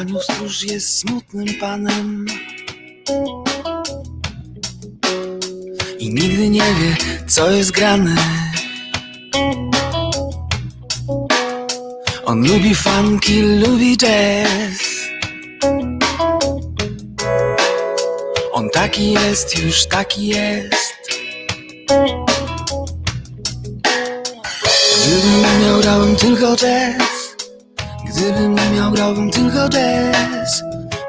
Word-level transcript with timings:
Janiu 0.00 0.20
Stróż 0.20 0.62
jest 0.62 0.98
smutnym 0.98 1.46
panem. 1.60 2.26
I 5.98 6.14
nigdy 6.14 6.48
nie 6.48 6.60
wie, 6.60 6.96
co 7.26 7.50
jest 7.50 7.70
grane. 7.70 8.16
On 12.24 12.48
lubi 12.48 12.74
funky, 12.74 13.42
lubi 13.42 13.96
jazz. 13.96 14.80
On 18.52 18.70
taki 18.70 19.12
jest, 19.12 19.58
już 19.58 19.86
taki 19.86 20.26
jest. 20.26 21.10
Gdybym 25.04 25.62
miał, 25.62 25.80
grałbym 25.80 26.16
tylko 26.16 26.56
jazz. 26.56 27.20
Gdybym 28.08 28.54
miał, 28.54 28.90
grałbym 28.90 29.30
tylko 29.30 29.39
jazz. 29.68 30.62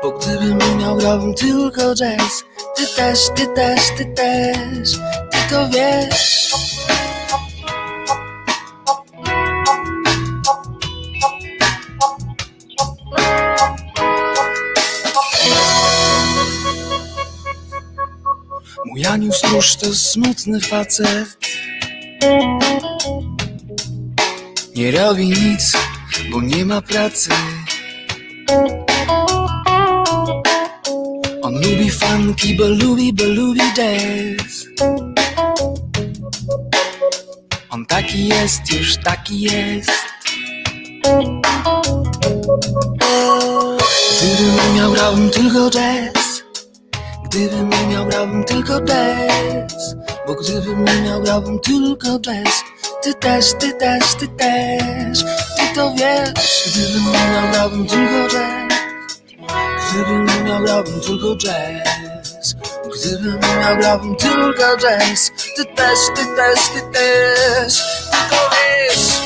Bo 0.04 0.12
gdybym 0.12 0.78
miał, 0.80 0.98
grałbym 0.98 1.34
tylko 1.34 1.96
jazz. 1.96 2.44
Ty 2.76 2.88
też, 2.88 3.20
ty 3.36 3.48
też, 3.48 3.82
ty 3.98 4.06
też. 4.06 4.92
Ty 5.32 5.38
to 5.50 5.70
wiesz. 5.70 6.52
Mój 18.86 19.06
Aniu 19.06 19.32
stróż 19.32 19.76
to 19.76 19.96
smutny 19.96 20.62
facet. 20.62 21.38
Nie 24.76 24.92
robi 24.92 25.28
nic, 25.28 25.78
bo 26.32 26.42
nie 26.42 26.66
ma 26.66 26.82
pracy 26.82 27.30
On 31.42 31.54
lubi 31.56 31.90
funky, 31.90 32.56
bo 32.56 32.68
lubi, 32.68 33.14
bo 33.14 33.24
lubi 33.24 33.62
jazz. 33.76 34.66
On 37.70 37.86
taki 37.86 38.28
jest, 38.28 38.74
już 38.74 38.98
taki 38.98 39.42
jest. 39.42 39.92
Gdybym 44.18 44.76
miał, 44.76 44.92
grałbym 44.92 45.30
tylko 45.30 45.70
jazz. 45.70 46.44
Gdybym 47.26 47.70
miał, 47.90 48.06
grałbym 48.06 48.44
tylko 48.44 48.82
jazz. 48.82 49.96
Bo 50.28 50.36
gdybym 50.36 50.86
miał, 51.04 51.22
grałbym 51.22 51.60
tylko 51.60 52.20
jazz. 52.20 52.64
Ty 53.04 53.14
też, 53.14 53.54
ty 53.60 53.74
też, 53.74 54.16
ty 54.16 54.28
też 54.28 55.24
to 55.76 55.94
wiesz. 55.94 56.64
Gdybym 56.68 57.12
nie 57.12 57.12
miał, 57.12 57.52
grałbym 57.52 57.88
tylko 57.88 58.30
jazz. 58.30 58.74
Gdybym 59.90 60.26
nie 60.26 60.44
miał, 60.44 60.64
grałbym 60.64 61.02
tylko 61.02 61.36
jazz. 61.36 62.56
Gdybym 62.96 63.40
nie 63.40 63.56
miał, 63.56 63.78
grałbym 63.78 64.16
tylko 64.16 64.78
jazz. 64.78 65.32
Ty 65.56 65.66
też, 65.66 66.00
ty 66.16 66.26
też, 66.36 66.60
ty 66.60 66.82
też. 66.94 67.78
Ty 68.12 68.18
to 68.30 68.50
wiesz 68.52 69.22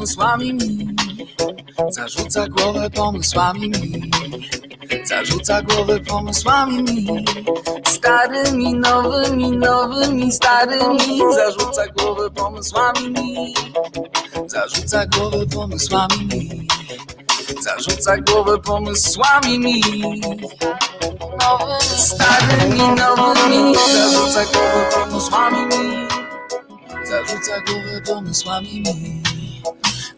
pomysłami. 0.00 0.54
Mi 0.54 0.96
Zarzuca 1.90 2.48
głowę 2.48 2.90
pomysłami. 2.90 3.68
Mi 3.70 5.06
Zarzuca 5.06 5.62
głowę 5.62 6.00
pomysłami. 6.00 6.82
Mi 6.82 7.24
Starymi, 7.86 8.74
nowymi, 8.74 9.50
nowymi, 9.50 10.32
starymi. 10.32 11.20
Zarzuca 11.34 11.86
głowę 11.86 12.30
pomysłami. 12.30 13.10
Mi 13.10 13.54
Zarzuca 14.46 15.06
głowę 15.06 15.46
pomysłami. 15.46 16.26
Mi 16.28 16.68
Zarzuca 17.62 18.16
głowę 18.16 18.58
pomysłami. 18.58 19.58
Mi 19.58 19.80
Nowymi, 21.40 21.98
starymi, 21.98 22.78
nowymi. 22.78 23.74
Zarzuca 23.74 24.44
głowę 24.44 24.90
pomysłami. 24.94 25.66
Mi 25.66 26.08
Zarzuca 27.06 27.60
głowę 27.66 28.00
pomysłami. 28.06 28.82
mi 28.82 29.29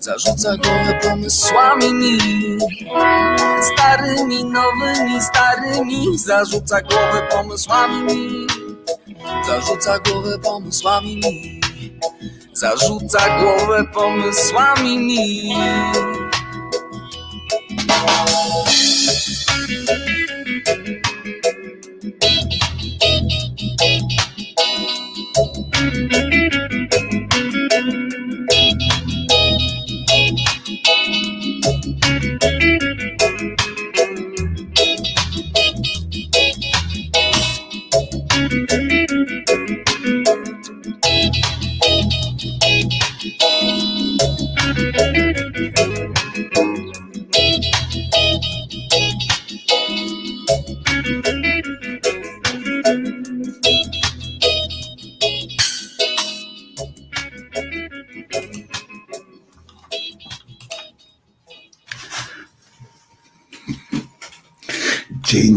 Zarzuca 0.02 0.56
głowę 0.56 0.98
pomysłami 1.02 1.94
mi 1.94 2.18
Starymi, 3.62 4.44
nowymi, 4.44 5.22
starymi. 5.22 6.18
Zarzuca 6.18 6.80
głowę 6.80 7.28
pomysłami 7.30 8.02
mi 8.02 8.46
Zarzuca 9.46 9.98
głowę 9.98 10.38
pomysłami 10.38 11.16
mi 11.16 11.60
Zarzuca 12.52 13.38
głowę 13.40 13.84
pomysłami 13.94 14.98
mi 14.98 15.54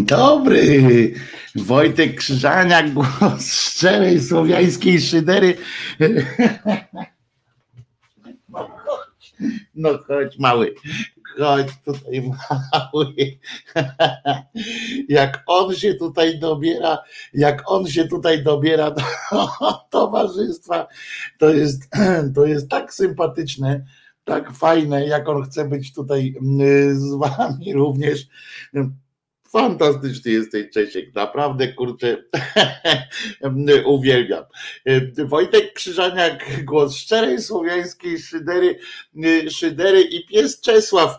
Dobry. 0.05 1.13
Wojtek 1.55 2.15
Krzyżaniak, 2.15 2.93
głos 2.93 3.53
szczerej 3.53 4.21
słowiańskiej 4.21 5.01
szydery. 5.01 5.57
No 8.49 8.67
chodź, 8.67 9.33
no 9.75 9.97
chodź 10.07 10.39
mały, 10.39 10.75
chodź 11.39 11.67
tutaj 11.85 12.21
mały. 12.21 13.13
Jak 15.09 15.43
on 15.47 15.75
się 15.75 15.93
tutaj 15.93 16.39
dobiera, 16.39 16.97
jak 17.33 17.63
on 17.65 17.87
się 17.87 18.07
tutaj 18.07 18.43
dobiera 18.43 18.91
do 18.91 19.01
towarzystwa, 19.89 20.87
to 21.37 21.49
jest, 21.49 21.89
to 22.35 22.45
jest 22.45 22.69
tak 22.69 22.93
sympatyczne, 22.93 23.85
tak 24.23 24.51
fajne, 24.51 25.07
jak 25.07 25.29
on 25.29 25.43
chce 25.43 25.69
być 25.69 25.93
tutaj 25.93 26.35
mm, 26.41 26.99
z 26.99 27.13
wami 27.13 27.73
również. 27.73 28.27
Fantastyczny 29.55 30.31
jesteś, 30.31 30.65
Czesiek, 30.73 31.15
naprawdę, 31.15 31.73
kurczę, 31.73 32.23
uwielbiam. 33.85 34.43
Wojtek 35.25 35.73
Krzyżaniak, 35.73 36.65
głos 36.65 36.95
szczerej 36.95 37.41
słowiańskiej 37.41 38.19
szydery, 38.19 38.79
szydery 39.49 40.01
i 40.01 40.25
pies 40.25 40.61
Czesław, 40.61 41.17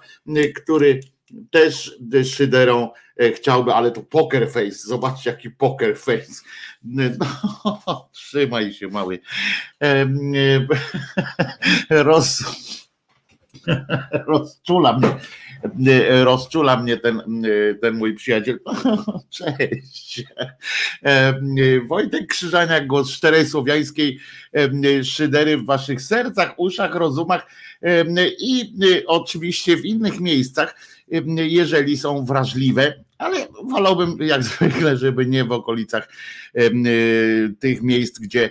który 0.56 1.00
też 1.50 1.98
szyderą 2.24 2.90
chciałby, 3.34 3.74
ale 3.74 3.90
to 3.90 4.02
poker 4.02 4.50
face. 4.50 4.70
Zobaczcie, 4.70 5.30
jaki 5.30 5.50
poker 5.50 5.98
face. 5.98 6.42
No, 6.84 8.08
trzymaj 8.12 8.72
się, 8.72 8.88
mały. 8.88 9.18
Roz, 11.90 12.42
rozczula 14.26 14.98
mnie 14.98 15.16
rozczula 16.24 16.76
mnie 16.76 16.96
ten, 16.96 17.20
e, 17.20 17.74
ten 17.74 17.94
mój 17.94 18.14
przyjaciel. 18.14 18.60
Cześć. 19.30 20.24
E, 21.04 21.40
Wojtek 21.88 22.26
Krzyżaniak, 22.26 22.86
głos 22.86 23.10
szczerej 23.10 23.46
słowiańskiej 23.46 24.18
szydery 25.02 25.56
w 25.56 25.66
waszych 25.66 26.02
sercach, 26.02 26.54
uszach, 26.56 26.94
rozumach 26.94 27.46
i 28.38 28.72
oczywiście 29.06 29.76
w 29.76 29.84
innych 29.84 30.20
miejscach, 30.20 30.76
jeżeli 31.36 31.96
są 31.96 32.24
wrażliwe, 32.24 33.04
ale 33.18 33.36
wolałbym 33.64 34.16
jak 34.20 34.42
zwykle, 34.42 34.96
żeby 34.96 35.26
nie 35.26 35.44
w 35.44 35.52
okolicach 35.52 36.08
tych 37.58 37.82
miejsc, 37.82 38.18
gdzie 38.18 38.50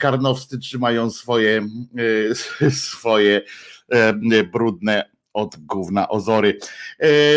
karnowscy 0.00 0.58
trzymają 0.58 1.10
swoje, 1.10 1.68
swoje 2.70 3.42
brudne 4.52 5.17
od 5.38 5.56
gówna 5.56 6.08
Ozory. 6.08 6.58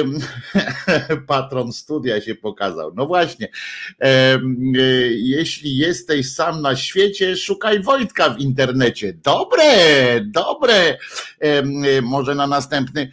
Patron 1.27 1.74
studia 1.74 2.21
się 2.21 2.36
pokazał. 2.36 2.94
No 2.95 3.06
właśnie, 3.06 3.48
jeśli 5.15 5.77
jesteś 5.77 6.33
sam 6.33 6.62
na 6.62 6.75
świecie, 6.75 7.38
szukaj 7.38 7.83
Wojtka 7.83 8.30
w 8.30 8.39
internecie. 8.39 9.13
Dobre, 9.13 9.65
dobre. 10.25 10.98
Może 12.01 12.36
na 12.36 12.48
następny 12.48 13.12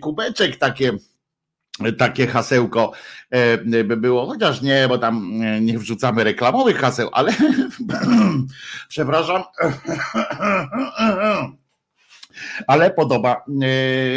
kubeczek 0.00 0.56
takie 0.56 0.92
takie 1.98 2.26
hasełko 2.26 2.92
by 3.84 3.96
było, 3.96 4.26
chociaż 4.26 4.62
nie, 4.62 4.88
bo 4.88 4.98
tam 4.98 5.40
nie 5.60 5.78
wrzucamy 5.78 6.24
reklamowych 6.24 6.78
haseł, 6.78 7.08
ale 7.12 7.32
przepraszam 8.88 9.42
ale 12.66 12.90
podoba 12.90 13.44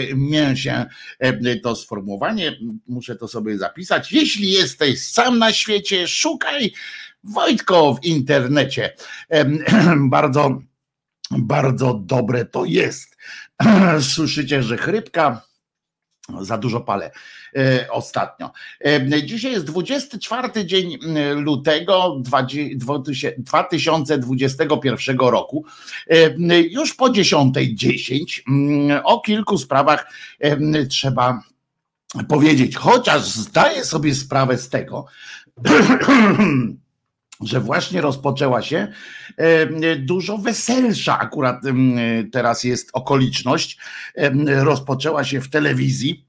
e, 0.10 0.16
mi 0.16 0.58
się 0.58 0.86
e, 1.20 1.56
to 1.56 1.76
sformułowanie, 1.76 2.58
muszę 2.88 3.16
to 3.16 3.28
sobie 3.28 3.58
zapisać. 3.58 4.12
Jeśli 4.12 4.52
jesteś 4.52 5.08
sam 5.08 5.40
na 5.40 5.54
świecie, 5.54 6.08
szukaj 6.08 6.74
Wojtko 7.26 7.94
w 7.94 8.06
internecie. 8.06 8.94
Bardzo, 9.98 10.62
bardzo 11.32 11.94
dobre 11.94 12.46
to 12.46 12.66
jest. 12.66 13.18
Słyszycie, 14.16 14.64
że 14.64 14.78
chrypka 14.78 15.42
za 16.42 16.58
dużo 16.58 16.82
palę 16.82 17.12
ostatnio. 17.92 18.52
E, 18.86 19.24
dzisiaj 19.24 19.52
jest 19.52 19.66
24 19.66 20.66
dzień 20.66 20.98
lutego 21.36 22.18
2021 22.20 25.18
roku. 25.18 25.66
E, 26.10 26.34
już 26.62 26.94
po 26.94 27.10
10.10 27.10 29.02
o 29.04 29.20
kilku 29.20 29.58
sprawach 29.58 30.14
trzeba 30.90 31.42
powiedzieć, 32.28 32.76
chociaż 32.76 33.26
zdaję 33.26 33.86
sobie 33.86 34.16
sprawę 34.16 34.58
z 34.58 34.70
tego, 34.70 35.06
że 37.42 37.60
właśnie 37.60 38.02
rozpoczęła 38.02 38.62
się 38.62 38.88
dużo 40.00 40.38
weselsza, 40.38 41.20
akurat 41.20 41.62
teraz 42.32 42.64
jest 42.64 42.90
okoliczność, 42.94 43.78
rozpoczęła 44.46 45.24
się 45.24 45.42
w 45.42 45.50
telewizji. 45.50 46.26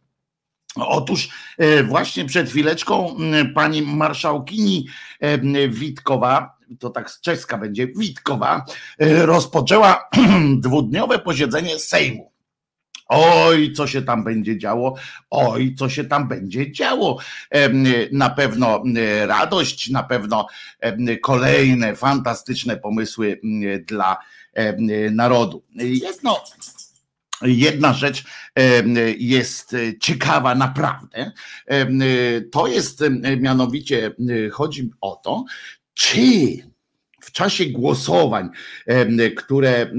Otóż 0.85 1.29
e, 1.59 1.83
właśnie 1.83 2.25
przed 2.25 2.49
chwileczką 2.49 3.17
pani 3.55 3.83
marszałkini 3.83 4.87
Witkowa, 5.69 6.57
to 6.79 6.91
tak 6.91 7.11
z 7.11 7.21
czeska 7.21 7.59
będzie, 7.59 7.87
Witkowa, 7.87 8.65
e, 8.99 9.27
rozpoczęła 9.27 10.09
dwudniowe 10.59 11.19
posiedzenie 11.19 11.79
Sejmu. 11.79 12.33
Oj, 13.09 13.73
co 13.73 13.87
się 13.87 14.03
tam 14.03 14.25
będzie 14.25 14.59
działo, 14.59 14.95
oj, 15.31 15.75
co 15.79 15.89
się 15.89 16.05
tam 16.05 16.29
będzie 16.29 16.73
działo. 16.73 17.19
Na 18.13 18.31
pewno 18.31 18.83
radość, 19.27 19.91
na 19.91 20.03
pewno 20.03 20.47
kolejne 21.23 21.97
fantastyczne 21.97 22.77
pomysły 22.77 23.41
dla 23.87 24.17
narodu. 25.11 25.63
Jedno, 25.75 26.45
Jedna 27.43 27.93
rzecz 27.93 28.25
jest 29.19 29.77
ciekawa 30.01 30.55
naprawdę. 30.55 31.33
To 32.53 32.67
jest 32.67 33.05
mianowicie, 33.41 34.15
chodzi 34.53 34.91
o 35.01 35.17
to, 35.25 35.45
czy 35.95 36.19
w 37.21 37.33
czasie 37.33 37.67
głosowań, 37.67 38.49
które 39.37 39.91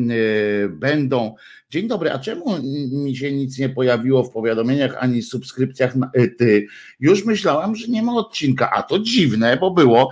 będą 0.70 1.36
Dzień 1.69 1.88
dobry, 1.88 2.12
a 2.12 2.19
czemu 2.19 2.45
mi 2.91 3.15
się 3.15 3.31
nic 3.31 3.59
nie 3.59 3.69
pojawiło 3.69 4.24
w 4.24 4.31
powiadomieniach 4.31 4.95
ani 5.00 5.21
subskrypcjach 5.21 5.95
na 5.95 6.09
e, 6.13 6.27
ty? 6.27 6.67
Już 7.00 7.25
myślałam, 7.25 7.75
że 7.75 7.88
nie 7.88 8.03
ma 8.03 8.15
odcinka, 8.15 8.71
a 8.71 8.83
to 8.83 9.00
dziwne, 9.00 9.57
bo 9.57 9.71
było. 9.71 10.09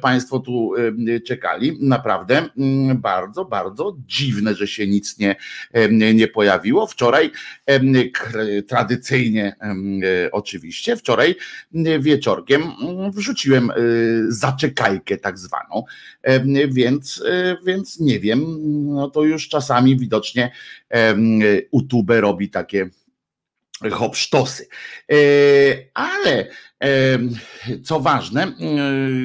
Państwo 0.00 0.38
tu 0.38 0.72
czekali. 1.26 1.78
Naprawdę 1.80 2.48
bardzo, 2.94 3.44
bardzo 3.44 3.96
dziwne, 4.06 4.54
że 4.54 4.66
się 4.66 4.86
nic 4.86 5.18
nie, 5.18 5.36
nie 6.14 6.28
pojawiło. 6.28 6.86
Wczoraj 6.86 7.30
tradycyjnie 8.68 9.56
e, 9.60 10.30
oczywiście, 10.32 10.96
wczoraj 10.96 11.34
wieczorkiem 12.00 12.62
wrzuciłem 13.14 13.70
e, 13.70 13.74
zaczekajkę 14.28 15.16
tak 15.16 15.38
zwaną, 15.38 15.84
więc, 16.68 17.22
więc 17.66 18.00
nie 18.00 18.20
wiem, 18.20 18.44
no 18.94 19.10
to 19.10 19.24
już 19.24 19.48
czasami 19.48 19.96
widocznie 19.96 20.50
YouTube 21.72 22.10
robi 22.10 22.50
takie 22.50 22.90
hopsztosy. 23.92 24.68
E, 25.12 25.16
ale 25.94 26.48
co 27.84 28.00
ważne, 28.00 28.52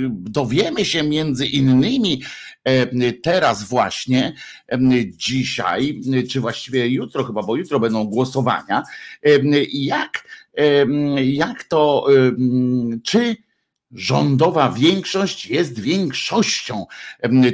dowiemy 0.09 0.85
się 0.85 1.03
między 1.03 1.45
innymi 1.45 2.21
teraz 3.23 3.63
właśnie, 3.63 4.33
dzisiaj, 5.05 6.01
czy 6.29 6.41
właściwie 6.41 6.87
jutro 6.87 7.23
chyba, 7.23 7.43
bo 7.43 7.55
jutro 7.55 7.79
będą 7.79 8.03
głosowania, 8.05 8.83
jak, 9.73 10.27
jak 11.23 11.63
to, 11.63 12.07
czy 13.03 13.35
rządowa 13.91 14.71
większość 14.71 15.45
jest 15.45 15.79
większością, 15.79 16.85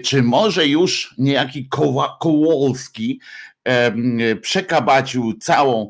czy 0.03 0.23
może 0.23 0.67
już 0.67 1.15
niejaki 1.17 1.69
Kołolski 2.19 3.19
przekabacił 4.41 5.33
całą, 5.33 5.89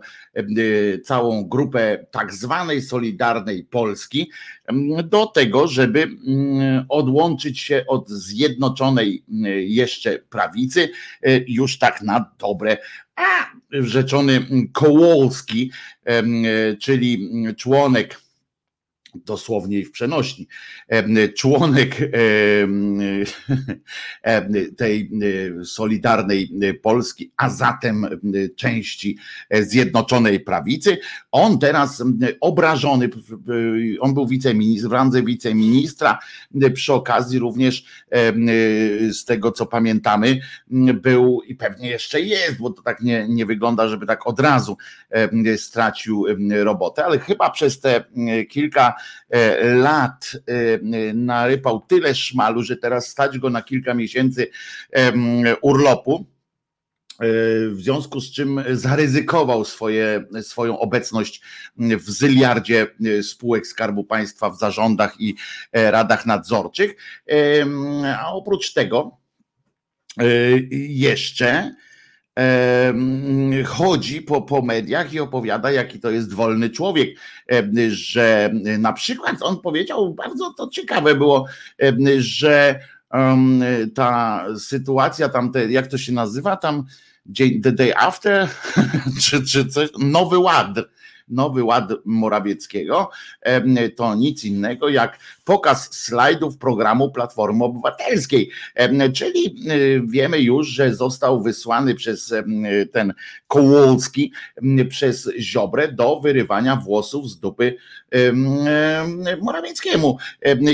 całą 1.03 1.49
grupę 1.49 2.05
tak 2.11 2.33
zwanej 2.33 2.81
Solidarnej 2.81 3.63
Polski 3.63 4.31
do 5.03 5.25
tego, 5.25 5.67
żeby 5.67 6.07
odłączyć 6.89 7.59
się 7.59 7.83
od 7.87 8.09
zjednoczonej 8.09 9.23
jeszcze 9.67 10.19
prawicy 10.19 10.89
już 11.47 11.77
tak 11.77 12.01
na 12.01 12.31
dobre. 12.39 12.77
A 13.15 13.45
rzeczony 13.71 14.47
Kołolski, 14.73 15.71
czyli 16.79 17.29
członek 17.57 18.21
dosłownie 19.15 19.79
i 19.79 19.85
w 19.85 19.91
przenośni. 19.91 20.47
Członek 21.37 21.95
tej 24.77 25.11
Solidarnej 25.63 26.51
Polski, 26.81 27.31
a 27.37 27.49
zatem 27.49 28.07
części 28.55 29.17
Zjednoczonej 29.61 30.39
Prawicy, 30.39 30.97
on 31.31 31.59
teraz 31.59 32.03
obrażony, 32.41 33.09
on 33.99 34.13
był 34.13 34.27
wiceministr, 34.27 34.89
w 34.89 34.91
randze 34.91 35.23
wiceministra, 35.23 36.19
przy 36.73 36.93
okazji 36.93 37.39
również 37.39 37.85
z 39.11 39.25
tego 39.25 39.51
co 39.51 39.65
pamiętamy, 39.65 40.39
był 40.93 41.41
i 41.47 41.55
pewnie 41.55 41.89
jeszcze 41.89 42.21
jest, 42.21 42.57
bo 42.57 42.69
to 42.69 42.81
tak 42.81 43.01
nie, 43.01 43.25
nie 43.29 43.45
wygląda, 43.45 43.87
żeby 43.87 44.05
tak 44.05 44.27
od 44.27 44.39
razu 44.39 44.77
stracił 45.57 46.25
robotę, 46.49 47.05
ale 47.05 47.19
chyba 47.19 47.49
przez 47.49 47.79
te 47.79 48.03
kilka 48.49 48.93
lat 49.61 50.31
e, 50.35 51.13
narypał 51.13 51.81
tyle 51.87 52.15
szmalu, 52.15 52.63
że 52.63 52.77
teraz 52.77 53.07
stać 53.07 53.39
go 53.39 53.49
na 53.49 53.61
kilka 53.61 53.93
miesięcy 53.93 54.47
urlopu 55.61 56.25
e, 57.19 57.25
w 57.69 57.77
związku 57.77 58.21
z 58.21 58.31
czym 58.31 58.63
zaryzykował 58.71 59.65
swoje, 59.65 60.25
swoją 60.41 60.79
obecność 60.79 61.41
w 61.77 62.09
zyliardzie 62.09 62.87
spółek 63.21 63.67
Skarbu 63.67 64.03
Państwa 64.03 64.49
w 64.49 64.59
zarządach 64.59 65.21
i 65.21 65.35
radach 65.73 66.25
nadzorczych. 66.25 66.95
A 68.19 68.33
oprócz 68.33 68.73
tego 68.73 69.17
jeszcze 70.71 71.75
chodzi 73.65 74.21
po, 74.21 74.41
po 74.41 74.61
mediach 74.61 75.13
i 75.13 75.19
opowiada, 75.19 75.71
jaki 75.71 75.99
to 75.99 76.11
jest 76.11 76.33
wolny 76.33 76.69
człowiek, 76.69 77.19
że 77.89 78.51
na 78.79 78.93
przykład 78.93 79.35
on 79.41 79.61
powiedział, 79.61 80.13
bardzo 80.13 80.53
to 80.53 80.67
ciekawe 80.67 81.15
było, 81.15 81.45
że 82.19 82.79
ta 83.95 84.45
sytuacja 84.59 85.29
tam, 85.29 85.51
te, 85.51 85.71
jak 85.71 85.87
to 85.87 85.97
się 85.97 86.11
nazywa, 86.11 86.57
tam 86.57 86.85
The 87.63 87.71
Day 87.71 87.95
After, 87.95 88.47
czy, 89.23 89.45
czy 89.45 89.65
coś, 89.65 89.89
Nowy 89.99 90.37
Ład, 90.37 90.77
Nowy 91.29 91.63
Ład 91.63 91.89
Morawieckiego, 92.05 93.09
to 93.95 94.15
nic 94.15 94.43
innego 94.43 94.89
jak 94.89 95.19
pokaz 95.43 95.93
slajdów 95.93 96.57
programu 96.57 97.11
Platformy 97.11 97.63
Obywatelskiej. 97.63 98.49
Czyli 99.13 99.55
y, 99.71 100.01
wiemy 100.05 100.39
już, 100.39 100.67
że 100.67 100.95
został 100.95 101.43
wysłany 101.43 101.95
przez 101.95 102.33
ten 102.91 103.13
Kołolski, 103.47 104.33
przez 104.89 105.29
Ziobrę 105.39 105.91
do 105.91 106.19
wyrywania 106.19 106.75
włosów 106.75 107.29
z 107.29 107.39
dupy 107.39 107.75
Morawieckiemu. 109.41 110.17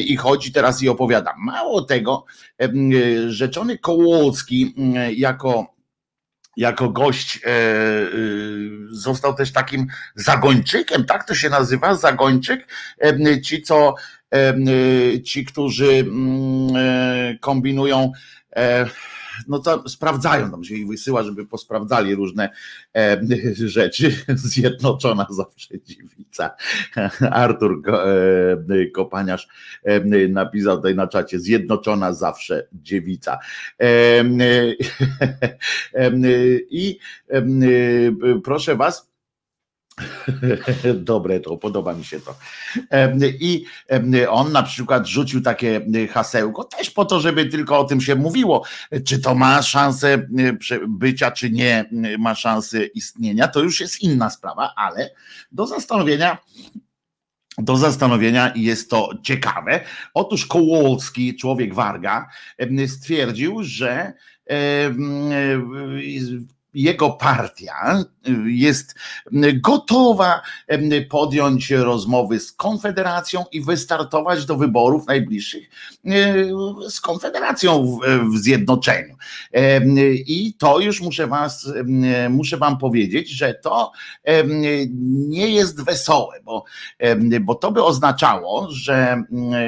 I 0.08 0.18
chodzi 0.18 0.52
teraz 0.52 0.84
i 0.84 0.90
opowiada. 0.90 1.34
Mało 1.38 1.82
tego, 1.82 2.26
rzeczony 3.28 3.78
Kołolski 3.78 4.76
jako 5.16 5.75
jako 6.58 6.90
gość 6.90 7.40
e, 7.44 7.50
e, 7.50 7.56
został 8.90 9.36
też 9.36 9.52
takim 9.52 9.88
zagończykiem, 10.16 11.06
tak 11.06 11.28
to 11.28 11.36
się 11.36 11.50
nazywa, 11.50 11.96
zagończyk. 11.96 12.68
E, 13.02 13.42
ci, 13.42 13.62
co 13.62 13.96
ci, 15.24 15.46
którzy 15.46 15.92
mm, 15.92 17.38
kombinują 17.40 18.12
no 19.48 19.60
to 19.60 19.90
sprawdzają, 19.90 20.52
tam 20.52 20.64
się 20.64 20.76
ich 20.76 20.88
wysyła, 20.88 21.24
żeby 21.24 21.46
posprawdzali 21.46 22.16
różne 22.16 22.50
e, 22.96 23.22
rzeczy. 23.56 24.16
Zjednoczona 24.28 25.28
zawsze 25.30 25.80
dziewica. 25.80 26.56
Artur 27.32 27.82
e, 27.90 28.86
Kopaniarz 28.86 29.48
e, 29.84 30.28
napisał 30.28 30.78
tutaj 30.78 30.96
na 30.96 31.08
czacie, 31.08 31.40
zjednoczona 31.40 32.14
zawsze 32.14 32.68
dziewica. 32.74 33.40
E, 33.80 33.86
e, 35.94 36.12
I 36.70 37.00
proszę 38.44 38.76
was, 38.76 39.15
Dobre 40.94 41.40
to, 41.40 41.58
podoba 41.58 41.94
mi 41.94 42.04
się 42.04 42.20
to. 42.20 42.36
I 43.40 43.66
on 44.30 44.52
na 44.52 44.64
przykład 44.64 45.08
rzucił 45.08 45.42
takie 45.42 45.82
hasełko, 46.12 46.64
też 46.64 46.90
po 46.90 47.06
to, 47.06 47.20
żeby 47.20 47.46
tylko 47.46 47.80
o 47.80 47.84
tym 47.84 48.02
się 48.02 48.16
mówiło, 48.16 48.64
czy 49.06 49.20
to 49.20 49.36
ma 49.36 49.62
szansę 49.62 50.28
bycia, 50.88 51.32
czy 51.32 51.50
nie 51.50 51.90
ma 52.20 52.36
szansy 52.36 52.86
istnienia, 52.86 53.48
to 53.48 53.60
już 53.64 53.82
jest 53.82 54.02
inna 54.02 54.30
sprawa, 54.30 54.74
ale 54.76 55.10
do 55.52 55.68
zastanowienia 55.68 56.38
do 57.58 57.78
zastanowienia 57.78 58.54
jest 58.56 58.90
to 58.90 59.10
ciekawe. 59.24 59.82
Otóż 60.14 60.46
Kołolski, 60.46 61.36
człowiek 61.36 61.74
Warga, 61.74 62.28
stwierdził, 62.88 63.64
że 63.64 64.14
jego 66.76 67.10
partia 67.10 68.04
y, 68.28 68.52
jest 68.52 68.96
gotowa 69.54 70.42
podjąć 71.10 71.72
rozmowy 71.72 72.40
z 72.40 72.52
Konfederacją 72.52 73.46
i 73.52 73.62
wystartować 73.62 74.46
do 74.46 74.56
wyborów 74.56 75.08
najbliższych 75.08 75.70
y, 76.06 76.50
z 76.90 77.02
Konfederacją 77.02 78.00
w 78.34 78.38
zjednoczeniu. 78.38 79.16
I 80.28 80.54
to 80.58 80.80
już 80.80 81.02
muszę 81.02 81.28
was, 81.28 81.72
muszę 82.30 82.58
wam 82.58 82.78
powiedzieć, 82.78 83.30
że 83.30 83.54
to 83.54 83.92
nie 85.28 85.50
jest 85.50 85.84
wesołe, 85.84 86.40
bo, 86.44 86.64
bo 87.42 87.56
to 87.56 87.72
by 87.72 87.84
oznaczało, 87.84 88.68
że 88.72 89.24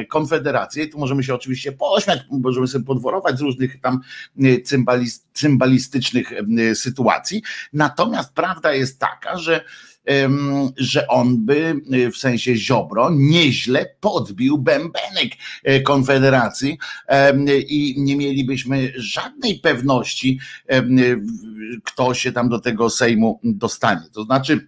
Konfederację, 0.10 0.88
tu 0.88 1.00
możemy 1.00 1.24
się 1.24 1.36
oczywiście 1.36 1.72
pośmiać, 1.72 2.20
możemy 2.32 2.68
sobie 2.68 2.86
podworować 2.86 3.38
z 3.38 3.42
różnych 3.42 3.82
tam 3.82 4.00
cymbalistycznych 5.34 6.34
sytuacji, 6.74 6.97
sytuacji. 6.98 7.42
Natomiast 7.74 8.34
prawda 8.34 8.74
jest 8.74 9.00
taka, 9.00 9.38
że 9.38 9.64
że 10.78 11.08
on 11.08 11.46
by 11.46 11.76
y, 11.94 12.12
w 12.12 12.18
sensie 12.18 12.56
Ziobro 12.56 13.10
nieźle 13.12 13.86
podbił 14.00 14.58
bębenek 14.58 15.32
e, 15.64 15.82
Konfederacji 15.82 16.78
i 17.68 17.96
nie 17.98 18.16
mielibyśmy 18.16 18.94
żadnej 18.96 19.60
pewności, 19.60 20.40
kto 21.84 22.14
się 22.14 22.32
tam 22.32 22.50
do 22.50 22.60
tego 22.60 22.90
Sejmu 22.90 23.40
dostanie. 23.44 24.02
To 24.14 24.24
znaczy, 24.24 24.68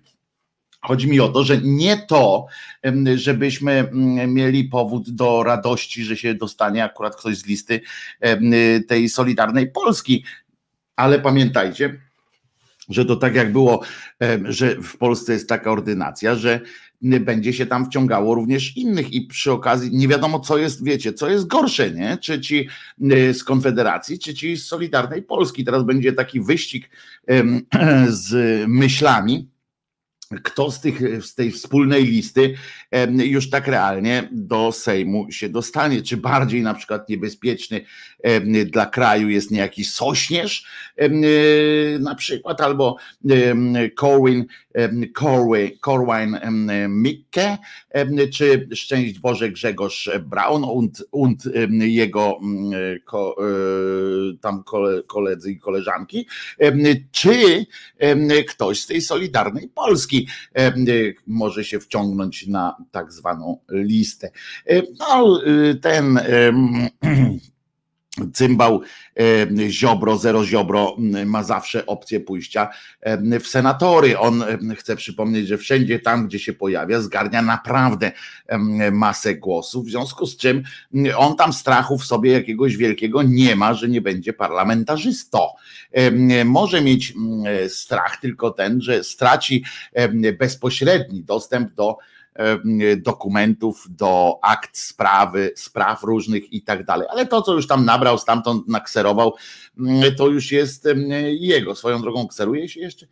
Chodzi 0.81 1.07
mi 1.07 1.19
o 1.19 1.29
to, 1.29 1.43
że 1.43 1.57
nie 1.57 1.97
to, 1.97 2.45
żebyśmy 3.15 3.89
mieli 4.27 4.63
powód 4.63 5.09
do 5.09 5.43
radości, 5.43 6.03
że 6.03 6.17
się 6.17 6.35
dostanie 6.35 6.83
akurat 6.83 7.15
ktoś 7.15 7.37
z 7.37 7.45
listy 7.45 7.81
tej 8.87 9.09
Solidarnej 9.09 9.71
Polski, 9.71 10.23
ale 10.95 11.19
pamiętajcie, 11.19 12.08
że 12.89 13.05
to 13.05 13.15
tak 13.15 13.35
jak 13.35 13.51
było, 13.51 13.81
że 14.43 14.75
w 14.75 14.97
Polsce 14.97 15.33
jest 15.33 15.49
taka 15.49 15.71
ordynacja, 15.71 16.35
że 16.35 16.61
będzie 17.01 17.53
się 17.53 17.65
tam 17.65 17.85
wciągało 17.85 18.35
również 18.35 18.77
innych 18.77 19.13
i 19.13 19.21
przy 19.21 19.51
okazji 19.51 19.95
nie 19.95 20.07
wiadomo 20.07 20.39
co 20.39 20.57
jest, 20.57 20.83
wiecie, 20.83 21.13
co 21.13 21.29
jest 21.29 21.47
gorsze, 21.47 21.91
nie? 21.91 22.17
Czy 22.21 22.41
ci 22.41 22.69
z 23.33 23.43
Konfederacji, 23.43 24.19
czy 24.19 24.33
ci 24.33 24.57
z 24.57 24.65
Solidarnej 24.65 25.21
Polski. 25.21 25.65
Teraz 25.65 25.83
będzie 25.83 26.13
taki 26.13 26.41
wyścig 26.41 26.89
z 28.07 28.63
myślami, 28.67 29.47
kto 30.43 30.71
z, 30.71 30.81
tych, 30.81 31.25
z 31.25 31.35
tej 31.35 31.51
wspólnej 31.51 32.05
listy 32.05 32.53
już 33.09 33.49
tak 33.49 33.67
realnie 33.67 34.29
do 34.31 34.71
Sejmu 34.71 35.31
się 35.31 35.49
dostanie. 35.49 36.01
Czy 36.01 36.17
bardziej 36.17 36.61
na 36.61 36.73
przykład 36.73 37.09
niebezpieczny 37.09 37.81
dla 38.65 38.85
kraju 38.85 39.29
jest 39.29 39.51
niejaki 39.51 39.85
Sośnierz 39.85 40.65
na 41.99 42.15
przykład, 42.15 42.61
albo 42.61 42.97
Corwin, 43.99 44.45
Corwin 45.85 46.37
Mikke, 46.89 47.57
czy 48.33 48.67
szczęść 48.75 49.19
Boże 49.19 49.49
Grzegorz 49.49 50.09
Braun 50.19 50.63
und, 50.63 51.03
und 51.11 51.43
jego 51.79 52.39
ko, 53.05 53.35
e, 53.39 54.37
tam 54.41 54.63
koledzy 55.07 55.51
i 55.51 55.59
koleżanki, 55.59 56.27
czy 57.11 57.65
ktoś 58.47 58.81
z 58.81 58.87
tej 58.87 59.01
Solidarnej 59.01 59.69
Polski 59.75 60.18
może 61.27 61.63
się 61.65 61.79
wciągnąć 61.79 62.47
na 62.47 62.77
tak 62.91 63.13
zwaną 63.13 63.59
listę. 63.71 64.31
No, 64.99 65.41
y, 65.47 65.75
ten 65.75 66.19
Cymbał 68.33 68.81
Ziobro, 69.69 70.17
Zero 70.17 70.45
Ziobro 70.45 70.95
ma 71.25 71.43
zawsze 71.43 71.85
opcję 71.85 72.19
pójścia 72.19 72.69
w 73.41 73.47
senatory. 73.47 74.19
On 74.19 74.43
chce 74.75 74.95
przypomnieć, 74.95 75.47
że 75.47 75.57
wszędzie 75.57 75.99
tam, 75.99 76.27
gdzie 76.27 76.39
się 76.39 76.53
pojawia, 76.53 77.01
zgarnia 77.01 77.41
naprawdę 77.41 78.11
masę 78.91 79.35
głosów, 79.35 79.85
w 79.85 79.89
związku 79.89 80.25
z 80.25 80.37
czym 80.37 80.63
on 81.17 81.35
tam 81.35 81.53
strachu 81.53 81.97
w 81.97 82.05
sobie 82.05 82.31
jakiegoś 82.31 82.77
wielkiego 82.77 83.23
nie 83.23 83.55
ma, 83.55 83.73
że 83.73 83.87
nie 83.87 84.01
będzie 84.01 84.33
parlamentarzystą. 84.33 85.39
Może 86.45 86.81
mieć 86.81 87.13
strach 87.67 88.17
tylko 88.17 88.51
ten, 88.51 88.81
że 88.81 89.03
straci 89.03 89.63
bezpośredni 90.39 91.23
dostęp 91.23 91.73
do 91.73 91.97
dokumentów, 92.97 93.85
do 93.89 94.39
akt 94.41 94.77
sprawy, 94.77 95.51
spraw 95.55 96.03
różnych 96.03 96.53
i 96.53 96.61
tak 96.61 96.85
dalej. 96.85 97.07
Ale 97.11 97.25
to, 97.25 97.41
co 97.41 97.53
już 97.53 97.67
tam 97.67 97.85
nabrał, 97.85 98.17
stamtąd 98.17 98.67
nakserował, 98.67 99.33
mm, 99.79 100.15
to 100.15 100.27
już 100.27 100.51
jest 100.51 100.87
jego. 101.29 101.75
Swoją 101.75 102.01
drogą 102.01 102.27
kseruje 102.27 102.69
się 102.69 102.79
jeszcze. 102.79 103.07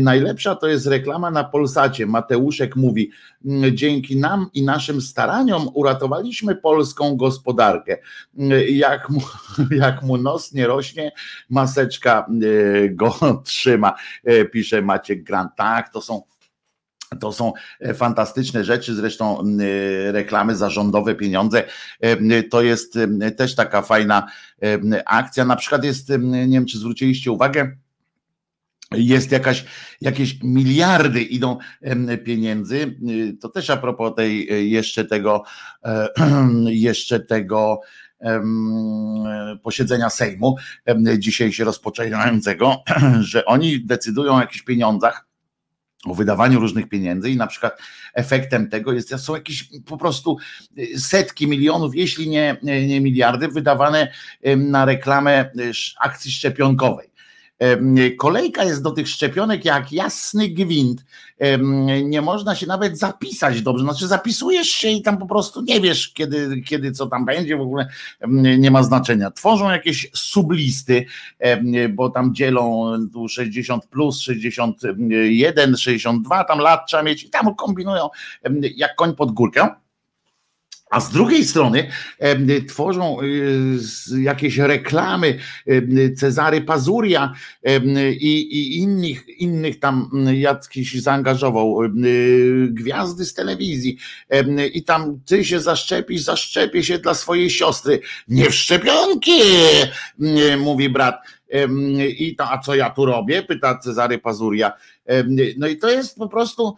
Najlepsza 0.00 0.54
to 0.54 0.68
jest 0.68 0.86
reklama 0.86 1.30
na 1.30 1.44
Polsacie. 1.44 2.06
Mateuszek 2.06 2.76
mówi, 2.76 3.10
mm, 3.44 3.76
dzięki 3.76 4.16
nam 4.16 4.50
i 4.54 4.62
naszym 4.62 5.00
staraniom 5.00 5.68
uratowaliśmy 5.74 6.56
polską 6.56 7.16
gospodarkę. 7.16 7.98
Mm, 8.38 8.62
jak 8.68 9.10
mu, 9.10 9.20
jak 9.82 10.02
mu 10.02 10.16
nos 10.16 10.52
nie 10.52 10.66
rośnie, 10.66 11.12
maseczka 11.50 12.26
e, 12.84 12.88
go 12.88 13.14
trzyma, 13.44 13.94
e, 14.24 14.44
pisze 14.44 14.82
Maciek 14.82 15.22
Grant. 15.22 15.50
Tak, 15.56 15.92
to 15.92 16.00
są 16.00 16.22
to 17.20 17.32
są 17.32 17.52
e, 17.80 17.94
fantastyczne 17.94 18.64
rzeczy, 18.64 18.94
zresztą 18.94 19.40
e, 19.40 20.12
reklamy 20.12 20.56
zarządowe, 20.56 21.14
pieniądze. 21.14 21.64
E, 22.00 22.42
to 22.42 22.62
jest 22.62 22.98
też 23.36 23.54
taka 23.54 23.82
fajna 23.82 24.26
akcja. 25.04 25.44
Na 25.44 25.56
przykład 25.56 25.84
jest, 25.84 26.08
nie 26.18 26.48
wiem, 26.48 26.66
czy 26.66 26.78
zwróciliście 26.78 27.32
uwagę, 27.32 27.76
jest 28.92 29.32
jakaś, 29.32 29.64
jakieś 30.00 30.42
miliardy 30.42 31.22
idą 31.22 31.58
pieniędzy. 32.24 32.96
To 33.40 33.48
też 33.48 33.70
a 33.70 33.76
propos 33.76 34.14
tej 34.16 34.70
jeszcze 34.70 35.04
tego, 35.04 35.42
jeszcze 36.66 37.20
tego 37.20 37.80
posiedzenia 39.62 40.10
Sejmu 40.10 40.56
dzisiaj 41.18 41.52
się 41.52 41.64
rozpoczynającego, 41.64 42.82
że 43.20 43.44
oni 43.44 43.84
decydują 43.84 44.34
o 44.34 44.40
jakichś 44.40 44.62
pieniądzach, 44.62 45.27
o 46.04 46.14
wydawaniu 46.14 46.60
różnych 46.60 46.88
pieniędzy 46.88 47.30
i 47.30 47.36
na 47.36 47.46
przykład 47.46 47.78
efektem 48.14 48.68
tego 48.68 48.92
jest, 48.92 49.18
są 49.18 49.34
jakieś 49.34 49.68
po 49.86 49.96
prostu 49.96 50.36
y, 50.78 51.00
setki 51.00 51.46
milionów, 51.46 51.94
jeśli 51.94 52.28
nie, 52.28 52.56
nie 52.62 53.00
miliardy, 53.00 53.48
wydawane 53.48 54.12
na 54.56 54.84
reklamę 54.84 55.50
y, 55.58 55.72
akcji 56.00 56.30
szczepionkowej. 56.30 57.07
Kolejka 58.18 58.64
jest 58.64 58.82
do 58.82 58.90
tych 58.90 59.08
szczepionek 59.08 59.64
jak 59.64 59.92
jasny 59.92 60.48
gwint. 60.48 61.04
Nie 62.04 62.22
można 62.22 62.54
się 62.54 62.66
nawet 62.66 62.98
zapisać 62.98 63.62
dobrze. 63.62 63.84
Znaczy, 63.84 64.06
zapisujesz 64.06 64.68
się 64.68 64.88
i 64.88 65.02
tam 65.02 65.18
po 65.18 65.26
prostu 65.26 65.62
nie 65.62 65.80
wiesz, 65.80 66.08
kiedy, 66.08 66.62
kiedy 66.62 66.92
co 66.92 67.06
tam 67.06 67.24
będzie, 67.24 67.56
w 67.56 67.60
ogóle 67.60 67.88
nie 68.58 68.70
ma 68.70 68.82
znaczenia. 68.82 69.30
Tworzą 69.30 69.70
jakieś 69.70 70.10
sublisty, 70.14 71.06
bo 71.90 72.10
tam 72.10 72.34
dzielą 72.34 72.92
tu 73.12 73.28
60 73.28 73.86
plus, 73.86 74.20
61, 74.20 75.76
62 75.76 76.44
tam 76.44 76.58
lat 76.58 76.80
trzeba 76.88 77.02
mieć 77.02 77.24
i 77.24 77.30
tam 77.30 77.54
kombinują 77.54 78.08
jak 78.76 78.96
koń 78.96 79.14
pod 79.14 79.32
górkę. 79.32 79.68
A 80.90 81.00
z 81.00 81.10
drugiej 81.10 81.44
strony 81.44 81.90
tworzą 82.68 83.20
y, 83.22 84.20
jakieś 84.20 84.58
reklamy 84.58 85.38
Cezary 86.16 86.60
Pazuria 86.60 87.32
i, 88.20 88.40
i 88.40 88.78
innych, 88.78 89.28
innych 89.28 89.78
tam 89.78 90.10
jakiś 90.32 90.94
zaangażował 90.94 91.82
y, 91.84 92.68
gwiazdy 92.70 93.24
z 93.24 93.34
telewizji 93.34 93.98
i 94.72 94.84
tam 94.84 95.20
ty 95.26 95.44
się 95.44 95.60
zaszczepisz, 95.60 96.22
zaszczepię 96.22 96.84
się 96.84 96.98
dla 96.98 97.14
swojej 97.14 97.50
siostry. 97.50 98.00
Nie 98.28 98.50
w 98.50 98.54
szczepionki, 98.54 99.40
mówi 100.58 100.88
brat 100.88 101.22
i 102.18 102.36
to, 102.36 102.50
a 102.50 102.58
co 102.58 102.74
ja 102.74 102.90
tu 102.90 103.06
robię? 103.06 103.42
Pyta 103.42 103.78
Cezary 103.78 104.18
Pazuria. 104.18 104.72
No 105.56 105.66
i 105.66 105.76
to 105.76 105.90
jest 105.90 106.16
po 106.16 106.28
prostu 106.28 106.76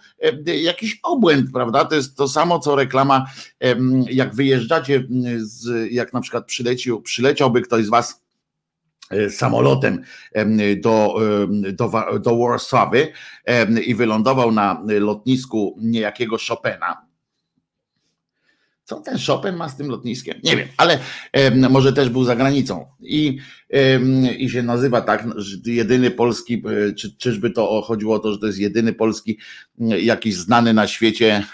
jakiś 0.62 1.00
obłęd, 1.02 1.52
prawda? 1.52 1.84
To 1.84 1.94
jest 1.94 2.16
to 2.16 2.28
samo, 2.28 2.58
co 2.58 2.76
reklama, 2.76 3.26
jak 4.10 4.34
wyjeżdżacie, 4.34 5.06
z, 5.38 5.92
jak 5.92 6.12
na 6.12 6.20
przykład 6.20 6.46
przylecił, 6.46 7.02
przyleciałby 7.02 7.62
ktoś 7.62 7.84
z 7.84 7.88
was 7.88 8.22
e, 9.10 9.30
samolotem 9.30 10.02
do, 10.76 11.16
do, 11.72 11.90
do 12.20 12.38
Warszawy 12.38 13.12
i 13.86 13.94
wylądował 13.94 14.52
na 14.52 14.82
lotnisku 14.86 15.76
niejakiego 15.80 16.36
Chopina, 16.48 17.09
co 18.90 19.00
ten 19.00 19.18
Chopin 19.26 19.56
ma 19.56 19.68
z 19.68 19.76
tym 19.76 19.88
lotniskiem? 19.88 20.40
Nie 20.44 20.56
wiem, 20.56 20.68
ale 20.76 20.98
może 21.70 21.92
też 21.92 22.08
był 22.08 22.24
za 22.24 22.36
granicą 22.36 22.86
i, 23.00 23.38
i 24.38 24.50
się 24.50 24.62
nazywa 24.62 25.00
tak, 25.00 25.24
jedyny 25.66 26.10
polski, 26.10 26.62
e, 26.88 26.94
czy, 26.94 27.16
czyżby 27.16 27.50
to 27.50 27.82
chodziło 27.82 28.14
o 28.14 28.18
to, 28.18 28.32
że 28.32 28.38
to 28.38 28.46
jest 28.46 28.58
jedyny 28.58 28.92
polski, 28.92 29.38
jakiś 29.78 30.34
znany 30.34 30.74
na 30.74 30.86
świecie 30.86 31.46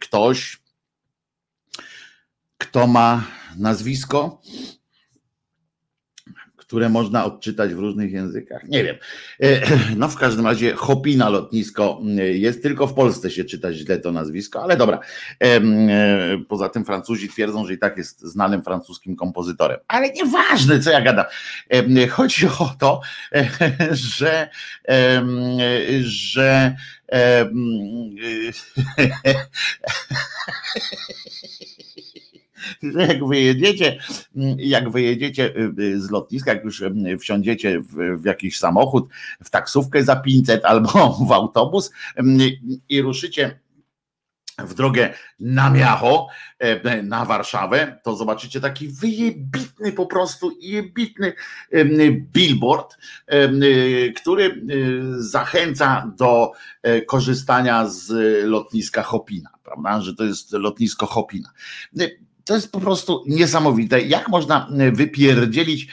ktoś, 0.00 0.60
kto 2.58 2.86
ma 2.86 3.24
nazwisko, 3.56 4.42
które 6.66 6.88
można 6.88 7.24
odczytać 7.24 7.74
w 7.74 7.78
różnych 7.78 8.12
językach. 8.12 8.68
Nie 8.68 8.84
wiem. 8.84 8.96
E, 9.40 9.60
no 9.96 10.08
w 10.08 10.16
każdym 10.16 10.46
razie 10.46 10.74
Hopina 10.74 11.28
lotnisko 11.28 12.00
e, 12.18 12.22
jest, 12.22 12.62
tylko 12.62 12.86
w 12.86 12.94
Polsce 12.94 13.30
się 13.30 13.44
czyta 13.44 13.72
źle 13.72 13.98
to 13.98 14.12
nazwisko, 14.12 14.62
ale 14.62 14.76
dobra. 14.76 15.00
E, 15.42 15.60
poza 16.48 16.68
tym 16.68 16.84
Francuzi 16.84 17.28
twierdzą, 17.28 17.66
że 17.66 17.74
i 17.74 17.78
tak 17.78 17.96
jest 17.96 18.20
znanym 18.20 18.62
francuskim 18.62 19.16
kompozytorem. 19.16 19.80
Ale 19.88 20.12
nieważne, 20.12 20.80
co 20.80 20.90
ja 20.90 21.00
gadam. 21.00 21.24
Chodzi 22.10 22.46
o 22.46 22.74
to, 22.78 23.00
że 23.90 24.48
że 26.02 26.02
że 26.02 26.76
jak 33.08 33.26
wyjedziecie, 33.26 33.98
jak 34.56 34.90
wyjedziecie 34.90 35.56
y, 35.56 35.74
y, 35.78 36.00
z 36.00 36.10
lotniska, 36.10 36.54
jak 36.54 36.64
już 36.64 36.80
y, 36.80 37.18
wsiądziecie 37.18 37.80
w, 37.80 38.20
w 38.22 38.24
jakiś 38.24 38.58
samochód, 38.58 39.08
w 39.44 39.50
taksówkę 39.50 40.04
za 40.04 40.16
500 40.16 40.64
albo 40.64 41.16
w 41.28 41.32
autobus 41.32 41.92
i 42.88 43.02
ruszycie 43.02 43.64
w 44.58 44.74
drogę 44.74 45.14
na 45.40 45.70
Miacho, 45.70 46.26
e, 46.58 47.02
na 47.02 47.24
Warszawę, 47.24 48.00
to 48.02 48.16
zobaczycie 48.16 48.60
taki 48.60 48.88
wyjebitny 48.88 49.92
po 49.92 50.06
prostu 50.06 50.58
jebitny 50.60 51.32
billboard, 52.32 52.98
który 54.16 54.62
zachęca 55.16 56.12
do 56.16 56.52
e, 56.82 57.02
korzystania 57.02 57.88
z 57.88 58.10
lotniska 58.48 59.02
Hopina, 59.02 59.50
prawda, 59.64 60.00
że 60.00 60.14
to 60.14 60.24
jest 60.24 60.52
lotnisko 60.52 61.06
Hopina 61.06 61.50
to 62.44 62.54
jest 62.54 62.72
po 62.72 62.80
prostu 62.80 63.24
niesamowite. 63.26 64.02
Jak 64.02 64.28
można 64.28 64.68
e, 64.78 64.92
wypierdzielić 64.92 65.88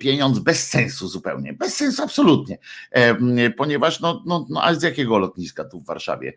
pieniądz 0.00 0.38
bez 0.38 0.68
sensu 0.68 1.08
zupełnie? 1.08 1.52
Bez 1.52 1.74
sensu 1.74 2.02
absolutnie. 2.02 2.58
Ponieważ, 3.56 4.00
no, 4.00 4.22
no, 4.26 4.46
no 4.50 4.62
a 4.64 4.74
z 4.74 4.82
jakiego 4.82 5.18
lotniska 5.18 5.64
tu 5.64 5.80
w 5.80 5.86
Warszawie? 5.86 6.32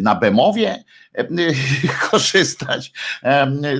Na 0.00 0.14
Bemowie 0.14 0.84
korzystać? 2.10 2.92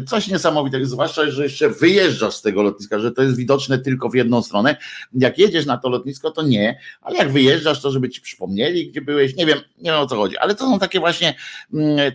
Coś 0.08 0.28
niesamowitego, 0.28 0.86
zwłaszcza, 0.86 1.30
że 1.30 1.42
jeszcze 1.42 1.68
wyjeżdżasz 1.68 2.34
z 2.34 2.42
tego 2.42 2.62
lotniska, 2.62 2.98
że 2.98 3.12
to 3.12 3.22
jest 3.22 3.36
widoczne 3.36 3.78
tylko 3.78 4.08
w 4.08 4.14
jedną 4.14 4.42
stronę. 4.42 4.76
Jak 5.14 5.38
jedziesz 5.38 5.66
na 5.66 5.78
to 5.78 5.88
lotnisko, 5.88 6.30
to 6.30 6.42
nie, 6.42 6.78
ale 7.02 7.16
jak 7.16 7.32
wyjeżdżasz, 7.32 7.80
to 7.80 7.90
żeby 7.90 8.10
ci 8.10 8.20
przypomnieli, 8.20 8.88
gdzie 8.90 9.00
byłeś, 9.00 9.36
nie 9.36 9.46
wiem, 9.46 9.58
nie 9.78 9.90
wiem 9.90 10.00
o 10.00 10.06
co 10.06 10.16
chodzi, 10.16 10.36
ale 10.36 10.54
to 10.54 10.64
są 10.64 10.78
takie 10.78 11.00
właśnie 11.00 11.34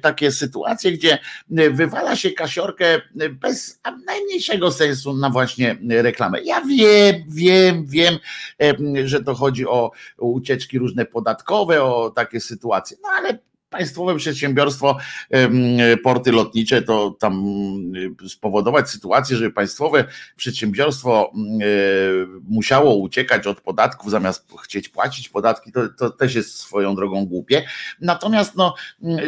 takie 0.01 0.31
sytuacje, 0.31 0.91
gdzie 0.91 1.17
wywala 1.71 2.15
się 2.15 2.28
kasiorkę 2.33 3.01
bez 3.31 3.81
najmniejszego 4.05 4.71
sensu 4.71 5.13
na 5.13 5.29
właśnie 5.29 5.77
reklamę. 5.89 6.41
Ja 6.41 6.61
wiem, 6.61 7.23
wiem, 7.27 7.85
wiem, 7.87 8.19
że 9.03 9.23
to 9.23 9.35
chodzi 9.35 9.67
o 9.67 9.91
ucieczki 10.17 10.79
różne 10.79 11.05
podatkowe, 11.05 11.83
o 11.83 12.09
takie 12.09 12.39
sytuacje, 12.39 12.97
no 13.03 13.09
ale 13.09 13.39
państwowe 13.69 14.15
przedsiębiorstwo, 14.15 14.97
porty 16.03 16.31
lotnicze, 16.31 16.81
to 16.81 17.15
tam 17.19 17.43
spowodować 18.27 18.89
sytuację, 18.89 19.37
żeby 19.37 19.51
państwowe 19.51 20.05
przedsiębiorstwo 20.35 21.31
musiało 22.49 22.95
uciekać 22.95 23.47
od 23.47 23.61
podatków 23.61 24.11
zamiast 24.11 24.47
chcieć 24.63 24.89
płacić 24.89 25.29
podatki, 25.29 25.71
to, 25.71 25.89
to 25.89 26.09
też 26.09 26.35
jest 26.35 26.57
swoją 26.57 26.95
drogą 26.95 27.25
głupie. 27.25 27.65
Natomiast 28.01 28.55
no, 28.55 28.75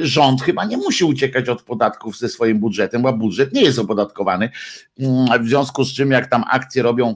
rząd 0.01 0.41
chyba 0.41 0.65
nie 0.65 0.77
musi 0.77 1.03
uciekać 1.03 1.49
od 1.49 1.61
podatków 1.61 2.17
ze 2.17 2.29
swoim 2.29 2.59
budżetem, 2.59 3.01
bo 3.01 3.13
budżet 3.13 3.53
nie 3.53 3.61
jest 3.61 3.79
opodatkowany. 3.79 4.49
W 5.41 5.47
związku 5.47 5.83
z 5.83 5.93
czym, 5.93 6.11
jak 6.11 6.27
tam 6.27 6.43
akcje 6.51 6.83
robią 6.83 7.15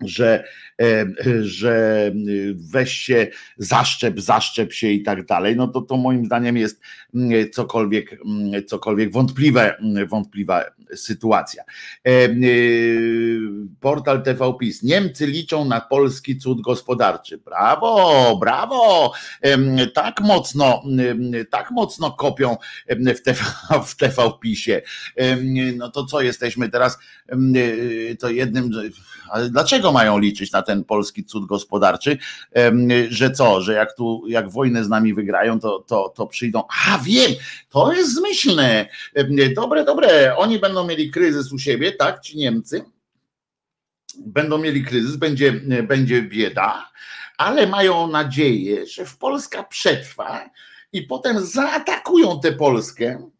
że, 0.00 0.44
e, 0.80 1.06
że 1.42 2.12
weź 2.54 2.92
się, 2.92 3.26
zaszczep, 3.58 4.20
zaszczep 4.20 4.72
się 4.72 4.88
i 4.88 5.02
tak 5.02 5.26
dalej, 5.26 5.56
no 5.56 5.68
to 5.68 5.80
to 5.80 5.96
moim 5.96 6.26
zdaniem 6.26 6.56
jest 6.56 6.80
mm, 7.14 7.50
cokolwiek, 7.50 8.12
mm, 8.12 8.64
cokolwiek 8.66 9.12
wątpliwe, 9.12 9.76
mm, 9.78 10.08
wątpliwa 10.08 10.64
sytuacja. 10.94 11.62
E, 12.06 12.10
e, 12.10 12.28
portal 13.80 14.22
TV 14.22 14.54
PiS. 14.60 14.82
Niemcy 14.82 15.26
liczą 15.26 15.64
na 15.64 15.80
polski 15.80 16.38
cud 16.38 16.60
gospodarczy. 16.60 17.38
Brawo, 17.38 18.36
brawo! 18.40 19.12
Tak 19.94 20.20
mocno, 20.20 20.82
tak 21.50 21.70
mocno 21.70 22.12
kopią 22.12 22.56
w 22.88 23.20
TV, 23.20 23.44
w 23.86 23.96
TV 23.96 24.30
PiSie. 24.40 24.82
No 25.76 25.90
to 25.90 26.04
co 26.04 26.20
jesteśmy 26.20 26.68
teraz, 26.68 26.98
to 28.20 28.30
jednym, 28.30 28.70
ale 29.30 29.50
dlaczego 29.50 29.92
mają 29.92 30.18
liczyć 30.18 30.52
na 30.52 30.62
ten 30.62 30.84
polski 30.84 31.24
cud 31.24 31.46
gospodarczy, 31.46 32.18
że 33.08 33.30
co, 33.30 33.60
że 33.60 33.72
jak 33.72 33.96
tu, 33.96 34.22
jak 34.28 34.50
wojnę 34.50 34.84
z 34.84 34.88
nami 34.88 35.14
wygrają, 35.14 35.60
to, 35.60 35.78
to, 35.78 36.08
to 36.08 36.26
przyjdą, 36.26 36.62
a 36.86 36.98
wiem, 36.98 37.32
to 37.68 37.92
jest 37.92 38.14
zmyślne, 38.14 38.86
dobre, 39.56 39.84
dobre, 39.84 40.36
oni 40.36 40.58
będą 40.58 40.86
mieli 40.86 41.10
kryzys 41.10 41.52
u 41.52 41.58
siebie, 41.58 41.92
tak, 41.92 42.20
ci 42.20 42.38
Niemcy, 42.38 42.84
będą 44.26 44.58
mieli 44.58 44.84
kryzys, 44.84 45.16
będzie, 45.16 45.52
będzie 45.88 46.22
bieda, 46.22 46.90
ale 47.38 47.66
mają 47.66 48.06
nadzieję, 48.06 48.86
że 48.86 49.04
w 49.04 49.18
Polska 49.18 49.62
przetrwa 49.62 50.50
i 50.92 51.02
potem 51.02 51.46
zaatakują 51.46 52.40
tę 52.40 52.52
Polskę 52.52 53.30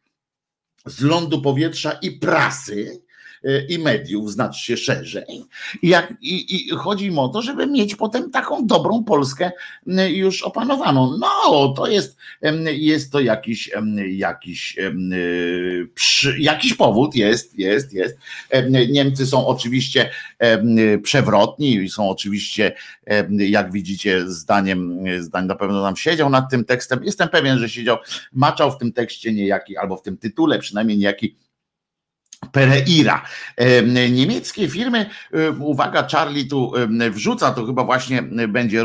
z 0.87 1.03
lądu, 1.03 1.43
powietrza 1.43 1.93
i 2.03 2.11
prasy 2.11 3.06
i 3.69 3.79
mediów, 3.79 4.33
znacznie 4.33 4.77
szerzej. 4.77 5.25
I, 5.83 5.89
jak, 5.89 6.15
i, 6.21 6.67
I 6.69 6.71
chodzi 6.71 7.07
im 7.07 7.19
o 7.19 7.29
to, 7.29 7.43
żeby 7.43 7.67
mieć 7.67 7.97
potem 7.97 8.31
taką 8.31 8.67
dobrą 8.67 9.05
Polskę 9.05 9.51
już 10.09 10.43
opanowaną. 10.43 11.19
No, 11.19 11.69
to 11.77 11.87
jest, 11.87 12.17
jest 12.73 13.13
to 13.13 13.21
jakiś, 13.21 13.71
jakiś, 14.09 14.77
jakiś 16.39 16.75
powód, 16.75 17.15
jest, 17.15 17.59
jest, 17.59 17.93
jest. 17.93 18.19
Niemcy 18.89 19.27
są 19.27 19.47
oczywiście 19.47 20.11
przewrotni 21.03 21.75
i 21.75 21.89
są 21.89 22.11
oczywiście, 22.11 22.73
jak 23.31 23.73
widzicie, 23.73 24.31
zdaniem, 24.31 25.05
zdaniem 25.21 25.49
na 25.49 25.55
pewno 25.55 25.83
tam 25.83 25.97
siedział 25.97 26.31
nad 26.31 26.51
tym 26.51 26.65
tekstem. 26.65 27.05
Jestem 27.05 27.29
pewien, 27.29 27.59
że 27.59 27.69
siedział, 27.69 27.97
maczał 28.33 28.73
w 28.73 28.79
tym 28.79 28.93
tekście 28.93 29.33
niejaki, 29.33 29.77
albo 29.77 29.97
w 29.97 30.03
tym 30.03 30.17
tytule 30.17 30.59
przynajmniej 30.59 30.99
niejaki 30.99 31.37
Pereira. 32.53 33.23
Niemieckie 34.11 34.69
firmy, 34.69 35.07
uwaga, 35.59 36.09
Charlie 36.13 36.47
tu 36.47 36.73
wrzuca, 37.11 37.51
to 37.51 37.67
chyba 37.67 37.85
właśnie 37.85 38.23
będzie 38.49 38.83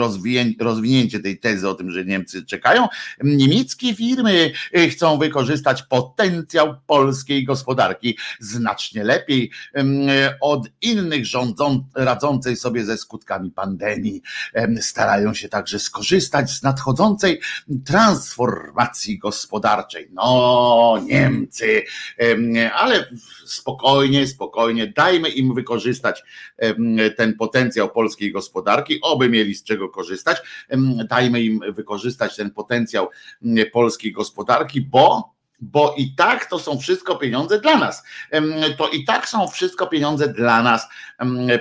rozwinięcie 0.59 1.19
tej 1.19 1.39
tezy 1.39 1.69
o 1.69 1.75
tym, 1.75 1.91
że 1.91 2.05
Niemcy 2.05 2.45
czekają. 2.45 2.87
Niemieckie 3.23 3.95
firmy 3.95 4.51
e, 4.73 4.89
chcą 4.89 5.17
wykorzystać 5.17 5.83
potencjał 5.83 6.75
polskiej 6.87 7.45
gospodarki 7.45 8.17
znacznie 8.39 9.03
lepiej 9.03 9.51
od 10.41 10.67
innych 10.81 11.25
rządzą, 11.25 11.85
radzącej 11.95 12.55
sobie 12.55 12.85
ze 12.85 12.97
skutkami 12.97 13.51
pandemii. 13.51 14.21
Starają 14.81 15.33
się 15.33 15.49
także 15.49 15.79
skorzystać 15.79 16.51
z 16.51 16.63
nadchodzącej 16.63 17.41
transformacji 17.85 19.17
gospodarczej. 19.19 20.09
No, 20.13 20.99
Niemcy, 21.05 21.83
ale 22.73 23.09
spokojnie, 23.51 24.27
spokojnie, 24.27 24.87
dajmy 24.87 25.29
im 25.29 25.53
wykorzystać 25.53 26.23
ten 27.17 27.37
potencjał 27.37 27.89
polskiej 27.89 28.31
gospodarki, 28.31 29.01
oby 29.01 29.29
mieli 29.29 29.55
z 29.55 29.63
czego 29.63 29.89
korzystać, 29.89 30.37
dajmy 31.09 31.41
im 31.41 31.61
wykorzystać 31.69 32.35
ten 32.35 32.51
potencjał 32.51 33.09
polskiej 33.71 34.11
gospodarki, 34.11 34.81
bo 34.81 35.31
bo 35.61 35.95
i 35.97 36.15
tak 36.15 36.45
to 36.45 36.59
są 36.59 36.79
wszystko 36.79 37.15
pieniądze 37.15 37.59
dla 37.59 37.77
nas. 37.77 38.03
To 38.77 38.89
i 38.89 39.05
tak 39.05 39.29
są 39.29 39.47
wszystko 39.47 39.87
pieniądze 39.87 40.27
dla 40.27 40.63
nas, 40.63 40.87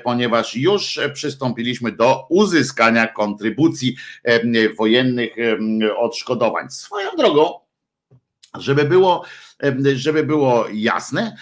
ponieważ 0.05 0.57
już 0.57 1.01
przystąpiliśmy 1.13 1.93
do 1.93 2.27
uzyskania 2.29 3.07
kontrybucji 3.07 3.97
wojennych 4.79 5.35
odszkodowań. 5.97 6.71
Swoją 6.71 7.11
drogą, 7.19 7.61
żeby 8.59 8.85
było 8.85 9.25
żeby 9.95 10.25
było 10.25 10.67
jasne, 10.73 11.37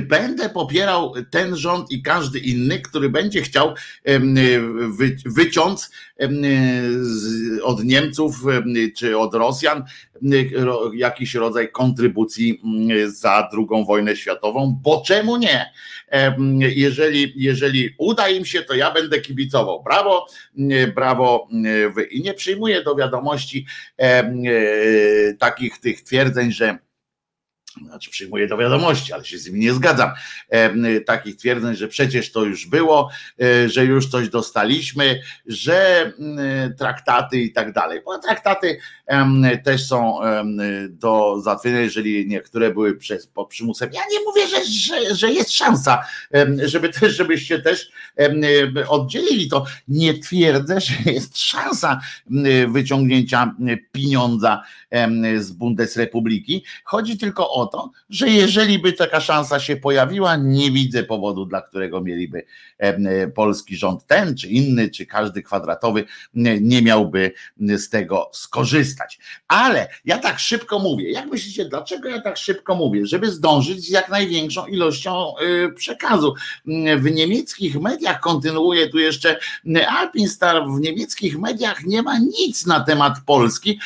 będę 0.00 0.48
popierał 0.48 1.14
ten 1.30 1.56
rząd 1.56 1.92
i 1.92 2.02
każdy 2.02 2.38
inny, 2.38 2.80
który 2.80 3.08
będzie 3.08 3.42
chciał 3.42 3.74
wyciąć 5.26 5.80
od 7.62 7.84
Niemców 7.84 8.36
czy 8.96 9.18
od 9.18 9.34
Rosjan 9.34 9.84
jakiś 10.94 11.34
rodzaj 11.34 11.72
kontrybucji 11.72 12.62
za 13.06 13.48
drugą 13.52 13.84
wojnę 13.84 14.16
światową, 14.16 14.80
bo 14.82 15.02
czemu 15.06 15.36
nie? 15.36 15.72
Jeżeli, 16.58 17.32
jeżeli 17.36 17.94
uda 17.98 18.28
im 18.28 18.44
się, 18.44 18.62
to 18.62 18.74
ja 18.74 18.90
będę 18.90 19.20
kibicował. 19.20 19.82
Brawo, 19.82 20.26
brawo. 20.94 21.48
I 22.10 22.22
nie 22.22 22.34
przyjmuję 22.34 22.82
do 22.82 22.94
wiadomości 22.94 23.66
takich 25.38 25.78
tych 25.78 26.02
twierdzeń, 26.02 26.52
że 26.52 26.78
znaczy 27.86 28.10
przyjmuję 28.10 28.48
do 28.48 28.56
wiadomości, 28.56 29.12
ale 29.12 29.24
się 29.24 29.38
z 29.38 29.46
nimi 29.46 29.60
nie 29.60 29.72
zgadzam, 29.72 30.10
e, 30.48 31.00
takich 31.00 31.36
twierdzeń, 31.36 31.76
że 31.76 31.88
przecież 31.88 32.32
to 32.32 32.44
już 32.44 32.66
było, 32.66 33.10
e, 33.42 33.68
że 33.68 33.84
już 33.84 34.08
coś 34.08 34.28
dostaliśmy, 34.28 35.20
że 35.46 36.12
traktaty 36.78 37.38
i 37.38 37.52
tak 37.52 37.72
dalej. 37.72 38.00
Bo 38.04 38.18
traktaty 38.18 38.78
też 39.64 39.86
są 39.86 40.18
do 40.88 41.40
załatwienia, 41.40 41.80
jeżeli 41.80 42.28
niektóre 42.28 42.70
były 42.70 42.96
przez, 42.96 43.26
pod 43.26 43.48
przymusem. 43.48 43.90
Ja 43.92 44.00
nie 44.10 44.20
mówię, 44.24 44.48
że, 44.48 44.64
że, 44.64 45.14
że 45.14 45.32
jest 45.32 45.52
szansa, 45.52 46.04
żeby 46.64 46.90
żebyście 47.08 47.58
też 47.58 47.90
oddzielili 48.88 49.48
to. 49.48 49.64
Nie 49.88 50.18
twierdzę, 50.18 50.80
że 50.80 51.12
jest 51.12 51.38
szansa 51.38 52.00
wyciągnięcia 52.68 53.54
pieniądza 53.92 54.62
z 55.38 55.50
Bundesrepubliki. 55.52 56.64
Chodzi 56.84 57.18
tylko 57.18 57.50
o 57.50 57.61
to, 57.66 57.90
że 58.10 58.28
jeżeli 58.28 58.78
by 58.78 58.92
taka 58.92 59.20
szansa 59.20 59.60
się 59.60 59.76
pojawiła, 59.76 60.36
nie 60.36 60.70
widzę 60.70 61.02
powodu, 61.02 61.46
dla 61.46 61.62
którego 61.62 62.00
mieliby 62.00 62.44
polski 63.34 63.76
rząd 63.76 64.06
ten, 64.06 64.36
czy 64.36 64.48
inny, 64.48 64.90
czy 64.90 65.06
każdy 65.06 65.42
kwadratowy 65.42 66.04
nie 66.60 66.82
miałby 66.82 67.32
z 67.60 67.88
tego 67.88 68.30
skorzystać. 68.32 69.18
Ale 69.48 69.88
ja 70.04 70.18
tak 70.18 70.38
szybko 70.38 70.78
mówię. 70.78 71.10
Jak 71.10 71.26
myślicie, 71.26 71.64
dlaczego 71.64 72.08
ja 72.08 72.20
tak 72.20 72.36
szybko 72.36 72.74
mówię? 72.74 73.06
Żeby 73.06 73.30
zdążyć 73.30 73.86
z 73.86 73.90
jak 73.90 74.08
największą 74.08 74.66
ilością 74.66 75.34
y, 75.38 75.72
przekazu. 75.72 76.34
W 76.98 77.10
niemieckich 77.10 77.80
mediach 77.80 78.20
kontynuuje 78.20 78.88
tu 78.88 78.98
jeszcze 78.98 79.38
Alpinstar, 79.88 80.66
w 80.66 80.80
niemieckich 80.80 81.38
mediach 81.38 81.84
nie 81.84 82.02
ma 82.02 82.18
nic 82.18 82.66
na 82.66 82.80
temat 82.80 83.14
Polski, 83.26 83.80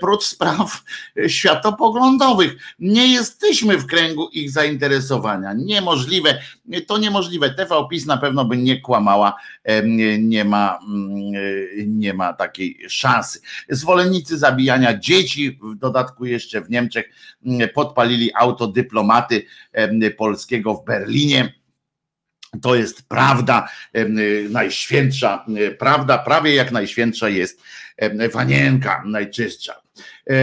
prócz 0.00 0.24
spraw 0.24 0.84
światopoglądowych. 1.26 2.56
Nie 2.78 3.12
jesteśmy 3.18 3.78
w 3.78 3.86
kręgu 3.86 4.28
ich 4.28 4.50
zainteresowania. 4.50 5.52
Niemożliwe, 5.52 6.38
to 6.86 6.98
niemożliwe. 6.98 7.50
TV 7.50 7.88
PiS 7.90 8.06
na 8.06 8.16
pewno 8.16 8.44
by 8.44 8.56
nie 8.56 8.80
kłamała, 8.80 9.36
nie 10.18 10.44
ma, 10.44 10.78
mm, 10.88 11.32
nie 11.98 12.14
ma 12.14 12.32
takiej 12.32 12.78
szansy. 12.88 13.40
Zwolennicy 13.68 14.38
zabijania 14.38 14.98
dzieci, 14.98 15.58
w 15.62 15.74
dodatku 15.74 16.24
jeszcze 16.24 16.60
w 16.60 16.70
Niemczech, 16.70 17.06
mm, 17.46 17.68
podpalili 17.74 18.30
auto 18.34 18.66
dyplomaty 18.66 19.46
polskiego 20.16 20.74
w 20.74 20.84
Berlinie. 20.84 21.52
To 22.62 22.74
jest 22.74 23.08
prawda, 23.08 23.68
najświętsza 24.50 25.46
prawda, 25.78 26.18
prawie 26.18 26.54
jak 26.54 26.72
najświętsza 26.72 27.28
jest 27.28 27.62
wanienka, 28.32 29.02
najczystsza. 29.06 29.87
E, 30.26 30.36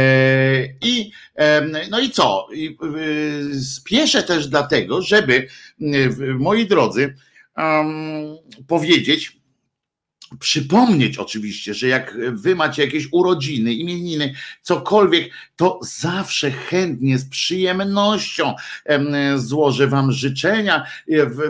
I, 0.82 1.12
no 1.90 2.00
i 2.00 2.10
co? 2.10 2.48
Spieszę 3.62 4.24
też 4.24 4.48
dlatego, 4.48 5.02
żeby, 5.02 5.48
moi 6.40 6.66
drodzy, 6.66 7.16
powiedzieć, 8.68 9.38
przypomnieć 10.40 11.18
oczywiście, 11.18 11.74
że 11.74 11.88
jak 11.88 12.18
wy 12.32 12.56
macie 12.56 12.86
jakieś 12.86 13.08
urodziny, 13.12 13.74
imieniny, 13.74 14.34
cokolwiek, 14.62 15.32
to 15.56 15.80
zawsze 15.84 16.52
chętnie, 16.52 17.18
z 17.18 17.30
przyjemnością 17.30 18.56
złożę 19.36 19.88
wam 19.88 20.12
życzenia 20.12 20.86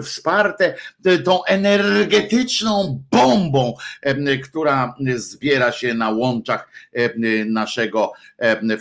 wsparte 0.04 0.76
tą 1.24 1.44
energetyczną 1.44 3.04
bombą, 3.12 3.74
która 4.44 4.96
zbiera 5.16 5.72
się 5.72 5.94
na 5.94 6.10
łączach 6.10 6.70
naszego 7.46 8.12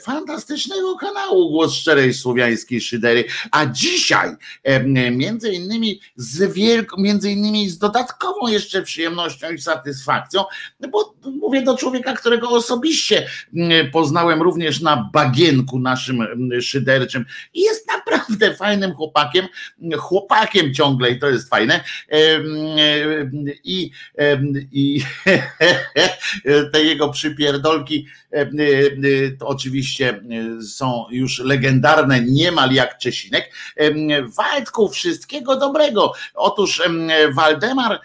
fantastycznego 0.03 0.97
kanału 0.97 1.51
Głos 1.51 1.75
Szczerej 1.75 2.15
Słowiańskiej 2.15 2.81
Szydery, 2.81 3.25
a 3.51 3.67
dzisiaj 3.67 4.31
między 5.11 5.53
innymi 5.53 6.01
z 6.17 6.53
wielką, 6.53 6.97
między 7.01 7.31
innymi 7.31 7.69
z 7.69 7.79
dodatkową 7.79 8.49
jeszcze 8.49 8.83
przyjemnością 8.83 9.53
i 9.53 9.59
satysfakcją 9.59 9.94
satysfakcją, 9.95 10.45
bo 10.91 11.15
mówię 11.25 11.63
do 11.63 11.77
człowieka, 11.77 12.15
którego 12.15 12.49
osobiście 12.49 13.27
mm, 13.57 13.91
poznałem 13.91 14.43
również 14.43 14.81
na 14.81 15.11
bagienku 15.13 15.79
naszym 15.79 16.23
mm, 16.23 16.63
szyderczym 16.63 17.25
i 17.55 17.61
jest 17.61 17.89
naprawdę 17.89 18.55
fajnym 18.65 18.95
chłopakiem, 18.95 19.47
chłopakiem 19.99 20.75
ciągle 20.75 21.11
i 21.11 21.19
to 21.19 21.31
jest 21.31 21.49
fajne. 21.49 21.85
I, 23.65 23.91
i 24.73 25.01
te 26.73 26.85
jego 26.85 27.09
przypierdolki 27.09 28.07
to 29.39 29.47
oczywiście 29.47 30.21
są 30.69 31.05
już 31.11 31.39
legendarne, 31.39 32.21
niemal 32.21 32.73
jak 32.73 32.99
Czesinek. 32.99 33.53
Waldku, 34.37 34.89
wszystkiego 34.89 35.57
dobrego. 35.57 36.13
Otóż 36.35 36.83
Waldemar 37.33 38.01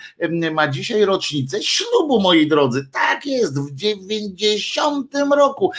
ma 0.51 0.67
dzisiaj 0.67 1.05
rocznicę 1.05 1.63
ślubu, 1.79 2.21
moi 2.21 2.47
drodzy. 2.47 2.87
Tak 2.91 3.25
jest, 3.25 3.59
w 3.59 3.75
90 3.75 5.13
roku. 5.35 5.71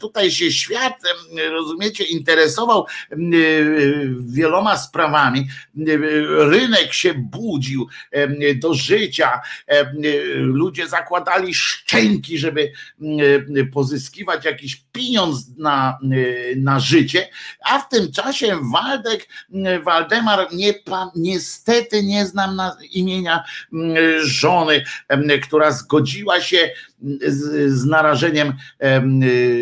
Tutaj 0.00 0.30
się 0.30 0.52
świat, 0.52 0.94
rozumiecie, 1.50 2.04
interesował 2.04 2.86
wieloma 4.20 4.76
sprawami. 4.76 5.48
Rynek 6.28 6.92
się 6.92 7.14
budził 7.14 7.88
do 8.56 8.74
życia. 8.74 9.40
Ludzie 10.34 10.88
zakładali 10.88 11.54
szczęki, 11.54 12.38
żeby 12.38 12.72
pozyskiwać 13.72 14.44
jakiś 14.44 14.84
pieniądz 14.92 15.56
na, 15.56 15.98
na 16.56 16.80
życie, 16.80 17.28
a 17.64 17.78
w 17.78 17.88
tym 17.88 18.12
czasie 18.12 18.58
Waldek, 18.72 19.28
Waldemar, 19.84 20.48
nie, 20.52 20.74
niestety 21.16 22.02
nie 22.02 22.26
znam 22.26 22.56
na 22.56 22.76
imienia 22.92 23.44
żony, 24.22 24.84
która 25.42 25.70
zgodziła 25.70 26.40
się 26.40 26.70
z, 27.26 27.72
z 27.72 27.84
narażeniem 27.84 28.52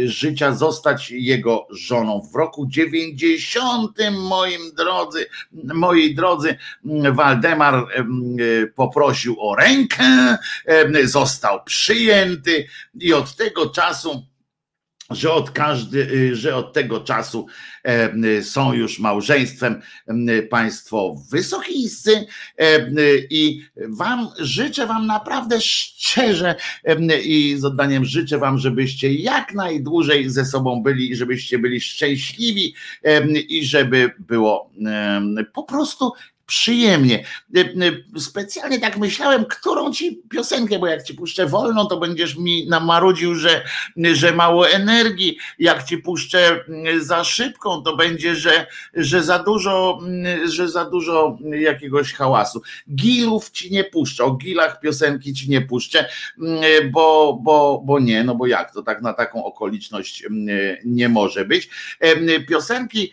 życia 0.05 0.55
zostać 0.55 1.11
jego 1.11 1.67
żoną. 1.71 2.29
W 2.33 2.37
roku 2.37 2.67
90 2.69 3.99
moim 4.13 4.75
drodzy, 4.77 5.27
moi 5.53 6.15
drodzy, 6.15 6.57
Waldemar 7.13 7.87
poprosił 8.75 9.37
o 9.41 9.57
rękę, 9.57 10.39
został 11.05 11.65
przyjęty 11.65 12.67
i 13.01 13.13
od 13.13 13.37
tego 13.37 13.71
czasu 13.71 14.27
że 15.11 15.33
od, 15.33 15.51
każdy, 15.51 15.99
y, 16.13 16.37
że 16.37 16.57
od 16.57 16.73
tego 16.73 17.01
czasu 17.01 17.47
y, 18.39 18.45
są 18.45 18.73
już 18.73 18.99
małżeństwem 18.99 19.81
y, 20.09 20.43
państwo 20.43 21.15
wysochiscy 21.31 22.27
i 23.31 23.63
wam 23.89 24.29
życzę 24.39 24.87
wam 24.87 25.07
naprawdę 25.07 25.61
szczerze 25.61 26.55
i 27.25 27.57
z 27.59 27.65
oddaniem 27.65 28.05
życzę 28.05 28.39
wam, 28.39 28.59
żebyście 28.59 29.13
jak 29.13 29.55
najdłużej 29.55 30.31
ze 30.31 30.45
sobą 30.45 30.83
byli, 30.83 31.17
żebyście 31.17 31.59
byli 31.59 31.81
szczęśliwi 31.81 32.75
i 33.49 33.65
żeby 33.65 34.11
było 34.19 34.71
po 35.55 35.63
prostu 35.63 36.13
przyjemnie. 36.49 37.25
E, 37.57 37.61
e, 37.61 38.21
specjalnie 38.21 38.81
tak 38.81 38.99
myślałem, 38.99 39.45
którą 39.45 39.93
ci 39.93 40.23
piosenkę, 40.31 40.79
bo 40.79 40.87
jak 40.87 41.03
ci 41.03 41.15
puszczę 41.15 41.47
wolną, 41.47 41.87
to 41.87 41.97
będziesz 41.97 42.37
mi 42.37 42.69
namarudził, 42.69 43.35
że, 43.35 43.65
że 43.97 44.33
mało 44.33 44.69
energii. 44.69 45.39
Jak 45.59 45.85
ci 45.85 45.99
puszczę 45.99 46.65
mm, 46.69 47.05
za 47.05 47.25
szybką, 47.25 47.83
to 47.83 47.97
będzie, 47.97 48.35
że, 48.35 48.67
że 48.95 49.23
za 49.23 49.39
dużo, 49.39 49.99
mm, 50.03 50.49
że 50.49 50.69
za 50.69 50.85
dużo 50.85 51.39
jakiegoś 51.61 52.13
hałasu. 52.13 52.63
Gilów 52.95 53.51
ci 53.51 53.71
nie 53.71 53.85
puszczę, 53.85 54.25
o 54.25 54.31
gilach 54.31 54.81
piosenki 54.81 55.35
ci 55.35 55.51
nie 55.51 55.61
puszczę, 55.61 56.09
mm, 56.39 56.91
bo, 56.91 57.39
bo, 57.43 57.83
bo 57.85 58.01
nie, 58.01 58.25
no 58.25 58.35
bo 58.35 58.47
jak 58.47 58.73
to 58.73 58.83
tak 58.83 59.03
na 59.03 59.13
taką 59.13 59.45
okoliczność 59.45 60.25
nie 60.85 61.09
może 61.09 61.45
być. 61.45 61.69
E, 62.01 62.41
piosenki 62.41 63.13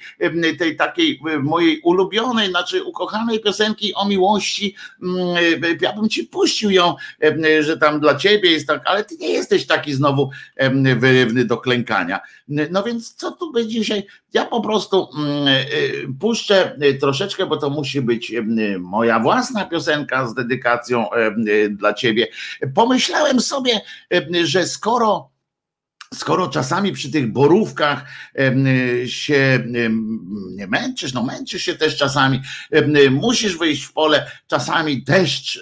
tej 0.60 0.76
takiej 0.76 1.20
mojej 1.40 1.80
ulubionej, 1.80 2.50
znaczy 2.50 2.84
ukochanej, 2.84 3.25
samej 3.26 3.40
piosenki 3.40 3.94
o 3.94 4.06
miłości, 4.08 4.76
mm, 5.04 5.36
ja 5.82 5.94
bym 5.94 6.10
ci 6.10 6.24
puścił 6.24 6.70
ją, 6.70 6.96
że 7.62 7.78
tam 7.78 8.00
dla 8.00 8.16
ciebie 8.16 8.52
jest 8.52 8.68
tak, 8.68 8.82
ale 8.86 9.04
ty 9.04 9.18
nie 9.18 9.30
jesteś 9.30 9.66
taki 9.66 9.94
znowu 9.94 10.30
wyrywny 10.98 11.46
do 11.46 11.58
klękania. 11.58 12.20
No 12.48 12.84
więc 12.84 13.14
co 13.14 13.32
tu 13.32 13.52
będzie 13.52 13.80
dzisiaj? 13.80 14.08
Ja 14.34 14.46
po 14.46 14.62
prostu 14.62 15.10
mm, 15.18 15.48
puszczę 16.20 16.78
troszeczkę, 17.00 17.46
bo 17.46 17.58
to 17.58 17.70
musi 17.70 18.02
być 18.02 18.34
moja 18.80 19.20
własna 19.20 19.66
piosenka 19.66 20.28
z 20.28 20.34
dedykacją 20.34 21.06
dla 21.70 21.94
ciebie. 21.94 22.28
Pomyślałem 22.76 23.42
sobie, 23.42 23.82
że 24.44 24.68
skoro 24.68 25.35
skoro 26.16 26.48
czasami 26.48 26.92
przy 26.92 27.12
tych 27.12 27.32
borówkach 27.32 28.06
się 29.06 29.64
nie 30.52 30.68
męczysz, 30.68 31.14
no 31.14 31.24
męczysz 31.24 31.62
się 31.64 31.76
też 31.76 31.98
czasami, 31.98 32.42
musisz 33.12 33.58
wyjść 33.58 33.84
w 33.84 33.94
pole, 33.94 34.32
czasami 34.48 35.04
deszcz 35.04 35.60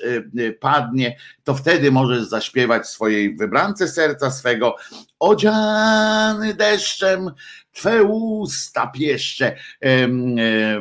padnie, 0.59 1.17
to 1.43 1.55
wtedy 1.55 1.91
możesz 1.91 2.23
zaśpiewać 2.23 2.87
swojej 2.87 3.35
wybrance 3.35 3.87
serca 3.87 4.31
swego, 4.31 4.75
odziany 5.19 6.53
deszczem, 6.53 7.31
Twe 7.73 8.03
usta 8.03 8.87
pieszcze 8.87 9.55
e, 9.81 10.07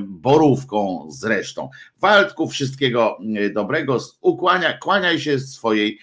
borówką 0.00 1.08
zresztą. 1.10 1.70
Waldku, 2.00 2.48
wszystkiego 2.48 3.18
e, 3.36 3.50
dobrego. 3.50 3.98
Ukłania, 4.20 4.78
kłaniaj 4.78 5.20
się 5.20 5.38
swojej 5.38 5.98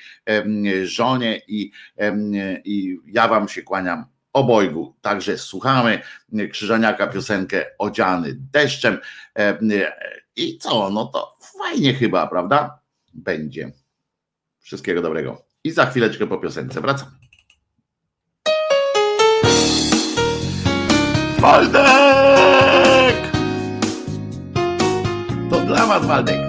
żonie 0.83 1.41
i, 1.47 1.71
i 2.65 2.97
ja 3.05 3.27
wam 3.27 3.49
się 3.49 3.61
kłaniam 3.61 4.05
obojgu. 4.33 4.95
Także 5.01 5.37
słuchamy 5.37 6.01
Krzyżaniaka 6.51 7.07
piosenkę 7.07 7.65
Odziany 7.77 8.37
deszczem. 8.51 8.99
I 10.35 10.57
co? 10.57 10.89
No 10.89 11.05
to 11.05 11.37
fajnie 11.59 11.93
chyba, 11.93 12.27
prawda? 12.27 12.79
Będzie. 13.13 13.71
Wszystkiego 14.59 15.01
dobrego. 15.01 15.45
I 15.63 15.71
za 15.71 15.85
chwileczkę 15.85 16.27
po 16.27 16.37
piosence 16.37 16.81
wracam. 16.81 17.18
Waldek! 21.41 23.15
To 25.49 25.59
dla 25.65 25.85
was, 25.85 26.05
Waldek. 26.05 26.48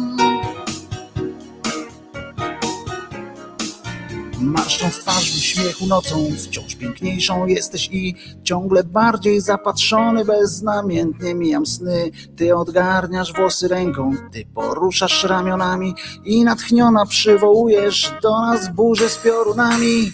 Marszcząc 4.41 4.99
twarz 4.99 5.31
w 5.31 5.43
śmiechu 5.43 5.87
nocą, 5.87 6.27
wciąż 6.43 6.75
piękniejszą 6.75 7.45
jesteś 7.45 7.89
i 7.91 8.15
ciągle 8.43 8.83
bardziej 8.83 9.41
zapatrzony, 9.41 10.25
beznamiętnie 10.25 11.35
mijam 11.35 11.65
sny. 11.65 12.11
Ty 12.37 12.55
odgarniasz 12.55 13.33
włosy 13.33 13.67
ręką, 13.67 14.13
ty 14.31 14.45
poruszasz 14.55 15.23
ramionami 15.23 15.95
i 16.25 16.43
natchniona 16.43 17.05
przywołujesz 17.05 18.11
do 18.21 18.41
nas 18.41 18.69
burzę 18.69 19.09
z 19.09 19.17
piorunami. 19.17 20.11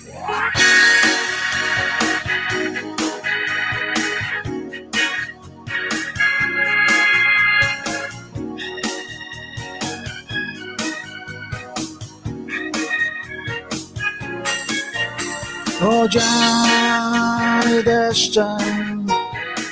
Odziany 15.87 17.83
deszczem, 17.83 19.05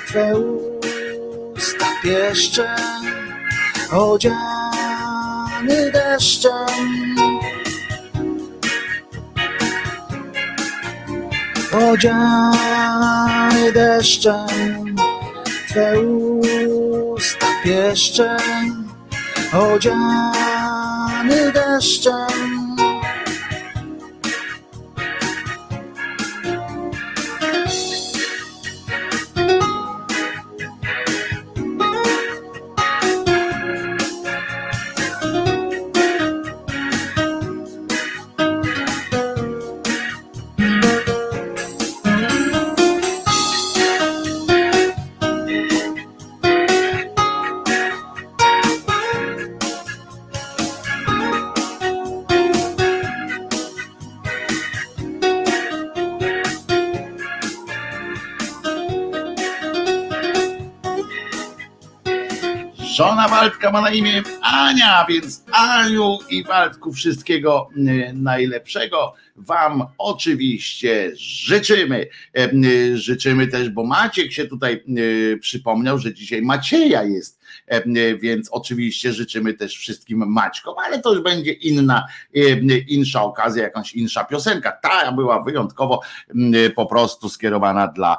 Twe 0.08 0.38
usta 1.56 1.86
pieszczem, 2.04 2.66
odziany 3.92 5.12
deszczem. 5.94 7.16
Odziany 11.92 13.72
deszczem, 13.72 14.96
Twe 15.70 16.00
usta 16.00 17.48
pieszczem, 17.64 18.88
odziany 19.54 21.52
deszczem. 21.52 22.55
Waldka 63.46 63.72
ma 63.72 63.82
na 63.82 63.90
imię 63.90 64.24
Ania, 64.42 65.06
więc 65.10 65.44
Aniu 65.52 66.18
i 66.30 66.44
Waldku 66.44 66.94
wszystkiego 66.94 67.70
y, 67.78 68.14
najlepszego 68.14 69.14
Wam 69.36 69.84
oczywiście 69.98 71.12
życzymy. 71.16 72.08
E, 72.38 72.52
y, 72.54 72.98
życzymy 72.98 73.48
też, 73.48 73.70
bo 73.70 73.84
Maciek 73.84 74.32
się 74.32 74.48
tutaj 74.48 74.84
przypomniał, 75.42 76.00
że 76.00 76.14
dzisiaj 76.14 76.42
Macieja 76.42 77.04
jest, 77.04 77.40
e, 77.68 78.16
więc 78.18 78.50
oczywiście 78.52 79.14
życzymy 79.14 79.54
też 79.54 79.78
wszystkim 79.78 80.24
Maćkom, 80.28 80.76
ale 80.86 81.02
to 81.02 81.14
już 81.14 81.24
będzie 81.24 81.52
inna, 81.52 82.06
insza 82.88 83.24
okazja, 83.24 83.64
jakąś 83.64 83.94
insza 83.94 84.24
piosenka. 84.24 84.72
Ta 84.72 85.12
była 85.12 85.44
wyjątkowo 85.44 86.02
po 86.76 86.86
prostu 86.86 87.30
skierowana 87.30 87.88
dla 87.88 88.18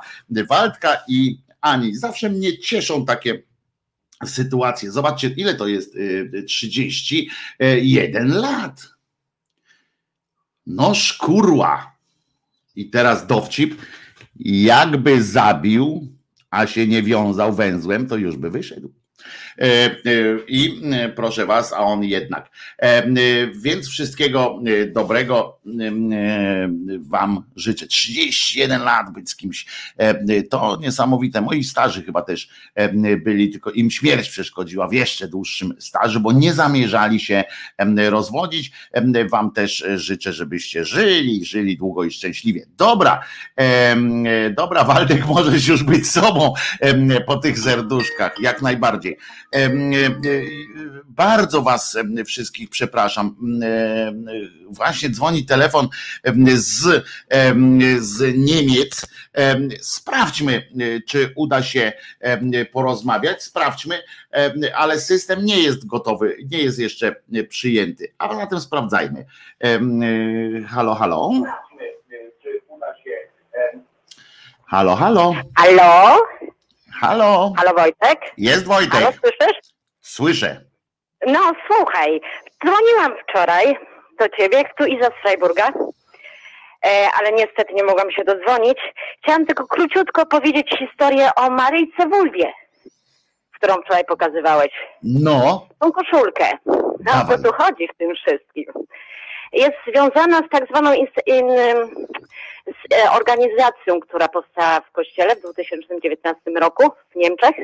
Waldka 0.49 0.97
i 1.09 1.39
Ani. 1.61 1.97
Zawsze 1.97 2.31
mnie 2.31 2.59
cieszą 2.59 3.05
takie 3.05 3.43
sytuację. 4.25 4.91
Zobaczcie, 4.91 5.29
ile 5.29 5.55
to 5.55 5.67
jest 5.67 5.97
31 6.47 8.33
y, 8.33 8.35
lat. 8.35 8.89
No 10.67 10.95
szkurła. 10.95 11.97
I 12.77 12.91
teraz 12.91 13.27
dowcip. 13.27 13.83
Jakby 14.41 15.23
zabił, 15.23 16.09
a 16.51 16.67
się 16.67 16.87
nie 16.87 17.03
wiązał 17.03 17.55
węzłem, 17.55 18.07
to 18.07 18.17
już 18.17 18.37
by 18.37 18.51
wyszedł. 18.51 18.93
E, 19.59 19.65
e, 19.65 19.93
I 20.49 20.81
e, 20.93 21.09
proszę 21.09 21.47
Was, 21.47 21.73
a 21.73 21.79
on 21.79 22.05
jednak. 22.05 22.51
Więc 23.55 23.89
wszystkiego 23.89 24.59
dobrego 24.93 25.61
Wam 27.01 27.43
życzę. 27.57 27.87
31 27.87 28.83
lat 28.83 29.13
być 29.13 29.31
z 29.31 29.37
kimś. 29.37 29.67
To 30.51 30.79
niesamowite. 30.81 31.41
Moi 31.41 31.65
starzy 31.65 32.03
chyba 32.03 32.23
też 32.23 32.49
byli, 33.25 33.51
tylko 33.51 33.71
im 33.71 33.91
śmierć 33.91 34.29
przeszkodziła 34.29 34.89
w 34.89 34.93
jeszcze 34.93 35.29
dłuższym 35.29 35.75
staży, 35.79 36.21
bo 36.21 36.33
nie 36.33 36.53
zamierzali 36.53 37.21
się 37.21 37.45
rozwodzić. 37.97 38.73
Wam 39.31 39.51
też 39.53 39.85
życzę, 39.95 40.33
żebyście 40.33 40.85
żyli, 40.85 41.45
żyli 41.45 41.77
długo 41.77 42.05
i 42.05 42.11
szczęśliwie. 42.11 42.67
Dobra, 42.77 43.21
dobra, 44.57 44.85
Waldek, 44.85 45.27
możesz 45.27 45.69
już 45.69 45.83
być 45.83 46.11
sobą 46.11 46.53
po 47.27 47.37
tych 47.37 47.59
serduszkach, 47.59 48.41
jak 48.41 48.63
najbardziej. 48.63 49.17
E, 49.55 49.65
e, 49.65 49.71
bardzo 51.05 51.63
Was 51.63 51.99
wszystkich 52.27 52.71
przepraszam. 52.71 53.37
Właśnie 54.71 55.11
dzwoni 55.11 55.47
telefon 55.47 55.89
z, 56.55 57.05
z 57.99 58.37
Niemiec. 58.37 59.07
Sprawdźmy, 59.81 60.55
e, 60.55 61.01
czy 61.01 61.33
uda 61.37 61.63
się 61.63 61.93
porozmawiać. 62.73 63.43
Sprawdźmy, 63.43 64.03
ale 64.75 65.01
system 65.01 65.45
nie 65.45 65.63
jest 65.63 65.87
gotowy, 65.87 66.37
nie 66.51 66.59
jest 66.59 66.79
jeszcze 66.79 67.17
przyjęty. 67.49 68.13
A 68.19 68.37
na 68.37 68.47
tym 68.47 68.61
sprawdzajmy. 68.61 69.27
Halo, 70.69 70.95
halo. 70.95 71.31
Halo, 74.67 74.97
halo. 74.97 75.35
Halo? 75.55 76.19
Halo. 77.01 77.53
Halo 77.57 77.75
Wojtek? 77.75 78.21
Jest 78.39 78.67
Wojtek. 78.67 78.93
Halo, 78.93 79.13
słyszysz? 79.13 79.57
Słyszę. 80.01 80.61
No 81.27 81.53
słuchaj, 81.67 82.21
dzwoniłam 82.65 83.13
wczoraj 83.23 83.77
do 84.19 84.29
ciebie, 84.29 84.65
tu 84.79 84.87
Iza 84.87 85.07
z 85.07 85.23
Freiburga, 85.23 85.69
e, 86.87 87.09
ale 87.19 87.33
niestety 87.33 87.75
nie 87.75 87.85
mogłam 87.85 88.11
się 88.11 88.25
dodzwonić. 88.25 88.79
Chciałam 89.23 89.47
tylko 89.47 89.67
króciutko 89.67 90.27
powiedzieć 90.27 90.69
historię 90.79 91.31
o 91.37 91.51
Maryjce 91.51 92.09
Wulwie, 92.09 92.53
którą 93.55 93.75
wczoraj 93.75 94.05
pokazywałeś. 94.05 94.73
No. 95.03 95.69
Tą 95.81 95.93
koszulkę. 95.93 96.51
No, 97.01 97.13
o 97.23 97.27
co 97.29 97.43
tu 97.43 97.53
chodzi 97.53 97.89
w 97.95 97.97
tym 97.99 98.15
wszystkim? 98.15 98.65
Jest 99.53 99.77
związana 99.89 100.39
z 100.39 100.49
tak 100.51 100.67
zwaną 100.69 100.91
z 102.67 102.95
e, 102.95 103.11
organizacją, 103.11 104.01
która 104.01 104.29
powstała 104.29 104.81
w 104.81 104.91
kościele 104.91 105.37
w 105.37 105.41
2019 105.41 106.51
roku 106.61 106.93
w 107.11 107.17
Niemczech. 107.17 107.57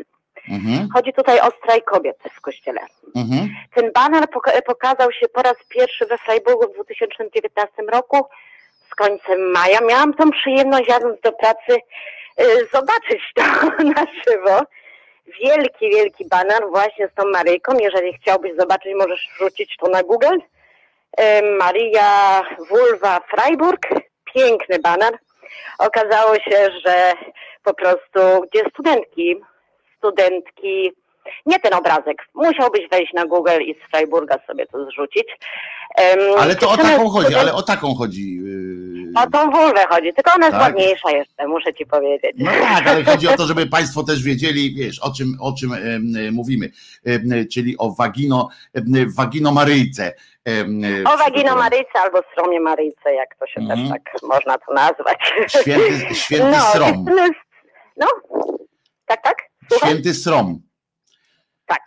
Mhm. 0.48 0.88
Chodzi 0.94 1.12
tutaj 1.12 1.40
o 1.40 1.50
strajk 1.50 1.84
kobiet 1.84 2.18
w 2.32 2.40
kościele. 2.40 2.80
Mhm. 3.16 3.48
Ten 3.74 3.92
baner 3.92 4.30
poka 4.30 4.52
pokazał 4.66 5.12
się 5.12 5.28
po 5.28 5.42
raz 5.42 5.54
pierwszy 5.68 6.06
we 6.06 6.18
Freiburgu 6.18 6.72
w 6.72 6.74
2019 6.74 7.82
roku 7.92 8.26
z 8.92 8.94
końcem 8.94 9.50
maja. 9.50 9.80
Miałam 9.80 10.14
tą 10.14 10.30
przyjemność 10.30 10.88
jadąc 10.88 11.20
do 11.20 11.32
pracy 11.32 11.80
y, 12.40 12.68
zobaczyć 12.72 13.22
to 13.34 13.42
na 13.94 14.06
żywo. 14.26 14.60
Wielki, 15.42 15.90
wielki 15.90 16.28
baner 16.28 16.62
właśnie 16.70 17.08
z 17.08 17.14
tą 17.14 17.24
Maryjką. 17.24 17.78
Jeżeli 17.78 18.12
chciałbyś 18.12 18.52
zobaczyć, 18.58 18.92
możesz 18.98 19.28
wrzucić 19.36 19.76
to 19.76 19.88
na 19.88 20.02
Google. 20.02 20.38
Maria 21.58 22.42
Wulwa 22.70 23.20
Freiburg 23.30 23.88
piękny 24.34 24.78
baner. 24.78 25.18
Okazało 25.78 26.34
się, 26.34 26.70
że 26.86 27.12
po 27.64 27.74
prostu, 27.74 28.46
gdzie 28.52 28.64
studentki, 28.70 29.36
studentki, 29.98 30.92
nie 31.46 31.60
ten 31.60 31.74
obrazek, 31.74 32.26
musiałbyś 32.34 32.88
wejść 32.90 33.12
na 33.12 33.26
Google 33.26 33.60
i 33.60 33.74
z 33.74 33.90
Freiburga 33.90 34.38
sobie 34.46 34.66
to 34.66 34.84
zrzucić. 34.84 35.28
Um, 35.98 36.38
ale 36.38 36.56
to 36.56 36.70
o 36.70 36.76
taką 36.76 37.08
chodzi, 37.08 37.34
ale 37.34 37.54
o 37.54 37.62
taką 37.62 37.94
chodzi. 37.94 38.36
Yy... 38.36 38.91
O 39.16 39.30
tą 39.30 39.50
wulwę 39.50 39.80
chodzi, 39.88 40.12
tylko 40.14 40.34
ona 40.34 40.46
jest 40.46 40.58
tak? 40.58 40.62
ładniejsza 40.62 41.10
jeszcze, 41.10 41.46
muszę 41.46 41.74
ci 41.74 41.86
powiedzieć. 41.86 42.32
No 42.38 42.50
tak, 42.50 42.86
ale 42.86 43.04
chodzi 43.04 43.28
o 43.28 43.36
to, 43.36 43.46
żeby 43.46 43.66
Państwo 43.66 44.02
też 44.02 44.22
wiedzieli, 44.22 44.74
wiesz, 44.74 44.98
o 44.98 45.12
czym, 45.12 45.36
o 45.40 45.52
czym 45.52 45.70
mówimy, 46.32 46.70
czyli 47.52 47.78
o 47.78 47.90
wagino, 47.90 48.48
wagino 49.16 49.52
Maryjce. 49.52 50.14
O 51.04 51.16
wagino 51.16 51.56
Maryjce 51.56 52.00
albo 52.04 52.22
stromie 52.32 52.60
Maryjce, 52.60 53.14
jak 53.14 53.36
to 53.38 53.46
się 53.46 53.60
mm. 53.60 53.68
też 53.68 53.78
mhm. 53.80 54.02
tak 54.02 54.22
można 54.22 54.58
to 54.58 54.72
nazwać. 54.74 55.18
Święty, 55.60 56.14
święty 56.14 56.50
no, 56.50 56.60
strom. 56.60 57.06
No, 57.96 58.06
tak, 59.06 59.22
tak? 59.22 59.36
Słucham? 59.68 59.90
Święty 59.90 60.14
strom. 60.14 60.71
Tak, 61.72 61.82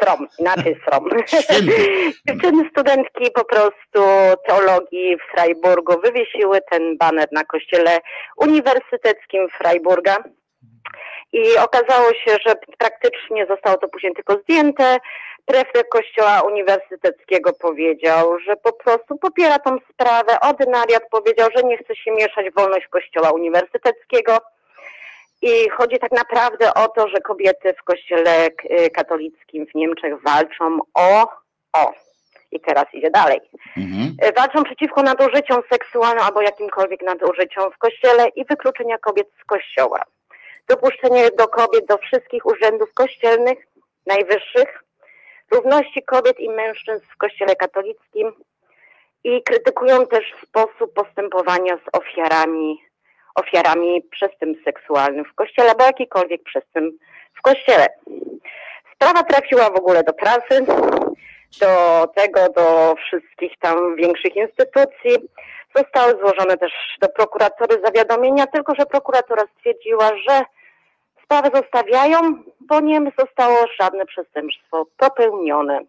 srom, 0.00 0.28
inaczej 0.38 0.76
srom. 0.84 1.08
Święty. 1.26 1.72
Dziewczyny 2.28 2.68
studentki 2.70 3.30
po 3.34 3.44
prostu 3.44 4.00
teologii 4.46 5.16
w 5.16 5.34
Freiburgu 5.34 6.00
wywiesiły 6.00 6.60
ten 6.70 6.96
baner 6.96 7.28
na 7.32 7.44
kościele 7.44 7.98
uniwersyteckim 8.36 9.48
Freiburga. 9.58 10.16
I 11.32 11.58
okazało 11.58 12.08
się, 12.12 12.36
że 12.46 12.54
praktycznie 12.78 13.46
zostało 13.46 13.76
to 13.76 13.88
później 13.88 14.14
tylko 14.14 14.38
zdjęte. 14.42 14.96
Prefekt 15.44 15.88
kościoła 15.88 16.42
uniwersyteckiego 16.42 17.52
powiedział, 17.52 18.38
że 18.38 18.56
po 18.56 18.72
prostu 18.72 19.18
popiera 19.18 19.58
tą 19.58 19.76
sprawę. 19.92 20.40
Ordynariat 20.40 21.02
powiedział, 21.10 21.48
że 21.56 21.62
nie 21.62 21.78
chce 21.78 21.96
się 21.96 22.10
mieszać 22.10 22.50
w 22.50 22.54
wolność 22.54 22.86
kościoła 22.86 23.30
uniwersyteckiego. 23.30 24.38
I 25.44 25.70
chodzi 25.70 25.98
tak 25.98 26.12
naprawdę 26.12 26.74
o 26.74 26.88
to, 26.88 27.08
że 27.08 27.20
kobiety 27.20 27.74
w 27.80 27.82
kościele 27.82 28.46
y, 28.46 28.90
katolickim 28.90 29.66
w 29.66 29.74
Niemczech 29.74 30.22
walczą 30.22 30.78
o, 30.94 31.28
o, 31.76 31.92
i 32.50 32.60
teraz 32.60 32.84
idzie 32.92 33.10
dalej, 33.10 33.40
Mhm. 33.76 34.16
Y, 34.28 34.32
walczą 34.32 34.64
przeciwko 34.64 35.02
nadużyciom 35.02 35.62
seksualnym 35.72 36.24
albo 36.24 36.42
jakimkolwiek 36.42 37.02
nadużyciom 37.02 37.72
w 37.72 37.78
kościele 37.78 38.28
i 38.28 38.44
wykluczenia 38.44 38.98
kobiet 38.98 39.28
z 39.42 39.44
kościoła. 39.44 40.02
Dopuszczenie 40.68 41.30
do 41.38 41.48
kobiet 41.48 41.86
do 41.86 41.98
wszystkich 41.98 42.46
urzędów 42.46 42.94
kościelnych, 42.94 43.58
najwyższych, 44.06 44.84
równości 45.52 46.02
kobiet 46.02 46.40
i 46.40 46.50
mężczyzn 46.50 47.04
w 47.14 47.16
kościele 47.16 47.56
katolickim 47.56 48.32
i 49.24 49.42
krytykują 49.42 50.06
też 50.06 50.24
sposób 50.48 50.94
postępowania 50.94 51.76
z 51.76 51.96
ofiarami 51.96 52.78
ofiarami 53.34 54.02
przestępstw 54.02 54.64
seksualnych 54.64 55.28
w 55.28 55.34
kościele, 55.34 55.70
albo 55.70 55.84
jakikolwiek 55.84 56.42
przestępstw 56.42 57.04
w 57.34 57.42
kościele. 57.42 57.86
Sprawa 58.94 59.22
trafiła 59.22 59.70
w 59.70 59.76
ogóle 59.76 60.02
do 60.02 60.12
prasy, 60.12 60.66
do 61.60 62.06
tego, 62.14 62.40
do 62.56 62.94
wszystkich 63.06 63.58
tam 63.60 63.96
większych 63.96 64.36
instytucji. 64.36 65.28
Zostały 65.76 66.12
złożone 66.12 66.56
też 66.56 66.72
do 67.00 67.08
prokuratury 67.08 67.80
zawiadomienia, 67.84 68.46
tylko 68.46 68.74
że 68.74 68.86
prokuratura 68.86 69.42
stwierdziła, 69.56 70.10
że 70.28 70.42
sprawę 71.24 71.50
zostawiają, 71.54 72.20
bo 72.60 72.80
nie 72.80 73.00
zostało 73.18 73.56
żadne 73.80 74.06
przestępstwo 74.06 74.86
popełnione. 74.96 75.80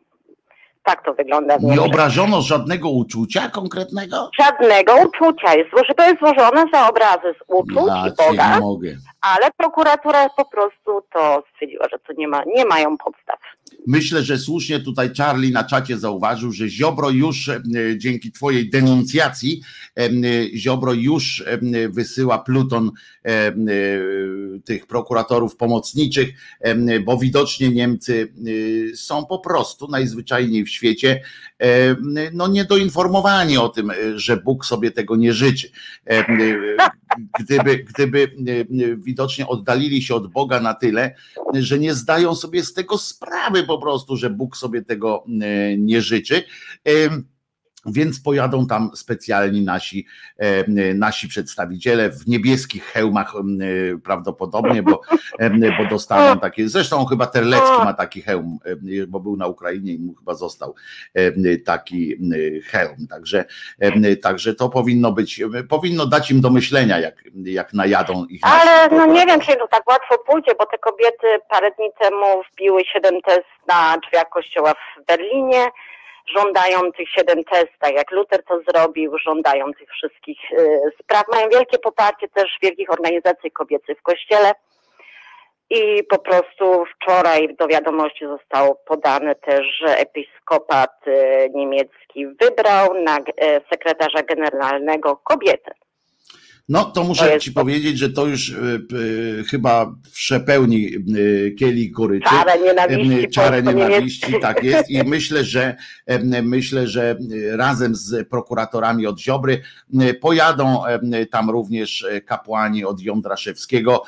Tak 0.85 1.05
to 1.05 1.13
wygląda 1.13 1.57
Nie 1.61 1.81
obrażono 1.81 2.41
żadnego 2.41 2.89
uczucia 2.89 3.49
konkretnego? 3.49 4.29
Żadnego 4.39 4.93
uczucia. 4.95 5.53
Jest, 5.55 5.71
zło- 5.71 5.93
to 5.97 6.03
jest 6.03 6.19
złożone 6.19 6.65
za 6.73 6.89
obrazy 6.89 7.33
z 7.39 7.43
uczuć 7.47 7.87
Ja 7.87 8.07
i 8.07 8.09
cię 8.09 8.29
Boga, 8.29 8.55
nie 8.55 8.61
mogę. 8.61 8.97
ale 9.21 9.51
prokuratura 9.57 10.29
po 10.29 10.45
prostu 10.45 11.01
to 11.13 11.43
stwierdziła, 11.53 11.85
że 11.91 11.99
to 11.99 12.13
nie 12.17 12.27
ma, 12.27 12.43
nie 12.55 12.65
mają 12.65 12.97
podstaw. 12.97 13.39
Myślę, 13.87 14.23
że 14.23 14.37
słusznie 14.37 14.79
tutaj 14.79 15.09
Charlie 15.17 15.51
na 15.51 15.63
czacie 15.63 15.97
zauważył, 15.97 16.51
że 16.51 16.67
Ziobro 16.69 17.09
już 17.09 17.49
e, 17.49 17.61
dzięki 17.97 18.31
twojej 18.31 18.69
denuncjacji 18.69 19.61
e, 19.97 20.01
e, 20.03 20.09
Ziobro 20.57 20.93
już 20.93 21.43
wysyła 21.89 22.37
pluton 22.39 22.91
tych 24.65 24.87
prokuratorów 24.87 25.55
pomocniczych, 25.55 26.29
bo 27.05 27.17
widocznie 27.17 27.69
Niemcy 27.69 28.33
e, 28.91 28.95
są 28.95 29.25
po 29.25 29.39
prostu 29.39 29.87
najzwyczajniej 29.87 30.65
w 30.65 30.69
świecie 30.69 31.21
no 32.33 32.47
niedoinformowani 32.47 33.57
o 33.57 33.69
tym, 33.69 33.91
że 34.15 34.37
Bóg 34.37 34.65
sobie 34.65 34.91
tego 34.91 35.15
nie 35.15 35.33
życzy. 35.33 35.71
E, 36.05 36.25
Gdyby, 37.39 37.77
gdyby 37.77 38.23
e, 38.23 38.95
widocznie 38.97 39.47
oddalili 39.47 40.01
się 40.01 40.15
od 40.15 40.31
Boga 40.31 40.59
na 40.59 40.73
tyle, 40.73 41.15
że 41.53 41.79
nie 41.79 41.93
zdają 41.93 42.35
sobie 42.35 42.63
z 42.63 42.73
tego 42.73 42.97
sprawy 42.97 43.63
po 43.63 43.77
prostu, 43.77 44.17
że 44.17 44.29
Bóg 44.29 44.57
sobie 44.57 44.81
tego 44.81 45.23
nie 45.77 46.01
życzy. 46.01 46.43
Więc 47.85 48.19
pojadą 48.19 48.67
tam 48.67 48.91
specjalni 48.95 49.61
nasi, 49.61 50.05
e, 50.37 50.93
nasi 50.93 51.27
przedstawiciele 51.27 52.09
w 52.09 52.27
niebieskich 52.27 52.85
hełmach 52.85 53.33
e, 53.35 53.97
prawdopodobnie, 53.97 54.83
bo, 54.83 55.01
em, 55.39 55.61
bo 55.77 55.85
dostaną 55.89 56.39
takie. 56.39 56.69
Zresztą 56.69 57.05
chyba 57.05 57.27
Terlecki 57.27 57.77
ma 57.83 57.93
taki 57.93 58.21
hełm, 58.21 58.59
e, 58.65 59.07
bo 59.07 59.19
był 59.19 59.37
na 59.37 59.47
Ukrainie 59.47 59.93
i 59.93 59.99
mu 59.99 60.13
chyba 60.13 60.33
został 60.33 60.75
e, 61.13 61.57
taki 61.57 62.13
e, 62.13 62.61
hełm. 62.61 63.07
Także, 63.09 63.45
e, 63.79 64.15
także 64.15 64.55
to 64.55 64.69
powinno 64.69 65.11
być, 65.11 65.41
powinno 65.69 66.05
dać 66.05 66.31
im 66.31 66.41
do 66.41 66.49
myślenia, 66.49 66.99
jak, 66.99 67.15
jak 67.45 67.73
najadą 67.73 68.25
ich. 68.25 68.41
Ale 68.43 68.89
no 68.89 69.05
nie 69.05 69.25
wiem, 69.25 69.39
czy 69.41 69.55
to 69.55 69.67
tak 69.67 69.87
łatwo 69.87 70.17
pójdzie, 70.17 70.51
bo 70.59 70.65
te 70.65 70.77
kobiety 70.77 71.27
parę 71.49 71.71
dni 71.71 71.89
temu 71.99 72.25
wbiły 72.51 72.81
siedem 72.93 73.21
test 73.21 73.45
na 73.67 73.97
drzwiach 73.97 74.29
kościoła 74.29 74.73
w 74.73 75.05
Berlinie. 75.05 75.67
Żądają 76.27 76.91
tych 76.91 77.09
siedem 77.09 77.43
test, 77.43 77.71
tak 77.79 77.93
jak 77.93 78.11
Luther 78.11 78.43
to 78.43 78.61
zrobił, 78.67 79.17
żądają 79.17 79.73
tych 79.73 79.89
wszystkich 79.89 80.51
y, 80.51 80.81
spraw. 81.01 81.23
Mają 81.31 81.49
wielkie 81.49 81.77
poparcie 81.79 82.27
też 82.27 82.57
wielkich 82.61 82.91
organizacji 82.91 83.51
kobiecych 83.51 83.99
w 83.99 84.03
kościele. 84.03 84.51
I 85.69 86.03
po 86.03 86.19
prostu 86.19 86.85
wczoraj 86.85 87.55
do 87.59 87.67
wiadomości 87.67 88.25
zostało 88.25 88.75
podane 88.75 89.35
też, 89.35 89.65
że 89.79 89.97
episkopat 89.97 91.07
y, 91.07 91.49
niemiecki 91.53 92.27
wybrał 92.27 92.93
na 92.93 93.17
y, 93.17 93.23
sekretarza 93.71 94.23
generalnego 94.23 95.15
kobietę. 95.15 95.71
No 96.69 96.85
to 96.85 97.03
muszę 97.03 97.29
To 97.29 97.39
ci 97.39 97.53
to- 97.53 97.59
powiedzieć, 97.59 97.97
że 97.97 98.09
to 98.09 98.25
już 98.25 98.49
y, 98.49 98.55
y, 98.93 99.43
chyba 99.43 99.95
przepełni 100.13 100.89
y, 101.17 101.55
kielich 101.59 101.91
goryczy. 101.91 102.29
Czarę 102.29 102.59
nienawiści, 102.59 103.25
Em, 103.25 103.31
Czarę 103.31 103.63
nienawiści, 103.63 104.33
tak 104.41 104.63
jest. 104.63 104.89
I 104.89 105.03
myślę, 105.03 105.43
że 105.43 105.75
myślę, 106.43 106.87
że 106.87 107.17
y, 107.31 107.57
razem 107.57 107.95
z 107.95 108.29
prokuratorami 108.29 109.07
od 109.07 109.19
Ziobry 109.19 109.61
y, 110.01 110.13
pojadą 110.13 110.81
tam 111.31 111.49
również 111.49 112.01
y, 112.01 112.21
kapłani 112.21 112.85
od 112.85 113.01
Jądraszewskiego, 113.01 114.03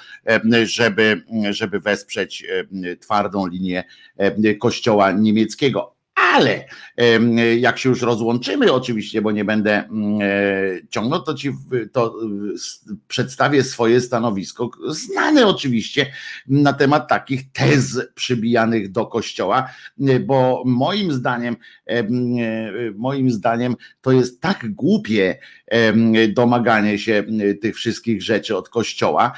żeby, 0.63 1.21
żeby 1.49 1.79
wesprzeć 1.79 2.45
twardą 2.99 3.47
linię 3.47 3.83
kościoła 4.59 5.11
niemieckiego. 5.11 5.96
Ale 6.37 6.65
jak 7.57 7.79
się 7.79 7.89
już 7.89 8.01
rozłączymy, 8.01 8.73
oczywiście, 8.73 9.21
bo 9.21 9.31
nie 9.31 9.45
będę 9.45 9.83
mm, 9.83 10.19
e, 10.21 10.87
ciągnął, 10.89 11.23
to 11.23 11.33
ci 11.33 11.51
to 11.91 12.15
y, 12.91 12.95
przedstawię 13.07 13.63
swoje 13.63 14.01
stanowisko, 14.01 14.69
znane 14.87 15.47
oczywiście 15.47 16.11
na 16.47 16.73
temat 16.73 17.07
takich 17.07 17.51
tez 17.51 18.01
przybijanych 18.15 18.91
do 18.91 19.05
kościoła, 19.05 19.69
y, 20.09 20.19
bo 20.19 20.63
moim 20.65 21.11
zdaniem, 21.11 21.55
em, 21.85 22.35
e, 22.39 22.71
moim 22.95 23.31
zdaniem 23.31 23.75
to 24.01 24.11
jest 24.11 24.41
tak 24.41 24.73
głupie 24.73 25.39
domaganie 26.29 26.99
się 26.99 27.23
tych 27.61 27.75
wszystkich 27.75 28.23
rzeczy 28.23 28.57
od 28.57 28.69
kościoła, 28.69 29.33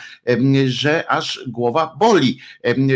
że 0.65 1.11
aż 1.11 1.43
głowa 1.47 1.95
boli. 1.99 2.39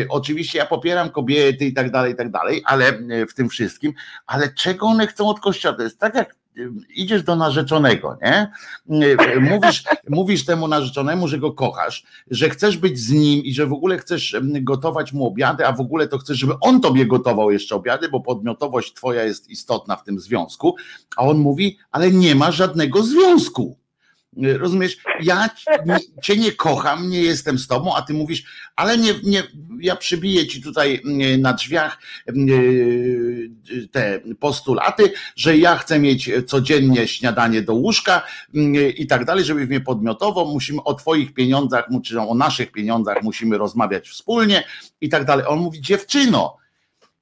Oczywiście 0.10 0.60
ja 0.60 0.66
popieram 0.66 1.10
kobiety 1.10 1.66
i 1.66 1.74
tak 1.74 1.92
dalej, 1.92 2.14
i 2.14 2.16
tak 2.16 2.32
dalej, 2.32 2.62
ale 2.66 3.00
w 3.30 3.34
tym 3.34 3.50
wszystkim, 3.50 3.94
ale 4.28 4.54
czego 4.54 4.86
one 4.86 5.08
chcą 5.08 5.28
od 5.28 5.40
kościoła? 5.40 5.76
To 5.76 5.84
jest 5.84 6.00
tak 6.00 6.16
jak 6.16 6.36
idziesz 6.90 7.24
do 7.24 7.36
narzeczonego, 7.36 8.18
nie? 8.22 8.52
Mówisz, 9.52 9.84
mówisz 10.10 10.46
temu 10.46 10.68
narzeczonemu, 10.68 11.28
że 11.28 11.40
go 11.40 11.52
kochasz, 11.52 12.04
że 12.32 12.50
chcesz 12.50 12.78
być 12.78 13.00
z 13.00 13.12
nim 13.12 13.44
i 13.44 13.54
że 13.54 13.68
w 13.68 13.74
ogóle 13.74 13.98
chcesz 13.98 14.36
gotować 14.42 15.14
mu 15.14 15.28
obiady, 15.28 15.68
a 15.68 15.72
w 15.72 15.82
ogóle 15.82 16.08
to 16.08 16.18
chcesz, 16.18 16.38
żeby 16.38 16.54
on 16.62 16.82
tobie 16.82 17.06
gotował 17.06 17.52
jeszcze 17.52 17.76
obiady, 17.76 18.10
bo 18.10 18.22
podmiotowość 18.22 18.94
twoja 18.94 19.24
jest 19.24 19.50
istotna 19.50 19.96
w 19.96 20.04
tym 20.04 20.20
związku, 20.20 20.76
a 21.18 21.24
on 21.24 21.38
mówi, 21.38 21.78
ale 21.92 22.12
nie 22.12 22.36
ma 22.36 22.52
żadnego 22.52 23.04
związku. 23.04 23.83
E, 24.44 24.58
Rozumiesz, 24.58 24.98
ja 25.22 25.50
cię 26.24 26.38
nie 26.38 26.52
kocham, 26.52 27.10
nie 27.10 27.22
jestem 27.22 27.60
z 27.60 27.68
tobą, 27.68 27.96
a 27.96 28.02
ty 28.02 28.14
mówisz, 28.14 28.44
ale 28.76 28.98
nie, 28.98 29.14
nie, 29.24 29.44
ja 29.80 29.96
przybiję 29.96 30.48
ci 30.48 30.62
tutaj 30.62 31.02
mm, 31.06 31.42
na 31.42 31.54
drzwiach 31.54 31.98
e, 32.28 32.34
te 33.92 34.20
postulaty, 34.40 35.14
że 35.36 35.58
ja 35.58 35.76
chcę 35.76 36.00
mieć 36.00 36.32
codziennie 36.48 37.08
śniadanie 37.08 37.62
do 37.62 37.74
łóżka 37.74 38.22
i 38.98 39.08
tak 39.08 39.26
dalej, 39.26 39.46
żeby 39.46 39.68
mnie 39.68 39.82
podmiotowo, 39.82 40.46
musimy 40.46 40.84
o 40.84 40.94
twoich 40.94 41.34
pieniądzach, 41.34 41.86
czy 42.06 42.22
o 42.22 42.36
naszych 42.36 42.72
pieniądzach 42.72 43.24
musimy 43.24 43.58
rozmawiać 43.58 44.10
wspólnie 44.10 44.64
i 45.02 45.10
tak 45.10 45.26
dalej. 45.26 45.46
On 45.48 45.60
mówi, 45.60 45.82
dziewczyno, 45.82 46.58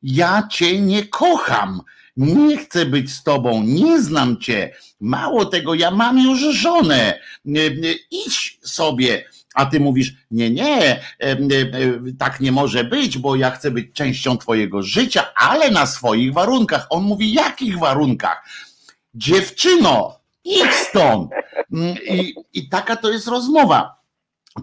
ja 0.04 0.48
cię 0.52 0.82
nie 0.82 1.08
kocham, 1.08 1.82
nie 2.22 2.58
chcę 2.58 2.86
być 2.86 3.14
z 3.14 3.24
tobą, 3.24 3.64
nie 3.64 4.02
znam 4.02 4.38
cię. 4.38 4.74
Mało 5.00 5.46
tego, 5.46 5.74
ja 5.74 5.92
mam 5.92 6.20
już 6.20 6.40
żonę. 6.40 7.20
Idź 8.12 8.60
sobie. 8.62 9.26
A 9.56 9.66
ty 9.66 9.80
mówisz, 9.80 10.14
nie, 10.32 10.50
nie, 10.50 10.92
e, 10.92 11.02
e, 11.20 11.38
tak 12.20 12.40
nie 12.40 12.52
może 12.52 12.84
być, 12.84 13.18
bo 13.18 13.36
ja 13.36 13.52
chcę 13.52 13.72
być 13.72 13.94
częścią 13.94 14.38
twojego 14.38 14.82
życia, 14.82 15.24
ale 15.36 15.72
na 15.72 15.86
swoich 15.86 16.34
warunkach. 16.34 16.88
On 16.90 17.04
mówi, 17.04 17.34
jakich 17.34 17.80
warunkach? 17.80 18.44
Dziewczyno, 19.14 20.20
idź 20.44 20.74
stąd. 20.74 21.32
Mm, 21.74 21.96
I, 22.08 22.36
i 22.54 22.70
taka 22.70 22.96
to 22.96 23.12
jest 23.12 23.28
rozmowa. 23.28 24.02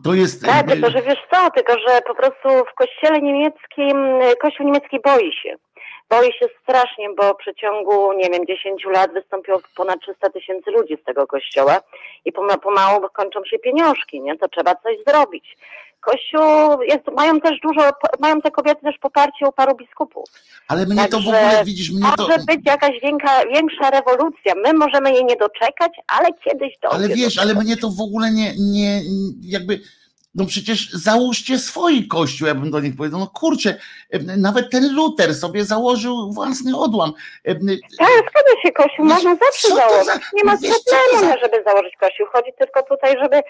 To 0.04 0.14
jest. 0.14 0.42
Tak, 0.42 0.66
tylko 0.66 0.90
że 0.90 1.02
wiesz 1.02 1.18
co, 1.32 1.50
tylko 1.50 1.72
że 1.72 2.00
po 2.06 2.14
prostu 2.14 2.48
w 2.48 2.74
kościele 2.74 3.20
niemieckim, 3.20 3.96
kościół 4.40 4.66
niemiecki 4.66 4.96
boi 5.04 5.32
się. 5.42 5.56
Boi 6.10 6.32
się 6.32 6.46
strasznie, 6.62 7.08
bo 7.16 7.34
w 7.34 7.36
przeciągu, 7.36 8.12
nie 8.12 8.30
wiem, 8.30 8.46
10 8.46 8.84
lat 8.84 9.12
wystąpiło 9.12 9.60
ponad 9.76 10.00
300 10.00 10.30
tysięcy 10.30 10.70
ludzi 10.70 10.98
z 11.02 11.04
tego 11.04 11.26
kościoła 11.26 11.80
i 12.24 12.32
pomału 12.62 13.08
kończą 13.12 13.44
się 13.44 13.58
pieniążki, 13.58 14.20
nie? 14.20 14.38
To 14.38 14.48
trzeba 14.48 14.74
coś 14.74 14.96
zrobić. 15.06 15.56
Kościół 16.00 16.82
jest, 16.82 17.02
mają 17.16 17.40
też 17.40 17.60
dużo, 17.60 17.90
mają 18.18 18.40
te 18.40 18.50
kobiety 18.50 18.80
też 18.82 18.98
poparcie 18.98 19.46
u 19.46 19.52
paru 19.52 19.76
biskupów. 19.76 20.24
Ale 20.68 20.86
mnie 20.86 20.96
Także 20.96 21.10
to 21.10 21.18
w 21.18 21.20
ogóle, 21.20 21.62
widzisz, 21.64 21.90
mnie 21.90 22.06
to... 22.16 22.22
Może 22.22 22.38
być 22.38 22.60
jakaś 22.66 23.00
większa, 23.02 23.46
większa 23.46 23.90
rewolucja. 23.90 24.54
My 24.64 24.72
możemy 24.72 25.12
jej 25.12 25.24
nie 25.24 25.36
doczekać, 25.36 25.92
ale 26.06 26.28
kiedyś 26.44 26.78
to. 26.80 26.92
Ale 26.92 27.08
wiesz, 27.08 27.38
ale 27.38 27.54
mnie 27.54 27.76
to 27.76 27.90
w 27.90 28.00
ogóle 28.00 28.30
nie, 28.30 28.52
nie 28.58 29.00
jakby 29.42 29.80
no 30.34 30.46
przecież 30.46 30.90
załóżcie 30.90 31.58
swój 31.58 32.08
kościół, 32.08 32.48
ja 32.48 32.54
bym 32.54 32.70
do 32.70 32.80
nich 32.80 32.96
powiedział, 32.96 33.20
no 33.20 33.26
kurczę, 33.26 33.76
nawet 34.36 34.70
ten 34.70 34.94
Luter 34.94 35.34
sobie 35.34 35.64
założył 35.64 36.32
własny 36.32 36.78
odłam. 36.78 37.12
Tak, 37.44 38.08
zgadza 38.08 38.62
się, 38.62 38.72
kościół 38.72 39.04
no, 39.04 39.14
można 39.14 39.36
zawsze 39.36 39.68
założyć. 39.68 40.06
Za, 40.06 40.20
nie 40.32 40.44
ma 40.44 40.56
problemu, 40.56 41.34
za... 41.34 41.38
żeby 41.40 41.62
założyć 41.66 41.96
kościół. 41.96 42.26
Chodzi 42.32 42.50
tylko 42.58 42.82
tutaj, 42.82 43.16
żeby 43.22 43.40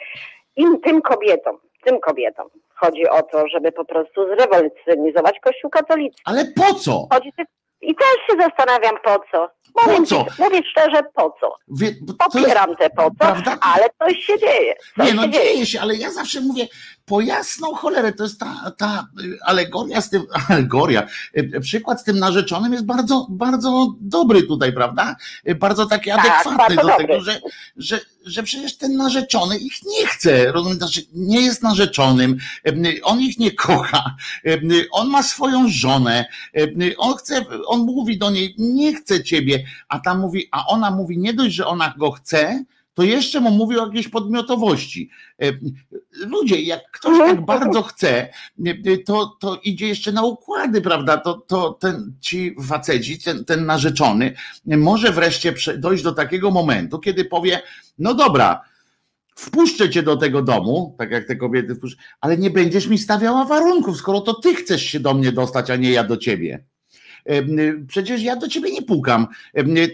im, 0.57 0.81
tym 0.81 1.03
kobietom, 1.03 1.59
tym 1.85 2.01
kobietom 2.01 2.49
chodzi 2.75 3.09
o 3.09 3.23
to, 3.23 3.49
żeby 3.49 3.73
po 3.73 3.85
prostu 3.85 4.27
zrewolucjonizować 4.37 5.41
kościół 5.41 5.71
katolicki. 5.71 6.23
Ale 6.25 6.45
po 6.45 6.75
co? 6.75 7.07
Chodzi 7.13 7.33
i 7.81 7.95
też 7.95 8.09
się 8.31 8.37
zastanawiam 8.41 8.97
po 9.05 9.25
co. 9.33 9.51
Mówię, 9.77 9.97
po 9.99 10.07
co? 10.07 10.27
mówię 10.39 10.61
szczerze, 10.71 11.03
po 11.15 11.37
co? 11.41 11.57
Wie, 11.69 11.95
Popieram 12.19 12.77
te 12.77 12.91
po 12.91 13.03
co, 13.03 13.11
prawda? 13.19 13.59
ale 13.61 13.89
coś 13.99 14.25
się 14.25 14.39
dzieje. 14.39 14.75
Coś 14.97 15.07
nie, 15.07 15.15
no 15.15 15.23
się 15.23 15.31
dzieje 15.31 15.67
się, 15.67 15.81
ale 15.81 15.97
ja 15.97 16.13
zawsze 16.13 16.41
mówię, 16.41 16.69
po 17.09 17.21
jasną 17.21 17.75
cholerę, 17.75 18.13
to 18.13 18.23
jest 18.23 18.41
ta, 18.41 18.73
ta 18.79 19.09
alegoria 19.43 20.01
z 20.01 20.11
tym, 20.11 20.23
alegoria, 20.49 21.07
e, 21.35 21.61
przykład 21.61 22.01
z 22.01 22.05
tym 22.05 22.19
narzeczonym 22.19 22.73
jest 22.73 22.85
bardzo, 22.85 23.27
bardzo 23.31 23.95
dobry 24.01 24.43
tutaj, 24.43 24.73
prawda? 24.73 25.17
Bardzo 25.57 25.87
taki 25.87 26.11
tak, 26.11 26.19
adekwatny 26.19 26.77
do 26.77 26.83
dobry. 26.83 27.07
tego, 27.07 27.21
że, 27.21 27.41
że, 27.77 28.01
że 28.27 28.43
przecież 28.43 28.77
ten 28.77 28.97
narzeczony 28.97 29.59
ich 29.59 29.73
nie 29.87 30.07
chce, 30.07 30.53
rozumiem, 30.53 30.79
znaczy 30.79 31.01
nie 31.15 31.41
jest 31.41 31.63
narzeczonym, 31.63 32.37
on 33.03 33.21
ich 33.21 33.39
nie 33.39 33.51
kocha, 33.51 34.17
on 34.91 35.09
ma 35.09 35.23
swoją 35.23 35.65
żonę, 35.69 36.25
on 36.99 37.17
chce, 37.17 37.45
on 37.67 37.81
mówi 37.81 38.19
do 38.19 38.31
niej, 38.31 38.55
nie 38.59 38.95
chce 38.95 39.25
ciebie, 39.25 39.58
a 39.89 39.99
ta 39.99 40.15
mówi, 40.15 40.49
a 40.53 40.67
ona 40.67 40.91
mówi 40.91 41.19
nie 41.19 41.35
dość, 41.35 41.55
że 41.55 41.67
ona 41.67 41.95
go 41.99 42.11
chce, 42.11 42.65
to 42.99 43.03
jeszcze 43.03 43.41
mu 43.41 43.51
mówi 43.51 43.79
o 43.79 43.87
jakiejś 43.87 44.09
podmiotowości. 44.09 45.11
E, 45.43 45.53
ludzie, 46.27 46.61
jak 46.63 46.91
ktoś 46.91 47.13
mhm. 47.13 47.37
tak 47.37 47.47
bardzo 47.47 47.83
chce, 47.83 48.29
e, 48.67 48.99
to, 49.07 49.37
to 49.41 49.61
idzie 49.65 49.89
jeszcze 49.89 50.13
na 50.13 50.23
układy, 50.23 50.81
prawda? 50.81 51.17
To, 51.17 51.35
to 51.35 51.73
ten, 51.73 52.13
ci 52.21 52.57
faceci, 52.69 53.19
ten, 53.19 53.45
ten 53.45 53.67
narzeczony 53.67 54.35
może 54.67 55.13
wreszcie 55.13 55.55
dojść 55.79 56.03
do 56.03 56.13
takiego 56.13 56.51
momentu, 56.51 56.99
kiedy 56.99 57.25
powie, 57.25 57.63
no 57.99 58.15
dobra, 58.15 58.65
wpuszczę 59.37 59.91
cię 59.91 60.03
do 60.03 60.17
tego 60.17 60.43
domu, 60.43 60.95
tak 60.99 61.11
jak 61.11 61.27
te 61.27 61.37
kobiety 61.37 61.75
wpuszczą, 61.75 62.03
ale 62.21 62.39
nie 62.39 62.51
będziesz 62.51 62.87
mi 62.87 62.99
stawiała 62.99 63.45
warunków, 63.45 63.97
skoro 63.97 64.21
to 64.21 64.35
ty 64.35 64.55
chcesz 64.55 64.83
się 64.83 65.01
do 65.01 65.15
mnie 65.15 65.33
dostać, 65.33 65.71
a 65.71 65.77
nie 65.77 65.91
ja 65.91 66.05
do 66.05 66.17
ciebie. 66.17 66.65
Przecież 67.89 68.23
ja 68.23 68.37
do 68.37 68.49
ciebie 68.49 68.73
nie 68.73 68.83
pukam. 68.83 69.27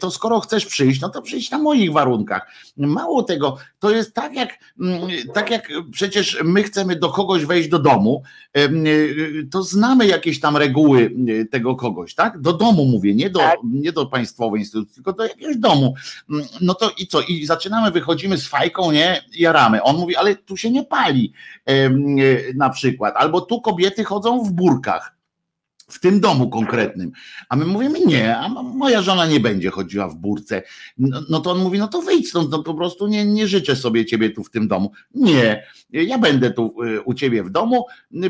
To 0.01 0.11
skoro 0.11 0.41
chcesz 0.41 0.67
przyjść, 0.67 1.01
no 1.01 1.09
to 1.09 1.23
przyjść 1.23 1.51
na 1.51 1.59
moich 1.59 1.93
warunkach. 1.93 2.47
Mało 2.77 3.23
tego, 3.23 3.57
to 3.79 3.91
jest 3.91 4.15
tak 4.15 4.35
jak, 4.35 4.59
mm, 4.81 5.01
tak 5.35 5.51
jak 5.51 5.69
przecież 5.91 6.39
my 6.45 6.63
chcemy 6.63 6.97
do 6.97 7.09
kogoś 7.09 7.45
wejść 7.45 7.69
do 7.69 7.79
domu, 7.79 8.23
to 9.51 9.63
znamy 9.63 10.07
jakieś 10.07 10.41
tam 10.41 10.57
reguły 10.57 11.11
tego 11.51 11.77
kogoś, 11.77 12.15
tak? 12.15 12.41
Do 12.41 12.53
domu 12.53 12.85
mówię, 12.85 13.15
nie 13.15 13.31
do, 13.31 13.39
tak. 13.39 13.59
nie 13.65 13.93
do 13.93 14.07
państwowej 14.07 14.61
instytucji, 14.61 14.95
tylko 14.95 15.13
do 15.13 15.25
jakiegoś 15.25 15.57
domu. 15.57 15.95
Mm, 16.31 16.45
no 16.61 16.75
to 16.75 16.91
i 16.99 17.07
co? 17.07 17.21
I 17.21 17.47
zaczynamy, 17.47 17.91
wychodzimy 17.91 18.39
z 18.39 18.47
fajką, 18.47 18.93
nie? 18.93 19.25
Jaramy. 19.33 19.83
On 19.83 19.97
mówi, 19.97 20.17
ale 20.17 20.37
tu 20.37 20.57
się 20.57 20.71
nie 20.71 20.85
pali 20.85 21.33
na 22.55 22.71
przykład. 22.71 23.15
Albo 23.17 23.41
tu 23.41 23.61
kobiety 23.61 24.05
chodzą 24.05 24.45
w 24.45 24.53
burkach 24.53 25.14
w 25.89 26.01
tym 26.01 26.21
domu 26.21 26.49
konkretnym. 26.49 27.13
A 27.49 27.57
my 27.57 27.65
mówimy 27.65 28.01
nie, 28.01 28.37
a 28.37 28.49
moja 28.63 29.03
żona 29.03 29.27
nie 29.27 29.41
będzie 29.41 29.71
chodziła 29.71 30.09
w 30.09 30.15
burce. 30.15 30.63
No, 30.99 31.21
no 31.31 31.41
to 31.41 31.51
on 31.51 31.59
mówi, 31.59 31.79
no 31.79 31.89
to 31.89 32.03
wyjdź 32.03 32.29
stąd, 32.29 32.51
no 32.51 32.63
po 32.63 32.75
prostu 32.75 33.07
nie, 33.07 33.25
nie 33.25 33.49
życzę 33.49 33.77
sobie 33.77 34.07
ciebie 34.07 34.31
tu 34.31 34.45
w 34.45 34.51
tym 34.51 34.69
domu. 34.69 34.93
Nie, 35.15 35.67
ja 35.91 36.19
będę 36.19 36.51
tu 36.51 36.83
y, 36.83 37.03
u 37.03 37.15
ciebie 37.15 37.43
w 37.43 37.51
domu, 37.51 37.85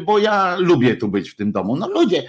bo 0.07 0.19
ja 0.19 0.57
lubię 0.59 0.97
tu 0.97 1.09
być 1.09 1.31
w 1.31 1.37
tym 1.37 1.53
domu. 1.53 1.77
No 1.77 1.89
ludzie, 1.89 2.23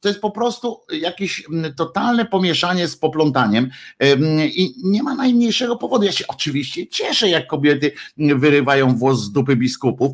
to 0.00 0.08
jest 0.08 0.20
po 0.20 0.30
prostu 0.30 0.80
jakieś 0.92 1.44
mm, 1.48 1.74
totalne 1.74 2.24
pomieszanie 2.24 2.88
z 2.88 2.96
poplątaniem 2.96 3.70
i 4.44 4.74
nie 4.84 5.02
ma 5.02 5.14
najmniejszego 5.14 5.76
powodu. 5.76 6.04
Ja 6.04 6.12
się 6.12 6.24
oczywiście 6.28 6.86
cieszę, 6.86 7.28
jak 7.28 7.46
kobiety 7.46 7.92
wyrywają 8.16 8.96
włos 8.96 9.20
z 9.20 9.32
dupy 9.32 9.56
biskupów, 9.56 10.12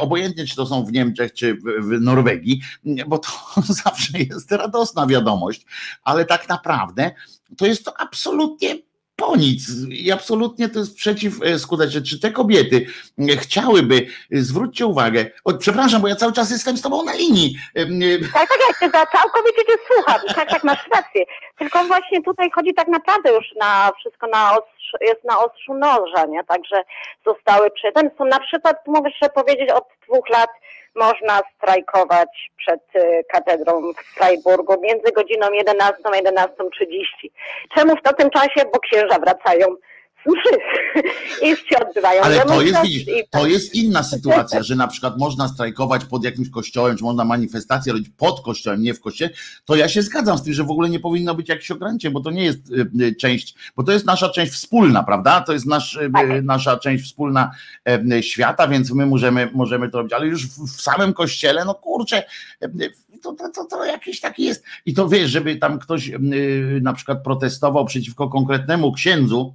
obojętnie 0.00 0.46
czy 0.46 0.56
to 0.56 0.66
są 0.66 0.84
w 0.84 0.92
Niemczech, 0.92 1.32
czy 1.32 1.54
w 1.80 2.00
Norwegii, 2.00 2.60
bo 3.06 3.18
to 3.18 3.28
zawsze 3.84 4.18
jest 4.18 4.52
radosna 4.52 5.06
wiadomość, 5.06 5.66
ale 6.02 6.24
tak 6.24 6.48
naprawdę 6.48 7.10
to 7.56 7.66
jest 7.66 7.84
to 7.84 8.00
absolutnie 8.00 8.78
po 9.16 9.36
nic. 9.36 9.60
I 9.90 10.12
absolutnie 10.12 10.68
to 10.68 10.78
jest 10.78 10.96
przeciwskuteczne. 10.96 12.02
Czy 12.02 12.20
te 12.20 12.30
kobiety 12.30 12.86
chciałyby, 13.38 14.06
zwróćcie 14.30 14.86
uwagę, 14.86 15.26
o, 15.44 15.54
przepraszam, 15.54 16.02
bo 16.02 16.08
ja 16.08 16.16
cały 16.16 16.32
czas 16.32 16.50
jestem 16.50 16.76
z 16.76 16.82
tobą 16.82 17.04
na 17.04 17.14
linii. 17.14 17.56
Tak, 18.32 18.48
tak, 18.48 18.58
ja 18.68 18.88
cię 18.88 18.92
całkowicie 19.12 19.64
cię 19.66 19.76
słucham. 19.86 20.20
Tak, 20.34 20.50
tak, 20.50 20.64
masz 20.64 20.88
rację. 20.94 21.24
Tylko 21.58 21.84
właśnie 21.84 22.22
tutaj 22.22 22.50
chodzi 22.50 22.74
tak 22.74 22.88
naprawdę 22.88 23.32
już 23.32 23.44
na 23.60 23.92
wszystko 24.00 24.26
na 24.26 24.58
jest 25.00 25.24
na 25.24 25.38
ostrzu 25.38 25.74
noża, 25.74 26.26
nie? 26.26 26.44
Także 26.44 26.82
zostały 27.26 27.70
przyjęte. 27.70 28.10
Są 28.18 28.24
na 28.24 28.40
przykład, 28.40 28.76
mogę 28.86 29.08
jeszcze 29.08 29.28
powiedzieć, 29.28 29.70
od 29.70 29.84
dwóch 30.08 30.28
lat 30.28 30.50
można 30.96 31.40
strajkować 31.56 32.50
przed 32.56 32.80
y, 32.96 33.24
katedrą 33.28 33.92
w 33.92 34.14
Freiburgu 34.14 34.80
między 34.80 35.12
godziną 35.12 35.52
11 35.52 35.94
a 36.04 36.10
11.30. 36.10 37.30
Czemu 37.74 37.96
w 37.96 38.02
tym 38.12 38.30
czasie? 38.30 38.64
Bo 38.72 38.78
księża 38.78 39.18
wracają 39.18 39.66
i 41.42 41.48
się 41.48 41.86
odbywają. 41.88 42.22
Ale 42.22 42.40
to 42.40 42.62
jest, 42.62 42.82
widzisz, 42.82 43.04
to 43.30 43.40
tak. 43.40 43.50
jest 43.50 43.74
inna 43.74 44.02
sytuacja, 44.02 44.62
że 44.62 44.76
na 44.76 44.88
przykład 44.88 45.18
można 45.18 45.48
strajkować 45.48 46.04
pod 46.04 46.24
jakimś 46.24 46.50
kościołem, 46.50 46.96
czy 46.96 47.04
można 47.04 47.24
manifestację 47.24 47.92
robić 47.92 48.08
pod 48.16 48.40
kościołem, 48.40 48.82
nie 48.82 48.94
w 48.94 49.00
kościele, 49.00 49.30
to 49.64 49.76
ja 49.76 49.88
się 49.88 50.02
zgadzam 50.02 50.38
z 50.38 50.42
tym, 50.42 50.52
że 50.52 50.64
w 50.64 50.70
ogóle 50.70 50.88
nie 50.88 51.00
powinno 51.00 51.34
być 51.34 51.48
jakichś 51.48 51.70
ograniczeń, 51.70 52.12
bo 52.12 52.20
to 52.20 52.30
nie 52.30 52.44
jest 52.44 52.70
y, 52.70 52.90
y, 53.00 53.14
część, 53.14 53.54
bo 53.76 53.82
to 53.82 53.92
jest 53.92 54.06
nasza 54.06 54.28
część 54.28 54.52
wspólna, 54.52 55.02
prawda? 55.02 55.40
To 55.40 55.52
jest 55.52 55.66
nasz, 55.66 55.98
tak. 56.12 56.44
nasza 56.44 56.76
część 56.76 57.04
wspólna 57.04 57.50
świata, 58.20 58.68
więc 58.68 58.92
my 58.92 59.06
możemy, 59.06 59.50
możemy 59.54 59.90
to 59.90 59.98
robić, 59.98 60.12
ale 60.12 60.26
już 60.26 60.46
w 60.46 60.82
samym 60.82 61.12
kościele, 61.12 61.64
no 61.64 61.74
kurczę, 61.74 62.22
to, 63.22 63.32
to, 63.32 63.48
to, 63.48 63.64
to 63.64 63.84
jakiś 63.84 64.20
taki 64.20 64.44
jest. 64.44 64.64
I 64.86 64.94
to 64.94 65.08
wiesz, 65.08 65.30
żeby 65.30 65.56
tam 65.56 65.78
ktoś 65.78 66.10
na 66.80 66.92
przykład 66.92 67.22
protestował 67.22 67.84
przeciwko 67.84 68.28
konkretnemu 68.28 68.92
księdzu, 68.92 69.54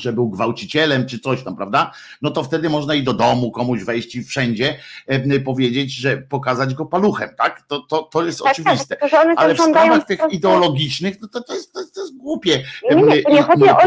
że 0.00 0.12
był 0.12 0.28
gwałcicielem 0.28 1.06
czy 1.06 1.18
coś 1.18 1.44
tam, 1.44 1.56
prawda? 1.56 1.92
No 2.22 2.30
to 2.30 2.42
wtedy 2.42 2.70
można 2.70 2.94
i 2.94 3.02
do 3.02 3.12
domu 3.12 3.50
komuś 3.50 3.84
wejść 3.84 4.14
i 4.14 4.24
wszędzie 4.24 4.76
e, 5.06 5.40
powiedzieć, 5.40 5.92
że 5.92 6.16
pokazać 6.16 6.74
go 6.74 6.86
paluchem, 6.86 7.28
tak? 7.38 7.62
To, 7.68 7.80
to, 7.80 8.02
to 8.02 8.24
jest 8.24 8.38
tak, 8.38 8.56
tak 8.56 8.66
oczywiste. 8.66 8.96
Tak, 8.96 9.12
Ale 9.36 9.54
w 9.54 9.60
sprawach 9.60 10.06
tych 10.06 10.20
ideologicznych, 10.30 11.20
no 11.22 11.28
to, 11.28 11.40
to, 11.40 11.54
jest, 11.54 11.72
to, 11.72 11.80
jest, 11.80 11.94
to 11.94 12.00
jest 12.00 12.16
głupie. 12.16 12.62
Nie, 12.90 12.96
nie, 12.96 13.02
nie, 13.02 13.22
nie 13.28 13.42
chodzi 13.42 13.64
o 13.70 13.86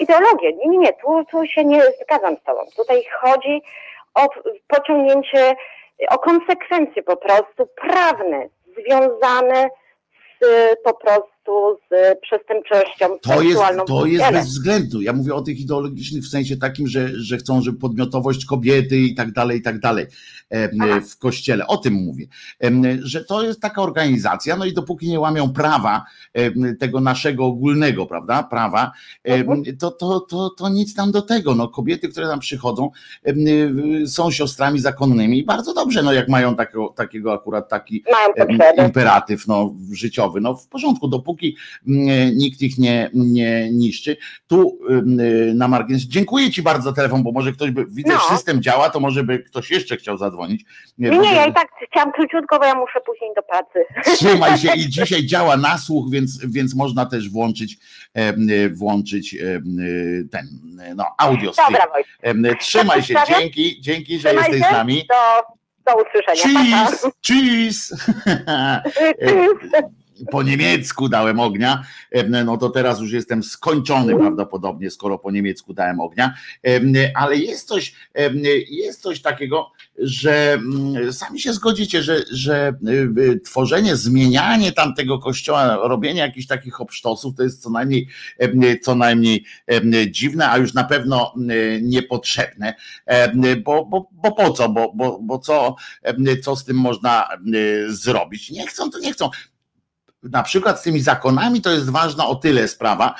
ideologię. 0.00 0.52
Nie, 0.52 0.68
nie, 0.68 0.78
nie, 0.78 0.92
tu, 0.92 1.24
tu 1.30 1.46
się 1.46 1.64
nie 1.64 1.82
zgadzam 2.04 2.36
z 2.36 2.42
tobą. 2.42 2.60
Tutaj 2.76 3.02
chodzi 3.20 3.62
o 4.14 4.28
pociągnięcie, 4.66 5.56
o 6.08 6.18
konsekwencje 6.18 7.02
po 7.02 7.16
prostu 7.16 7.68
prawne, 7.76 8.48
związane 8.78 9.68
z 10.40 10.46
po 10.84 10.94
prostu 10.94 11.31
prostu 11.44 11.78
z 11.90 12.18
przestępczością 12.20 13.18
to 13.22 13.42
jest, 13.42 13.60
to 13.86 14.06
jest 14.06 14.32
bez 14.32 14.46
względu. 14.46 15.00
Ja 15.02 15.12
mówię 15.12 15.34
o 15.34 15.42
tych 15.42 15.60
ideologicznych 15.60 16.22
w 16.24 16.28
sensie 16.28 16.56
takim, 16.56 16.86
że, 16.86 17.08
że 17.14 17.36
chcą, 17.36 17.62
żeby 17.62 17.78
podmiotowość 17.78 18.44
kobiety 18.44 18.98
i 18.98 19.14
tak 19.14 19.32
dalej, 19.32 19.58
i 19.58 19.62
tak 19.62 19.80
dalej 19.80 20.06
w 21.10 21.18
kościele. 21.18 21.66
O 21.66 21.76
tym 21.76 21.94
mówię. 21.94 22.26
Że 23.02 23.24
to 23.24 23.42
jest 23.42 23.60
taka 23.60 23.82
organizacja, 23.82 24.56
no 24.56 24.64
i 24.64 24.72
dopóki 24.72 25.08
nie 25.08 25.20
łamią 25.20 25.52
prawa 25.52 26.04
tego 26.80 27.00
naszego 27.00 27.46
ogólnego, 27.46 28.06
prawda, 28.06 28.42
prawa, 28.42 28.92
mhm. 29.24 29.76
to, 29.78 29.90
to, 29.90 30.20
to, 30.20 30.50
to 30.50 30.68
nic 30.68 30.94
tam 30.94 31.12
do 31.12 31.22
tego. 31.22 31.54
No, 31.54 31.68
kobiety, 31.68 32.08
które 32.08 32.26
tam 32.26 32.40
przychodzą, 32.40 32.90
są 34.06 34.30
siostrami 34.30 34.78
zakonnymi 34.78 35.38
i 35.38 35.44
bardzo 35.44 35.74
dobrze, 35.74 36.02
no 36.02 36.12
jak 36.12 36.28
mają 36.28 36.56
takiego, 36.56 36.88
takiego 36.88 37.32
akurat 37.32 37.68
taki 37.68 38.04
imperatyw 38.86 39.46
no, 39.46 39.74
życiowy, 39.92 40.40
no 40.40 40.54
w 40.54 40.68
porządku, 40.68 41.08
dopóki 41.08 41.31
dopóki 41.32 41.56
nikt 42.34 42.62
ich 42.62 42.78
nie, 42.78 43.10
nie 43.14 43.70
niszczy. 43.70 44.16
Tu 44.46 44.78
na 45.54 45.68
margines. 45.68 46.02
Dziękuję 46.02 46.50
Ci 46.50 46.62
bardzo 46.62 46.90
za 46.90 46.96
telefon, 46.96 47.22
bo 47.22 47.32
może 47.32 47.52
ktoś 47.52 47.70
by, 47.70 47.86
widzę, 47.88 48.12
no. 48.12 48.36
system 48.36 48.62
działa, 48.62 48.90
to 48.90 49.00
może 49.00 49.24
by 49.24 49.38
ktoś 49.38 49.70
jeszcze 49.70 49.96
chciał 49.96 50.18
zadzwonić. 50.18 50.64
Nie, 50.98 51.10
nie 51.10 51.34
ja 51.34 51.46
i 51.46 51.52
tak 51.52 51.68
chciałam 51.90 52.12
króciutko, 52.12 52.58
bo 52.58 52.64
ja 52.64 52.74
muszę 52.74 53.00
później 53.06 53.30
do 53.36 53.42
pracy. 53.42 53.84
Trzymaj 54.16 54.58
się 54.58 54.74
i 54.76 54.88
dzisiaj 54.96 55.26
działa 55.26 55.56
nasłuch, 55.56 56.10
więc, 56.10 56.46
więc 56.46 56.74
można 56.74 57.06
też 57.06 57.30
włączyć, 57.30 57.76
włączyć 58.72 59.36
ten 60.30 60.46
no, 60.96 61.04
audio. 61.18 61.52
Dobra, 61.68 61.86
Trzymaj 62.60 63.02
się, 63.02 63.14
dzięki, 63.28 63.80
dzięki, 63.80 64.18
że 64.18 64.28
Trzymaj 64.28 64.50
jesteś 64.50 64.70
z 64.70 64.72
nami. 64.72 65.06
Do, 65.08 65.42
do 65.92 66.02
usłyszenia. 66.02 66.86
Cheese, 66.86 67.10
cheese. 67.22 67.96
po 70.30 70.42
niemiecku 70.42 71.08
dałem 71.08 71.40
ognia, 71.40 71.82
no 72.44 72.56
to 72.56 72.70
teraz 72.70 73.00
już 73.00 73.12
jestem 73.12 73.42
skończony 73.42 74.16
prawdopodobnie, 74.16 74.90
skoro 74.90 75.18
po 75.18 75.30
niemiecku 75.30 75.74
dałem 75.74 76.00
ognia, 76.00 76.34
ale 77.14 77.36
jest 77.36 77.68
coś, 77.68 77.94
jest 78.68 79.02
coś 79.02 79.22
takiego, 79.22 79.72
że 79.98 80.52
mm, 80.52 81.12
sami 81.12 81.40
się 81.40 81.52
zgodzicie, 81.52 82.02
że, 82.02 82.22
że 82.30 82.74
y, 82.88 83.20
y, 83.20 83.40
tworzenie, 83.40 83.96
zmienianie 83.96 84.72
tamtego 84.72 85.18
kościoła, 85.18 85.78
robienie 85.82 86.20
jakichś 86.20 86.46
takich 86.46 86.80
obsztosów 86.80 87.36
to 87.36 87.42
jest 87.42 87.62
co 87.62 87.70
najmniej, 87.70 88.08
co 88.82 88.94
najmniej 88.94 89.44
dziwne, 90.10 90.50
a 90.50 90.58
już 90.58 90.74
na 90.74 90.84
pewno 90.84 91.34
niepotrzebne, 91.82 92.74
bo, 93.64 93.84
bo, 93.84 94.08
bo 94.12 94.32
po 94.32 94.52
co, 94.52 94.68
bo, 94.68 94.92
bo, 94.94 95.18
bo 95.22 95.38
co, 95.38 95.76
co 96.42 96.56
z 96.56 96.64
tym 96.64 96.76
można 96.76 97.28
zrobić? 97.88 98.50
Nie 98.50 98.66
chcą, 98.66 98.90
to 98.90 98.98
nie 98.98 99.12
chcą 99.12 99.30
na 100.22 100.42
przykład 100.42 100.80
z 100.80 100.82
tymi 100.82 101.00
zakonami 101.00 101.60
to 101.60 101.70
jest 101.70 101.90
ważna 101.90 102.26
o 102.26 102.34
tyle 102.34 102.68
sprawa, 102.68 103.14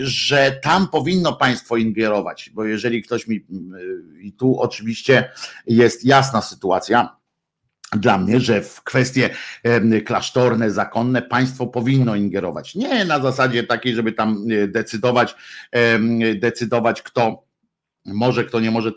że 0.00 0.58
tam 0.62 0.88
powinno 0.88 1.32
państwo 1.32 1.76
ingerować, 1.76 2.50
bo 2.54 2.64
jeżeli 2.64 3.02
ktoś 3.02 3.26
mi, 3.26 3.46
i 4.20 4.32
tu 4.32 4.60
oczywiście 4.60 5.30
jest 5.66 6.04
jasna 6.04 6.42
sytuacja, 6.42 7.16
dla 7.92 8.18
mnie, 8.18 8.40
że 8.40 8.62
w 8.62 8.82
kwestie 8.82 9.30
klasztorne, 10.04 10.70
zakonne 10.70 11.22
państwo 11.22 11.66
powinno 11.66 12.14
ingerować. 12.14 12.74
Nie 12.74 13.04
na 13.04 13.20
zasadzie 13.20 13.64
takiej, 13.64 13.94
żeby 13.94 14.12
tam 14.12 14.44
e, 14.50 14.68
decydować, 14.68 15.36
decydować 16.34 17.02
kto 17.02 17.44
może, 18.04 18.44
kto 18.44 18.60
nie 18.60 18.70
może 18.70 18.92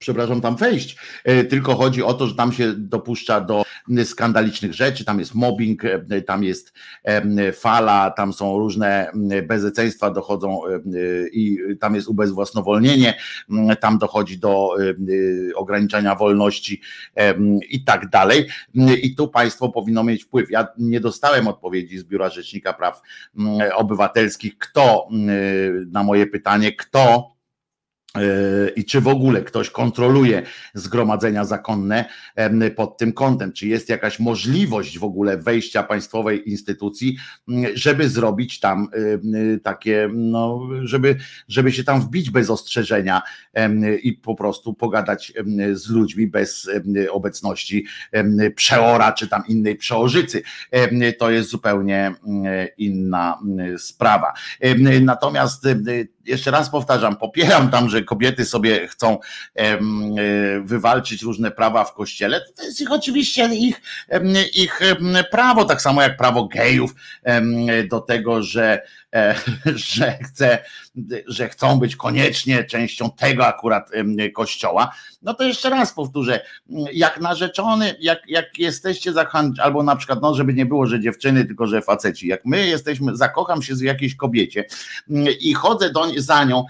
przepraszam, 0.00 0.40
tam 0.40 0.56
wejść. 0.56 0.96
E, 1.24 1.44
tylko 1.44 1.74
chodzi 1.74 2.02
o 2.02 2.14
to, 2.14 2.26
że 2.26 2.34
tam 2.34 2.52
się 2.52 2.72
dopuszcza 2.72 3.40
do 3.40 3.62
skandalicznych 4.04 4.74
rzeczy, 4.74 5.04
tam 5.04 5.18
jest 5.18 5.34
mobbing, 5.34 5.84
e, 5.84 6.22
tam 6.22 6.44
jest 6.44 6.72
fala, 7.52 8.10
tam 8.10 8.32
są 8.32 8.58
różne 8.58 9.12
bezeceństwa 9.48 10.10
dochodzą 10.10 10.66
e, 10.66 10.70
i 11.32 11.58
tam 11.80 11.94
jest 11.94 12.08
ubezwłasnowolnienie, 12.08 13.14
tam 13.80 13.98
dochodzi 13.98 14.38
do 14.38 14.70
ograniczania 15.54 16.14
wolności 16.14 16.80
i 17.70 17.84
tak 17.84 18.08
dalej. 18.08 18.46
I 19.02 19.14
tu 19.14 19.28
państwo 19.28 19.68
powinno 19.68 20.04
mieć 20.04 20.24
wpływ. 20.24 20.50
Ja 20.50 20.66
nie 20.78 21.00
dostałem 21.00 21.48
odpowiedzi 21.48 21.98
z 21.98 22.04
Biura 22.04 22.28
Rzecznika 22.28 22.72
Praw 22.72 23.02
Obywatelskich, 23.74 24.58
kto 24.58 25.08
na 25.90 26.02
moje 26.02 26.26
pytanie, 26.26 26.72
kto 26.72 27.30
E, 27.30 27.39
i 28.76 28.84
czy 28.84 29.00
w 29.00 29.08
ogóle 29.08 29.42
ktoś 29.42 29.70
kontroluje 29.70 30.42
zgromadzenia 30.74 31.44
zakonne 31.44 32.04
pod 32.76 32.98
tym 32.98 33.12
kątem, 33.12 33.52
czy 33.52 33.66
jest 33.66 33.88
jakaś 33.88 34.20
możliwość 34.20 34.98
w 34.98 35.04
ogóle 35.04 35.38
wejścia 35.38 35.82
państwowej 35.82 36.50
instytucji, 36.50 37.16
żeby 37.74 38.08
zrobić 38.08 38.60
tam 38.60 38.88
takie, 39.62 40.10
no, 40.14 40.68
żeby, 40.82 41.16
żeby 41.48 41.72
się 41.72 41.84
tam 41.84 42.00
wbić 42.00 42.30
bez 42.30 42.50
ostrzeżenia 42.50 43.22
i 44.02 44.12
po 44.12 44.34
prostu 44.34 44.74
pogadać 44.74 45.32
z 45.72 45.90
ludźmi 45.90 46.26
bez 46.26 46.70
obecności 47.10 47.86
przeora 48.54 49.12
czy 49.12 49.28
tam 49.28 49.42
innej 49.48 49.76
przełożycy. 49.76 50.42
To 51.18 51.30
jest 51.30 51.50
zupełnie 51.50 52.14
inna 52.78 53.38
sprawa. 53.78 54.32
Natomiast 55.00 55.66
jeszcze 56.30 56.50
raz 56.50 56.70
powtarzam, 56.70 57.16
popieram 57.16 57.70
tam, 57.70 57.88
że 57.88 58.02
kobiety 58.02 58.44
sobie 58.44 58.88
chcą 58.88 59.18
e, 59.54 59.78
wywalczyć 60.64 61.22
różne 61.22 61.50
prawa 61.50 61.84
w 61.84 61.94
kościele. 61.94 62.40
To 62.56 62.62
jest 62.62 62.80
ich 62.80 62.92
oczywiście 62.92 63.48
ich, 63.52 63.80
ich 64.54 64.80
prawo, 65.30 65.64
tak 65.64 65.82
samo 65.82 66.02
jak 66.02 66.16
prawo 66.16 66.44
gejów 66.44 66.94
do 67.90 68.00
tego, 68.00 68.42
że 68.42 68.82
że, 69.94 70.18
chce, 70.22 70.58
że 71.26 71.48
chcą 71.48 71.78
być 71.78 71.96
koniecznie 71.96 72.64
częścią 72.64 73.10
tego 73.10 73.46
akurat 73.46 73.90
kościoła, 74.34 74.94
no 75.22 75.34
to 75.34 75.44
jeszcze 75.44 75.70
raz 75.70 75.92
powtórzę, 75.92 76.40
jak 76.92 77.20
narzeczony, 77.20 77.94
jak, 78.00 78.18
jak 78.28 78.58
jesteście 78.58 79.12
zakochani, 79.12 79.54
albo 79.60 79.82
na 79.82 79.96
przykład, 79.96 80.18
no 80.22 80.34
żeby 80.34 80.54
nie 80.54 80.66
było, 80.66 80.86
że 80.86 81.00
dziewczyny, 81.00 81.44
tylko 81.44 81.66
że 81.66 81.82
faceci, 81.82 82.28
jak 82.28 82.44
my 82.44 82.66
jesteśmy, 82.66 83.16
zakocham 83.16 83.62
się 83.62 83.76
z 83.76 83.80
jakiejś 83.80 84.16
kobiecie 84.16 84.64
i 85.40 85.54
chodzę 85.54 85.90
do, 85.90 86.06
za 86.16 86.44
nią 86.44 86.64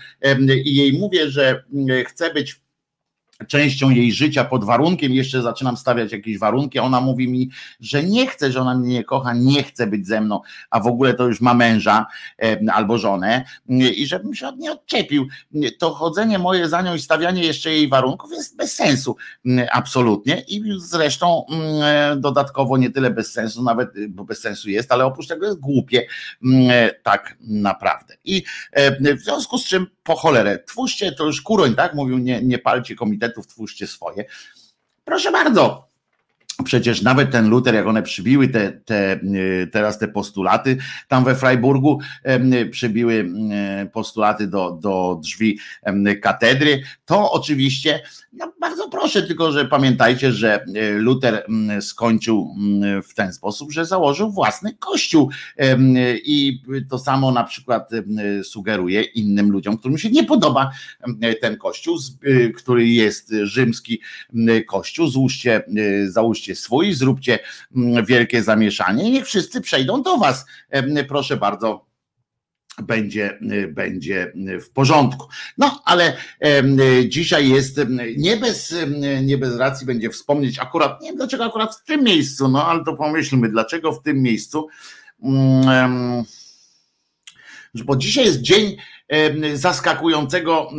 i 0.64 0.76
jej 0.76 0.92
mówię, 0.92 1.30
że 1.30 1.64
chcę 2.06 2.34
być 2.34 2.60
częścią 3.48 3.90
jej 3.90 4.12
życia 4.12 4.44
pod 4.44 4.64
warunkiem, 4.64 5.12
jeszcze 5.12 5.42
zaczynam 5.42 5.76
stawiać 5.76 6.12
jakieś 6.12 6.38
warunki, 6.38 6.78
ona 6.78 7.00
mówi 7.00 7.28
mi, 7.28 7.50
że 7.80 8.02
nie 8.02 8.26
chce, 8.26 8.52
że 8.52 8.60
ona 8.60 8.74
mnie 8.74 8.88
nie 8.88 9.04
kocha, 9.04 9.34
nie 9.34 9.62
chce 9.62 9.86
być 9.86 10.06
ze 10.06 10.20
mną, 10.20 10.40
a 10.70 10.80
w 10.80 10.86
ogóle 10.86 11.14
to 11.14 11.26
już 11.26 11.40
ma 11.40 11.54
męża 11.54 12.06
albo 12.72 12.98
żonę 12.98 13.44
i 13.96 14.06
żebym 14.06 14.34
się 14.34 14.48
od 14.48 14.58
niej 14.58 14.70
odczepił. 14.70 15.28
To 15.78 15.90
chodzenie 15.90 16.38
moje 16.38 16.68
za 16.68 16.82
nią 16.82 16.94
i 16.94 17.00
stawianie 17.00 17.44
jeszcze 17.44 17.70
jej 17.70 17.88
warunków 17.88 18.30
jest 18.32 18.56
bez 18.56 18.74
sensu, 18.74 19.16
absolutnie 19.72 20.44
i 20.48 20.62
zresztą 20.78 21.46
dodatkowo 22.16 22.76
nie 22.76 22.90
tyle 22.90 23.10
bez 23.10 23.32
sensu, 23.32 23.62
nawet 23.62 23.88
bo 24.08 24.24
bez 24.24 24.40
sensu 24.40 24.70
jest, 24.70 24.92
ale 24.92 25.04
oprócz 25.04 25.26
tego 25.26 25.46
jest 25.46 25.60
głupie 25.60 26.06
tak 27.02 27.36
naprawdę. 27.40 28.14
I 28.24 28.42
w 29.00 29.20
związku 29.20 29.58
z 29.58 29.64
czym 29.64 29.86
po 30.02 30.16
cholerę, 30.16 30.58
twórzcie, 30.66 31.12
to 31.12 31.26
już 31.26 31.42
Kuroń 31.42 31.74
tak 31.74 31.94
mówił, 31.94 32.18
nie, 32.18 32.42
nie 32.42 32.58
palcie 32.58 32.94
komitetów, 33.30 33.46
twórzcie 33.46 33.86
swoje. 33.86 34.24
Proszę 35.04 35.32
bardzo, 35.32 35.89
Przecież 36.64 37.02
nawet 37.02 37.30
ten 37.30 37.48
Luther, 37.48 37.74
jak 37.74 37.86
one 37.86 38.02
przybiły 38.02 38.48
te, 38.48 38.72
te, 38.72 39.12
y, 39.14 39.68
teraz 39.72 39.98
te 39.98 40.08
postulaty 40.08 40.76
tam 41.08 41.24
we 41.24 41.34
Freiburgu, 41.34 42.00
przybiły 42.70 43.30
postulaty 43.92 44.46
do, 44.46 44.78
do 44.82 45.18
drzwi 45.22 45.58
katedry, 46.22 46.82
to 47.04 47.32
oczywiście, 47.32 48.02
no 48.32 48.52
bardzo 48.60 48.88
proszę, 48.88 49.22
tylko 49.22 49.52
że 49.52 49.64
pamiętajcie, 49.64 50.32
że 50.32 50.64
y, 50.76 50.98
Luther 50.98 51.46
skończył 51.80 52.54
w 53.08 53.14
ten 53.14 53.32
sposób, 53.32 53.72
że 53.72 53.86
założył 53.86 54.30
własny 54.30 54.74
kościół 54.78 55.30
i 56.24 56.62
to 56.90 56.98
samo 56.98 57.32
na 57.32 57.44
przykład 57.44 57.90
sugeruje 58.42 59.02
innym 59.02 59.50
ludziom, 59.50 59.78
którym 59.78 59.98
się 59.98 60.10
nie 60.10 60.24
podoba 60.24 60.70
ten 61.40 61.56
kościół, 61.56 61.98
y, 62.26 62.52
który 62.56 62.88
jest 62.88 63.34
rzymski 63.42 64.00
kościół, 64.66 65.06
złóżcie, 65.06 65.62
załóżcie 66.08 66.49
zróbcie 66.54 66.54
swój, 66.54 66.94
zróbcie 66.94 67.38
mm, 67.76 68.04
wielkie 68.04 68.42
zamieszanie 68.42 69.08
i 69.08 69.12
niech 69.12 69.26
wszyscy 69.26 69.60
przejdą 69.60 70.02
do 70.02 70.16
was. 70.16 70.46
Proszę 71.08 71.36
bardzo 71.36 71.86
będzie, 72.82 73.38
będzie 73.68 74.32
w 74.60 74.70
porządku. 74.70 75.28
No, 75.58 75.82
ale 75.84 76.16
dzisiaj 77.08 77.48
jest 77.48 77.80
nie 78.16 78.36
bez, 78.36 78.74
nie 79.22 79.38
bez 79.38 79.56
racji 79.56 79.86
będzie 79.86 80.10
wspomnieć 80.10 80.58
akurat, 80.58 81.02
nie 81.02 81.08
wiem 81.08 81.16
dlaczego 81.16 81.44
akurat 81.44 81.76
w 81.76 81.84
tym 81.84 82.04
miejscu, 82.04 82.48
no 82.48 82.66
ale 82.66 82.84
to 82.84 82.96
pomyślmy, 82.96 83.48
dlaczego 83.48 83.92
w 83.92 84.02
tym 84.02 84.22
miejscu. 84.22 84.68
Um, 85.18 86.24
bo 87.74 87.96
dzisiaj 87.96 88.24
jest 88.24 88.40
dzień 88.40 88.76
zaskakującego 89.54 90.70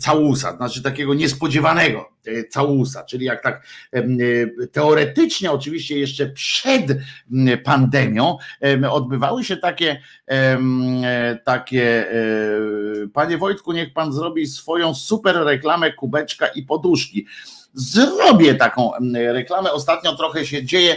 całusa, 0.00 0.56
znaczy 0.56 0.82
takiego 0.82 1.14
niespodziewanego 1.14 2.12
e, 2.26 2.44
całusa, 2.44 3.04
czyli 3.04 3.26
jak 3.26 3.42
tak 3.42 3.66
e, 3.92 4.02
teoretycznie, 4.66 5.52
oczywiście 5.52 5.98
jeszcze 5.98 6.26
przed 6.26 6.86
pandemią 7.64 8.36
odbywały 8.90 9.44
się 9.44 9.56
takie, 9.56 10.02
e, 10.30 11.38
takie 11.44 12.06
panie 13.14 13.38
Wojtku, 13.38 13.72
niech 13.72 13.92
pan 13.92 14.12
zrobi 14.12 14.46
swoją 14.46 14.94
super 14.94 15.36
reklamę 15.36 15.92
kubeczka 15.92 16.46
i 16.46 16.62
poduszki 16.62 17.26
zrobię 17.74 18.54
taką 18.54 18.90
reklamę. 19.14 19.72
Ostatnio 19.72 20.16
trochę 20.16 20.46
się 20.46 20.64
dzieje, 20.64 20.96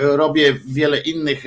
robię 0.00 0.56
wiele 0.66 1.00
innych 1.00 1.44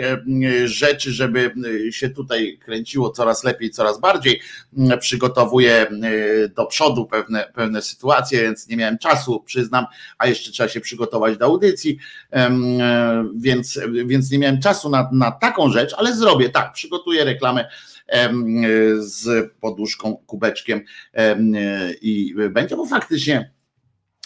rzeczy, 0.66 1.12
żeby 1.12 1.54
się 1.92 2.10
tutaj 2.10 2.58
kręciło 2.58 3.10
coraz 3.10 3.44
lepiej, 3.44 3.70
coraz 3.70 4.00
bardziej. 4.00 4.42
Przygotowuję 5.00 5.88
do 6.56 6.66
przodu 6.66 7.06
pewne, 7.06 7.52
pewne 7.56 7.82
sytuacje, 7.82 8.42
więc 8.42 8.68
nie 8.68 8.78
miałem 8.78 8.98
czasu, 8.98 9.44
przyznam, 9.46 9.86
a 10.18 10.28
jeszcze 10.28 10.52
trzeba 10.52 10.70
się 10.70 10.82
przygotować 10.82 11.38
do 11.38 11.46
audycji, 11.46 11.98
więc, 13.36 13.80
więc 14.06 14.32
nie 14.32 14.40
miałem 14.40 14.62
czasu 14.62 14.90
na, 14.90 15.10
na 15.14 15.32
taką 15.32 15.70
rzecz, 15.70 15.94
ale 15.98 16.16
zrobię 16.16 16.50
tak, 16.50 16.74
przygotuję 16.74 17.24
reklamę 17.24 17.70
z 18.98 19.52
poduszką, 19.60 20.18
kubeczkiem 20.26 20.82
i 22.02 22.36
będzie, 22.50 22.76
bo 22.76 22.86
faktycznie 22.86 23.52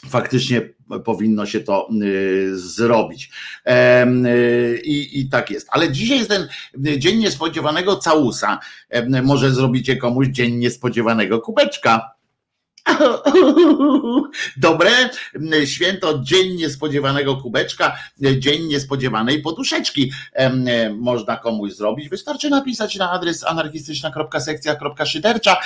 faktycznie 0.09 0.61
powinno 1.05 1.45
się 1.45 1.59
to 1.59 1.89
y, 2.03 2.59
zrobić. 2.59 3.31
Y, 3.67 4.81
I, 4.83 5.19
I, 5.19 5.29
tak 5.29 5.51
jest. 5.51 5.67
Ale 5.71 5.91
dzisiaj 5.91 6.17
jest 6.17 6.29
ten 6.29 6.47
dzień 6.97 7.19
niespodziewanego 7.19 7.95
całusa. 7.95 8.59
Może 9.23 9.51
zrobicie 9.51 9.97
komuś 9.97 10.27
dzień 10.27 10.55
niespodziewanego 10.55 11.41
kubeczka. 11.41 12.14
Dobre 14.57 14.91
święto, 15.65 16.19
dzień 16.19 16.55
niespodziewanego 16.55 17.35
kubeczka, 17.35 17.97
dzień 18.37 18.67
niespodziewanej 18.67 19.41
poduszeczki 19.41 20.11
można 20.97 21.37
komuś 21.37 21.73
zrobić. 21.73 22.09
Wystarczy 22.09 22.49
napisać 22.49 22.95
na 22.95 23.11
adres 23.11 23.43
anarchistyczna.sekcja.szydercza 23.43 25.57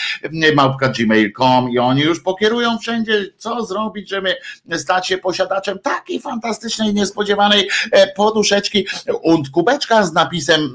małpka 0.56 0.90
gmail.com 0.90 1.70
i 1.70 1.80
oni 1.80 2.02
już 2.02 2.24
pokierują 2.24 2.78
wszędzie, 2.78 3.26
co 3.38 3.66
zrobić, 3.66 4.10
żeby 4.10 4.36
stać 4.78 5.08
się 5.08 5.18
posiadaczem 5.18 5.80
takiej 5.80 6.20
fantastycznej, 6.20 6.94
niespodziewanej 6.94 7.70
e, 7.92 8.14
poduszeczki 8.14 8.88
und 9.24 9.50
kubeczka 9.50 10.04
z 10.04 10.14
napisem 10.14 10.74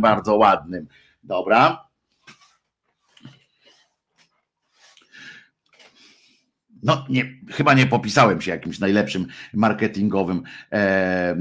bardzo 0.00 0.36
ładnym. 0.36 0.86
Dobra. 1.24 1.83
No 6.84 7.04
nie, 7.08 7.24
chyba 7.50 7.74
nie 7.74 7.86
popisałem 7.86 8.40
się 8.40 8.50
jakimś 8.50 8.78
najlepszym 8.78 9.26
marketingowym 9.54 10.42
e, 10.72 11.36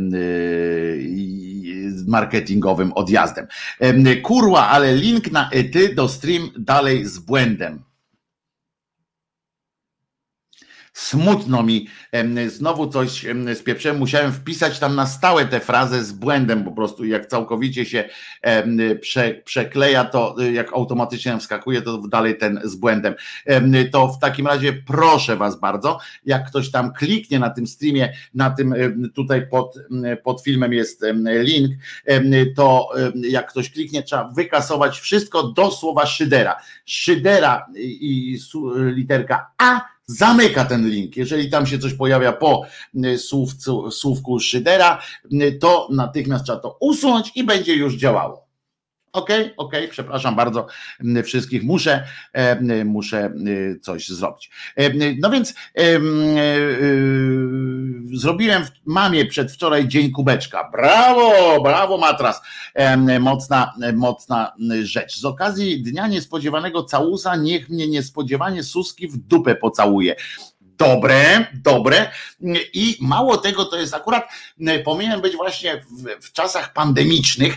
marketingowym 2.08 2.94
odjazdem. 2.94 3.48
E, 3.80 4.16
kurwa, 4.16 4.70
ale 4.70 4.96
link 4.96 5.32
na 5.32 5.50
ety 5.50 5.96
do 5.96 6.08
stream 6.08 6.50
dalej 6.58 7.06
z 7.06 7.20
błędem. 7.20 7.84
Smutno 10.94 11.64
mi, 11.64 11.88
znowu 12.48 12.88
coś 12.88 13.26
spieprzyłem, 13.54 13.98
musiałem 13.98 14.32
wpisać 14.32 14.80
tam 14.80 14.96
na 14.96 15.08
stałe 15.08 15.46
tę 15.46 15.60
frazę 15.60 16.04
z 16.04 16.12
błędem 16.12 16.64
po 16.64 16.72
prostu, 16.72 17.06
jak 17.06 17.26
całkowicie 17.26 17.86
się 17.86 18.10
prze, 19.02 19.34
przekleja, 19.46 20.06
to 20.06 20.36
y, 20.42 20.52
jak 20.52 20.74
automatycznie 20.74 21.38
wskakuje, 21.38 21.82
to 21.82 21.98
dalej 21.98 22.38
ten 22.38 22.60
z 22.64 22.76
błędem. 22.76 23.16
To 23.92 24.08
w 24.08 24.20
takim 24.20 24.48
razie 24.48 24.74
proszę 24.74 25.36
was 25.36 25.60
bardzo, 25.60 26.00
jak 26.26 26.48
ktoś 26.48 26.72
tam 26.72 26.94
kliknie 26.94 27.40
na 27.40 27.50
tym 27.50 27.68
streamie, 27.68 28.14
na 28.34 28.50
tym 28.50 28.76
tutaj 29.16 29.48
pod, 29.48 29.76
pod 30.24 30.42
filmem 30.44 30.74
jest 30.74 31.06
link, 31.26 31.72
to 32.56 32.90
jak 33.16 33.50
ktoś 33.50 33.72
kliknie, 33.72 34.04
trzeba 34.04 34.28
wykasować 34.28 35.00
wszystko 35.00 35.44
do 35.44 35.72
słowa 35.72 36.06
szydera. 36.06 36.56
Szydera 36.86 37.66
i 37.76 38.38
literka 38.96 39.52
A 39.58 39.93
zamyka 40.06 40.66
ten 40.66 40.90
link. 40.90 41.18
Jeżeli 41.18 41.50
tam 41.50 41.66
się 41.66 41.80
coś 41.80 41.94
pojawia 41.94 42.32
po 42.32 42.66
y, 43.06 43.18
słówcu, 43.18 43.92
słówku 43.92 44.40
Szydera, 44.40 45.02
y, 45.34 45.58
to 45.62 45.88
natychmiast 45.92 46.46
trzeba 46.46 46.60
to 46.60 46.78
usunąć 46.80 47.32
i 47.36 47.44
będzie 47.44 47.76
już 47.76 47.96
działało. 47.96 48.43
Okej, 49.14 49.42
okay, 49.42 49.56
okej, 49.58 49.80
okay, 49.80 49.88
przepraszam 49.92 50.36
bardzo 50.36 50.68
wszystkich, 51.24 51.64
muszę, 51.64 52.04
muszę 52.86 53.34
coś 53.82 54.10
zrobić. 54.10 54.52
No 55.20 55.30
więc 55.30 55.54
zrobiłem 58.14 58.64
mamie 58.86 59.26
przedwczoraj 59.26 59.88
dzień 59.88 60.12
kubeczka. 60.12 60.70
Brawo, 60.72 61.62
brawo 61.64 61.98
matras. 61.98 62.42
Mocna, 63.20 63.74
mocna 63.94 64.54
rzecz. 64.84 65.20
Z 65.20 65.26
okazji 65.26 65.84
dnia 65.84 66.08
niespodziewanego 66.08 66.84
całusa 66.84 67.36
niech 67.36 67.70
mnie 67.70 67.88
niespodziewanie 67.88 68.64
Suski 68.64 69.08
w 69.08 69.18
dupę 69.18 69.56
pocałuje 69.56 70.16
dobre, 70.78 71.48
dobre 71.54 72.12
i 72.74 72.98
mało 73.02 73.38
tego, 73.38 73.66
to 73.66 73.78
jest 73.78 73.94
akurat, 73.94 74.24
powinien 74.86 75.22
być 75.22 75.36
właśnie 75.36 75.78
w, 75.78 76.26
w, 76.26 76.32
czasach 76.32 76.74
pandemicznych, 76.74 77.56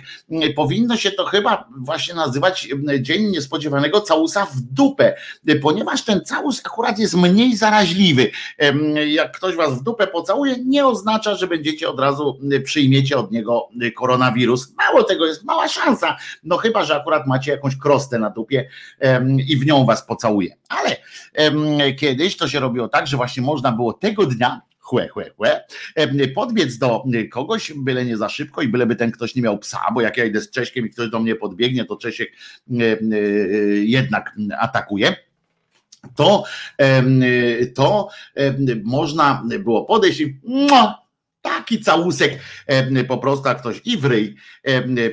powinno 0.56 0.96
się 0.96 1.10
to 1.10 1.24
chyba 1.24 1.68
właśnie 1.78 2.14
nazywać 2.14 2.68
Dzień 3.00 3.26
Niespodziewanego 3.30 4.00
Całusa 4.00 4.46
w 4.46 4.60
dupę, 4.60 5.14
ponieważ 5.62 6.04
ten 6.04 6.24
całus 6.24 6.62
akurat 6.64 6.98
jest 6.98 7.14
mniej 7.14 7.56
zaraźliwy. 7.56 8.30
Jak 9.06 9.36
ktoś 9.36 9.56
was 9.56 9.80
w 9.80 9.82
dupę 9.82 10.06
pocałuje, 10.06 10.56
nie 10.64 10.86
oznacza, 10.86 11.34
że 11.34 11.46
będziecie 11.46 11.88
od 11.88 12.00
razu 12.00 12.40
przyjmiecie 12.64 13.18
od 13.18 13.32
niego 13.32 13.68
koronawirus. 13.96 14.74
Mało 14.76 15.02
tego, 15.02 15.26
jest 15.26 15.44
mała 15.44 15.68
szansa, 15.68 16.16
no 16.44 16.56
chyba, 16.56 16.84
że 16.84 16.96
akurat 16.96 17.26
macie 17.26 17.50
jakąś 17.50 17.76
krostę 17.76 18.18
na 18.18 18.30
dupie 18.30 18.68
i 19.48 19.56
w 19.56 19.66
nią 19.66 19.84
was 19.84 20.06
pocałuje. 20.06 20.56
Ale 20.68 20.96
kiedyś 21.94 22.36
to 22.36 22.48
się 22.48 22.60
robiło 22.60 22.88
tak, 22.88 23.05
że 23.08 23.16
właśnie 23.16 23.42
można 23.42 23.72
było 23.72 23.92
tego 23.92 24.26
dnia 24.26 24.60
chłe, 24.78 25.08
chłe, 25.08 25.30
chłe, 25.36 25.64
podbiec 26.34 26.78
do 26.78 27.04
kogoś, 27.32 27.72
byle 27.76 28.04
nie 28.04 28.16
za 28.16 28.28
szybko 28.28 28.62
i 28.62 28.68
byleby 28.68 28.96
ten 28.96 29.10
ktoś 29.10 29.34
nie 29.34 29.42
miał 29.42 29.58
psa, 29.58 29.80
bo 29.94 30.00
jak 30.00 30.16
ja 30.16 30.24
idę 30.24 30.40
z 30.40 30.50
Cześkiem 30.50 30.86
i 30.86 30.90
ktoś 30.90 31.10
do 31.10 31.20
mnie 31.20 31.34
podbiegnie, 31.34 31.84
to 31.84 31.96
Czesiek 31.96 32.32
jednak 33.82 34.36
atakuje 34.58 35.16
to, 36.14 36.44
to 37.74 38.08
można 38.84 39.44
było 39.58 39.84
podejść 39.84 40.20
i 40.20 40.40
taki 41.46 41.80
całusek 41.80 42.38
po 43.08 43.18
prostu, 43.18 43.48
jak 43.48 43.60
ktoś 43.60 43.80
i 43.84 43.96
wryj 43.96 44.36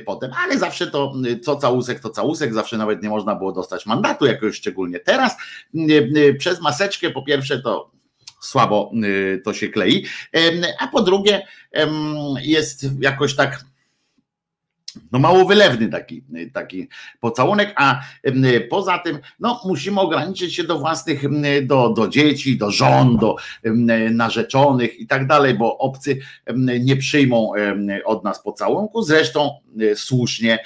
potem, 0.06 0.30
ale 0.44 0.58
zawsze 0.58 0.86
to, 0.86 1.12
co 1.42 1.56
całusek, 1.56 2.00
to 2.00 2.10
całusek, 2.10 2.54
zawsze 2.54 2.76
nawet 2.78 3.02
nie 3.02 3.08
można 3.08 3.34
było 3.34 3.52
dostać 3.52 3.86
mandatu 3.86 4.26
jakoś 4.26 4.56
szczególnie. 4.56 5.00
Teraz 5.00 5.36
przez 6.38 6.60
maseczkę 6.60 7.10
po 7.10 7.22
pierwsze 7.22 7.62
to 7.62 7.90
słabo 8.40 8.90
to 9.44 9.54
się 9.54 9.68
klei, 9.68 10.06
a 10.80 10.88
po 10.88 11.02
drugie 11.02 11.46
jest 12.40 12.86
jakoś 13.00 13.36
tak 13.36 13.64
no 15.12 15.18
mało 15.18 15.44
wylewny 15.44 15.88
taki, 15.88 16.24
taki 16.52 16.88
pocałunek, 17.20 17.72
a 17.76 18.00
poza 18.70 18.98
tym 18.98 19.18
no, 19.40 19.60
musimy 19.64 20.00
ograniczyć 20.00 20.54
się 20.54 20.64
do 20.64 20.78
własnych, 20.78 21.22
do, 21.66 21.88
do 21.88 22.08
dzieci, 22.08 22.58
do 22.58 22.70
żon, 22.70 23.16
do 23.16 23.36
narzeczonych 24.10 25.00
i 25.00 25.06
tak 25.06 25.26
dalej, 25.26 25.54
bo 25.54 25.78
obcy 25.78 26.18
nie 26.80 26.96
przyjmą 26.96 27.52
od 28.04 28.24
nas 28.24 28.42
pocałunku, 28.42 29.02
zresztą 29.02 29.50
e, 29.80 29.96
słusznie 29.96 30.58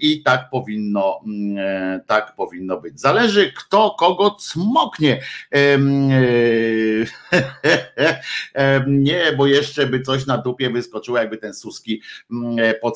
i 0.00 0.22
tak 0.22 0.50
powinno, 0.50 1.20
e, 1.58 2.00
tak 2.06 2.34
powinno 2.36 2.80
być. 2.80 3.00
Zależy 3.00 3.52
kto 3.52 3.96
kogo 3.98 4.30
cmoknie. 4.30 5.20
E, 5.54 5.78
nie, 8.86 9.32
bo 9.36 9.46
jeszcze 9.46 9.86
by 9.86 10.00
coś 10.00 10.26
na 10.26 10.38
dupie 10.38 10.70
wyskoczyło, 10.70 11.18
jakby 11.18 11.36
ten 11.36 11.54
Suski 11.54 12.02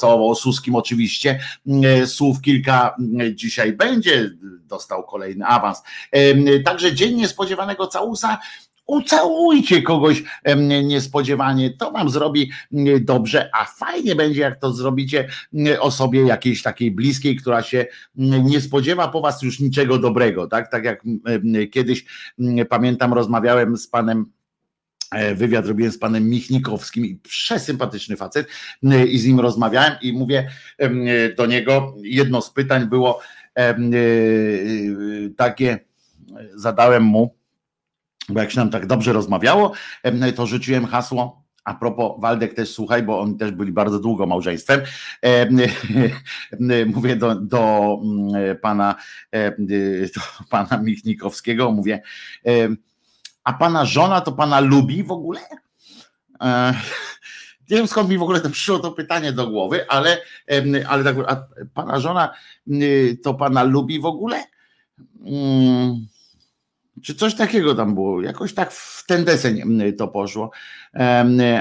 pocałował 0.08 0.30
o 0.30 0.34
Suskim 0.34 0.74
oczywiście, 0.74 1.40
e, 1.84 2.06
słów 2.06 2.40
kilka 2.40 2.96
e, 3.20 3.34
dzisiaj 3.34 3.72
będzie, 3.72 4.30
dostał 4.68 5.02
kolejny 5.02 5.46
awans. 5.46 5.82
E, 6.12 6.60
także 6.60 6.94
dzień 6.94 7.14
niespodziewanego 7.16 7.86
całusa, 7.86 8.38
ucałujcie 8.86 9.82
kogoś 9.82 10.22
niespodziewanie, 10.82 11.70
to 11.70 11.90
wam 11.90 12.10
zrobi 12.10 12.50
dobrze, 13.00 13.50
a 13.54 13.64
fajnie 13.64 14.14
będzie, 14.14 14.40
jak 14.40 14.60
to 14.60 14.72
zrobicie 14.72 15.28
osobie 15.80 16.26
jakiejś 16.26 16.62
takiej 16.62 16.90
bliskiej, 16.90 17.36
która 17.36 17.62
się 17.62 17.86
nie 18.14 18.60
spodziewa 18.60 19.08
po 19.08 19.20
was 19.20 19.42
już 19.42 19.60
niczego 19.60 19.98
dobrego, 19.98 20.46
tak? 20.46 20.70
Tak 20.70 20.84
jak 20.84 21.02
kiedyś 21.72 22.04
pamiętam, 22.68 23.14
rozmawiałem 23.14 23.76
z 23.76 23.88
panem 23.88 24.32
wywiad 25.34 25.66
robiłem 25.66 25.92
z 25.92 25.98
panem 25.98 26.28
Michnikowskim 26.28 27.06
i 27.06 27.16
przesympatyczny 27.16 28.16
facet 28.16 28.48
e, 28.84 29.06
i 29.06 29.18
z 29.18 29.26
nim 29.26 29.40
rozmawiałem 29.40 29.92
i 30.02 30.12
mówię 30.12 30.50
e, 30.78 31.34
do 31.34 31.46
niego, 31.46 31.94
jedno 32.02 32.42
z 32.42 32.50
pytań 32.50 32.86
było 32.86 33.20
takie, 35.36 35.78
zadałem 36.54 37.02
mu, 37.02 37.34
bo 38.28 38.40
jak 38.40 38.50
się 38.50 38.58
nam 38.58 38.70
tak 38.70 38.86
dobrze 38.86 39.12
rozmawiało, 39.12 39.72
to 40.36 40.46
rzuciłem 40.46 40.86
hasło, 40.86 41.44
a 41.64 41.74
propos, 41.74 42.20
Waldek 42.20 42.54
też 42.54 42.70
słuchaj, 42.70 43.02
bo 43.02 43.20
oni 43.20 43.36
też 43.36 43.50
byli 43.50 43.72
bardzo 43.72 43.98
długo 43.98 44.26
małżeństwem. 44.26 44.80
Mówię 46.86 47.16
do, 47.16 47.34
do 47.34 47.96
pana, 48.62 48.94
do 50.14 50.20
pana 50.50 50.82
Michnikowskiego, 50.82 51.70
mówię, 51.72 52.02
a 53.48 53.52
pana 53.52 53.84
żona 53.84 54.20
to 54.20 54.32
pana 54.32 54.60
lubi 54.60 55.02
w 55.02 55.10
ogóle? 55.10 55.40
E, 56.42 56.74
nie 57.70 57.76
wiem 57.76 57.88
skąd 57.88 58.08
mi 58.10 58.18
w 58.18 58.22
ogóle 58.22 58.40
to 58.40 58.50
przyszło 58.50 58.78
to 58.78 58.92
pytanie 58.92 59.32
do 59.32 59.46
głowy, 59.46 59.88
ale, 59.88 60.18
ale 60.88 61.04
tak, 61.04 61.16
a 61.26 61.46
pana 61.74 62.00
żona 62.00 62.34
to 63.22 63.34
pana 63.34 63.62
lubi 63.62 64.00
w 64.00 64.06
ogóle? 64.06 64.44
Hmm. 65.24 66.06
Czy 67.02 67.14
coś 67.14 67.34
takiego 67.34 67.74
tam 67.74 67.94
było? 67.94 68.22
Jakoś 68.22 68.54
tak 68.54 68.72
w 68.72 69.06
ten 69.06 69.24
deseń 69.24 69.62
to 69.98 70.08
poszło. 70.08 70.50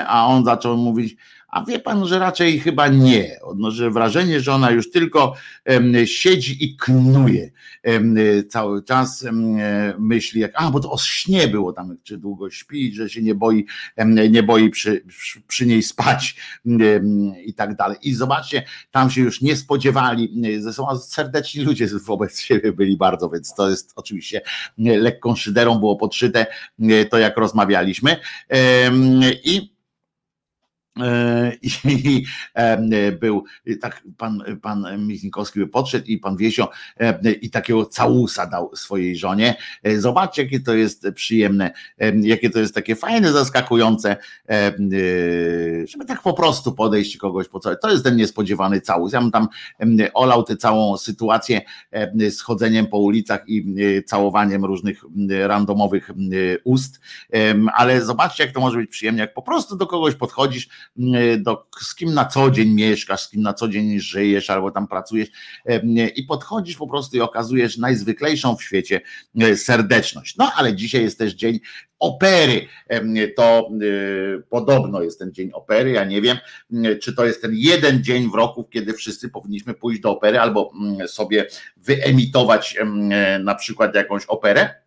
A 0.07 0.27
on 0.27 0.45
zaczął 0.45 0.77
mówić, 0.77 1.15
a 1.57 1.65
wie 1.65 1.79
pan, 1.79 2.05
że 2.05 2.19
raczej 2.19 2.59
chyba 2.59 2.87
nie. 2.87 3.39
Odnoszę 3.41 3.91
wrażenie, 3.91 4.41
że 4.41 4.53
ona 4.53 4.71
już 4.71 4.91
tylko 4.91 5.33
siedzi 6.05 6.65
i 6.65 6.75
knuje 6.75 7.51
cały 8.49 8.83
czas, 8.83 9.25
myśli, 9.99 10.41
jak, 10.41 10.51
a 10.55 10.71
bo 10.71 10.79
to 10.79 10.91
o 10.91 10.97
śnie 10.97 11.47
było 11.47 11.73
tam, 11.73 11.97
czy 12.03 12.17
długo 12.17 12.49
śpi, 12.49 12.95
że 12.95 13.09
się 13.09 13.21
nie 13.21 13.35
boi, 13.35 13.65
nie 14.29 14.43
boi 14.43 14.69
przy, 14.69 15.03
przy 15.47 15.65
niej 15.65 15.83
spać 15.83 16.35
i 17.45 17.53
tak 17.53 17.75
dalej. 17.75 17.97
I 18.01 18.13
zobaczcie, 18.13 18.63
tam 18.91 19.11
się 19.11 19.21
już 19.21 19.41
nie 19.41 19.55
spodziewali, 19.55 20.43
ze 20.59 20.73
sobą 20.73 20.97
serdeczni 20.97 21.63
ludzie 21.63 21.87
wobec 22.05 22.39
siebie 22.39 22.73
byli 22.73 22.97
bardzo, 22.97 23.29
więc 23.29 23.53
to 23.55 23.69
jest 23.69 23.93
oczywiście 23.95 24.41
lekką 24.77 25.35
szyderą 25.35 25.75
było 25.75 25.95
podszyte 25.95 26.45
to, 27.09 27.17
jak 27.17 27.37
rozmawialiśmy. 27.37 28.17
I 29.43 29.76
I 31.85 32.25
e, 32.53 33.11
był 33.11 33.43
tak 33.81 34.03
pan, 34.17 34.43
pan 34.61 35.07
Michnikowski 35.07 35.59
by 35.59 35.67
podszedł 35.67 36.05
i 36.05 36.17
pan 36.17 36.37
Wiesio 36.37 36.69
e, 36.99 37.31
i 37.31 37.49
takiego 37.49 37.85
całusa 37.85 38.47
dał 38.47 38.75
swojej 38.75 39.17
żonie. 39.17 39.55
Zobaczcie, 39.97 40.43
jakie 40.43 40.59
to 40.59 40.73
jest 40.73 41.07
przyjemne, 41.15 41.71
jakie 42.21 42.49
to 42.49 42.59
jest 42.59 42.75
takie 42.75 42.95
fajne, 42.95 43.31
zaskakujące, 43.31 44.17
żeby 45.85 46.05
tak 46.07 46.21
po 46.21 46.33
prostu 46.33 46.71
podejść 46.71 47.17
kogoś 47.17 47.47
po 47.47 47.59
co. 47.59 47.75
To 47.75 47.91
jest 47.91 48.03
ten 48.03 48.15
niespodziewany 48.15 48.81
całus. 48.81 49.13
Ja 49.13 49.21
bym 49.21 49.31
tam 49.31 49.47
olał 50.13 50.43
tę 50.43 50.57
całą 50.57 50.97
sytuację 50.97 51.61
z 52.29 52.41
chodzeniem 52.41 52.87
po 52.87 52.97
ulicach 52.97 53.43
i 53.47 53.75
całowaniem 54.05 54.65
różnych 54.65 55.03
randomowych 55.29 56.11
ust, 56.63 56.99
ale 57.73 58.05
zobaczcie, 58.05 58.43
jak 58.43 58.53
to 58.53 58.59
może 58.59 58.77
być 58.77 58.89
przyjemnie, 58.89 59.21
jak 59.21 59.33
po 59.33 59.41
prostu 59.41 59.75
do 59.75 59.87
kogoś 59.87 60.15
podchodzisz, 60.15 60.67
E, 60.67 60.86
do, 61.37 61.67
z 61.81 61.95
kim 61.95 62.13
na 62.13 62.25
co 62.25 62.51
dzień 62.51 62.73
mieszkasz, 62.73 63.21
z 63.21 63.29
kim 63.29 63.41
na 63.41 63.53
co 63.53 63.67
dzień 63.67 63.99
żyjesz 63.99 64.49
albo 64.49 64.71
tam 64.71 64.87
pracujesz 64.87 65.29
e, 65.65 66.07
i 66.07 66.23
podchodzisz 66.23 66.77
po 66.77 66.87
prostu 66.87 67.17
i 67.17 67.21
okazujesz 67.21 67.77
najzwyklejszą 67.77 68.55
w 68.55 68.63
świecie 68.63 69.01
e, 69.39 69.55
serdeczność. 69.55 70.37
No 70.37 70.51
ale 70.55 70.75
dzisiaj 70.75 71.01
jest 71.01 71.17
też 71.17 71.33
dzień 71.33 71.59
opery. 71.99 72.67
To 73.35 73.69
podobno 74.49 75.01
jest 75.01 75.19
ten 75.19 75.33
dzień 75.33 75.51
opery. 75.53 75.91
Ja 75.91 76.03
nie 76.03 76.21
wiem, 76.21 76.37
czy 77.01 77.15
to 77.15 77.25
jest 77.25 77.41
ten 77.41 77.51
jeden 77.53 78.03
dzień 78.03 78.31
w 78.31 78.35
roku, 78.35 78.63
kiedy 78.63 78.93
wszyscy 78.93 79.29
powinniśmy 79.29 79.73
pójść 79.73 80.01
do 80.01 80.11
opery 80.11 80.39
albo 80.39 80.71
sobie 81.07 81.47
wyemitować 81.77 82.77
na 83.43 83.55
przykład 83.55 83.95
jakąś 83.95 84.25
operę 84.25 84.86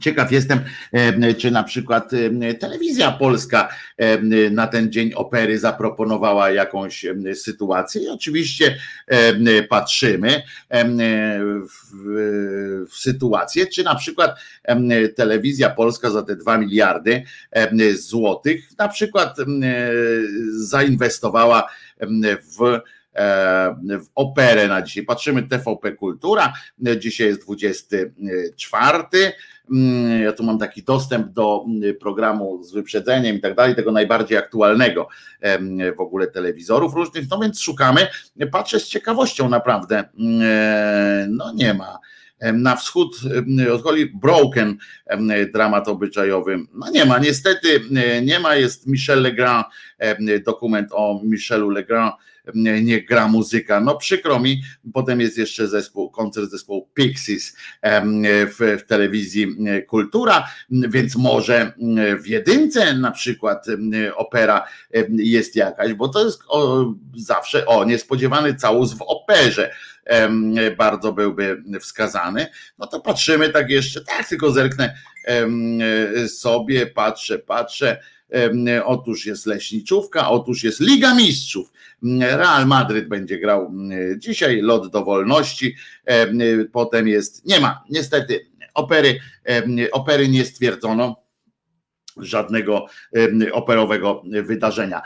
Ciekaw 0.00 0.32
jestem, 0.32 0.60
czy 1.38 1.50
na 1.50 1.62
przykład 1.62 2.10
telewizja 2.60 3.12
polska 3.12 3.68
na 4.50 4.66
ten 4.66 4.92
dzień 4.92 5.12
opery 5.14 5.58
zaproponowała 5.58 6.50
jakąś 6.50 7.06
sytuację. 7.34 8.02
I 8.02 8.08
oczywiście 8.08 8.76
patrzymy 9.68 10.42
w, 11.68 11.94
w 12.90 12.96
sytuację, 12.96 13.66
czy 13.66 13.84
na 13.84 13.94
przykład 13.94 14.40
telewizja 15.16 15.70
polska 15.70 16.10
za 16.10 16.22
te 16.22 16.36
2 16.36 16.58
miliardy 16.58 17.22
złotych 17.94 18.68
na 18.78 18.88
przykład 18.88 19.36
zainwestowała 20.50 21.68
w 22.58 22.80
w 24.00 24.06
operę 24.14 24.68
na 24.68 24.82
dzisiaj. 24.82 25.04
Patrzymy 25.04 25.42
TVP 25.42 25.92
Kultura, 25.92 26.52
dzisiaj 26.98 27.26
jest 27.26 27.44
24 27.44 29.32
Mm, 29.70 30.22
ja 30.22 30.32
tu 30.32 30.44
mam 30.44 30.58
taki 30.58 30.82
dostęp 30.82 31.32
do 31.32 31.64
mm, 31.68 31.94
programu 31.96 32.62
z 32.62 32.72
wyprzedzeniem 32.72 33.36
i 33.36 33.40
tak 33.40 33.54
dalej, 33.54 33.74
tego 33.74 33.92
najbardziej 33.92 34.38
aktualnego 34.38 35.08
w 35.96 36.00
ogóle 36.00 36.26
telewizorów 36.26 36.94
różnych, 36.94 37.30
no 37.30 37.38
więc 37.38 37.60
szukamy, 37.60 38.06
patrzę 38.52 38.80
z 38.80 38.88
ciekawością 38.88 39.48
naprawdę, 39.48 40.04
mm, 40.18 40.42
e, 40.42 41.26
no 41.30 41.52
nie 41.52 41.74
ma. 41.74 41.98
Na 42.52 42.76
wschód 42.76 43.20
odchodzi 43.74 44.12
Broken, 44.14 44.76
dramat 45.52 45.88
obyczajowy. 45.88 46.58
No 46.74 46.90
nie 46.90 47.04
ma, 47.04 47.18
niestety 47.18 47.80
nie 48.22 48.40
ma, 48.40 48.54
jest 48.56 48.86
Michel 48.86 49.22
Legrand, 49.22 49.66
dokument 50.46 50.88
o 50.92 51.20
Michelu 51.24 51.70
Legrand, 51.70 52.14
nie 52.54 53.02
gra 53.02 53.28
muzyka. 53.28 53.80
No 53.80 53.96
przykro 53.96 54.40
mi, 54.40 54.62
potem 54.92 55.20
jest 55.20 55.38
jeszcze 55.38 55.68
zespół, 55.68 56.10
koncert 56.10 56.50
zespołu 56.50 56.88
Pixies 56.94 57.56
w, 58.22 58.78
w 58.80 58.86
telewizji 58.86 59.56
Kultura, 59.86 60.48
więc 60.70 61.16
może 61.16 61.72
w 62.22 62.26
jedynce 62.26 62.94
na 62.94 63.10
przykład 63.10 63.66
opera 64.16 64.66
jest 65.08 65.56
jakaś, 65.56 65.94
bo 65.94 66.08
to 66.08 66.24
jest 66.24 66.40
o, 66.48 66.92
zawsze 67.16 67.66
o 67.66 67.84
niespodziewany 67.84 68.54
całus 68.54 68.94
w 68.94 69.02
operze 69.02 69.74
bardzo 70.78 71.12
byłby 71.12 71.62
wskazany. 71.80 72.46
No 72.78 72.86
to 72.86 73.00
patrzymy 73.00 73.48
tak 73.48 73.70
jeszcze, 73.70 74.00
tak 74.00 74.28
tylko 74.28 74.50
zerknę 74.50 74.94
sobie, 76.28 76.86
patrzę, 76.86 77.38
patrzę. 77.38 78.00
Otóż 78.84 79.26
jest 79.26 79.46
Leśniczówka, 79.46 80.30
otóż 80.30 80.64
jest 80.64 80.80
Liga 80.80 81.14
Mistrzów. 81.14 81.72
Real 82.20 82.66
Madryt 82.66 83.08
będzie 83.08 83.38
grał 83.38 83.72
dzisiaj, 84.18 84.60
lot 84.60 84.90
do 84.90 85.04
wolności. 85.04 85.76
Potem 86.72 87.08
jest, 87.08 87.46
nie 87.46 87.60
ma, 87.60 87.84
niestety, 87.90 88.46
opery, 88.74 89.18
opery 89.92 90.28
nie 90.28 90.44
stwierdzono 90.44 91.23
żadnego 92.16 92.86
operowego 93.52 94.22
wydarzenia. 94.42 95.02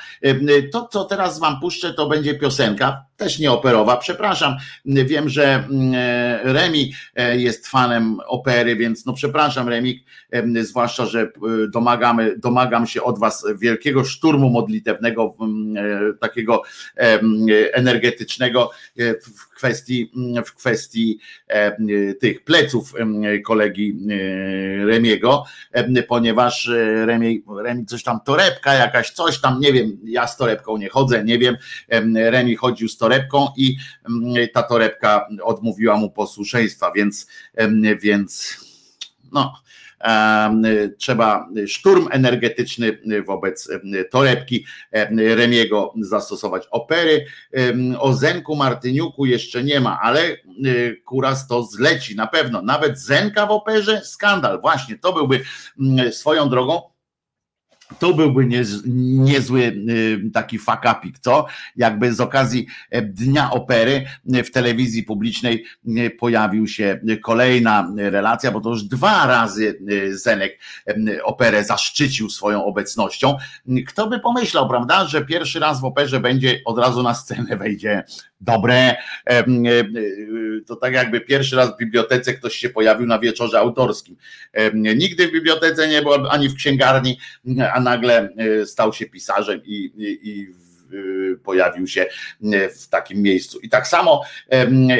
To, 0.72 0.88
co 0.92 1.04
teraz 1.04 1.38
wam 1.38 1.60
puszczę, 1.60 1.94
to 1.94 2.08
będzie 2.08 2.34
piosenka, 2.34 3.08
też 3.18 3.38
nie 3.38 3.52
operowa, 3.52 3.96
przepraszam. 3.96 4.56
Wiem, 4.84 5.28
że 5.28 5.54
mm, 5.54 5.92
e, 5.94 6.52
Remi 6.52 6.92
e, 7.14 7.38
jest 7.38 7.66
fanem 7.66 8.16
opery, 8.26 8.76
więc 8.76 9.06
no 9.06 9.12
przepraszam 9.12 9.68
Remik, 9.68 10.04
zwłaszcza, 10.60 11.06
że 11.06 11.20
e, 11.20 11.28
domagamy, 11.68 12.36
domagam 12.38 12.86
się 12.86 13.02
od 13.02 13.18
was 13.18 13.46
wielkiego 13.58 14.04
szturmu 14.04 14.50
modlitewnego, 14.50 15.34
takiego 16.20 16.62
energetycznego 17.72 18.70
w 19.22 19.48
kwestii, 19.54 20.12
w 20.46 20.54
kwestii 20.54 21.18
tych 22.20 22.44
pleców 22.44 22.92
kolegi 23.44 23.98
Remiego, 24.86 25.44
ponieważ 26.08 26.70
Remi, 27.06 27.44
Remi 27.62 27.86
coś 27.86 28.02
tam 28.02 28.20
torebka 28.24 28.74
jakaś, 28.74 29.10
coś 29.10 29.40
tam, 29.40 29.60
nie 29.60 29.72
wiem, 29.72 29.98
ja 30.04 30.26
z 30.26 30.36
torebką 30.36 30.76
nie 30.76 30.88
chodzę, 30.88 31.24
nie 31.24 31.38
wiem, 31.38 31.56
Remi 32.14 32.56
chodził 32.56 32.88
z 32.88 32.96
torebką 32.96 33.48
i 33.56 33.76
ta 34.52 34.62
torebka 34.62 35.28
odmówiła 35.42 35.96
mu 35.96 36.10
posłuszeństwa, 36.10 36.92
więc, 36.92 37.26
więc 38.02 38.56
no 39.32 39.54
trzeba 40.98 41.48
szturm 41.66 42.08
energetyczny 42.10 42.98
wobec 43.26 43.68
torebki 44.10 44.64
Remiego 45.16 45.94
zastosować. 46.00 46.66
Opery 46.70 47.26
o 47.98 48.12
Zenku 48.12 48.56
Martyniuku 48.56 49.26
jeszcze 49.26 49.64
nie 49.64 49.80
ma, 49.80 50.00
ale 50.02 50.36
Kuras 51.04 51.46
to 51.46 51.62
zleci 51.62 52.16
na 52.16 52.26
pewno. 52.26 52.62
Nawet 52.62 52.98
Zenka 52.98 53.46
w 53.46 53.50
operze 53.50 54.00
skandal. 54.04 54.60
Właśnie 54.60 54.98
to 54.98 55.12
byłby 55.12 55.40
swoją 56.10 56.48
drogą 56.48 56.82
to 57.98 58.14
byłby 58.14 58.48
niezły 58.86 59.60
y, 59.60 60.30
taki 60.32 60.58
fakapik, 60.58 61.18
co? 61.18 61.46
Jakby 61.76 62.14
z 62.14 62.20
okazji 62.20 62.66
e, 62.90 63.02
Dnia 63.02 63.50
Opery 63.50 64.06
e, 64.34 64.44
w 64.44 64.50
telewizji 64.50 65.02
publicznej 65.02 65.64
e, 65.96 66.10
pojawił 66.10 66.66
się 66.66 67.00
kolejna 67.22 67.92
relacja, 67.96 68.50
bo 68.50 68.60
to 68.60 68.70
już 68.70 68.82
dwa 68.82 69.26
razy 69.26 69.78
Zenek 70.10 70.58
operę 71.24 71.64
zaszczycił 71.64 72.30
swoją 72.30 72.64
obecnością. 72.64 73.36
Kto 73.86 74.06
by 74.06 74.20
pomyślał, 74.20 74.68
prawda, 74.68 75.06
że 75.06 75.24
pierwszy 75.24 75.60
raz 75.60 75.80
w 75.80 75.84
operze 75.84 76.20
będzie 76.20 76.60
od 76.64 76.78
razu 76.78 77.02
na 77.02 77.14
scenę 77.14 77.56
wejdzie 77.56 78.04
dobre. 78.40 78.96
To 80.66 80.76
tak 80.76 80.94
jakby 80.94 81.20
pierwszy 81.20 81.56
raz 81.56 81.74
w 81.74 81.78
bibliotece 81.78 82.34
ktoś 82.34 82.56
się 82.56 82.68
pojawił 82.68 83.06
na 83.06 83.18
wieczorze 83.18 83.58
autorskim. 83.58 84.16
Nigdy 84.74 85.28
w 85.28 85.32
bibliotece 85.32 85.88
nie 85.88 86.02
było, 86.02 86.32
ani 86.32 86.48
w 86.48 86.54
księgarni, 86.54 87.18
a 87.74 87.80
nagle 87.80 88.28
e, 88.36 88.66
stał 88.66 88.92
się 88.92 89.06
pisarzem 89.06 89.60
i, 89.64 89.92
i, 89.96 90.28
i 90.30 90.42
e, 90.42 91.36
pojawił 91.36 91.86
się 91.86 92.06
e, 92.52 92.68
w 92.68 92.88
takim 92.88 93.22
miejscu. 93.22 93.60
I 93.60 93.68
tak 93.68 93.88
samo, 93.88 94.22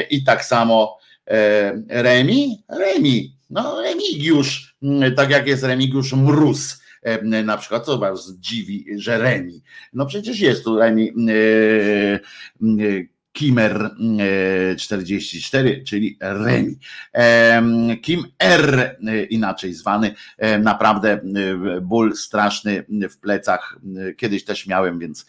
i 0.09 0.23
tak 0.23 0.45
samo 0.45 0.97
Remi, 1.89 2.63
Remi 2.69 3.39
No 3.49 3.81
Remigiusz, 3.81 4.75
tak 5.15 5.29
jak 5.29 5.47
jest 5.47 5.63
Remigiusz 5.63 6.13
Mróz, 6.13 6.81
na 7.43 7.57
przykład, 7.57 7.85
co 7.85 7.97
was 7.97 8.33
dziwi, 8.39 8.85
że 8.95 9.17
Remi. 9.17 9.63
No 9.93 10.05
przecież 10.05 10.39
jest 10.39 10.63
tu 10.63 10.79
Remi 10.79 11.11
Kimer 13.33 13.95
44, 14.77 15.69
e, 15.69 15.83
czyli 15.83 16.17
Remi. 16.21 16.79
Kim 18.01 18.23
R, 18.39 18.97
e, 19.07 19.23
inaczej 19.23 19.73
zwany, 19.73 20.15
e, 20.37 20.59
naprawdę 20.59 21.21
ból 21.81 22.15
straszny 22.15 22.85
w 23.09 23.17
plecach. 23.17 23.79
Kiedyś 24.17 24.45
też 24.45 24.67
miałem, 24.67 24.99
więc, 24.99 25.25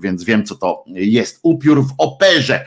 więc 0.00 0.24
wiem, 0.24 0.46
co 0.46 0.54
to 0.54 0.84
jest. 0.86 1.40
Upiór 1.42 1.86
w 1.86 1.94
operze. 1.98 2.66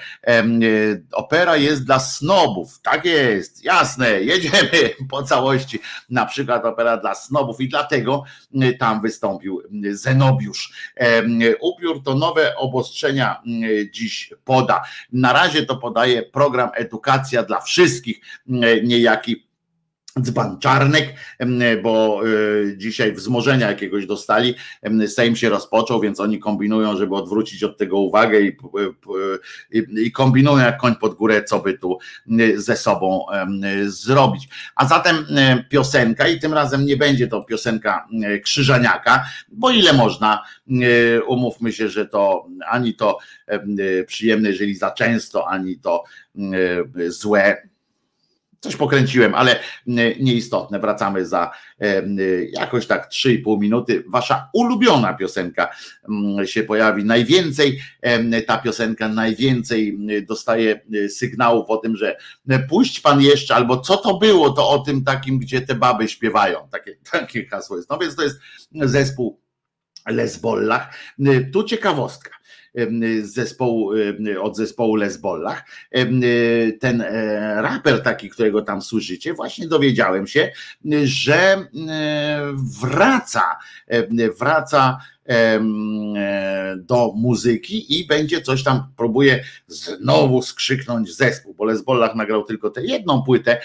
Opera 1.11 1.57
jest 1.57 1.85
dla 1.85 1.99
snobów. 1.99 2.79
Tak 2.81 3.05
jest, 3.05 3.63
jasne, 3.63 4.21
jedziemy 4.21 4.69
po 5.11 5.23
całości. 5.23 5.79
Na 6.09 6.25
przykład 6.25 6.65
opera 6.65 6.97
dla 6.97 7.15
snobów 7.15 7.61
i 7.61 7.69
dlatego 7.69 8.23
tam 8.79 9.01
wystąpił 9.01 9.61
Zenobiusz. 9.91 10.73
Upiór 11.61 12.03
to 12.03 12.15
nowe 12.15 12.55
obostrzenia 12.55 13.41
dziś 13.91 14.12
poda. 14.43 14.83
Na 15.11 15.33
razie 15.33 15.65
to 15.65 15.75
podaje 15.75 16.23
program 16.23 16.69
Edukacja 16.73 17.43
dla 17.43 17.61
wszystkich, 17.61 18.21
niejaki 18.83 19.47
dzban 20.21 20.59
czarnek, 20.59 21.13
bo 21.83 22.21
e, 22.23 22.77
dzisiaj 22.77 23.13
wzmożenia 23.13 23.69
jakiegoś 23.69 24.05
dostali, 24.05 24.55
Sejm 25.07 25.35
się 25.35 25.49
rozpoczął, 25.49 26.01
więc 26.01 26.19
oni 26.19 26.39
kombinują, 26.39 26.97
żeby 26.97 27.15
odwrócić 27.15 27.63
od 27.63 27.77
tego 27.77 27.99
uwagę 27.99 28.41
i, 28.41 28.57
i, 29.71 29.83
i 29.95 30.11
kombinują 30.11 30.57
jak 30.57 30.77
koń 30.77 30.95
pod 30.95 31.13
górę, 31.13 31.43
co 31.43 31.59
by 31.59 31.77
tu 31.77 31.97
ze 32.55 32.77
sobą 32.77 33.25
zrobić. 33.85 34.49
A 34.75 34.87
zatem 34.87 35.25
piosenka 35.69 36.27
i 36.27 36.39
tym 36.39 36.53
razem 36.53 36.85
nie 36.85 36.97
będzie 36.97 37.27
to 37.27 37.43
piosenka 37.43 38.07
Krzyżaniaka, 38.43 39.25
bo 39.51 39.69
ile 39.69 39.93
można, 39.93 40.43
umówmy 41.27 41.71
się, 41.71 41.89
że 41.89 42.05
to 42.05 42.47
ani 42.69 42.93
to 42.93 43.17
przyjemne, 44.07 44.49
jeżeli 44.49 44.75
za 44.75 44.91
często, 44.91 45.47
ani 45.49 45.79
to 45.79 46.03
złe 47.07 47.72
Coś 48.63 48.75
pokręciłem, 48.75 49.35
ale 49.35 49.59
nieistotne. 50.19 50.79
Wracamy 50.79 51.25
za 51.25 51.51
jakoś 52.51 52.87
tak 52.87 53.09
3,5 53.09 53.59
minuty. 53.59 54.03
Wasza 54.07 54.49
ulubiona 54.53 55.13
piosenka 55.13 55.69
się 56.45 56.63
pojawi. 56.63 57.05
Najwięcej 57.05 57.79
ta 58.47 58.57
piosenka, 58.57 59.09
najwięcej 59.09 59.97
dostaje 60.27 60.81
sygnałów 61.09 61.69
o 61.69 61.77
tym, 61.77 61.95
że 61.95 62.17
puść 62.69 62.99
pan 62.99 63.21
jeszcze, 63.21 63.55
albo 63.55 63.77
co 63.77 63.97
to 63.97 64.17
było, 64.17 64.49
to 64.49 64.69
o 64.69 64.79
tym 64.79 65.03
takim, 65.03 65.39
gdzie 65.39 65.61
te 65.61 65.75
baby 65.75 66.07
śpiewają. 66.07 66.67
Takie, 66.71 66.95
takie 67.11 67.45
hasło 67.45 67.77
jest. 67.77 67.89
No 67.89 67.97
więc 67.97 68.15
to 68.15 68.23
jest 68.23 68.39
zespół 68.71 69.39
Lesbollach. 70.07 70.93
Tu 71.53 71.63
ciekawostka 71.63 72.42
zespołu, 73.21 73.91
od 74.41 74.57
zespołu 74.57 74.95
Lesbollach. 74.95 75.63
Ten 76.79 77.01
e, 77.01 77.61
raper 77.61 78.03
taki, 78.03 78.29
którego 78.29 78.61
tam 78.61 78.81
słyszycie, 78.81 79.33
właśnie 79.33 79.67
dowiedziałem 79.67 80.27
się, 80.27 80.51
że 81.03 81.67
wraca, 82.81 83.59
wraca 84.39 84.97
E, 84.97 85.12
do 86.77 87.13
muzyki 87.15 87.99
i 87.99 88.07
będzie 88.07 88.41
coś 88.41 88.63
tam, 88.63 88.83
próbuje 88.97 89.43
znowu 89.67 90.41
skrzyknąć 90.41 91.15
zespół, 91.15 91.53
bo 91.53 91.65
Lesbollach 91.65 92.15
nagrał 92.15 92.43
tylko 92.43 92.69
tę 92.69 92.83
jedną 92.83 93.23
płytę, 93.23 93.61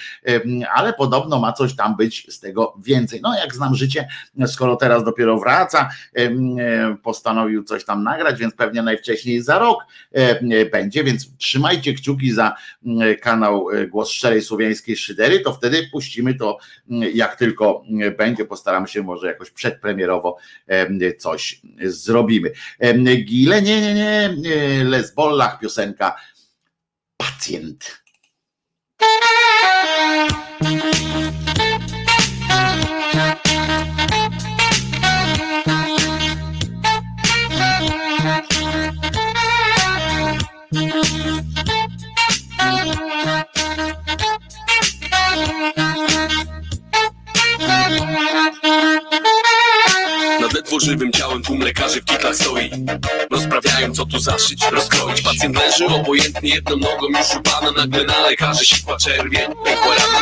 ale 0.75 0.93
podobno 0.93 1.39
ma 1.39 1.53
coś 1.53 1.77
tam 1.77 1.97
być 1.97 2.27
z 2.29 2.41
tego 2.41 2.75
więcej. 2.85 3.21
No 3.23 3.39
jak 3.39 3.55
znam 3.55 3.75
życie, 3.75 4.09
skoro 4.47 4.77
teraz 4.77 5.05
dopiero 5.05 5.39
wraca, 5.39 5.89
e, 6.17 6.31
postanowił 7.03 7.65
coś 7.65 7.85
tam 7.85 8.03
nagrać, 8.03 8.39
więc 8.39 8.55
pewnie 8.55 8.83
najwcześniej 8.83 9.43
za 9.43 9.59
rok 9.59 9.85
będzie, 10.73 11.05
więc 11.05 11.37
trzymajcie 11.37 11.95
kciuki 11.95 12.33
za 12.33 12.55
kanał 13.23 13.71
e, 13.71 13.87
Głos 13.87 14.11
Szczerej 14.11 14.43
Słowiańskiej 14.43 14.97
Szydery, 14.97 15.41
to 15.41 15.53
wtedy 15.53 15.89
puścimy 15.93 16.35
to 16.35 16.59
jak 17.15 17.37
tylko 17.37 17.83
będzie, 18.19 18.45
postaramy 18.45 18.89
się 18.89 19.03
może 19.03 19.27
jakoś 19.27 19.51
przedpremierowo 19.51 20.37
coś 21.19 21.48
zrobimy. 21.81 22.53
Gile, 23.25 23.63
nie, 23.63 23.81
nie, 23.81 24.35
nie, 24.37 24.85
Lesbollach 24.85 25.59
piosenka 25.59 26.17
Pacjent. 27.17 27.99
Żywym 50.81 51.13
ciałem 51.13 51.43
tłum 51.43 51.61
lekarzy 51.61 52.01
w 52.01 52.05
kitlach 52.05 52.37
stoi. 52.37 52.71
Rozprawiają 53.31 53.95
co 53.95 54.07
tu 54.07 54.19
zaszyć, 54.19 54.65
rozkroić. 54.71 55.23
Pacjent 55.23 55.57
leży 55.57 55.87
obojętnie 55.87 56.51
jedną 56.51 56.77
nogą 56.77 57.07
już 57.09 57.37
upana 57.37 57.71
Nagle 57.71 58.05
na 58.05 58.21
lekarzy 58.21 58.65
sikła 58.65 58.97
czerwień, 58.97 59.51
pękła 59.65 59.95
rana 59.95 60.19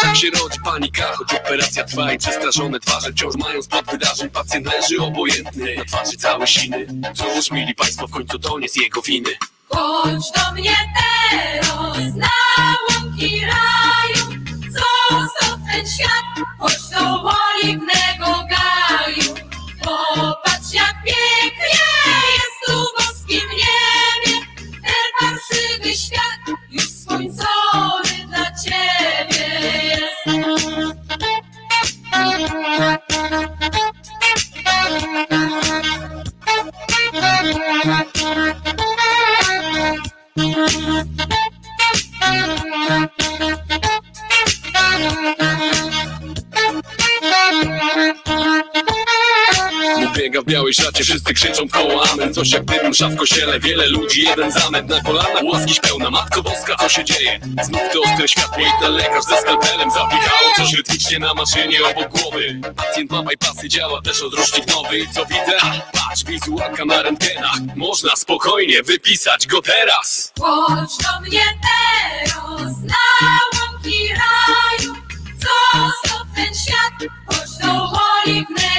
Tak 0.00 0.16
się 0.16 0.30
rodzi 0.30 0.58
panika, 0.64 1.12
choć 1.12 1.34
operacja 1.34 1.84
trwa 1.84 2.12
I 2.12 2.18
przestraszone 2.18 2.80
twarze 2.80 3.12
wciąż 3.12 3.34
mają 3.36 3.62
spod 3.62 3.86
wydarzeń. 3.90 4.30
Pacjent 4.30 4.66
leży 4.66 5.02
obojętny, 5.02 5.76
na 5.76 5.84
twarzy 5.84 6.16
całe 6.16 6.46
siny. 6.46 6.86
Cóż, 7.14 7.50
mili 7.50 7.74
państwo, 7.74 8.06
w 8.06 8.10
końcu 8.10 8.38
to 8.38 8.58
nie 8.58 8.68
z 8.68 8.76
jego 8.76 9.02
winy. 9.02 9.30
Chodź 9.68 10.24
do 10.36 10.52
mnie 10.52 10.76
teraz 11.00 12.14
na 12.14 12.30
łąki 12.90 13.40
raju. 13.40 14.42
Zostaw 14.70 15.58
ten 15.72 15.86
świat, 15.86 16.48
chodź 16.58 16.88
do 16.90 17.22
oliwnego 17.22 18.17
biega 37.42 38.04
w 38.14 38.17
szacie 50.84 51.04
Wszyscy 51.04 51.34
krzyczą 51.34 51.68
w 51.68 51.70
koło 51.70 52.10
amen. 52.12 52.34
Coś 52.34 52.50
jak 52.50 52.64
gdybym 52.64 52.94
szaf 52.94 53.12
w 53.12 53.16
kościele 53.16 53.60
Wiele 53.60 53.86
ludzi, 53.86 54.22
jeden 54.22 54.52
zamęt 54.52 54.90
na 54.90 55.00
kolanach. 55.00 55.44
Łaskiś 55.44 55.80
pełna, 55.80 56.10
Matko 56.10 56.42
Boska, 56.42 56.76
co 56.76 56.88
się 56.88 57.04
dzieje? 57.04 57.40
Znów 57.62 57.80
to 57.92 58.00
ostre 58.00 58.28
światło 58.28 58.62
i 58.62 58.80
ten 58.80 58.92
lekarz 58.92 59.24
ze 59.24 59.40
skalpelem 59.40 59.90
Zapichało 59.90 60.48
coś 60.56 60.72
rytmicznie 60.74 61.18
na 61.18 61.34
maszynie 61.34 61.78
obok 61.84 62.08
głowy. 62.08 62.60
Pacjent 62.76 63.10
ma 63.10 63.22
bypassy, 63.22 63.68
działa 63.68 64.02
też 64.02 64.22
odrusznik 64.22 64.66
nowy 64.74 65.06
co 65.14 65.26
widzę? 65.26 65.58
Patrz, 65.92 66.24
wizualka 66.24 66.84
na 66.84 67.02
rentgenach. 67.02 67.58
Można 67.76 68.16
spokojnie 68.16 68.82
wypisać 68.82 69.46
go 69.46 69.62
teraz. 69.62 70.32
Chodź 70.40 70.96
do 70.96 71.20
mnie 71.20 71.44
teraz 71.68 72.74
na 72.84 73.38
łąki 73.60 74.08
raju. 74.08 74.94
Zostaw 75.34 76.26
ten 76.36 76.54
świat, 76.54 77.12
chodź 77.26 77.66
do 77.66 77.92
oliwnego 78.24 78.77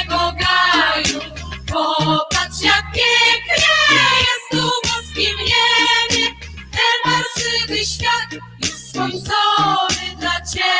słońcowy 8.99 10.15
dla 10.19 10.41
ciebie 10.41 10.78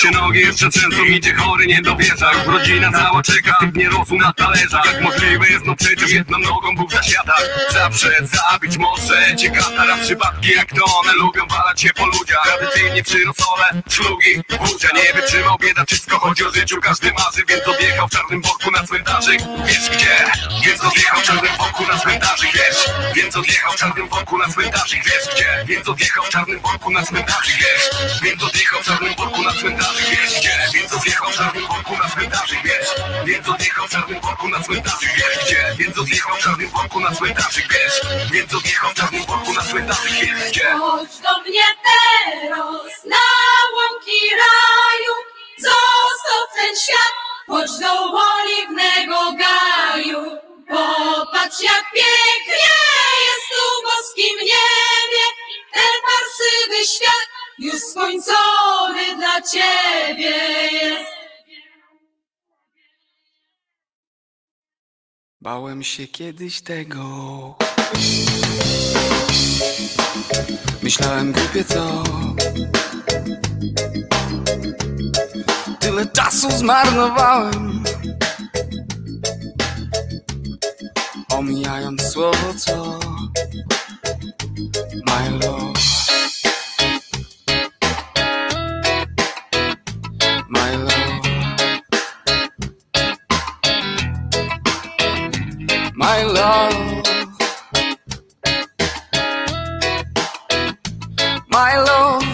się 0.00 0.10
nogi 0.10 0.40
jeszcze 0.40 0.70
często 0.70 1.02
idzie 1.02 1.34
chory, 1.34 1.66
nie 1.66 1.82
dowierza. 1.82 2.30
Rodzina 2.46 2.92
cała 2.92 3.22
czeka, 3.22 3.58
nie 3.74 3.88
rosł 3.88 4.16
na 4.16 4.32
talerzach. 4.32 4.86
Jak 4.86 5.00
możliwe 5.00 5.48
jest, 5.48 5.64
no 5.64 5.76
przecież 5.76 6.10
jedną 6.10 6.38
nogą 6.38 6.76
był 6.76 6.86
w 6.88 6.92
zasiadach 6.92 7.42
Zawsze 7.72 8.10
zabić 8.22 8.78
może 8.78 9.36
cię 9.36 9.50
katara 9.50 9.96
Przypadki 9.96 10.50
jak 10.50 10.68
to 10.72 10.84
one 10.84 11.12
lubią 11.12 11.46
walać 11.46 11.80
się 11.80 11.90
po 11.92 12.06
ludziach. 12.06 12.42
Tradycyjnie 12.44 13.02
przyrosole, 13.02 13.82
szlugi, 13.90 14.42
budzia 14.58 14.88
Nie 14.94 15.20
wytrzymał 15.20 15.58
biedaczysko, 15.58 16.18
chodzi 16.18 16.44
o 16.46 16.52
życiu 16.52 16.80
Każdy 16.80 17.12
marzy, 17.12 17.44
więc 17.48 17.68
odjechał 17.68 18.08
w 18.08 18.10
czarnym 18.10 18.42
worku 18.42 18.70
na 18.70 18.86
cmentarzyk. 18.86 19.40
Wiesz 19.66 19.90
gdzie? 19.90 20.16
Więc 20.64 20.84
odjechał 20.84 21.20
w 21.20 21.22
czarnym 21.22 21.56
worku 21.58 21.86
na 21.86 21.98
cmentarzyk, 21.98 22.52
wiesz? 22.54 22.90
Więc 23.16 23.36
odjechał 23.36 23.72
w 23.72 23.76
czarnym 23.76 24.08
worku 24.08 24.38
na 24.38 24.48
cmentarzyk, 24.48 25.04
wiesz 25.04 25.34
gdzie? 25.34 25.64
Więc 25.66 25.88
odjechał 25.88 26.24
w 26.24 26.28
czarnym 26.28 26.60
worku 26.60 26.90
na 26.90 27.02
cmentarzyk, 27.02 27.56
wiesz? 27.58 27.90
Więc 28.22 28.42
odjechał 28.42 28.82
w 28.82 28.84
czarnym 28.84 29.14
worku 29.14 29.42
na 29.42 29.52
cmentarzyk, 29.52 29.89
wiesz 29.98 30.38
gdzie? 30.38 30.68
Więc 30.74 30.92
odjechał 30.92 31.30
w 31.30 31.36
czarnym 31.36 31.66
worku 31.66 31.96
na 31.96 32.08
cmentarzyk, 32.08 32.58
wiesz 32.64 32.88
Więc 33.24 33.48
odjechał 33.48 33.86
w 33.86 33.90
czarnym 33.90 34.20
worku 34.20 34.48
na 34.48 34.62
cmentarzyk, 34.62 35.12
wiesz 35.16 35.44
gdzie? 35.44 35.74
Więc 35.78 35.98
odjechał 35.98 36.36
w 36.36 36.38
czarnym 36.38 36.70
worku 36.70 37.00
na 37.00 37.14
cmentarzyk, 37.14 37.64
wiesz 37.72 38.00
Więc 38.32 38.54
odjechał 38.54 38.90
w 38.90 38.94
czarnym 38.94 39.24
worku 39.26 39.52
na 39.52 39.62
cmentarzyk, 39.62 40.12
wiesz 40.12 40.50
gdzie? 40.50 40.70
Chodź 40.80 41.18
do 41.18 41.40
mnie 41.40 41.64
teraz 41.88 43.04
na 43.04 43.26
łąki 43.74 44.20
raju, 44.42 45.14
zostaw 45.58 46.44
ten 46.56 46.76
świat, 46.76 47.14
chodź 47.48 47.70
do 47.80 47.92
oliwnego 48.32 49.32
gaju. 49.32 50.50
Popatrz 50.68 51.60
jak 51.60 51.84
pięknie 51.94 52.74
jest 53.26 53.46
tu 53.50 53.62
w 53.76 53.84
boskim 53.84 54.36
niebie, 54.38 55.24
ten 55.72 55.94
parsywy 56.06 56.84
świat 56.94 57.29
już 57.60 57.80
skończony 57.80 59.16
dla 59.16 59.40
ciebie 59.42 60.36
jest. 60.72 61.10
Bałem 65.40 65.82
się 65.82 66.06
kiedyś 66.06 66.60
tego. 66.60 67.04
Myślałem 70.82 71.32
głupie 71.32 71.64
co. 71.64 72.02
Tyle 75.80 76.06
czasu 76.06 76.50
zmarnowałem. 76.50 77.84
Omijając 81.28 82.02
słowo 82.02 82.54
co. 82.54 82.98
My 85.06 85.30
love. 85.30 85.99
My 96.00 96.22
love. 96.22 97.02
My 101.52 101.76
love. 101.76 102.24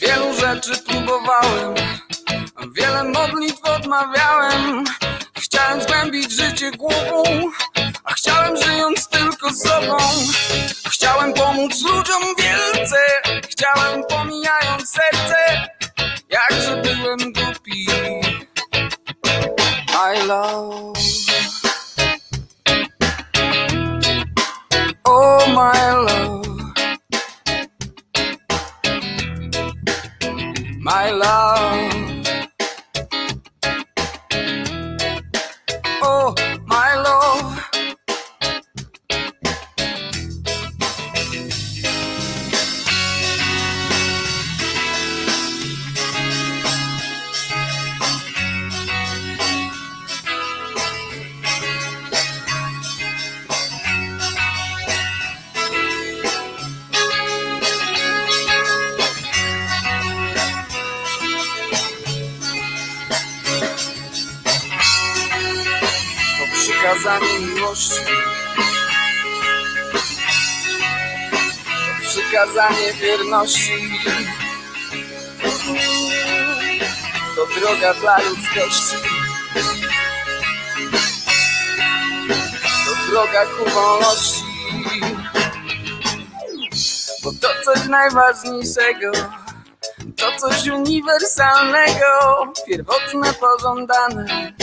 Wielu 0.00 0.34
rzeczy 0.40 0.72
próbowałem, 0.86 1.74
wiele 2.76 3.04
modlitw 3.04 3.64
odmawiałem. 3.64 4.84
Chciałem 5.38 5.82
zgłębić 5.82 6.32
życie 6.32 6.70
głową, 6.70 7.22
a 8.04 8.12
chciałem 8.12 8.56
żyjąc 8.56 9.08
tylko 9.08 9.50
sobą. 9.50 9.96
Chciałem 10.88 11.32
pomóc 11.32 11.82
ludziom 11.82 12.22
wielce, 12.38 12.96
chciałem 13.48 14.04
pomijając 14.08 14.90
serce, 14.90 15.68
jakże 16.50 16.82
byłem 16.82 17.18
głupi. 17.18 17.86
My 19.92 20.26
love. 20.26 20.98
Oh, 25.04 25.46
my 25.46 25.92
love. 26.04 26.46
My 30.80 31.10
love. 31.10 31.94
Oh, 36.02 36.34
miłości. 67.04 68.00
To 72.00 72.08
przykazanie 72.08 72.92
wierności. 72.92 74.00
To 77.36 77.60
droga 77.60 77.94
dla 77.94 78.18
ludzkości. 78.18 78.96
To 82.84 83.10
droga 83.10 83.46
ku 83.46 83.70
wolności. 83.70 84.44
Bo 87.22 87.32
to 87.32 87.48
coś 87.64 87.88
najważniejszego. 87.88 89.12
To 90.16 90.38
coś 90.38 90.68
uniwersalnego, 90.68 92.06
pierwotne, 92.66 93.34
pożądane 93.34 94.54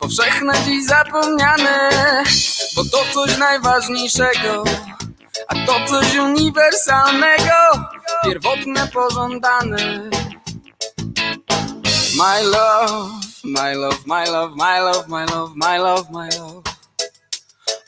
powszechne, 0.00 0.52
dziś 0.64 0.86
zapomniane 0.86 1.90
Bo 2.76 2.84
to 2.84 2.98
coś 3.14 3.38
najważniejszego 3.38 4.64
A 5.48 5.54
to 5.66 5.86
coś 5.88 6.16
uniwersalnego 6.16 7.54
Pierwotne, 8.24 8.88
pożądane 8.88 10.10
My 12.16 12.42
love, 12.42 13.10
my 13.44 13.74
love, 13.74 13.98
my 14.06 14.24
love, 14.30 14.56
my 14.56 14.80
love, 14.80 15.08
my 15.08 15.26
love, 15.26 15.56
my 15.56 15.78
love, 15.78 16.10
my 16.10 16.28
love 16.28 16.62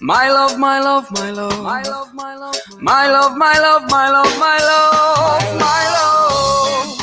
My 0.00 0.28
love, 0.28 0.58
my 0.58 0.80
love, 0.80 1.10
my 1.12 1.30
love 1.32 1.62
My 1.62 1.82
love, 1.82 2.14
my 2.14 2.34
love, 2.36 2.56
my 2.80 3.08
love, 3.08 3.36
my 3.36 3.58
love, 3.58 3.88
my 3.88 4.08
love, 4.10 4.38
my 4.38 4.58
love, 4.58 5.60
my 5.60 5.84
love 5.94 6.98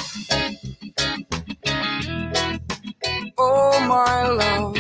Oh 3.38 3.79
my 3.88 4.28
love 4.28 4.79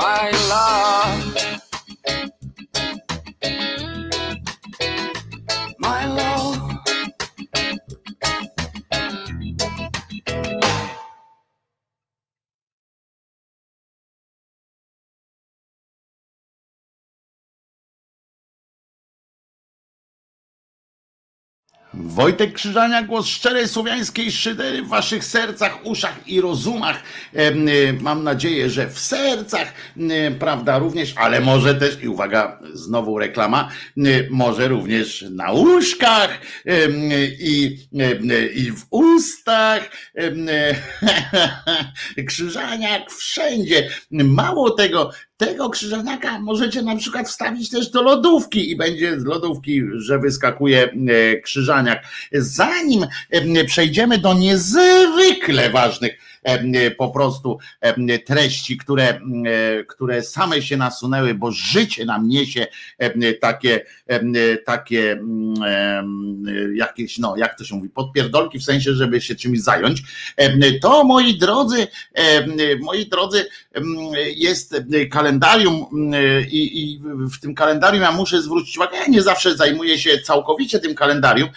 My 0.00 0.30
love. 0.48 1.49
Wojtek 22.02 22.52
Krzyżania, 22.52 23.02
głos 23.02 23.26
szczerej 23.26 23.68
słowiańskiej 23.68 24.32
szydery 24.32 24.82
w 24.82 24.88
waszych 24.88 25.24
sercach, 25.24 25.86
uszach 25.86 26.28
i 26.28 26.40
rozumach. 26.40 27.02
Y, 27.34 27.98
Mam 28.00 28.24
nadzieję, 28.24 28.70
że 28.70 28.90
w 28.90 28.98
sercach, 28.98 29.72
y, 29.96 30.36
prawda, 30.38 30.78
również, 30.78 31.14
ale 31.16 31.40
może 31.40 31.74
też, 31.74 32.02
i 32.02 32.08
uwaga, 32.08 32.60
znowu 32.72 33.18
reklama, 33.18 33.68
y, 33.98 34.28
może 34.30 34.68
również 34.68 35.24
na 35.30 35.50
łóżkach 35.50 36.40
i, 37.40 37.78
i 38.54 38.72
w 38.72 38.86
ustach. 38.90 39.90
Krzyżaniak 42.28 43.10
wszędzie. 43.10 43.90
Mało 44.10 44.70
tego, 44.70 45.10
tego 45.40 45.70
krzyżaniaka 45.70 46.38
możecie 46.38 46.82
na 46.82 46.96
przykład 46.96 47.28
wstawić 47.28 47.70
też 47.70 47.90
do 47.90 48.02
lodówki 48.02 48.70
i 48.70 48.76
będzie 48.76 49.20
z 49.20 49.24
lodówki, 49.24 49.82
że 49.94 50.18
wyskakuje 50.18 50.88
krzyżaniak. 51.42 52.02
Zanim 52.32 53.06
przejdziemy 53.66 54.18
do 54.18 54.34
niezwykle 54.34 55.70
ważnych 55.70 56.18
po 56.98 57.10
prostu 57.10 57.58
treści, 58.26 58.76
które, 58.76 59.20
które 59.88 60.22
same 60.22 60.62
się 60.62 60.76
nasunęły, 60.76 61.34
bo 61.34 61.50
życie 61.50 62.04
nam 62.04 62.28
niesie 62.28 62.66
takie, 63.40 63.86
takie 64.66 65.20
jakieś, 66.74 67.18
no 67.18 67.36
jak 67.36 67.58
to 67.58 67.64
się 67.64 67.74
mówi, 67.74 67.88
podpierdolki 67.88 68.58
w 68.58 68.64
sensie, 68.64 68.94
żeby 68.94 69.20
się 69.20 69.34
czymś 69.34 69.60
zająć. 69.60 70.02
To 70.82 71.04
moi 71.04 71.38
drodzy, 71.38 71.86
moi 72.80 73.06
drodzy, 73.06 73.46
jest 74.36 74.82
kalendarium 75.10 75.86
i, 76.50 76.82
i 76.82 77.00
w 77.32 77.40
tym 77.40 77.54
kalendarium 77.54 78.02
ja 78.02 78.12
muszę 78.12 78.42
zwrócić 78.42 78.76
uwagę, 78.76 78.96
ja 78.96 79.06
nie 79.06 79.22
zawsze 79.22 79.56
zajmuję 79.56 79.98
się 79.98 80.18
całkowicie 80.18 80.78
tym 80.78 80.94
kalendarium, 80.94 81.48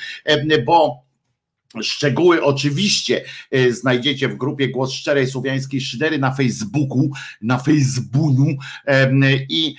bo 0.66 1.04
Szczegóły 1.82 2.44
oczywiście 2.44 3.24
e, 3.52 3.72
znajdziecie 3.72 4.30
w 4.30 4.38
grupie 4.38 4.68
Głos 4.68 4.92
Szczerej 4.92 5.28
Słowiańskiej 5.28 5.82
Szydery 5.82 6.18
na 6.18 6.34
Facebooku, 6.34 7.10
na 7.42 7.58
Facebooku 7.58 8.48
i 9.50 9.76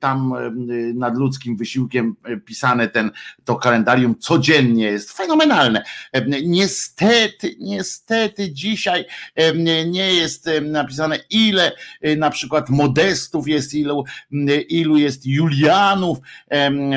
tam 0.00 0.34
nad 0.94 1.16
ludzkim 1.16 1.56
wysiłkiem 1.56 2.16
e, 2.24 2.36
pisane 2.36 2.88
ten, 2.88 3.10
to 3.44 3.56
kalendarium 3.56 4.18
codziennie 4.18 4.84
jest 4.84 5.12
fenomenalne. 5.12 5.82
Niestety, 6.44 7.56
niestety 7.58 8.52
dzisiaj 8.52 9.04
nie 9.86 10.14
jest 10.14 10.50
napisane 10.62 11.18
ile 11.30 11.72
e, 12.00 12.16
na 12.16 12.30
przykład 12.30 12.70
modestów 12.70 13.48
jest, 13.48 13.74
ilu, 13.74 14.04
ilu 14.68 14.96
jest 14.96 15.26
Julianów 15.26 16.18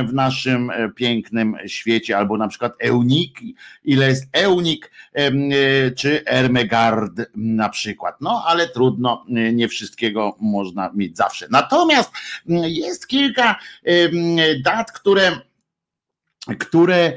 w 0.08 0.14
naszym 0.14 0.72
pięknym 0.96 1.56
świecie, 1.68 2.18
albo 2.18 2.38
na 2.38 2.48
przykład 2.48 2.74
Euniki, 2.80 3.56
ile 3.84 4.08
jest 4.08 4.26
Eunik 4.34 4.92
e, 5.14 5.92
czy 5.92 6.26
Ermegard 6.26 7.22
na 7.36 7.70
przykład. 7.70 8.16
No 8.22 8.44
ale 8.48 8.68
trudno, 8.68 9.26
e, 9.30 9.54
nie 9.54 9.68
wszystkiego 9.68 10.36
można 10.40 10.92
mieć 10.94 11.18
zawsze. 11.18 11.48
Natomiast 11.52 12.12
jest 12.66 13.08
kilka 13.08 13.60
dat, 14.64 14.91
które 14.91 15.32
które, 16.60 17.14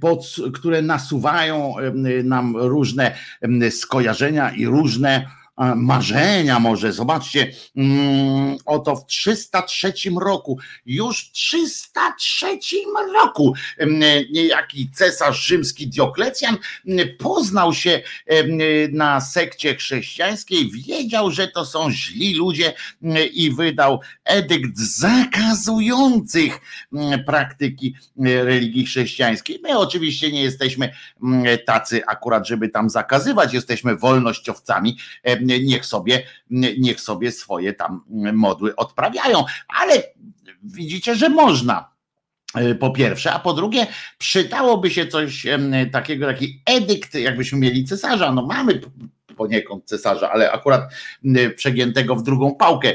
pod, 0.00 0.36
które 0.54 0.82
nasuwają 0.82 1.74
nam 2.24 2.56
różne 2.56 3.14
skojarzenia 3.70 4.50
i 4.50 4.66
różne 4.66 5.26
marzenia 5.76 6.58
może. 6.58 6.92
Zobaczcie, 6.92 7.52
mm, 7.76 8.56
oto 8.66 8.96
w 8.96 9.06
303 9.06 9.92
roku, 10.20 10.58
już 10.86 11.28
w 11.28 11.32
303 11.32 12.58
roku 13.14 13.54
niejaki 14.30 14.90
cesarz 14.94 15.46
rzymski 15.46 15.88
Dioklecjan 15.88 16.56
poznał 17.18 17.74
się 17.74 18.02
na 18.92 19.20
sekcie 19.20 19.74
chrześcijańskiej, 19.76 20.70
wiedział, 20.70 21.30
że 21.30 21.48
to 21.48 21.64
są 21.64 21.90
źli 21.90 22.34
ludzie 22.34 22.74
i 23.32 23.50
wydał 23.50 24.00
edykt 24.24 24.78
zakazujących 24.78 26.60
praktyki 27.26 27.94
religii 28.18 28.86
chrześcijańskiej. 28.86 29.60
My 29.62 29.78
oczywiście 29.78 30.32
nie 30.32 30.42
jesteśmy 30.42 30.92
tacy 31.66 32.06
akurat, 32.06 32.48
żeby 32.48 32.68
tam 32.68 32.90
zakazywać, 32.90 33.54
jesteśmy 33.54 33.96
wolnościowcami, 33.96 34.96
niech 35.42 35.86
sobie, 35.86 36.22
niech 36.78 37.00
sobie 37.00 37.32
swoje 37.32 37.72
tam 37.72 38.04
modły 38.32 38.76
odprawiają. 38.76 39.44
Ale 39.68 40.02
widzicie, 40.62 41.14
że 41.14 41.28
można 41.28 41.92
e, 42.54 42.74
po 42.74 42.90
pierwsze, 42.90 43.32
a 43.32 43.38
po 43.38 43.52
drugie, 43.52 43.86
przydałoby 44.18 44.90
się 44.90 45.06
coś 45.06 45.46
takiego, 45.92 46.26
taki 46.26 46.62
edykt, 46.66 47.14
jakbyśmy 47.14 47.58
mieli 47.58 47.84
cesarza. 47.84 48.32
No 48.32 48.46
mamy 48.46 48.80
poniekąd 49.36 49.84
cesarza, 49.84 50.30
ale 50.30 50.52
akurat 50.52 50.92
przegiętego 51.56 52.16
w 52.16 52.22
drugą 52.22 52.54
pałkę, 52.54 52.94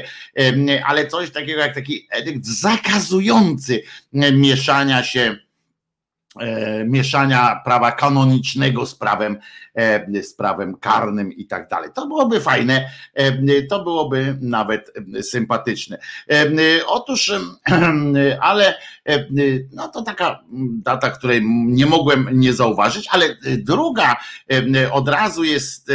ale 0.86 1.06
coś 1.06 1.30
takiego 1.30 1.60
jak 1.60 1.74
taki 1.74 2.06
edykt 2.10 2.46
zakazujący 2.46 3.82
mieszania 4.32 5.02
się 5.02 5.47
mieszania 6.86 7.60
prawa 7.64 7.92
kanonicznego 7.92 8.86
z 8.86 8.94
prawem, 8.94 9.38
e, 9.74 10.22
z 10.22 10.34
prawem 10.34 10.76
karnym 10.76 11.32
i 11.32 11.46
tak 11.46 11.68
dalej. 11.68 11.90
To 11.94 12.06
byłoby 12.06 12.40
fajne, 12.40 12.90
e, 13.14 13.62
to 13.62 13.82
byłoby 13.82 14.38
nawet 14.40 14.92
sympatyczne. 15.22 15.98
Otóż, 16.86 17.32
ale 18.40 18.74
no 19.72 19.88
to 19.88 20.02
taka 20.02 20.40
data, 20.82 21.10
której 21.10 21.42
nie 21.66 21.86
mogłem 21.86 22.28
nie 22.32 22.52
zauważyć, 22.52 23.08
ale 23.10 23.36
druga 23.58 24.16
od 24.92 25.08
razu 25.08 25.44
jest 25.44 25.88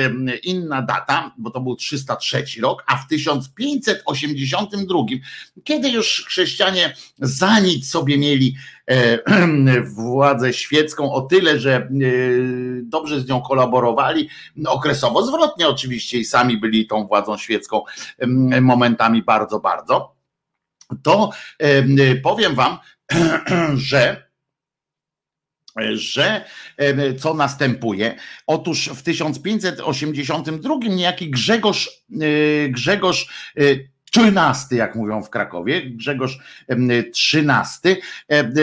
inna 0.44 0.82
data, 0.82 1.32
bo 1.38 1.52
to 1.52 1.61
był 1.61 1.76
303 1.76 2.44
rok, 2.61 2.84
a 2.88 2.98
w 2.98 3.07
1582, 3.07 4.99
kiedy 5.64 5.90
już 5.90 6.26
chrześcijanie 6.28 6.95
za 7.20 7.60
nic 7.60 7.90
sobie 7.91 8.18
mieli 8.18 8.56
E, 8.73 8.73
władzę 9.96 10.54
świecką 10.54 11.14
o 11.14 11.22
tyle, 11.22 11.60
że 11.60 11.76
e, 11.76 11.90
dobrze 12.84 13.22
z 13.22 13.28
nią 13.28 13.42
kolaborowali, 13.42 14.30
okresowo 14.68 15.26
zwrotnie 15.26 15.68
oczywiście 15.68 16.18
i 16.18 16.26
sami 16.26 16.58
byli 16.58 16.88
tą 16.88 17.08
władzą 17.08 17.38
świecką 17.38 17.82
momentami 18.62 19.24
bardzo, 19.24 19.60
bardzo, 19.60 20.16
to 21.04 21.30
powiem 22.24 22.56
wam, 22.56 22.78
że 23.76 24.34
że 25.94 26.46
co 27.20 27.34
następuje? 27.34 28.16
Otóż 28.48 28.90
w 28.96 29.04
1582 29.04 30.76
niejaki 30.90 31.30
Grzegorz, 31.30 31.90
e, 32.22 32.70
Grzegorz 32.70 33.52
13, 34.14 34.76
jak 34.76 34.95
mówią 34.95 35.23
w 35.23 35.30
Krakowie, 35.30 35.81
Grzegorz 35.81 36.40
XIII, 36.69 38.02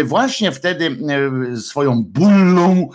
właśnie 0.04 0.52
wtedy 0.52 0.96
swoją 1.60 2.04
bullą 2.04 2.90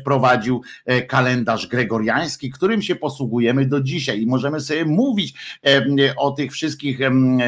wprowadził 0.00 0.62
e, 0.86 1.02
kalendarz 1.02 1.66
gregoriański, 1.66 2.50
którym 2.50 2.82
się 2.82 2.96
posługujemy 2.96 3.66
do 3.66 3.80
dzisiaj. 3.80 4.22
I 4.22 4.26
możemy 4.26 4.60
sobie 4.60 4.84
mówić 4.84 5.34
o 6.16 6.30
tych 6.30 6.52
wszystkich, 6.52 6.98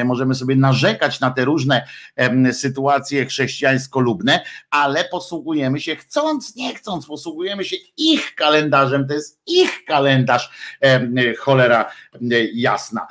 możemy 0.05 0.35
sobie 0.35 0.57
narzekać 0.57 1.21
na 1.21 1.31
te 1.31 1.45
różne 1.45 1.87
sytuacje 2.53 3.27
chrześcijańsko-lubne, 3.27 4.41
ale 4.71 5.05
posługujemy 5.05 5.81
się 5.81 5.97
chcąc, 5.97 6.57
nie 6.57 6.75
chcąc, 6.75 7.07
posługujemy 7.07 7.65
się 7.65 7.77
ich 7.97 8.35
kalendarzem, 8.35 9.09
to 9.09 9.15
jest 9.15 9.41
ich 9.47 9.85
kalendarz, 9.85 10.51
cholera 11.39 11.91
jasna. 12.55 13.07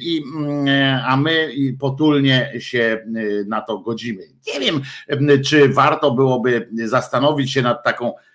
I 0.00 0.22
a 1.06 1.16
my 1.16 1.48
potulnie 1.80 2.52
się 2.58 3.04
y, 3.16 3.44
na 3.48 3.60
to 3.60 3.78
godzimy. 3.78 4.22
Nie 4.54 4.60
wiem, 4.60 4.80
czy 5.44 5.68
warto 5.68 6.10
byłoby 6.10 6.68
zastanowić 6.84 7.52
się 7.52 7.62
nad 7.62 7.84
taką 7.84 8.12
E, 8.12 8.33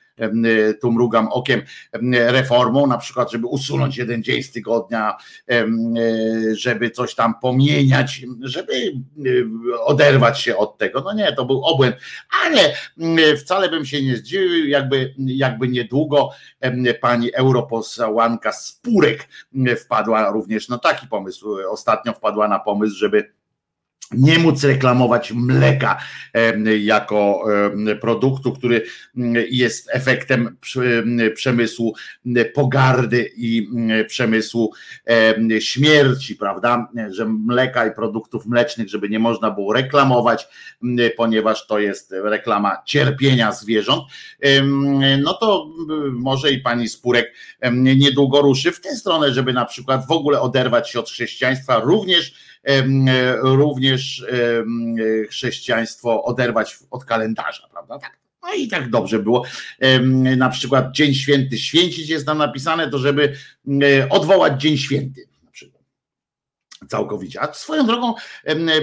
tu 0.82 0.92
mrugam 0.92 1.28
okiem, 1.28 1.62
reformą, 2.12 2.88
na 2.88 2.98
przykład, 2.98 3.32
żeby 3.32 3.48
usunąć 3.48 3.98
jeden 3.98 4.24
dzień 4.24 4.44
z 4.44 4.52
tygodnia, 4.52 5.18
e, 5.52 5.66
żeby 6.56 6.90
coś 6.90 7.16
tam 7.16 7.34
pomieniać, 7.42 8.22
żeby 8.42 8.74
oderwać 9.84 10.40
się 10.40 10.58
od 10.58 10.78
tego. 10.78 11.02
No 11.02 11.14
nie, 11.14 11.34
to 11.34 11.46
był 11.46 11.64
obłęd, 11.64 11.96
ale 12.46 12.74
wcale 13.36 13.70
bym 13.70 13.86
się 13.86 14.04
nie 14.04 14.18
zdziwił, 14.18 14.68
jakby, 14.68 15.14
jakby 15.18 15.68
niedługo 15.68 16.30
pani 17.02 17.34
europosłanka 17.34 18.52
Spurek 18.52 19.28
wpadła 19.80 20.32
również 20.32 20.70
na 20.70 20.78
taki 20.78 21.08
pomysł. 21.08 21.58
Ostatnio 21.70 22.14
wpadła 22.14 22.48
na 22.48 22.60
pomysł, 22.60 22.96
żeby 22.96 23.39
nie 24.12 24.40
móc 24.40 24.64
reklamować 24.64 25.32
mleka 25.32 25.98
jako 26.80 27.46
produktu, 28.02 28.54
który 28.54 28.86
jest 29.50 29.90
efektem 29.94 30.58
przemysłu 31.36 31.96
pogardy 32.54 33.30
i 33.38 33.70
przemysłu 34.08 34.74
śmierci, 35.60 36.36
prawda? 36.36 36.88
Że 37.12 37.26
mleka 37.26 37.88
i 37.88 37.96
produktów 37.96 38.46
mlecznych, 38.46 38.90
żeby 38.90 39.10
nie 39.10 39.20
można 39.20 39.52
było 39.52 39.74
reklamować, 39.74 40.48
ponieważ 41.18 41.68
to 41.68 41.80
jest 41.80 42.14
reklama 42.24 42.78
cierpienia 42.86 43.52
zwierząt. 43.52 44.04
No 45.24 45.34
to 45.34 45.70
może 46.12 46.52
i 46.52 46.60
pani 46.60 46.90
Spurek 46.90 47.34
niedługo 47.72 48.42
ruszy 48.42 48.72
w 48.72 48.82
tę 48.82 48.96
stronę, 48.96 49.34
żeby 49.34 49.54
na 49.54 49.66
przykład 49.66 50.08
w 50.08 50.12
ogóle 50.12 50.42
oderwać 50.42 50.90
się 50.90 51.00
od 51.00 51.10
chrześcijaństwa, 51.10 51.80
również 51.80 52.50
również 53.42 54.26
chrześcijaństwo 55.30 56.24
oderwać 56.24 56.80
od 56.92 57.06
kalendarza, 57.06 57.68
prawda? 57.72 58.00
Tak. 58.00 58.20
No 58.44 58.54
i 58.54 58.68
tak 58.68 58.90
dobrze 58.90 59.20
było. 59.20 59.46
Na 60.38 60.50
przykład 60.50 60.92
Dzień 60.92 61.14
Święty 61.14 61.58
święcić 61.58 62.10
jest 62.10 62.26
tam 62.26 62.38
napisane, 62.38 62.90
to 62.90 62.98
żeby 62.98 63.36
odwołać 64.10 64.62
Dzień 64.62 64.78
Święty. 64.78 65.30
całkowicie. 66.90 67.42
A 67.42 67.54
swoją 67.54 67.86
drogą 67.86 68.14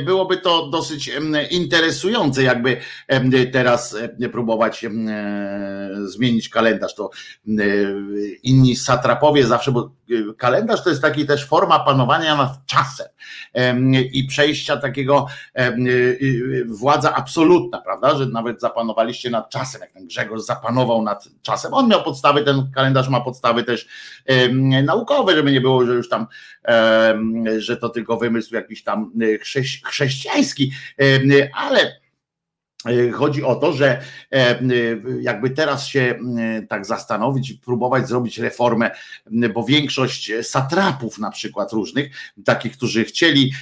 byłoby 0.05 0.37
to 0.37 0.71
dosyć 0.71 1.11
interesujące, 1.51 2.43
jakby 2.43 2.77
teraz 3.53 3.97
próbować 4.33 4.87
zmienić 6.05 6.49
kalendarz. 6.49 6.95
To 6.95 7.11
inni 8.43 8.77
satrapowie 8.77 9.47
zawsze, 9.47 9.73
bo 9.73 9.81
e, 10.06 10.06
kalendarz 10.39 10.85
to 10.85 10.91
jest 10.91 11.03
taki 11.03 11.27
też 11.27 11.47
forma 11.47 11.79
panowania 11.79 12.37
nad 12.37 12.67
czasem 12.67 13.07
i 14.13 14.25
przejścia 14.25 14.77
takiego 14.77 15.27
władza 16.67 17.15
absolutna, 17.15 17.81
prawda, 17.81 18.17
że 18.17 18.27
nawet 18.27 18.61
zapanowaliście 18.61 19.31
nad 19.31 19.51
czasem, 19.51 19.81
jak 19.81 19.93
ten 19.93 20.07
Grzegorz 20.07 20.43
zapanował 20.43 21.03
nad 21.03 21.29
czasem. 21.43 21.75
On 21.75 21.89
miał 21.89 22.03
podstawy, 22.03 22.43
ten 22.43 22.71
kalendarz 22.75 23.09
ma 23.09 23.21
podstawy 23.21 23.65
też 23.65 23.89
naukowe, 24.83 25.37
żeby 25.37 25.53
nie 25.53 25.61
było, 25.61 25.87
że 25.87 25.95
już 25.95 26.09
tam, 26.09 26.27
że 27.59 27.77
to 27.77 27.89
tylko 27.89 28.17
wymysł 28.17 28.55
jakiś 28.55 28.85
tam 28.85 29.13
e, 29.23 29.39
chrześcijański, 29.85 30.73
ale 31.55 32.06
chodzi 33.13 33.45
o 33.45 33.55
to, 33.55 33.73
że 33.73 33.89
e, 33.89 34.01
e, 34.33 34.63
jakby 35.21 35.51
teraz 35.51 35.87
się 35.87 36.19
tak 36.69 36.87
zastanowić 36.87 37.53
próbować 37.53 38.09
zrobić 38.09 38.39
reformę, 38.39 38.91
bo 39.55 39.65
większość 39.65 40.33
satrapów 40.43 41.19
na 41.19 41.31
przykład 41.31 41.73
różnych, 41.73 42.11
takich, 42.45 42.73
którzy 42.73 43.05
chcieli 43.05 43.53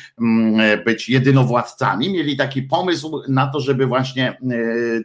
być 0.84 1.08
jedynowładcami, 1.08 2.12
mieli 2.12 2.36
taki 2.36 2.62
pomysł 2.62 3.22
na 3.28 3.46
to, 3.46 3.60
żeby 3.60 3.86
właśnie 3.86 4.38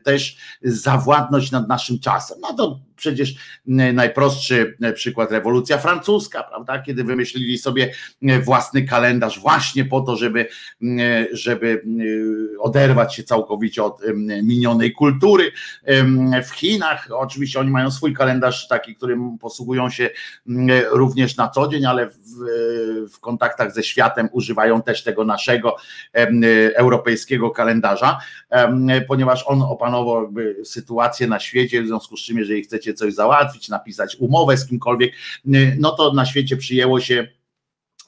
też 0.04 0.38
zawładnąć 0.64 1.52
nad 1.52 1.68
naszym 1.68 2.00
czasem. 2.00 2.38
No 2.42 2.54
to 2.54 2.80
przecież 3.00 3.36
najprostszy 3.94 4.78
przykład 4.94 5.32
rewolucja 5.32 5.78
francuska, 5.78 6.44
prawda, 6.44 6.80
kiedy 6.80 7.04
wymyślili 7.04 7.58
sobie 7.58 7.94
własny 8.44 8.84
kalendarz 8.84 9.40
właśnie 9.40 9.86
po 9.86 10.02
to, 10.02 10.16
żeby, 10.16 10.48
żeby 11.32 11.84
oderwać 12.60 13.16
się 13.16 13.24
całkowicie 13.24 13.84
od 13.84 14.02
minionej 14.44 14.92
kultury. 14.92 15.52
W 16.48 16.50
Chinach 16.50 17.08
oczywiście 17.12 17.60
oni 17.60 17.72
mają 17.72 17.92
swój 17.92 18.14
kalendarz 18.14 18.68
taki, 18.68 18.96
którym 18.96 19.38
posługują 19.38 19.90
się 19.90 20.10
również 20.92 21.38
na 21.38 21.50
co 21.50 21.68
dzień, 21.68 21.86
ale 21.86 22.08
w, 22.08 22.18
w 23.14 23.20
kontaktach 23.20 23.74
ze 23.74 23.84
światem 23.84 24.30
używają 24.32 24.82
też 24.82 25.04
tego 25.04 25.26
naszego 25.26 25.76
europejskiego 26.76 27.50
kalendarza, 27.50 28.20
ponieważ 29.08 29.44
on 29.48 29.62
opanował 29.62 30.34
sytuację 30.64 31.28
na 31.28 31.40
świecie, 31.40 31.82
w 31.82 31.88
związku 31.88 32.18
z 32.18 32.22
czym 32.22 32.38
jeżeli 32.38 32.64
chcecie 32.64 32.89
coś 32.94 33.14
załatwić, 33.14 33.70
napisać 33.70 34.16
umowę 34.16 34.58
z 34.58 34.68
kimkolwiek, 34.68 35.14
no 35.80 35.92
to 35.92 36.14
na 36.14 36.26
świecie 36.26 36.58
przyjęło 36.58 37.00
się 37.00 37.28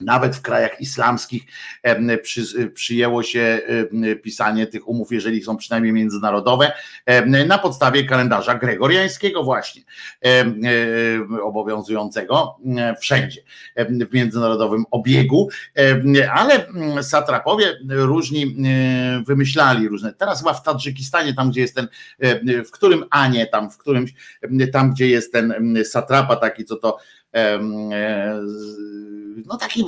nawet 0.01 0.35
w 0.35 0.41
krajach 0.41 0.81
islamskich 0.81 1.43
przy, 2.23 2.69
przyjęło 2.69 3.23
się 3.23 3.61
pisanie 4.23 4.67
tych 4.67 4.87
umów, 4.87 5.11
jeżeli 5.11 5.43
są 5.43 5.57
przynajmniej 5.57 5.93
międzynarodowe, 5.93 6.71
na 7.47 7.57
podstawie 7.57 8.03
kalendarza 8.05 8.55
gregoriańskiego, 8.55 9.43
właśnie 9.43 9.81
obowiązującego 11.43 12.57
wszędzie 12.99 13.41
w 13.77 14.13
międzynarodowym 14.13 14.85
obiegu, 14.91 15.49
ale 16.33 16.65
satrapowie 17.01 17.77
różni 17.89 18.55
wymyślali 19.27 19.87
różne. 19.87 20.13
Teraz 20.13 20.39
chyba 20.39 20.53
w 20.53 20.63
Tadżykistanie, 20.63 21.33
tam 21.33 21.51
gdzie 21.51 21.61
jest 21.61 21.75
ten, 21.75 21.87
w 22.65 22.71
którym 22.71 23.05
Anie, 23.09 23.47
tam 23.47 23.71
w 23.71 23.77
którymś, 23.77 24.13
tam 24.73 24.91
gdzie 24.91 25.07
jest 25.07 25.33
ten 25.33 25.77
satrapa 25.83 26.35
taki, 26.35 26.65
co 26.65 26.75
to 26.75 26.97
no 29.45 29.57
taki 29.57 29.85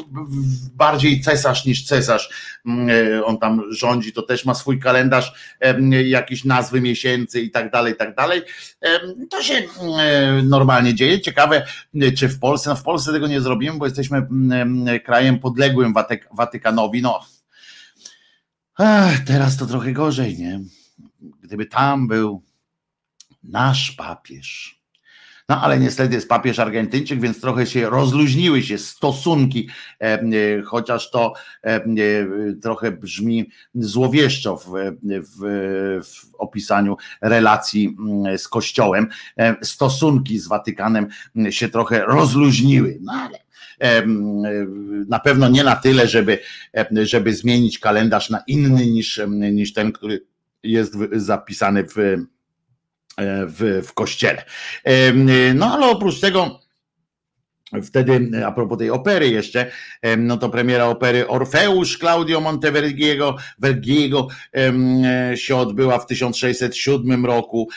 bardziej 0.75 1.21
cesarz 1.21 1.65
niż 1.65 1.85
cesarz, 1.85 2.29
mm, 2.65 2.89
e, 2.89 3.25
on 3.25 3.37
tam 3.37 3.63
rządzi, 3.69 4.13
to 4.13 4.21
też 4.21 4.45
ma 4.45 4.53
swój 4.53 4.79
kalendarz, 4.79 5.57
jakieś 6.05 6.45
nazwy 6.45 6.81
miesięcy 6.81 7.41
i 7.41 7.51
tak 7.51 7.71
dalej, 7.71 7.93
i 7.93 7.95
tak 7.95 8.15
dalej. 8.15 8.41
To 9.29 9.43
się 9.43 9.53
mm, 9.53 10.49
normalnie 10.49 10.95
dzieje. 10.95 11.21
Ciekawe, 11.21 11.65
czy 12.17 12.29
w 12.29 12.39
Polsce, 12.39 12.69
no 12.69 12.75
w 12.75 12.83
Polsce 12.83 13.11
tego 13.11 13.27
nie 13.27 13.41
zrobimy, 13.41 13.77
bo 13.77 13.85
jesteśmy 13.85 14.17
mm, 14.17 14.99
krajem 14.99 15.39
podległym 15.39 15.93
Watyk 15.93 16.29
Watykanowi, 16.31 17.01
no 17.01 17.19
teraz 19.25 19.57
to 19.57 19.65
trochę 19.65 19.93
gorzej, 19.93 20.37
nie? 20.37 20.59
Gdyby 21.41 21.65
tam 21.65 22.07
był 22.07 22.43
nasz 23.43 23.91
papież, 23.91 24.79
no 25.53 25.61
ale 25.61 25.79
niestety 25.79 26.15
jest 26.15 26.29
papież 26.29 26.59
Argentyńczyk, 26.59 27.21
więc 27.21 27.41
trochę 27.41 27.65
się 27.65 27.89
rozluźniły 27.89 28.61
się 28.61 28.77
stosunki, 28.77 29.69
e, 29.99 30.61
chociaż 30.61 31.11
to 31.11 31.33
e, 31.63 31.81
trochę 32.61 32.91
brzmi 32.91 33.49
złowieszczo 33.75 34.57
w, 34.57 34.67
w, 35.03 35.39
w 36.03 36.35
opisaniu 36.35 36.97
relacji 37.21 37.97
z 38.37 38.47
Kościołem. 38.47 39.07
E, 39.37 39.55
stosunki 39.61 40.39
z 40.39 40.47
Watykanem 40.47 41.07
się 41.49 41.69
trochę 41.69 42.05
rozluźniły, 42.05 42.99
no 43.01 43.13
ale 43.13 43.43
na 45.07 45.19
pewno 45.19 45.49
nie 45.49 45.63
na 45.63 45.75
tyle, 45.75 46.07
żeby, 46.07 46.39
żeby 46.91 47.33
zmienić 47.33 47.79
kalendarz 47.79 48.29
na 48.29 48.43
inny 48.47 48.85
niż, 48.85 49.21
niż 49.27 49.73
ten, 49.73 49.91
który 49.91 50.25
jest 50.63 50.97
zapisany 51.11 51.83
w 51.83 51.97
E, 51.97 52.32
w, 53.47 53.81
w 53.87 53.93
kościele. 53.93 54.45
No 55.55 55.73
ale 55.73 55.87
oprócz 55.87 56.19
tego 56.19 56.63
Wtedy, 57.83 58.45
a 58.45 58.51
propos 58.51 58.77
tej 58.77 58.89
opery 58.89 59.29
jeszcze, 59.29 59.71
no 60.17 60.37
to 60.37 60.49
premiera 60.49 60.85
opery 60.85 61.27
Orfeusz 61.27 61.97
Claudio 61.97 62.41
Montevergiego 62.41 63.35
Vergiego 63.59 64.27
się 65.35 65.55
odbyła 65.55 65.99
w 65.99 66.05
1607 66.05 67.25
roku, 67.25 67.69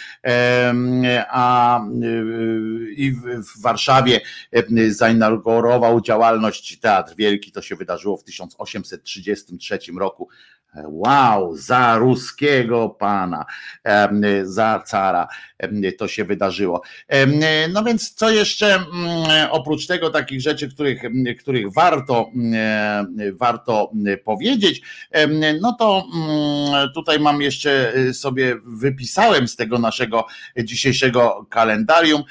a 1.28 1.80
i 2.96 3.12
w 3.12 3.62
Warszawie 3.62 4.20
zainaugurował 4.88 6.00
działalność 6.00 6.80
Teatr 6.80 7.14
Wielki, 7.16 7.52
to 7.52 7.62
się 7.62 7.76
wydarzyło 7.76 8.16
w 8.16 8.24
1833 8.24 9.78
roku 9.98 10.28
Wow, 10.84 11.56
za 11.56 11.98
ruskiego 11.98 12.88
pana, 12.88 13.44
za 14.42 14.82
cara 14.86 15.28
to 15.98 16.08
się 16.08 16.24
wydarzyło. 16.24 16.82
No 17.72 17.84
więc 17.84 18.14
co 18.14 18.30
jeszcze 18.30 18.74
mm, 18.74 18.86
oprócz 19.50 19.86
tego 19.86 20.10
takich 20.10 20.40
rzeczy, 20.40 20.68
których, 20.68 21.02
których 21.40 21.72
warto, 21.72 22.30
warto 23.32 23.92
powiedzieć, 24.24 24.82
no 25.60 25.72
to 25.72 26.06
mm, 26.14 26.92
tutaj 26.94 27.20
mam 27.20 27.42
jeszcze 27.42 27.96
y, 27.96 28.14
sobie 28.14 28.56
wypisałem 28.64 29.48
z 29.48 29.56
tego 29.56 29.78
naszego 29.78 30.26
dzisiejszego 30.64 31.46
kalendarium 31.50 32.22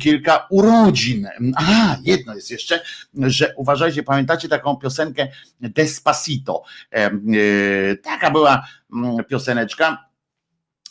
kilka 0.00 0.46
urodzin. 0.50 1.28
A, 1.56 1.96
jedno 2.04 2.34
jest 2.34 2.50
jeszcze, 2.50 2.80
że 3.14 3.54
uważajcie, 3.56 4.02
pamiętacie 4.02 4.48
taką 4.48 4.76
piosenkę 4.76 5.28
Despacito 5.60 6.62
Taka 8.02 8.30
była 8.30 8.66
mm, 8.92 9.24
pioseneczka 9.24 10.05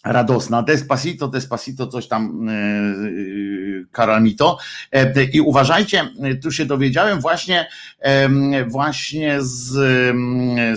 radosna. 0.06 0.64
Despacito, 0.64 1.27
Despacito, 1.27 1.88
coś 1.88 2.07
tam 2.07 2.48
Karalmito. 3.91 4.57
E, 4.94 5.15
e, 5.15 5.23
I 5.23 5.41
uważajcie, 5.41 6.10
tu 6.44 6.52
się 6.52 6.65
dowiedziałem 6.65 7.22
właśnie, 7.22 7.69
właśnie 8.68 9.41
z, 9.41 9.72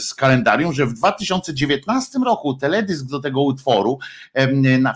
z 0.05 0.15
kalendarium, 0.15 0.73
że 0.73 0.87
w 0.87 0.93
2019 0.93 2.19
roku 2.19 2.55
teledysk 2.55 3.07
do 3.07 3.21
tego 3.21 3.43
utworu 3.43 3.99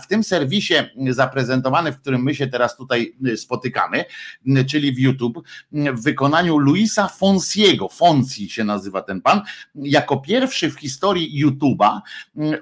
w 0.03 0.07
tym 0.07 0.23
serwisie 0.23 0.73
zaprezentowany, 1.09 1.91
w 1.91 1.99
którym 1.99 2.23
my 2.23 2.35
się 2.35 2.47
teraz 2.47 2.77
tutaj 2.77 3.15
spotykamy, 3.35 4.05
czyli 4.67 4.93
w 4.93 4.99
YouTube, 4.99 5.39
w 5.71 6.03
wykonaniu 6.03 6.57
Luisa 6.57 7.07
Fonsiego, 7.07 7.89
Fonsi 7.89 8.49
się 8.49 8.63
nazywa 8.63 9.01
ten 9.01 9.21
pan, 9.21 9.41
jako 9.75 10.17
pierwszy 10.17 10.71
w 10.71 10.79
historii 10.79 11.45
YouTube'a 11.45 11.99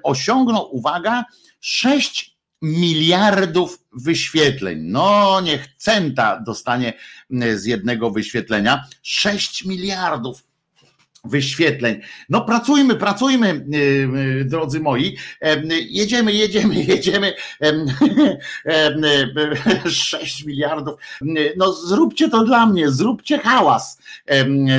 osiągnął, 0.02 0.76
uwaga, 0.76 1.24
6 1.62 2.36
miliardów 2.62 3.84
wyświetleń. 3.92 4.78
No, 4.80 5.40
niech 5.40 5.68
centa 5.76 6.40
dostanie 6.40 6.92
z 7.54 7.64
jednego 7.64 8.10
wyświetlenia. 8.10 8.84
6 9.02 9.64
miliardów 9.64 10.44
wyświetleń. 11.24 12.00
No 12.28 12.40
pracujmy, 12.40 12.96
pracujmy, 12.96 13.64
y, 13.74 13.76
y, 14.40 14.44
drodzy 14.44 14.80
moi. 14.80 15.16
Jedziemy, 15.90 16.32
jedziemy, 16.32 16.74
jedziemy. 16.94 17.34
6 19.90 20.44
miliardów. 20.44 20.94
No 21.56 21.72
zróbcie 21.72 22.30
to 22.30 22.44
dla 22.44 22.66
mnie, 22.66 22.90
zróbcie 22.90 23.38
hałas. 23.38 23.98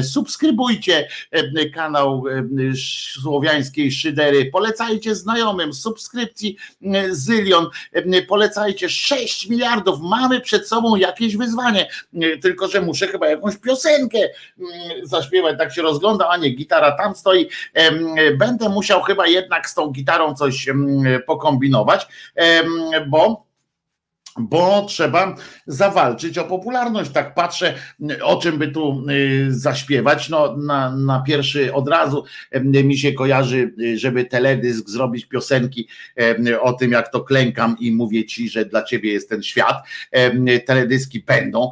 Subskrybujcie 0.03 1.07
kanał 1.73 2.23
Słowiańskiej 3.21 3.91
Szydery, 3.91 4.45
polecajcie 4.45 5.15
znajomym, 5.15 5.73
subskrypcji 5.73 6.57
zylion, 7.11 7.67
polecajcie 8.27 8.89
6 8.89 9.49
miliardów. 9.49 9.99
Mamy 10.01 10.41
przed 10.41 10.67
sobą 10.67 10.95
jakieś 10.95 11.37
wyzwanie, 11.37 11.89
tylko 12.41 12.67
że 12.67 12.81
muszę 12.81 13.07
chyba 13.07 13.27
jakąś 13.27 13.57
piosenkę 13.57 14.19
zaśpiewać, 15.03 15.57
tak 15.57 15.73
się 15.73 15.81
rozglądam, 15.81 16.32
a 16.34 16.38
nie, 16.38 16.49
gitara 16.49 16.91
tam 16.91 17.15
stoi. 17.15 17.49
Będę 18.38 18.69
musiał 18.69 19.01
chyba 19.01 19.27
jednak 19.27 19.69
z 19.69 19.73
tą 19.73 19.91
gitarą 19.91 20.35
coś 20.35 20.68
pokombinować, 21.27 22.07
bo 23.07 23.45
bo 24.39 24.85
trzeba 24.85 25.35
zawalczyć 25.68 26.38
o 26.38 26.43
popularność. 26.43 27.11
Tak 27.11 27.34
patrzę, 27.34 27.73
o 28.23 28.38
czym 28.38 28.57
by 28.57 28.68
tu 28.68 29.05
y, 29.10 29.47
zaśpiewać. 29.49 30.30
No, 30.30 30.57
na, 30.57 30.95
na 30.95 31.19
pierwszy 31.19 31.73
od 31.73 31.89
razu 31.89 32.23
mi 32.61 32.97
się 32.97 33.14
kojarzy, 33.14 33.73
y, 33.80 33.97
żeby 33.97 34.26
teledysk 34.26 34.89
zrobić 34.89 35.26
piosenki 35.26 35.88
o 36.61 36.73
tym, 36.73 36.91
jak 36.91 37.11
to 37.11 37.22
klękam 37.22 37.76
i 37.80 37.91
mówię 37.91 38.26
ci, 38.26 38.49
że 38.49 38.65
dla 38.65 38.84
ciebie 38.84 39.14
jest 39.14 39.30
ten 39.30 39.43
świat. 39.43 39.84
Teledyski 40.65 41.19
będą. 41.19 41.72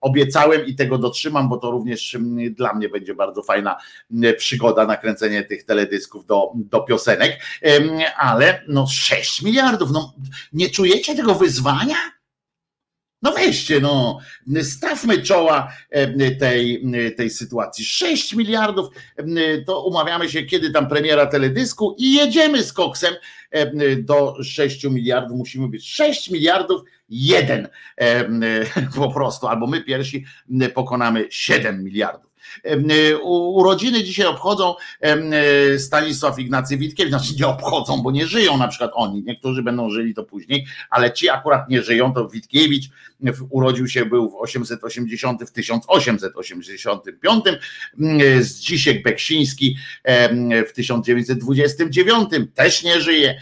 Obiecałem 0.00 0.66
i 0.66 0.74
tego 0.74 0.98
dotrzymam, 0.98 1.48
bo 1.48 1.56
to 1.56 1.70
również 1.70 2.16
dla 2.50 2.74
mnie 2.74 2.88
będzie 2.88 3.14
bardzo 3.14 3.42
fajna 3.42 3.76
przygoda 4.38 4.86
nakręcenie 4.86 5.42
tych 5.42 5.64
teledysków 5.64 6.26
do, 6.26 6.52
do 6.54 6.80
piosenek. 6.80 7.40
Ale 8.16 8.62
no 8.68 8.86
6 8.86 9.42
miliardów, 9.42 9.90
no 9.90 10.14
nie 10.52 10.70
czujecie 10.70 11.16
tego 11.16 11.34
wyzwania? 11.34 11.57
Wyzwania? 11.58 11.96
No 13.22 13.32
weźcie, 13.32 13.80
no, 13.80 14.18
stawmy 14.62 15.22
czoła 15.22 15.72
e, 15.90 16.30
tej, 16.30 16.84
tej 17.16 17.30
sytuacji. 17.30 17.84
6 17.84 18.34
miliardów, 18.34 18.88
e, 19.16 19.24
to 19.62 19.84
umawiamy 19.84 20.28
się, 20.28 20.42
kiedy 20.42 20.70
tam 20.70 20.88
premiera 20.88 21.26
teledysku 21.26 21.96
i 21.98 22.14
jedziemy 22.14 22.62
z 22.62 22.72
koksem 22.72 23.14
e, 23.50 23.96
do 23.96 24.42
6 24.42 24.84
miliardów. 24.84 25.38
Musimy 25.38 25.68
być 25.68 25.90
6 25.90 26.30
miliardów, 26.30 26.82
jeden 27.08 27.68
po 28.94 29.12
prostu, 29.12 29.46
albo 29.46 29.66
my 29.66 29.82
pierwsi 29.82 30.24
pokonamy 30.74 31.26
7 31.30 31.84
miliardów. 31.84 32.27
E, 32.64 33.16
urodziny 33.18 34.04
dzisiaj 34.04 34.26
obchodzą 34.26 34.74
e, 35.00 35.78
Stanisław 35.78 36.38
Ignacy 36.38 36.76
Witkiewicz, 36.76 37.10
znaczy 37.10 37.32
nie 37.38 37.46
obchodzą, 37.46 38.02
bo 38.02 38.10
nie 38.10 38.26
żyją 38.26 38.56
na 38.56 38.68
przykład 38.68 38.90
oni, 38.94 39.22
niektórzy 39.22 39.62
będą 39.62 39.90
żyli 39.90 40.14
to 40.14 40.24
później, 40.24 40.66
ale 40.90 41.12
ci 41.12 41.28
akurat 41.28 41.68
nie 41.68 41.82
żyją, 41.82 42.14
to 42.14 42.28
Witkiewicz 42.28 42.90
urodził 43.50 43.88
się, 43.88 44.04
był 44.04 44.30
w 44.30 44.34
880, 44.34 45.42
w 45.44 45.52
1885, 45.52 47.44
Zdzisiek 48.40 49.02
Beksiński 49.02 49.76
w 50.68 50.72
1929 50.74 52.28
też 52.54 52.84
nie 52.84 53.00
żyje, 53.00 53.40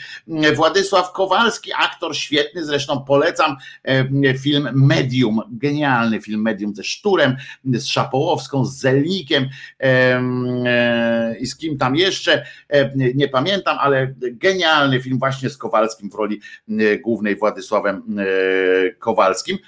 Władysław 0.54 1.12
Kowalski, 1.12 1.70
aktor 1.78 2.16
świetny, 2.16 2.64
zresztą 2.64 3.04
polecam 3.04 3.56
film 4.38 4.68
Medium, 4.74 5.40
genialny 5.50 6.20
film 6.20 6.42
Medium 6.42 6.74
ze 6.74 6.84
Szturem, 6.84 7.36
z 7.64 7.86
Szapołowską, 7.86 8.64
z 8.64 8.76
Zelnikiem 8.78 9.48
e, 9.80 11.36
i 11.40 11.46
z 11.46 11.56
kim 11.56 11.78
tam 11.78 11.96
jeszcze, 11.96 12.46
nie 13.14 13.28
pamiętam, 13.28 13.78
ale 13.80 14.14
genialny 14.18 15.00
film 15.00 15.18
właśnie 15.18 15.50
z 15.50 15.56
Kowalskim 15.56 16.10
w 16.10 16.14
roli 16.14 16.40
głównej 17.02 17.36
Władysławem 17.36 18.16
Kowalskim. 18.98 19.58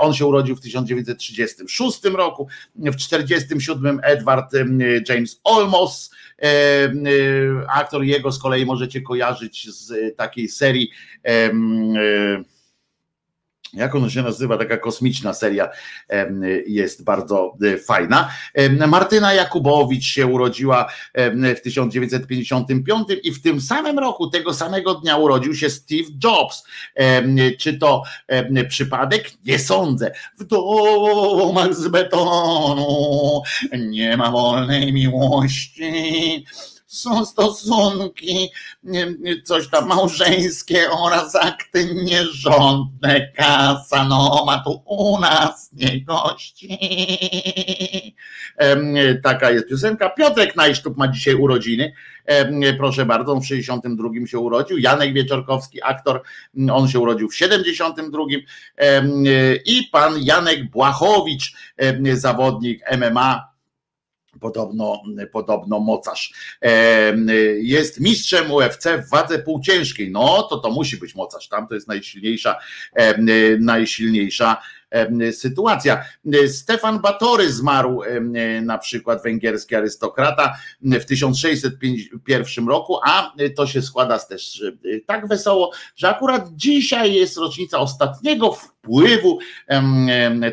On 0.00 0.14
się 0.14 0.26
urodził 0.26 0.56
w 0.56 0.60
1936 0.60 2.04
roku, 2.04 2.48
w 2.74 2.96
1947 2.96 4.00
Edward 4.02 4.52
James 5.08 5.40
Olmos, 5.44 6.10
aktor 7.74 8.04
jego 8.04 8.32
z 8.32 8.38
kolei 8.38 8.66
możecie 8.66 9.00
kojarzyć 9.00 9.70
z 9.70 10.16
takiej 10.16 10.48
serii 10.48 10.90
jak 13.74 13.94
ona 13.94 14.10
się 14.10 14.22
nazywa, 14.22 14.58
taka 14.58 14.76
kosmiczna 14.76 15.34
seria 15.34 15.68
jest 16.66 17.04
bardzo 17.04 17.54
e, 17.62 17.78
fajna. 17.78 18.30
Martyna 18.88 19.32
Jakubowicz 19.34 20.04
się 20.04 20.26
urodziła 20.26 20.88
w 21.56 21.60
1955 21.60 23.08
i 23.22 23.32
w 23.32 23.42
tym 23.42 23.60
samym 23.60 23.98
roku, 23.98 24.30
tego 24.30 24.54
samego 24.54 24.94
dnia 24.94 25.16
urodził 25.16 25.54
się 25.54 25.70
Steve 25.70 26.08
Jobs. 26.24 26.64
Czy 27.58 27.78
to 27.78 28.02
przypadek? 28.68 29.30
Nie 29.44 29.58
sądzę. 29.58 30.12
W 30.38 30.44
domach 30.44 31.74
z 31.74 31.88
betonu 31.88 33.42
nie 33.78 34.16
ma 34.16 34.30
wolnej 34.30 34.92
miłości 34.92 36.44
są 36.88 37.24
stosunki, 37.24 38.50
coś 39.44 39.68
tam 39.68 39.88
małżeńskie 39.88 40.90
oraz 40.90 41.36
akty 41.36 41.94
nierządne. 41.94 43.32
ma 44.46 44.62
tu 44.64 44.82
u 44.86 45.20
nas 45.20 45.70
nie 45.72 46.04
gości. 46.04 46.78
Taka 49.22 49.50
jest 49.50 49.68
piosenka. 49.68 50.10
Piotrek 50.10 50.56
Najsztub 50.56 50.96
ma 50.96 51.08
dzisiaj 51.08 51.34
urodziny. 51.34 51.92
Proszę 52.78 53.06
bardzo, 53.06 53.32
on 53.32 53.40
w 53.40 53.46
62 53.46 54.08
się 54.26 54.38
urodził. 54.38 54.78
Janek 54.78 55.14
Wieczorkowski, 55.14 55.82
aktor, 55.82 56.22
on 56.72 56.88
się 56.88 56.98
urodził 56.98 57.28
w 57.28 57.36
72. 57.36 58.22
I 59.66 59.88
pan 59.92 60.14
Janek 60.22 60.70
Błachowicz, 60.70 61.52
zawodnik 62.14 62.82
MMA 62.98 63.47
Podobno, 64.40 65.02
podobno 65.32 65.80
mocarz. 65.80 66.32
Jest 67.60 68.00
mistrzem 68.00 68.52
UFC 68.52 68.84
w 69.06 69.10
wadze 69.10 69.38
półciężkiej. 69.38 70.10
No 70.10 70.42
to 70.42 70.58
to 70.58 70.70
musi 70.70 70.96
być 70.96 71.14
mocarz. 71.14 71.48
Tam 71.48 71.68
to 71.68 71.74
jest 71.74 71.88
najsilniejsza, 71.88 72.56
najsilniejsza 73.60 74.56
sytuacja. 75.32 76.04
Stefan 76.48 77.00
Batory 77.00 77.52
zmarł 77.52 78.02
na 78.62 78.78
przykład 78.78 79.22
węgierski 79.22 79.74
arystokrata 79.74 80.56
w 80.82 81.04
1601 81.04 82.68
roku, 82.68 82.98
a 83.04 83.32
to 83.56 83.66
się 83.66 83.82
składa 83.82 84.18
też 84.18 84.62
tak 85.06 85.28
wesoło, 85.28 85.72
że 85.96 86.08
akurat 86.08 86.48
dzisiaj 86.54 87.14
jest 87.14 87.36
rocznica 87.36 87.78
ostatniego 87.78 88.52
wpływu 88.52 89.38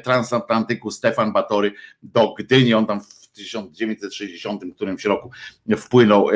transatlantyku 0.03 0.91
Stefan 0.91 1.33
Batory 1.33 1.71
do 2.03 2.33
Gdyni. 2.33 2.73
On 2.73 2.85
tam 2.85 3.01
w 3.01 3.24
1960 3.35 4.61
którymś 4.75 5.05
roku 5.05 5.31
wpłynął 5.77 6.27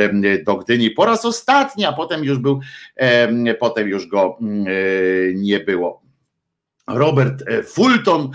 do 0.46 0.58
Gdyni 0.58 0.92
po 0.92 1.06
raz 1.06 1.26
ostatni, 1.26 1.86
a 1.86 1.94
potem 1.94 2.24
już 2.24 2.38
był, 2.40 2.60
potem 3.60 3.88
już 3.88 4.08
go 4.08 4.38
nie 5.36 5.60
było. 5.60 6.09
Robert 6.90 7.44
e, 7.48 7.64
Fulton, 7.64 8.32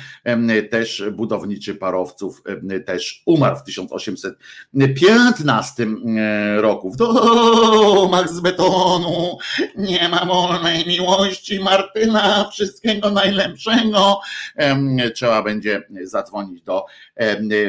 też 0.70 1.02
budowniczy 1.12 1.74
parowców, 1.74 2.42
też 2.86 3.22
umarł 3.26 3.56
w 3.56 3.62
1815 3.62 5.82
e, 5.82 5.86
roku. 6.60 6.90
W 6.90 6.96
domach 6.96 8.28
z 8.28 8.40
betonu 8.40 9.38
nie 9.76 10.08
ma 10.08 10.24
wolnej 10.24 10.86
miłości 10.86 11.60
Martyna, 11.60 12.50
wszystkiego 12.52 13.10
najlepszego. 13.10 14.20
Trzeba 15.14 15.42
będzie 15.42 15.82
zadzwonić 16.02 16.62
do 16.62 16.86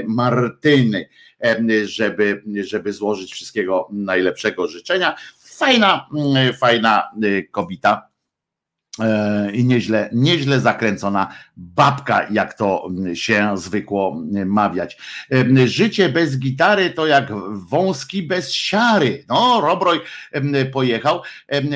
Martyny, 0.07 1.09
żeby, 1.85 2.43
żeby 2.63 2.93
złożyć 2.93 3.33
wszystkiego 3.33 3.87
najlepszego 3.91 4.67
życzenia. 4.67 5.15
Fajna, 5.39 6.09
fajna 6.59 7.11
e, 7.23 7.43
kobita 7.43 7.97
E, 7.97 8.14
i 9.53 9.65
nieźle, 9.65 10.09
nieźle 10.13 10.59
zakręcona 10.59 11.33
babka, 11.57 12.27
jak 12.31 12.53
to 12.53 12.89
się 13.13 13.51
zwykło 13.55 14.21
mawiać. 14.45 14.97
E, 15.31 15.67
życie 15.67 16.09
bez 16.09 16.39
gitary 16.39 16.89
to 16.89 17.07
jak 17.07 17.31
wąski 17.69 18.23
bez 18.23 18.53
siary. 18.53 19.25
No, 19.29 19.61
Robroj 19.61 19.99
pojechał. 20.73 21.21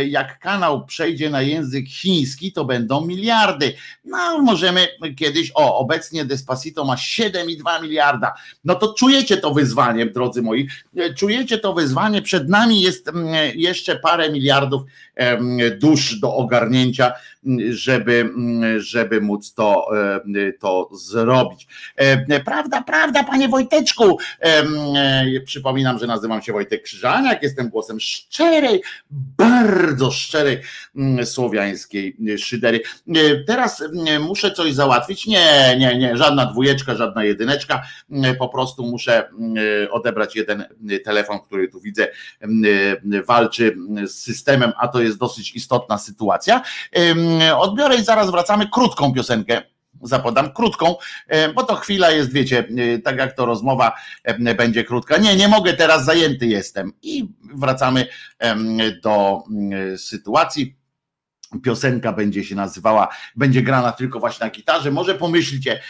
Jak 0.05 0.39
kanał 0.39 0.85
przejdzie 0.85 1.29
na 1.29 1.41
język 1.41 1.87
chiński, 1.87 2.51
to 2.51 2.65
będą 2.65 3.05
miliardy. 3.05 3.73
No, 4.05 4.41
możemy 4.41 4.87
kiedyś, 5.17 5.51
o, 5.55 5.77
obecnie 5.77 6.25
Despacito 6.25 6.85
ma 6.85 6.95
7,2 6.95 7.81
miliarda. 7.81 8.33
No 8.63 8.75
to 8.75 8.93
czujecie 8.93 9.37
to 9.37 9.53
wyzwanie, 9.53 10.05
drodzy 10.05 10.41
moi. 10.41 10.67
E, 10.97 11.13
czujecie 11.13 11.57
to 11.57 11.73
wyzwanie. 11.73 12.21
Przed 12.21 12.49
nami 12.49 12.81
jest 12.81 13.11
jeszcze 13.55 13.95
parę 13.95 14.31
miliardów 14.31 14.81
dusz 15.79 16.19
do 16.19 16.35
ogarnięcia, 16.35 17.09
żeby, 17.69 18.30
żeby 18.77 19.22
móc 19.22 19.53
to, 19.53 19.88
to 20.60 20.90
zrobić. 20.94 21.68
Prawda, 22.45 22.81
prawda, 22.81 23.23
panie 23.23 23.49
Wojteczku. 23.49 24.18
Przypominam, 25.45 25.99
że 25.99 26.07
nazywam 26.07 26.41
się 26.41 26.53
Wojtek 26.53 26.84
Krzyżaniak, 26.84 27.44
jestem 27.44 27.69
głosem 27.69 27.99
szczerej, 27.99 28.81
bardzo 29.38 30.11
szczerej 30.11 30.61
słowiańskiej 31.23 32.18
szydery. 32.38 32.81
Teraz 33.48 33.84
muszę 34.19 34.52
coś 34.52 34.73
załatwić. 34.73 35.27
Nie, 35.27 35.76
nie, 35.80 35.98
nie, 35.98 36.18
żadna 36.18 36.45
dwójeczka, 36.45 36.95
żadna 36.95 37.23
jedyneczka. 37.23 37.81
Po 38.40 38.49
prostu 38.49 38.84
muszę 38.84 39.30
odebrać 39.91 40.36
jeden 40.36 40.65
telefon, 41.06 41.40
który 41.40 41.68
tu 41.68 41.81
widzę 41.81 42.07
walczy 43.27 43.76
z 44.06 44.11
systemem, 44.11 44.72
a 44.77 44.88
to 44.88 45.02
jest 45.02 45.18
dosyć 45.18 45.56
istotna 45.56 45.98
sytuacja. 45.98 46.61
Odbiorę 47.57 47.95
i 47.95 48.03
zaraz 48.03 48.31
wracamy. 48.31 48.69
Krótką 48.69 49.13
piosenkę 49.13 49.61
zapodam 50.01 50.53
krótką, 50.53 50.95
bo 51.55 51.63
to 51.63 51.76
chwila 51.76 52.11
jest, 52.11 52.34
wiecie, 52.34 52.67
tak 53.03 53.17
jak 53.17 53.35
to 53.35 53.45
rozmowa 53.45 53.95
będzie 54.57 54.84
krótka. 54.84 55.17
Nie, 55.17 55.35
nie 55.35 55.47
mogę, 55.47 55.73
teraz 55.73 56.05
zajęty 56.05 56.47
jestem. 56.47 56.93
I 57.01 57.30
wracamy 57.55 58.07
do 59.03 59.43
sytuacji 59.97 60.78
piosenka 61.63 62.13
będzie 62.13 62.43
się 62.43 62.55
nazywała, 62.55 63.07
będzie 63.35 63.61
grana 63.61 63.91
tylko 63.91 64.19
właśnie 64.19 64.45
na 64.45 64.51
gitarze. 64.51 64.91
Może 64.91 65.15
pomyślcie, 65.15 65.81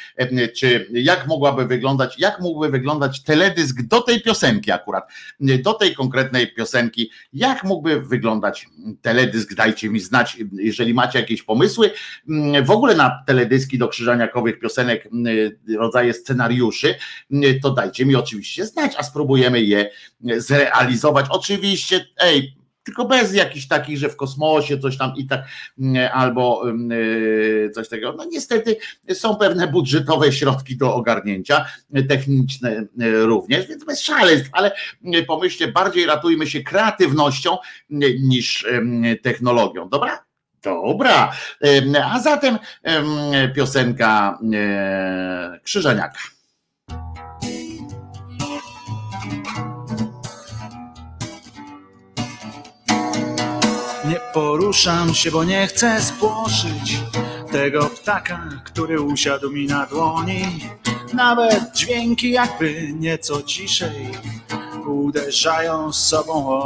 czy 0.55 0.87
jak 0.91 1.27
mogłaby 1.27 1.65
wyglądać, 1.65 2.19
jak 2.19 2.39
mógłby 2.39 2.69
wyglądać 2.69 3.23
teledysk 3.23 3.81
do 3.81 4.01
tej 4.01 4.21
piosenki 4.21 4.71
akurat, 4.71 5.11
do 5.39 5.73
tej 5.73 5.95
konkretnej 5.95 6.53
piosenki, 6.53 7.11
jak 7.33 7.63
mógłby 7.63 8.01
wyglądać 8.01 8.67
teledysk, 9.01 9.53
dajcie 9.53 9.89
mi 9.89 9.99
znać, 9.99 10.37
jeżeli 10.51 10.93
macie 10.93 11.19
jakieś 11.19 11.43
pomysły, 11.43 11.91
w 12.63 12.71
ogóle 12.71 12.95
na 12.95 13.23
teledyski 13.27 13.77
do 13.77 13.87
krzyżaniakowych 13.87 14.59
piosenek, 14.59 15.09
rodzaje 15.77 16.13
scenariuszy, 16.13 16.95
to 17.61 17.71
dajcie 17.71 18.05
mi 18.05 18.15
oczywiście 18.15 18.65
znać, 18.65 18.93
a 18.97 19.03
spróbujemy 19.03 19.61
je 19.61 19.89
zrealizować. 20.37 21.25
Oczywiście, 21.29 22.05
ej, 22.17 22.58
tylko 22.89 23.05
bez 23.05 23.33
jakichś 23.33 23.67
takich, 23.67 23.97
że 23.97 24.09
w 24.09 24.15
kosmosie 24.15 24.79
coś 24.79 24.97
tam 24.97 25.13
i 25.17 25.27
tak, 25.27 25.41
mm, 25.79 26.09
albo 26.13 26.69
mm, 26.69 26.91
y, 26.91 27.71
coś 27.75 27.89
takiego. 27.89 28.13
No 28.17 28.25
niestety 28.25 28.77
są 29.13 29.35
pewne 29.35 29.67
budżetowe 29.67 30.31
środki 30.31 30.77
do 30.77 30.95
ogarnięcia, 30.95 31.65
techniczne 32.09 32.87
y, 33.01 33.25
również, 33.25 33.67
więc 33.67 33.85
bez 33.85 34.01
szaleństw, 34.01 34.49
ale 34.51 34.71
y, 35.15 35.23
pomyślcie, 35.23 35.67
bardziej 35.67 36.05
ratujmy 36.05 36.47
się 36.47 36.63
kreatywnością 36.63 37.57
niż 38.19 38.67
technologią, 39.21 39.89
dobra? 39.89 40.25
Dobra, 40.63 41.31
a 42.03 42.19
zatem 42.19 42.59
piosenka 43.55 44.39
Krzyżaniaka. 45.63 46.19
Poruszam 54.33 55.13
się, 55.13 55.31
bo 55.31 55.43
nie 55.43 55.67
chcę 55.67 56.01
spłoszyć 56.01 56.99
tego 57.51 57.85
ptaka, 57.85 58.49
który 58.63 59.01
usiadł 59.01 59.51
mi 59.51 59.67
na 59.67 59.85
dłoni. 59.85 60.69
Nawet 61.13 61.75
dźwięki 61.75 62.31
jakby 62.31 62.93
nieco 62.93 63.41
ciszej 63.41 64.11
uderzają 64.87 65.93
z 65.93 66.07
sobą 66.07 66.61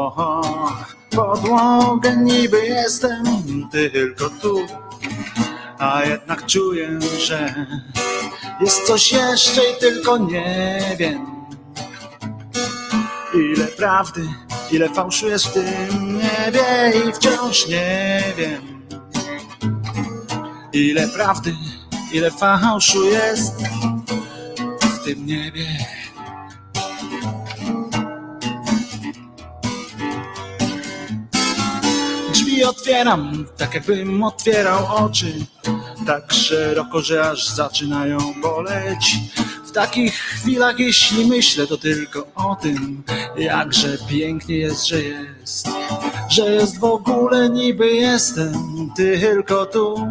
podłogę. 1.09 2.17
Niby 2.17 2.65
jestem 2.65 3.23
tylko 3.71 4.29
tu, 4.29 4.59
a 5.79 6.05
jednak 6.05 6.45
czuję, 6.45 6.99
że 7.19 7.65
jest 8.61 8.87
coś 8.87 9.11
jeszcze 9.11 9.61
i 9.61 9.79
tylko 9.79 10.17
nie 10.17 10.95
wiem. 10.99 11.25
Ile 13.33 13.65
prawdy 13.67 14.27
Ile 14.73 14.89
fałszu 14.89 15.29
jest 15.29 15.45
w 15.45 15.53
tym 15.53 16.17
niebie 16.17 16.93
i 17.09 17.13
wciąż 17.13 17.67
nie 17.67 18.23
wiem. 18.37 18.83
Ile 20.73 21.07
prawdy, 21.07 21.55
ile 22.13 22.31
fałszu 22.31 23.05
jest 23.05 23.53
w 24.81 25.05
tym 25.05 25.25
niebie. 25.25 25.67
Drzwi 32.33 32.63
otwieram, 32.63 33.45
tak 33.57 33.73
jakbym 33.73 34.23
otwierał 34.23 35.05
oczy. 35.05 35.45
Tak 36.05 36.33
szeroko, 36.33 37.01
że 37.01 37.29
aż 37.29 37.47
zaczynają 37.47 38.17
boleć 38.41 39.15
takich 39.73 40.13
chwilach, 40.13 40.79
jeśli 40.79 41.25
myślę, 41.25 41.67
to 41.67 41.77
tylko 41.77 42.27
o 42.35 42.55
tym, 42.55 43.03
jakże 43.37 43.97
pięknie 44.09 44.57
jest, 44.57 44.87
że 44.87 45.03
jest, 45.03 45.67
że 46.29 46.51
jest 46.51 46.79
w 46.79 46.83
ogóle 46.83 47.49
niby 47.49 47.91
jestem 47.91 48.89
tylko 48.95 49.65
tu, 49.65 50.07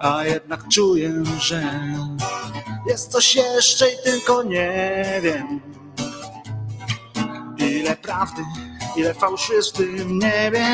a 0.00 0.24
jednak 0.24 0.68
czuję, 0.68 1.12
że 1.40 1.80
jest 2.88 3.12
coś 3.12 3.34
jeszcze 3.34 3.86
i 3.92 3.96
tylko 4.04 4.42
nie 4.42 5.04
wiem. 5.22 5.60
Ile 7.58 7.96
prawdy, 7.96 8.42
ile 8.96 9.14
fałszu 9.14 9.52
jest 9.52 9.74
w 9.74 9.76
tym 9.76 10.18
niebie 10.18 10.66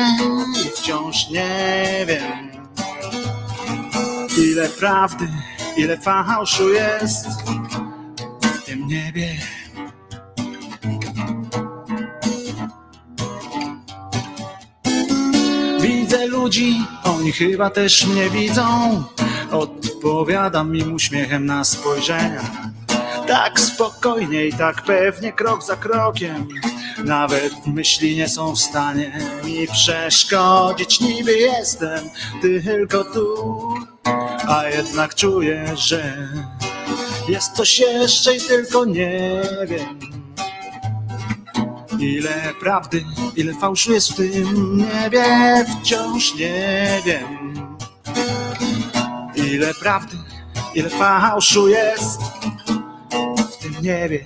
i 0.65 0.69
wciąż 0.69 1.29
nie 1.29 2.05
wiem. 2.07 2.51
Ile 4.37 4.69
prawdy, 4.69 5.27
ile 5.77 5.97
fałszu 5.97 6.69
jest 6.69 7.27
tym 8.71 8.87
niebie. 8.87 9.27
Widzę 15.81 16.27
ludzi, 16.27 16.85
oni 17.03 17.31
chyba 17.31 17.69
też 17.69 18.05
mnie 18.07 18.29
widzą. 18.29 19.03
Odpowiadam 19.51 20.75
im 20.75 20.93
uśmiechem 20.93 21.45
na 21.45 21.63
spojrzenia. 21.63 22.41
Tak 23.27 23.59
spokojnie 23.59 24.45
i 24.45 24.53
tak 24.53 24.81
pewnie, 24.81 25.31
krok 25.31 25.63
za 25.63 25.75
krokiem. 25.75 26.47
Nawet 27.03 27.67
myśli 27.67 28.15
nie 28.15 28.29
są 28.29 28.55
w 28.55 28.59
stanie 28.59 29.19
mi 29.43 29.67
przeszkodzić. 29.67 30.99
Niby 30.99 31.33
jestem 31.33 32.09
tylko 32.41 33.03
tu, 33.03 33.35
a 34.47 34.65
jednak 34.65 35.15
czuję, 35.15 35.65
że 35.75 36.27
jest 37.31 37.51
coś 37.51 37.79
jeszcze 37.79 38.35
i 38.35 38.41
tylko 38.41 38.85
nie 38.85 39.41
wiem. 39.67 39.99
Ile 41.99 42.53
prawdy, 42.59 43.05
ile 43.35 43.53
fałszu 43.53 43.93
jest 43.93 44.11
w 44.11 44.15
tym 44.15 44.77
niebie, 44.77 45.25
wciąż 45.65 46.35
nie 46.35 47.01
wiem. 47.05 47.53
Ile 49.35 49.73
prawdy, 49.73 50.17
ile 50.75 50.89
fałszu 50.89 51.67
jest 51.67 52.21
w 53.51 53.57
tym 53.57 53.75
niebie. 53.81 54.25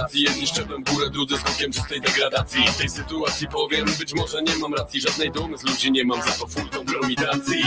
gracji 0.00 0.22
Jedni 0.22 0.46
szczeblem 0.46 0.84
w 0.84 0.94
górę, 0.94 1.10
drudzy 1.10 1.38
skokiem 1.38 1.72
czystej 1.72 2.00
degradacji. 2.00 2.66
W 2.68 2.76
tej 2.76 2.88
sytuacji 2.88 3.48
powiem, 3.48 3.86
być 3.98 4.14
może 4.14 4.42
nie 4.42 4.56
mam 4.56 4.74
racji. 4.74 5.00
Żadnej 5.00 5.30
dumy 5.30 5.58
z 5.58 5.62
ludzi 5.62 5.92
nie 5.92 6.04
mam, 6.04 6.22
za 6.22 6.32
to 6.32 6.46
full 6.46 6.68
kompromitacji 6.68 7.62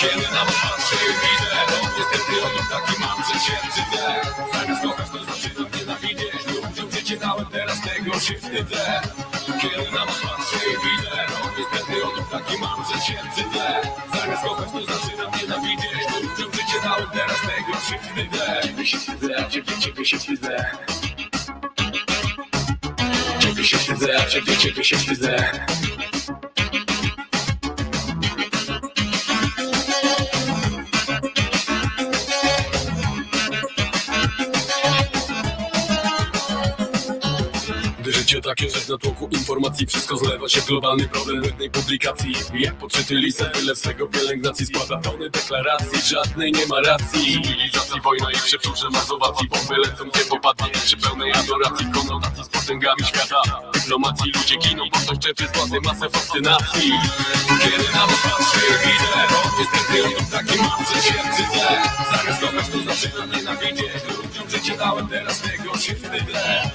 Kiedy 0.00 0.26
na 0.36 0.44
was 0.44 0.58
patrzę 0.62 0.96
widzę 1.22 1.56
No 1.70 1.88
niestety 1.98 2.32
odruch 2.46 2.68
taki 2.70 3.00
mam, 3.00 3.18
że 3.28 3.40
się 3.44 3.56
brzydzę 3.66 4.04
Zamiast 4.52 4.82
kochać 4.82 5.10
to 5.10 5.18
zaczynam 5.24 5.70
nienawidzieć 5.78 6.40
Ludziom 6.46 6.90
życie 6.90 7.16
dałem, 7.16 7.46
teraz 7.46 7.80
tego 7.80 8.20
się 8.20 8.34
wstydzę. 8.34 9.02
Kiedy 9.60 9.90
na 9.92 10.06
was 10.06 10.20
patrzę 10.22 10.58
widzę 10.84 11.16
No 11.30 11.50
niestety 11.58 12.06
odruch 12.06 12.30
taki 12.30 12.58
mam, 12.58 12.78
że 12.90 13.00
się 13.06 13.14
brzydzę 13.32 13.66
Zamiast 14.14 14.42
kochać 14.42 14.68
to 14.72 14.80
zaczynam 14.92 15.30
nienawidzieć 15.40 16.04
Ludziom 16.22 16.52
życie 16.52 16.78
dałem, 16.84 17.10
teraz 17.12 17.40
tego 17.40 17.72
się 17.86 17.96
wstydzę. 18.02 18.60
Ciebie 18.62 18.86
się 18.86 18.98
wstydzę, 18.98 19.46
ciebie, 19.50 19.78
ciebie 19.80 20.04
się 20.04 20.18
wstydzę 20.18 20.66
się 23.64 23.78
wstydzę, 23.78 24.18
a 24.18 24.26
ciebie, 24.26 24.56
ciebie 24.56 24.84
Życie 38.26 38.42
takie, 38.42 38.70
że 38.70 38.80
w 38.80 38.88
natłoku 38.88 39.28
informacji 39.30 39.86
wszystko 39.86 40.16
zlewa 40.16 40.48
się 40.48 40.60
w 40.60 40.66
globalny 40.66 41.08
problem 41.08 41.44
jednej 41.44 41.70
publikacji. 41.70 42.32
Jak 42.54 42.74
podczyty 42.74 43.14
lisem, 43.14 43.50
tyle 43.50 43.76
swego 43.76 44.06
pielęgnacji 44.06 44.66
składa 44.66 44.96
tony 44.96 45.30
deklaracji. 45.30 46.00
Żadnej 46.04 46.52
nie 46.52 46.66
ma 46.66 46.80
racji. 46.80 47.42
Cywilizacji, 47.42 48.00
wojna 48.00 48.30
i 48.30 48.34
przeczurze 48.34 48.90
mazowacji. 48.90 49.48
Bomby 49.48 49.76
lecą, 49.76 50.08
gdzie 50.10 50.24
popadnie 50.24 50.70
przy 50.70 50.96
pełnej 50.96 51.32
adoracji. 51.32 51.86
Konotacji 51.94 52.44
z 52.44 52.48
potęgami 52.48 53.04
świata. 53.04 53.42
Dyplomacji 53.74 54.32
ludzie 54.32 54.56
giną, 54.56 54.84
bo 54.92 54.98
ktoś 54.98 55.18
czerpie 55.18 55.48
z 55.48 55.56
władzy 55.56 55.80
masę 55.84 56.10
fascynacji. 56.10 56.92
Kiedy 57.62 57.92
na 57.92 58.06
was 58.06 58.20
patrzę 58.22 58.60
widzę 58.84 59.36
Niestety 59.58 60.04
on 60.18 60.26
taki 60.26 60.58
mam, 60.58 60.84
że 60.84 61.02
się 61.02 61.14
wstydzę. 61.14 61.82
Zamiast 62.10 62.40
kochać 62.40 62.68
to 62.68 62.94
zaczynam 62.94 63.30
nienawidzieć 63.30 64.25
Ludziom 64.36 64.50
życie 64.50 64.76
dałem, 64.76 65.08
teraz 65.08 65.40
tego 65.40 65.78
się 65.78 65.94
wstydzę. 65.94 66.70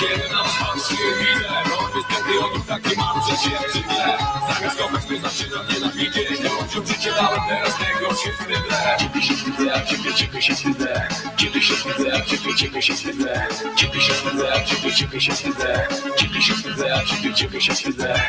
Kiedy 0.00 0.34
na 0.34 0.42
was 0.42 0.52
patrzę 0.60 0.94
widzę 0.94 1.48
No 1.70 1.88
niestety 1.96 2.44
o 2.44 2.52
nim 2.52 2.62
taki 2.62 2.96
mam, 2.96 3.20
że 3.22 3.36
się 3.36 3.50
wstydzę. 3.68 4.18
Zamiast 4.54 4.78
kochać 4.78 5.04
to 5.04 5.28
zaczynam 5.28 5.66
nienawidzieć 5.68 6.40
Ludziom 6.40 6.86
życie 6.86 7.12
dałem, 7.12 7.40
teraz 7.48 7.74
tego 7.76 8.14
się 8.14 8.32
wstydzę. 8.32 8.96
Ciebie 8.98 9.22
się 9.22 9.34
wstydzę, 9.34 9.74
a 9.74 9.86
ciebie, 9.86 10.14
ciebie 10.14 10.42
się 10.42 10.54
wstydzę 10.54 11.08
Ciebie 11.36 11.62
się 11.62 11.74
wstydzę, 11.74 12.14
a 12.14 12.20
ciebie, 12.24 12.54
ciebie 12.56 12.82
się 12.82 12.94
wstydzę 12.94 13.46
Ciebie 13.76 14.00
się 14.00 14.12
wstydzę, 14.12 14.54
a 14.54 14.64
ciebie, 14.64 14.94
ciebie 14.94 15.20
się 15.20 15.32
wstydzę 15.32 15.88
Ciebie 16.16 16.42
się 16.42 16.54
wstydzę, 16.54 16.94
a 16.94 17.04
ciebie, 17.04 17.34
ciebie 17.34 17.60
się 17.60 17.74
wstydzę 17.74 18.20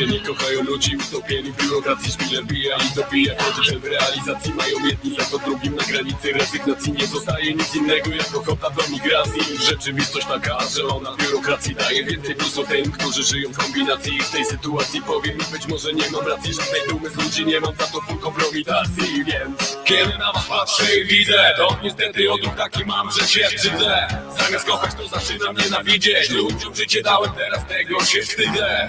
Ludzie 0.00 0.12
nie 0.12 0.20
kochają 0.20 0.62
ludzi 0.62 0.96
utopieni 0.96 1.52
biurokracji 1.52 2.12
Szpiller 2.12 2.44
bija 2.44 2.76
i 2.76 2.94
dobija 2.96 3.34
Choć 3.38 3.70
w 3.70 3.84
realizacji 3.84 4.54
mają 4.54 4.86
jedni 4.86 5.16
za 5.16 5.24
to 5.24 5.38
drugim 5.38 5.76
Na 5.76 5.84
granicy 5.84 6.32
rezygnacji 6.32 6.92
nie 6.92 7.06
zostaje 7.06 7.54
nic 7.54 7.74
innego 7.74 8.10
Jak 8.10 8.36
ochota 8.36 8.70
do 8.70 8.82
migracji. 8.92 9.40
Rzeczywistość 9.66 10.26
taka, 10.26 10.58
że 10.76 10.86
ona 10.86 11.16
biurokracji 11.16 11.74
daje 11.74 12.04
więcej 12.04 12.34
plusu 12.34 12.64
tym, 12.64 12.92
którzy 12.92 13.22
żyją 13.22 13.52
w 13.52 13.58
kombinacji 13.58 14.16
I 14.16 14.22
w 14.22 14.30
tej 14.30 14.44
sytuacji 14.44 15.02
powiem 15.02 15.38
mi 15.38 15.44
być 15.52 15.66
może 15.66 15.92
nie 15.92 16.10
mam 16.10 16.26
racji 16.26 16.54
Żadnej 16.54 16.80
dumy 16.88 17.10
z 17.10 17.16
ludzi 17.16 17.46
nie 17.46 17.60
mam 17.60 17.74
za 17.76 17.86
to 17.86 18.00
full 18.00 18.18
kompromitacji 18.18 19.24
Więc 19.24 19.76
kiedy 19.84 20.18
na 20.18 20.32
was 20.32 20.44
patrzę 20.48 20.96
i 20.96 21.04
widzę 21.04 21.54
To 21.56 21.76
niestety 21.82 22.32
odruch 22.32 22.54
taki 22.56 22.84
mam, 22.84 23.10
że 23.10 23.28
się 23.28 23.44
wstydzę 23.56 24.08
Zamiast 24.38 24.64
kochać 24.64 24.94
to 24.94 25.18
zaczynam 25.18 25.56
nienawidzieć. 25.56 26.30
Ludziom 26.30 26.74
życie 26.74 27.02
dałem, 27.02 27.32
teraz 27.32 27.66
tego 27.66 28.04
się 28.04 28.22
wstydzę 28.22 28.88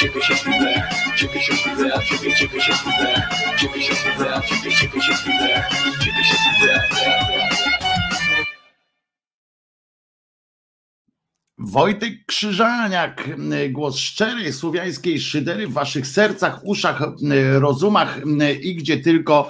ciebie, 0.00 0.22
się 0.22 0.34
Ciebie 1.16 1.40
się 1.40 1.52
a 1.94 2.02
ciebie, 2.02 2.34
ciebie 2.34 2.60
się 2.60 2.72
Ciebie 3.58 3.82
się 3.82 3.94
a 4.34 4.40
ciebie, 4.40 4.76
ciebie 4.76 5.00
się 5.00 5.14
Ciebie 6.00 6.24
się 6.24 6.36
Wojtek 11.58 12.12
Krzyżaniak, 12.26 13.24
głos 13.70 13.96
szczerej 13.96 14.52
słowiańskiej 14.52 15.20
szydery 15.20 15.68
w 15.68 15.72
waszych 15.72 16.06
sercach, 16.06 16.60
uszach, 16.64 17.02
rozumach 17.58 18.18
i 18.62 18.74
gdzie 18.74 18.96
tylko 18.96 19.48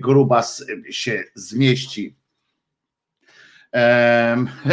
grubas 0.00 0.64
się 0.90 1.24
zmieści. 1.34 2.16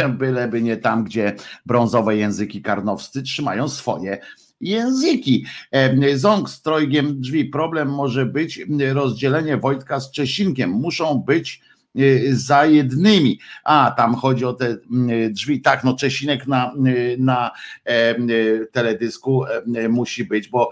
Byleby 0.08 0.62
nie 0.62 0.76
tam, 0.76 1.04
gdzie 1.04 1.36
brązowe 1.66 2.16
języki 2.16 2.62
karnowscy 2.62 3.22
trzymają 3.22 3.68
swoje 3.68 4.18
języki. 4.60 5.46
Ząg 6.14 6.50
z 6.50 6.62
trojgiem 6.62 7.20
drzwi. 7.20 7.44
Problem 7.44 7.88
może 7.88 8.26
być 8.26 8.60
rozdzielenie 8.92 9.56
Wojtka 9.56 10.00
z 10.00 10.10
Czesinkiem. 10.10 10.70
Muszą 10.70 11.18
być 11.18 11.60
za 12.30 12.66
jednymi. 12.66 13.38
A, 13.64 13.94
tam 13.96 14.14
chodzi 14.14 14.44
o 14.44 14.52
te 14.52 14.76
drzwi. 15.30 15.60
Tak, 15.60 15.84
no 15.84 15.96
Czesinek 15.96 16.46
na, 16.46 16.74
na 17.18 17.50
teledysku 18.72 19.44
musi 19.88 20.24
być, 20.24 20.48
bo 20.48 20.70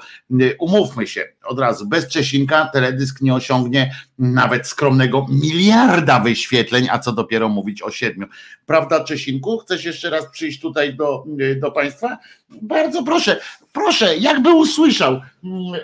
umówmy 0.58 1.06
się 1.06 1.24
od 1.44 1.58
razu, 1.58 1.86
bez 1.86 2.08
Czesinka 2.08 2.70
teledysk 2.72 3.20
nie 3.20 3.34
osiągnie 3.34 3.94
nawet 4.18 4.66
skromnego 4.66 5.26
miliarda 5.30 6.20
wyświetleń, 6.20 6.86
a 6.90 6.98
co 6.98 7.12
dopiero 7.12 7.48
mówić 7.48 7.82
o 7.82 7.90
siedmiu. 7.90 8.26
Prawda, 8.66 9.04
Czesinku? 9.04 9.58
Chcesz 9.58 9.84
jeszcze 9.84 10.10
raz 10.10 10.26
przyjść 10.30 10.60
tutaj 10.60 10.94
do, 10.94 11.24
do 11.56 11.70
Państwa? 11.70 12.18
Bardzo 12.62 13.02
proszę, 13.02 13.40
proszę, 13.72 14.16
jakby 14.16 14.54
usłyszał. 14.54 15.20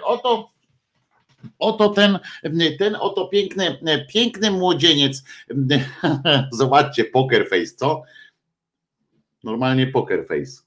Oto 0.05 0.52
Oto 1.59 1.89
ten, 1.89 2.19
ten 2.79 2.97
oto 2.97 3.29
piękny, 3.29 3.79
piękny 4.09 4.51
młodzieniec. 4.51 5.25
Zobaczcie, 6.53 7.05
poker 7.05 7.49
face, 7.49 7.75
co? 7.77 8.03
Normalnie 9.45 9.87
poker 9.87 10.27
face. 10.27 10.63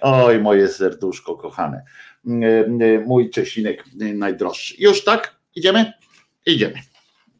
Oj, 0.00 0.40
moje 0.40 0.68
serduszko 0.68 1.36
kochane. 1.36 1.84
Mój 3.06 3.30
Czesinek 3.30 3.84
najdroższy. 4.14 4.74
Już 4.78 5.04
tak? 5.04 5.36
Idziemy? 5.54 5.92
Idziemy. 6.46 6.74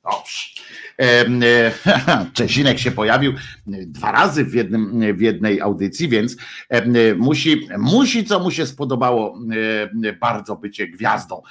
Dobrze. 0.04 0.54
Czesinek 2.34 2.78
się 2.78 2.90
pojawił 2.90 3.34
dwa 3.66 4.12
razy 4.12 4.44
w, 4.44 4.54
jednym, 4.54 5.16
w 5.16 5.20
jednej 5.20 5.60
audycji, 5.60 6.08
więc 6.08 6.36
musi, 7.16 7.68
musi, 7.78 8.24
co 8.24 8.40
mu 8.40 8.50
się 8.50 8.66
spodobało, 8.66 9.38
bardzo 10.20 10.56
bycie 10.56 10.88
gwiazdą. 10.88 11.42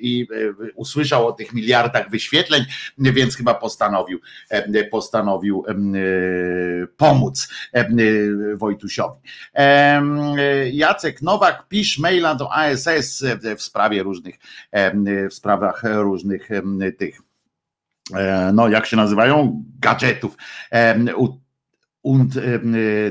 I 0.00 0.26
usłyszał 0.74 1.26
o 1.26 1.32
tych 1.32 1.52
miliardach 1.52 2.10
wyświetleń, 2.10 2.64
więc 2.98 3.36
chyba 3.36 3.54
postanowił, 3.54 4.20
postanowił 4.90 5.64
pomóc 6.96 7.48
Wojtusiowi. 8.54 9.20
Jacek 10.72 11.22
Nowak, 11.22 11.68
pisz 11.68 11.98
maila 11.98 12.34
do 12.34 12.52
ASS 12.52 13.24
w 13.56 13.62
sprawie 13.62 14.02
różnych, 14.02 14.34
w 15.30 15.34
sprawach 15.34 15.82
różnych 15.84 16.48
tych 16.98 17.27
no 18.52 18.68
jak 18.68 18.86
się 18.86 18.96
nazywają, 18.96 19.64
gadżetów 19.78 20.36
und 22.02 22.34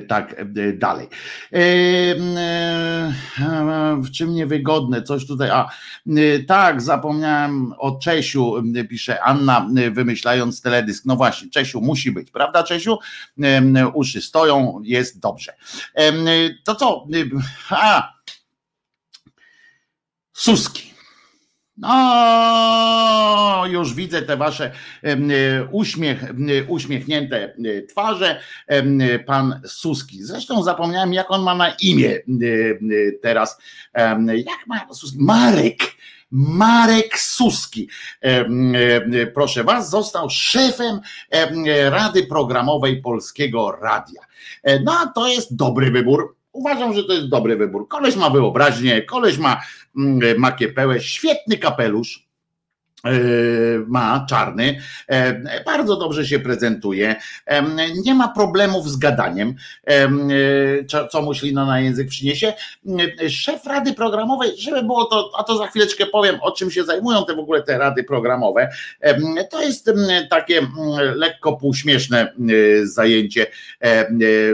tak 0.08 0.46
dalej. 0.74 1.08
W 3.98 4.12
czym 4.12 4.34
niewygodne, 4.34 5.04
coś 5.04 5.28
tutaj, 5.28 5.50
a 5.50 5.70
tak, 6.48 6.82
zapomniałem 6.82 7.74
o 7.78 8.00
Czesiu, 8.00 8.54
pisze 8.90 9.24
Anna, 9.24 9.70
wymyślając 9.92 10.62
teledysk. 10.62 11.06
No 11.06 11.16
właśnie, 11.16 11.50
Czesiu 11.50 11.82
musi 11.82 12.12
być, 12.12 12.32
prawda 12.32 12.64
Czesiu? 12.64 12.98
Uszy 13.94 14.22
stoją, 14.22 14.82
jest 14.84 15.20
dobrze. 15.20 15.54
To 16.64 16.76
co? 16.76 17.08
A, 17.70 18.14
Suski. 20.34 20.97
No, 21.78 23.64
już 23.70 23.94
widzę 23.94 24.22
te 24.22 24.38
wasze 24.38 24.72
uśmiech, 25.72 26.24
uśmiechnięte 26.68 27.56
twarze. 27.90 28.40
Pan 29.26 29.62
Suski. 29.66 30.24
Zresztą 30.24 30.64
zapomniałem, 30.64 31.14
jak 31.14 31.32
on 31.32 31.44
ma 31.44 31.56
na 31.56 31.70
imię 31.70 32.20
teraz. 33.22 33.58
Jak 34.36 34.68
ma 34.68 34.94
Suski? 34.94 35.18
Marek. 35.20 35.78
Marek 36.32 37.20
Suski, 37.20 37.90
proszę 39.34 39.64
was, 39.64 39.90
został 39.90 40.30
szefem 40.30 41.00
Rady 41.90 42.24
Programowej 42.24 43.02
Polskiego 43.02 43.72
Radia. 43.82 44.22
No, 44.84 45.12
to 45.16 45.28
jest 45.28 45.56
dobry 45.56 45.92
wybór 45.92 46.37
Uważam, 46.58 46.94
że 46.94 47.04
to 47.04 47.14
jest 47.14 47.30
dobry 47.30 47.58
wybór. 47.58 47.88
Koleś 47.88 48.16
ma 48.16 48.30
wyobraźnię, 48.30 49.02
koleś 49.02 49.38
ma 49.38 49.62
mm, 49.98 50.40
makiepełę, 50.40 51.02
świetny 51.02 51.58
kapelusz, 51.58 52.28
e, 53.06 53.10
ma 53.88 54.26
czarny, 54.30 54.82
e, 55.08 55.64
bardzo 55.64 55.96
dobrze 55.96 56.26
się 56.26 56.40
prezentuje, 56.40 57.16
e, 57.46 57.64
nie 58.06 58.16
ma 58.16 58.28
problemów 58.28 58.90
z 58.90 58.98
gadaniem, 58.98 59.56
co 61.12 61.22
Muślina 61.22 61.66
na 61.66 61.80
język 61.80 62.08
przyniesie. 62.08 62.54
Szef 63.30 63.66
Rady 63.66 63.94
Programowej, 63.94 64.52
żeby 64.58 64.84
było 64.84 65.06
to, 65.06 65.32
a 65.38 65.44
to 65.44 65.58
za 65.58 65.68
chwileczkę 65.68 66.06
powiem, 66.06 66.36
o 66.42 66.52
czym 66.52 66.72
się 66.72 66.84
zajmują 66.84 67.26
te 67.26 67.36
w 67.36 67.40
ogóle 67.40 67.64
te 67.64 67.78
rady 67.78 68.04
programowe, 68.04 68.70
to 69.50 69.62
jest 69.62 69.92
takie 70.30 70.68
lekko 71.16 71.54
półśmieszne 71.54 72.34
zajęcie 72.84 73.46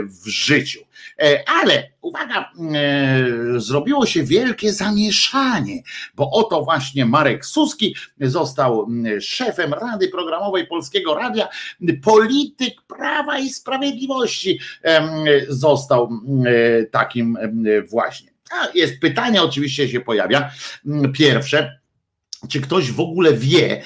w 0.02 0.28
życiu. 0.28 0.80
E, 1.22 1.48
ale 1.48 1.90
uwaga, 2.00 2.40
e, 2.40 3.60
zrobiło 3.60 4.06
się 4.06 4.24
wielkie 4.24 4.72
zamieszanie, 4.72 5.82
bo 6.14 6.30
oto 6.30 6.64
właśnie 6.64 7.06
Marek 7.06 7.46
Suski 7.46 7.96
został 8.20 8.88
szefem 9.20 9.74
Rady 9.74 10.08
Programowej 10.08 10.66
Polskiego 10.66 11.14
Radia, 11.14 11.48
polityk 12.02 12.82
Prawa 12.82 13.38
i 13.38 13.48
Sprawiedliwości 13.50 14.60
został 15.48 16.08
takim 16.90 17.38
właśnie. 17.90 18.30
A 18.50 18.68
jest 18.74 19.00
pytanie, 19.00 19.42
oczywiście 19.42 19.88
się 19.88 20.00
pojawia. 20.00 20.50
Pierwsze, 21.14 21.80
czy 22.48 22.60
ktoś 22.60 22.92
w 22.92 23.00
ogóle 23.00 23.32
wie, 23.32 23.82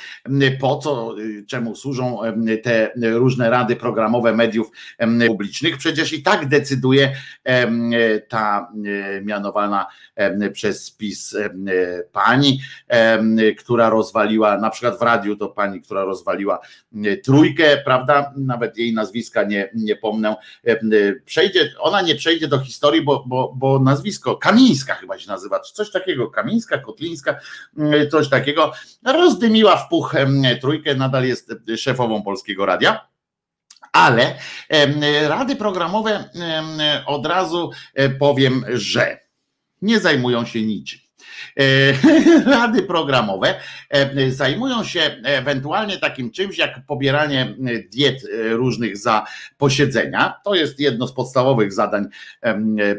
po 0.61 0.79
co, 0.79 1.21
y, 1.21 1.45
czemu 1.47 1.77
służą 1.77 2.19
te 2.63 2.91
różne 2.97 3.51
rady 3.51 3.77
programowe 3.77 4.33
mediów 4.33 4.71
publicznych? 5.27 5.79
Przecież 5.79 6.13
i 6.13 6.23
tak 6.23 6.49
decyduje 6.49 7.13
ta 8.29 8.73
e, 8.87 9.21
mianowana 9.23 9.87
przez 10.53 10.85
spis 10.85 11.37
pani, 12.13 12.61
która 13.59 13.91
rozwaliła, 13.91 14.59
na 14.59 14.71
przykład 14.71 14.99
w 14.99 15.03
radiu 15.03 15.37
to 15.37 15.49
pani, 15.49 15.83
która 15.83 16.05
rozwaliła 16.05 16.61
trójkę, 17.25 17.77
prawda? 17.85 18.33
Nawet 18.37 18.79
jej 18.79 18.95
nazwiska 18.95 19.43
nie, 19.43 19.71
nie 19.75 19.97
pomnę. 19.97 20.37
Przejdzie, 21.25 21.71
ona 21.81 22.03
nie 22.03 22.15
przejdzie 22.15 22.49
do 22.49 22.59
historii, 22.59 23.03
bo, 23.03 23.25
bo, 23.27 23.55
bo 23.57 23.79
nazwisko 23.79 24.37
Kamińska 24.37 24.95
chyba 24.95 25.19
się 25.19 25.29
nazywa, 25.29 25.61
czy 25.61 25.75
coś 25.75 25.91
takiego, 25.91 26.31
Kamińska, 26.31 26.79
Kotlińska, 26.79 27.41
coś 28.11 28.29
takiego 28.29 28.48
takiego, 28.49 28.73
rozdymiła 29.05 29.77
w 29.77 29.89
puch 29.89 30.15
trójkę, 30.61 30.95
nadal 30.95 31.25
jest 31.25 31.53
szefową 31.77 32.23
Polskiego 32.23 32.67
Radia. 32.67 33.09
Ale 33.93 34.39
rady 35.29 35.57
programowe 35.57 36.31
od 37.07 37.27
razu 37.27 37.71
e, 37.95 38.09
powiem, 38.09 38.65
że 38.69 39.21
nie 39.83 40.01
zajmują 40.01 40.45
się 40.45 40.63
niczym. 40.63 41.08
E, 41.57 41.93
rady 42.57 42.83
programowe 42.83 43.61
e, 43.91 44.31
zajmują 44.31 44.85
się 44.85 45.17
ewentualnie 45.25 45.99
takim 45.99 46.31
czymś 46.31 46.59
jak 46.59 46.87
pobieranie 46.87 47.55
diet 47.93 48.23
różnych 48.51 48.97
za 48.97 49.27
posiedzenia. 49.59 50.35
To 50.45 50.55
jest 50.55 50.81
jedno 50.81 51.07
z 51.07 51.13
podstawowych 51.13 51.73
zadań 51.73 52.07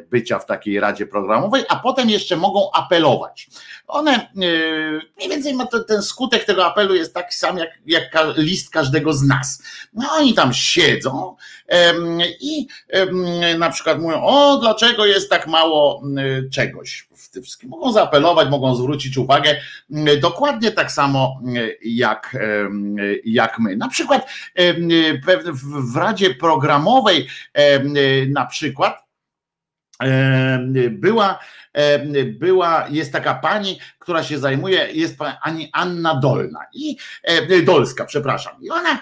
bycia 0.09 0.39
w 0.39 0.45
takiej 0.45 0.79
radzie 0.79 1.05
programowej, 1.05 1.63
a 1.69 1.75
potem 1.75 2.09
jeszcze 2.09 2.37
mogą 2.37 2.71
apelować. 2.71 3.49
One 3.87 4.27
mniej 5.17 5.29
więcej 5.29 5.53
ma 5.53 5.65
ten 5.87 6.01
skutek 6.01 6.45
tego 6.45 6.65
apelu 6.65 6.95
jest 6.95 7.13
taki 7.13 7.35
sam 7.35 7.57
jak, 7.57 7.69
jak 7.85 8.17
list 8.37 8.69
każdego 8.69 9.13
z 9.13 9.23
nas. 9.23 9.63
No 9.93 10.09
oni 10.11 10.33
tam 10.33 10.53
siedzą 10.53 11.35
i 12.41 12.67
na 13.57 13.69
przykład 13.69 13.99
mówią, 13.99 14.23
o 14.23 14.57
dlaczego 14.57 15.05
jest 15.05 15.29
tak 15.29 15.47
mało 15.47 16.01
czegoś 16.51 17.09
w 17.29 17.29
tym 17.29 17.43
wszystkim. 17.43 17.69
Mogą 17.69 17.91
zaapelować, 17.91 18.28
mogą 18.49 18.76
zwrócić 18.76 19.18
uwagę 19.18 19.56
dokładnie 20.22 20.72
tak 20.72 20.91
samo 20.91 21.41
jak, 21.81 22.38
jak 23.26 23.60
my. 23.60 23.76
Na 23.76 23.89
przykład 23.89 24.30
w 25.53 25.95
Radzie 25.95 26.35
Programowej 26.35 27.27
na 28.27 28.45
przykład 28.45 29.09
była, 30.89 31.39
była, 32.39 32.85
jest 32.89 33.13
taka 33.13 33.34
pani, 33.34 33.80
która 33.99 34.23
się 34.23 34.39
zajmuje, 34.39 34.88
jest 34.93 35.17
pani 35.17 35.69
Anna 35.73 36.15
Dolna 36.15 36.59
i 36.73 36.97
Dolska, 37.65 38.05
przepraszam. 38.05 38.53
I 38.61 38.69
ona 38.69 39.01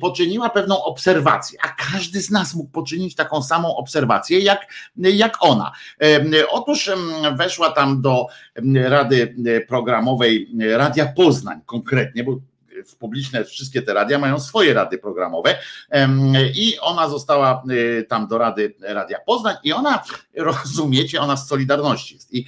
poczyniła 0.00 0.50
pewną 0.50 0.84
obserwację, 0.84 1.58
a 1.62 1.68
każdy 1.92 2.20
z 2.20 2.30
nas 2.30 2.54
mógł 2.54 2.70
poczynić 2.70 3.14
taką 3.14 3.42
samą 3.42 3.76
obserwację 3.76 4.38
jak, 4.38 4.66
jak 4.96 5.36
ona. 5.40 5.72
Otóż 6.50 6.90
weszła 7.36 7.70
tam 7.70 8.02
do 8.02 8.26
Rady 8.74 9.34
Programowej 9.68 10.50
Radia 10.76 11.06
Poznań 11.06 11.60
konkretnie, 11.66 12.24
bo 12.24 12.36
publiczne, 12.94 13.44
wszystkie 13.44 13.82
te 13.82 13.94
radia 13.94 14.18
mają 14.18 14.40
swoje 14.40 14.74
rady 14.74 14.98
programowe 14.98 15.58
i 16.54 16.78
ona 16.80 17.08
została 17.08 17.62
y, 17.70 18.06
tam 18.08 18.28
do 18.28 18.38
rady 18.38 18.74
Radia 18.80 19.18
Poznań 19.26 19.56
i 19.64 19.72
ona, 19.72 20.04
rozumiecie, 20.36 21.20
ona 21.20 21.36
z 21.36 21.48
Solidarności 21.48 22.14
jest. 22.14 22.34
I 22.34 22.46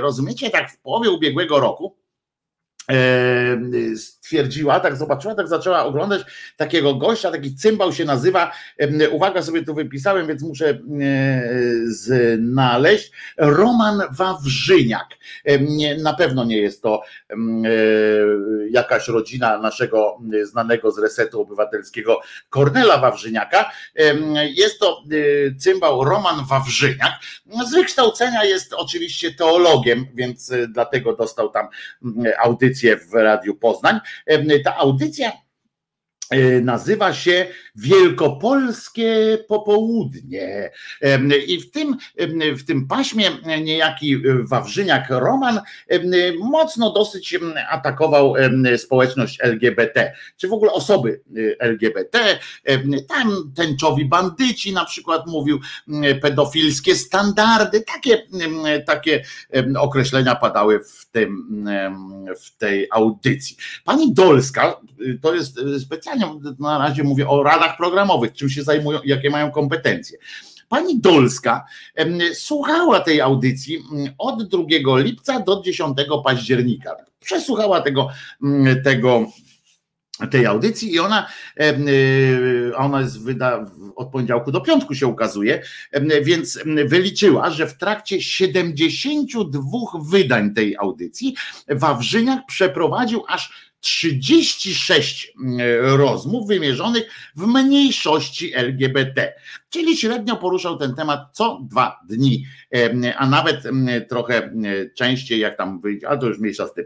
rozumiecie, 0.00 0.50
tak 0.50 0.70
w 0.70 0.78
połowie 0.78 1.10
ubiegłego 1.10 1.60
roku 1.60 1.95
stwierdziła, 3.96 4.80
tak 4.80 4.96
zobaczyła, 4.96 5.34
tak 5.34 5.48
zaczęła 5.48 5.84
oglądać 5.84 6.22
takiego 6.56 6.94
gościa, 6.94 7.30
taki 7.30 7.54
cymbał 7.54 7.92
się 7.92 8.04
nazywa, 8.04 8.52
uwaga 9.10 9.42
sobie 9.42 9.64
tu 9.64 9.74
wypisałem, 9.74 10.26
więc 10.26 10.42
muszę 10.42 10.78
znaleźć, 11.86 13.12
Roman 13.36 14.02
Wawrzyniak. 14.10 15.06
Na 16.02 16.14
pewno 16.14 16.44
nie 16.44 16.58
jest 16.58 16.82
to 16.82 17.02
e, 17.30 17.36
jakaś 18.70 19.08
rodzina 19.08 19.58
naszego 19.58 20.18
znanego 20.42 20.90
z 20.90 20.98
Resetu 20.98 21.40
Obywatelskiego 21.40 22.20
Kornela 22.50 22.98
Wawrzyniaka. 22.98 23.70
Jest 24.54 24.78
to 24.78 25.02
e, 25.10 25.54
cymbał 25.54 26.04
Roman 26.04 26.44
Wawrzyniak. 26.48 27.12
Z 27.66 27.74
wykształcenia 27.74 28.44
jest 28.44 28.72
oczywiście 28.72 29.34
teologiem, 29.34 30.06
więc 30.14 30.52
e, 30.52 30.68
dlatego 30.68 31.16
dostał 31.16 31.48
tam 31.48 31.68
audycję 32.38 32.75
w 32.82 33.14
Radiu 33.14 33.54
Poznań. 33.54 34.00
Ta 34.64 34.76
audycja 34.76 35.32
e, 36.30 36.60
nazywa 36.60 37.14
się 37.14 37.46
Wielkopolskie 37.76 39.38
Popołudnie. 39.48 40.70
I 41.46 41.60
w 41.60 41.70
tym, 41.70 41.96
w 42.56 42.64
tym 42.64 42.86
paśmie 42.86 43.30
niejaki 43.62 44.22
Wawrzyniak 44.42 45.06
Roman 45.10 45.60
mocno 46.40 46.92
dosyć 46.92 47.38
atakował 47.70 48.34
społeczność 48.76 49.38
LGBT, 49.40 50.12
czy 50.36 50.48
w 50.48 50.52
ogóle 50.52 50.72
osoby 50.72 51.20
LGBT. 51.58 52.38
Tam 53.08 53.52
tęczowi 53.54 54.04
bandyci 54.04 54.72
na 54.72 54.84
przykład 54.84 55.26
mówił, 55.26 55.60
pedofilskie 56.22 56.96
standardy, 56.96 57.80
takie, 57.80 58.26
takie 58.86 59.24
określenia 59.78 60.34
padały 60.34 60.80
w, 60.84 61.06
tym, 61.10 61.64
w 62.44 62.56
tej 62.56 62.88
audycji. 62.90 63.56
Pani 63.84 64.14
Dolska, 64.14 64.80
to 65.22 65.34
jest 65.34 65.58
specjalnie 65.80 66.40
na 66.58 66.78
razie 66.78 67.02
mówię 67.02 67.28
o 67.28 67.42
radach 67.42 67.65
programowych, 67.74 68.32
czym 68.32 68.48
się 68.48 68.62
zajmują, 68.62 69.00
jakie 69.04 69.30
mają 69.30 69.50
kompetencje. 69.50 70.18
Pani 70.68 71.00
Dolska 71.00 71.64
słuchała 72.34 73.00
tej 73.00 73.20
audycji 73.20 73.82
od 74.18 74.48
2 74.48 74.64
lipca 74.98 75.40
do 75.40 75.62
10 75.62 75.96
października. 76.24 76.96
Przesłuchała 77.20 77.80
tego, 77.80 78.08
tego 78.84 79.26
tej 80.30 80.46
audycji 80.46 80.92
i 80.94 80.98
ona, 80.98 81.26
y, 81.60 82.72
ona 82.76 83.00
jest 83.00 83.22
wyda, 83.22 83.70
od 83.96 84.10
poniedziałku 84.10 84.52
do 84.52 84.60
piątku 84.60 84.94
się 84.94 85.06
ukazuje, 85.06 85.62
więc 86.22 86.58
wyliczyła, 86.86 87.50
że 87.50 87.66
w 87.66 87.76
trakcie 87.76 88.22
72 88.22 89.68
wydań 90.10 90.54
tej 90.54 90.76
audycji 90.76 91.34
Wawrzyniak 91.68 92.46
przeprowadził 92.46 93.24
aż 93.28 93.65
36 93.86 95.32
mm, 95.38 95.60
rozmów 95.96 96.48
wymierzonych 96.48 97.04
w 97.36 97.46
mniejszości 97.46 98.54
LGBT, 98.54 99.34
czyli 99.70 99.96
średnio 99.96 100.36
poruszał 100.36 100.76
ten 100.76 100.94
temat 100.94 101.20
co 101.32 101.60
dwa 101.70 102.00
dni, 102.08 102.44
a 103.16 103.26
nawet 103.26 103.62
trochę 104.08 104.50
częściej, 104.96 105.40
jak 105.40 105.56
tam 105.56 105.80
wyjdzie, 105.80 106.08
ale 106.08 106.18
to 106.18 106.26
już 106.26 106.38
mniejsza 106.38 106.66
z 106.66 106.74
tym. 106.74 106.84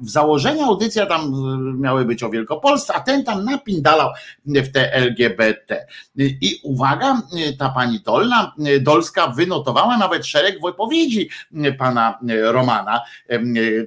W 0.00 0.10
założeniu 0.10 0.64
audycja 0.64 1.06
tam 1.06 1.32
miały 1.80 2.04
być 2.04 2.22
o 2.22 2.30
Wielkopolsce, 2.30 2.94
a 2.94 3.00
ten 3.00 3.24
tam 3.24 3.44
napindalał 3.44 4.10
w 4.46 4.72
te 4.72 4.92
LGBT. 4.92 5.86
I 6.18 6.60
uwaga, 6.62 7.22
ta 7.58 7.68
pani 7.68 8.00
Dolna, 8.00 8.54
Dolska 8.80 9.28
wynotowała 9.28 9.98
nawet 9.98 10.26
szereg 10.26 10.56
wypowiedzi 10.64 11.28
pana 11.78 12.18
Romana, 12.42 13.00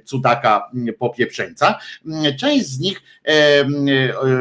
cudaka 0.04 0.70
popieprzeńca. 0.98 1.78
Część 2.40 2.66
z 2.66 2.78
nich 2.78 3.02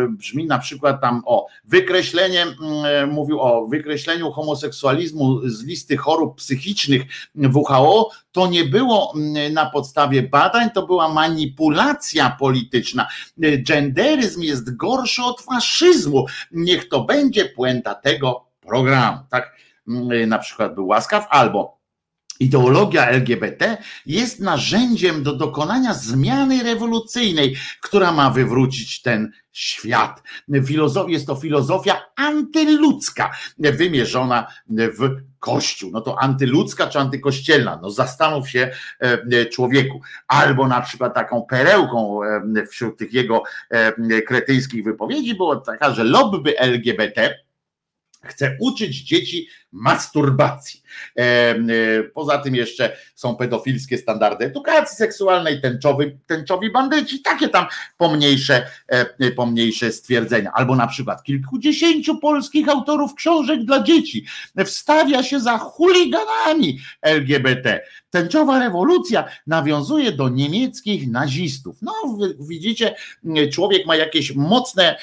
brzmi 0.10 0.46
na 0.46 0.60
przykład 0.60 1.02
tam 1.02 1.22
o 1.26 1.48
wykreślenie 1.66 2.46
mówił 3.16 3.42
o 3.42 3.68
wykreśleniu 3.68 4.32
homoseksualizmu 4.32 5.50
z 5.50 5.64
listy 5.64 5.98
chorób 5.98 6.38
psychicznych 6.38 7.02
WHO, 7.54 8.10
to 8.32 8.48
nie 8.48 8.64
było 8.64 9.14
mm, 9.16 9.54
na 9.54 9.66
podstawie 9.66 10.24
badań, 10.24 10.70
to 10.70 10.88
była 10.88 11.14
manipulacja 11.14 12.36
polityczna. 12.40 13.08
Genderyzm 13.38 14.42
jest 14.42 14.76
gorszy 14.76 15.24
od 15.24 15.42
faszyzmu. 15.42 16.26
Niech 16.52 16.90
to 16.90 17.04
będzie 17.04 17.46
puenta 17.46 17.96
tego 17.96 18.46
programu. 18.62 19.18
Tak 19.30 19.56
mm, 19.88 20.30
na 20.30 20.40
przykład 20.40 20.76
był 20.76 20.88
łaskaw, 20.88 21.28
albo 21.30 21.78
Ideologia 22.40 23.08
LGBT 23.08 23.78
jest 24.06 24.40
narzędziem 24.40 25.24
do 25.24 25.36
dokonania 25.36 25.94
zmiany 25.94 26.64
rewolucyjnej, 26.64 27.56
która 27.82 28.12
ma 28.12 28.30
wywrócić 28.30 29.02
ten 29.02 29.32
świat. 29.52 30.24
Jest 31.08 31.28
to 31.28 31.36
filozofia 31.36 32.02
antyludzka, 32.16 33.32
wymierzona 33.58 34.48
w 34.70 35.10
Kościół. 35.40 35.92
No 35.92 36.02
to 36.02 36.22
antyludzka 36.22 36.88
czy 36.88 37.00
antykościelna? 37.00 37.80
No 37.82 37.90
zastanów 37.90 38.50
się 38.50 38.72
e, 39.00 39.46
człowieku. 39.46 40.02
Albo 40.28 40.68
na 40.68 40.82
przykład 40.82 41.14
taką 41.14 41.42
perełką 41.42 42.24
e, 42.24 42.66
wśród 42.66 42.98
tych 42.98 43.14
jego 43.14 43.44
e, 43.70 44.22
kretyńskich 44.22 44.84
wypowiedzi 44.84 45.36
była 45.36 45.56
taka, 45.56 45.94
że 45.94 46.04
lobby 46.04 46.60
LGBT 46.60 47.45
chce 48.26 48.58
uczyć 48.60 49.02
dzieci 49.02 49.48
masturbacji. 49.76 50.82
E, 51.18 51.22
e, 51.22 51.58
poza 52.14 52.38
tym 52.38 52.56
jeszcze 52.56 52.98
są 53.16 53.36
pedofilskie 53.36 53.98
standardy 53.98 54.46
edukacji 54.46 54.98
seksualnej, 54.98 55.62
tęczowy, 55.62 56.18
tęczowi 56.28 56.72
bandyci, 56.72 57.22
takie 57.22 57.50
tam 57.50 57.66
pomniejsze, 57.98 58.68
e, 58.88 59.32
pomniejsze 59.32 59.92
stwierdzenia. 59.92 60.52
Albo 60.54 60.76
na 60.76 60.88
przykład 60.88 61.24
kilkudziesięciu 61.24 62.20
polskich 62.20 62.70
autorów 62.70 63.16
książek 63.16 63.64
dla 63.64 63.84
dzieci 63.84 64.26
wstawia 64.66 65.24
się 65.24 65.40
za 65.40 65.58
chuliganami 65.58 66.80
LGBT. 67.02 67.82
Tęczowa 68.10 68.60
rewolucja 68.60 69.26
nawiązuje 69.48 70.12
do 70.12 70.30
niemieckich 70.30 71.12
nazistów. 71.12 71.78
No, 71.82 71.94
widzicie, 72.40 72.96
człowiek 73.54 73.86
ma 73.86 73.96
jakieś 73.96 74.36
mocne, 74.36 74.96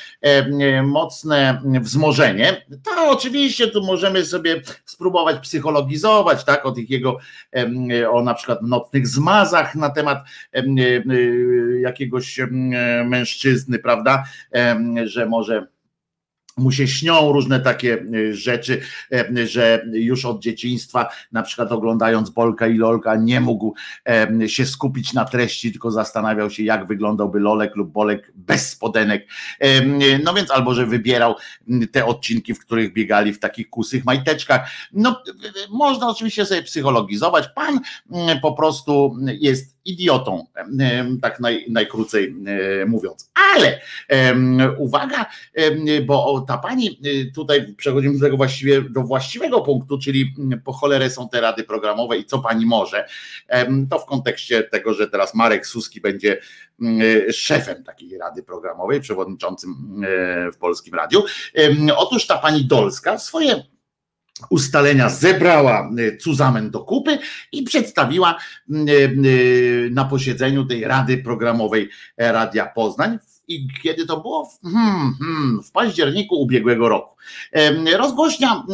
mocne 0.83 1.63
wzmożenie. 1.81 2.67
To 2.85 3.12
oczywiście 3.13 3.69
tu 3.69 3.85
możemy 3.85 4.25
sobie 4.25 4.63
spróbować 4.85 5.41
psychologizować, 5.41 6.45
tak, 6.45 6.67
o 6.67 6.73
tych 6.73 6.91
jego, 6.91 7.19
o 8.11 8.23
na 8.23 8.35
przykład 8.35 8.63
nocnych 8.63 9.09
zmazach 9.09 9.75
na 9.75 9.91
temat 9.91 10.19
e, 10.53 10.63
jakiegoś 11.81 12.41
mężczyzny, 13.05 13.79
prawda, 13.79 14.25
że 15.05 15.27
może 15.27 15.67
mu 16.63 16.73
się 16.73 16.89
śnią 16.89 17.33
różne 17.33 17.61
takie 17.61 18.05
y, 18.15 18.35
rzeczy, 18.35 18.81
e, 19.13 19.47
że 19.47 19.87
już 19.93 20.25
od 20.25 20.43
dzieciństwa, 20.43 21.09
na 21.33 21.43
przykład 21.43 21.73
oglądając 21.73 22.31
Bolka 22.31 22.67
i 22.67 22.77
Lolka, 22.77 23.17
nie 23.17 23.41
mógł 23.41 23.75
e, 24.09 24.49
się 24.49 24.67
skupić 24.67 25.13
na 25.13 25.25
treści, 25.25 25.73
tylko 25.73 25.91
zastanawiał 25.91 26.51
się, 26.51 26.63
jak 26.63 26.87
wyglądałby 26.87 27.41
Lolek 27.41 27.77
lub 27.77 27.93
Bolek 27.93 28.33
bez 28.35 28.69
spodenek. 28.69 29.29
E, 29.61 29.87
no 30.25 30.35
więc 30.35 30.51
albo, 30.51 30.75
że 30.75 30.87
wybierał 30.87 31.35
te 31.93 32.07
odcinki, 32.07 32.55
w 32.55 32.59
których 32.59 32.93
biegali 32.93 33.33
w 33.33 33.39
takich 33.39 33.71
kusych 33.71 34.05
majteczkach. 34.05 34.71
No, 34.93 35.23
można 35.71 36.09
oczywiście 36.09 36.47
sobie 36.47 36.63
psychologizować. 36.63 37.49
Pan 37.55 37.81
po 38.43 38.53
prostu 38.53 39.17
jest 39.41 39.72
idiotą, 39.85 40.47
tak 41.23 41.41
naj, 41.41 41.67
najkrócej 41.71 42.37
mówiąc. 42.87 43.31
Ale 43.55 43.81
uwaga, 44.79 45.27
bo 46.07 46.45
ta 46.49 46.59
pani, 46.59 47.01
y, 47.07 47.33
tutaj 47.35 47.75
przechodzimy 47.77 48.15
do 48.19 48.25
tego 48.25 48.37
właściwie, 48.37 48.83
do 48.83 49.03
właściwego 49.03 49.61
punktu, 49.61 49.99
czyli 49.99 50.35
po 50.65 50.73
cholerę 50.73 51.11
są 51.11 51.29
te 51.29 51.41
rady 51.41 51.65
programowe 51.65 52.19
i 52.19 52.25
co 52.25 52.39
pani 52.39 52.67
może, 52.67 53.07
to 53.91 53.99
w 53.99 54.07
kontekście 54.07 54.63
tego, 54.63 54.95
że 54.95 55.09
teraz 55.09 55.35
Marek 55.35 55.67
Suski 55.67 56.01
będzie 56.01 56.41
szefem 57.33 57.85
takiej 57.85 58.19
rady 58.19 58.43
programowej, 58.43 59.01
przewodniczącym 59.01 60.03
w 60.53 60.57
Polskim 60.57 60.95
Radiu. 60.95 61.25
Otóż 61.97 62.27
ta 62.27 62.39
pani 62.39 62.65
Dolska 62.65 63.19
swoje 63.19 63.72
ustalenia 64.51 65.09
zebrała 65.09 65.91
y, 65.99 66.17
Cuzamen 66.17 66.71
do 66.71 66.81
kupy 66.81 67.19
i 67.53 67.63
przedstawiła 67.63 68.39
y, 68.71 68.75
y, 68.91 69.91
na 69.93 70.05
posiedzeniu 70.05 70.65
tej 70.65 70.85
Rady 70.85 71.19
Programowej 71.19 71.89
Radia 72.17 72.67
Poznań. 72.67 73.19
I 73.49 73.69
kiedy 73.83 74.07
to 74.07 74.21
było? 74.21 74.51
Hmm, 74.63 75.15
hmm, 75.19 75.63
w 75.63 75.71
październiku 75.71 76.41
ubiegłego 76.41 76.89
roku. 76.89 77.17
Rozgłośnia 77.97 78.65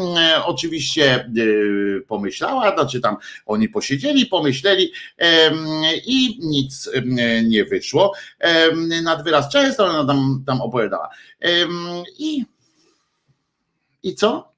oczywiście 0.45 1.31
pomyślała, 2.09 2.75
znaczy 2.75 3.01
tam 3.01 3.17
oni 3.47 3.69
posiedzieli, 3.69 4.27
pomyśleli 4.27 4.93
i 6.07 6.39
nic 6.43 6.91
nie 7.45 7.65
wyszło. 7.65 8.13
Nad 9.03 9.25
wyraz 9.25 9.49
często 9.49 9.87
ona 9.87 10.07
tam, 10.07 10.43
tam 10.47 10.61
opowiadała. 10.61 11.09
I, 12.19 12.45
I 14.03 14.15
co? 14.15 14.53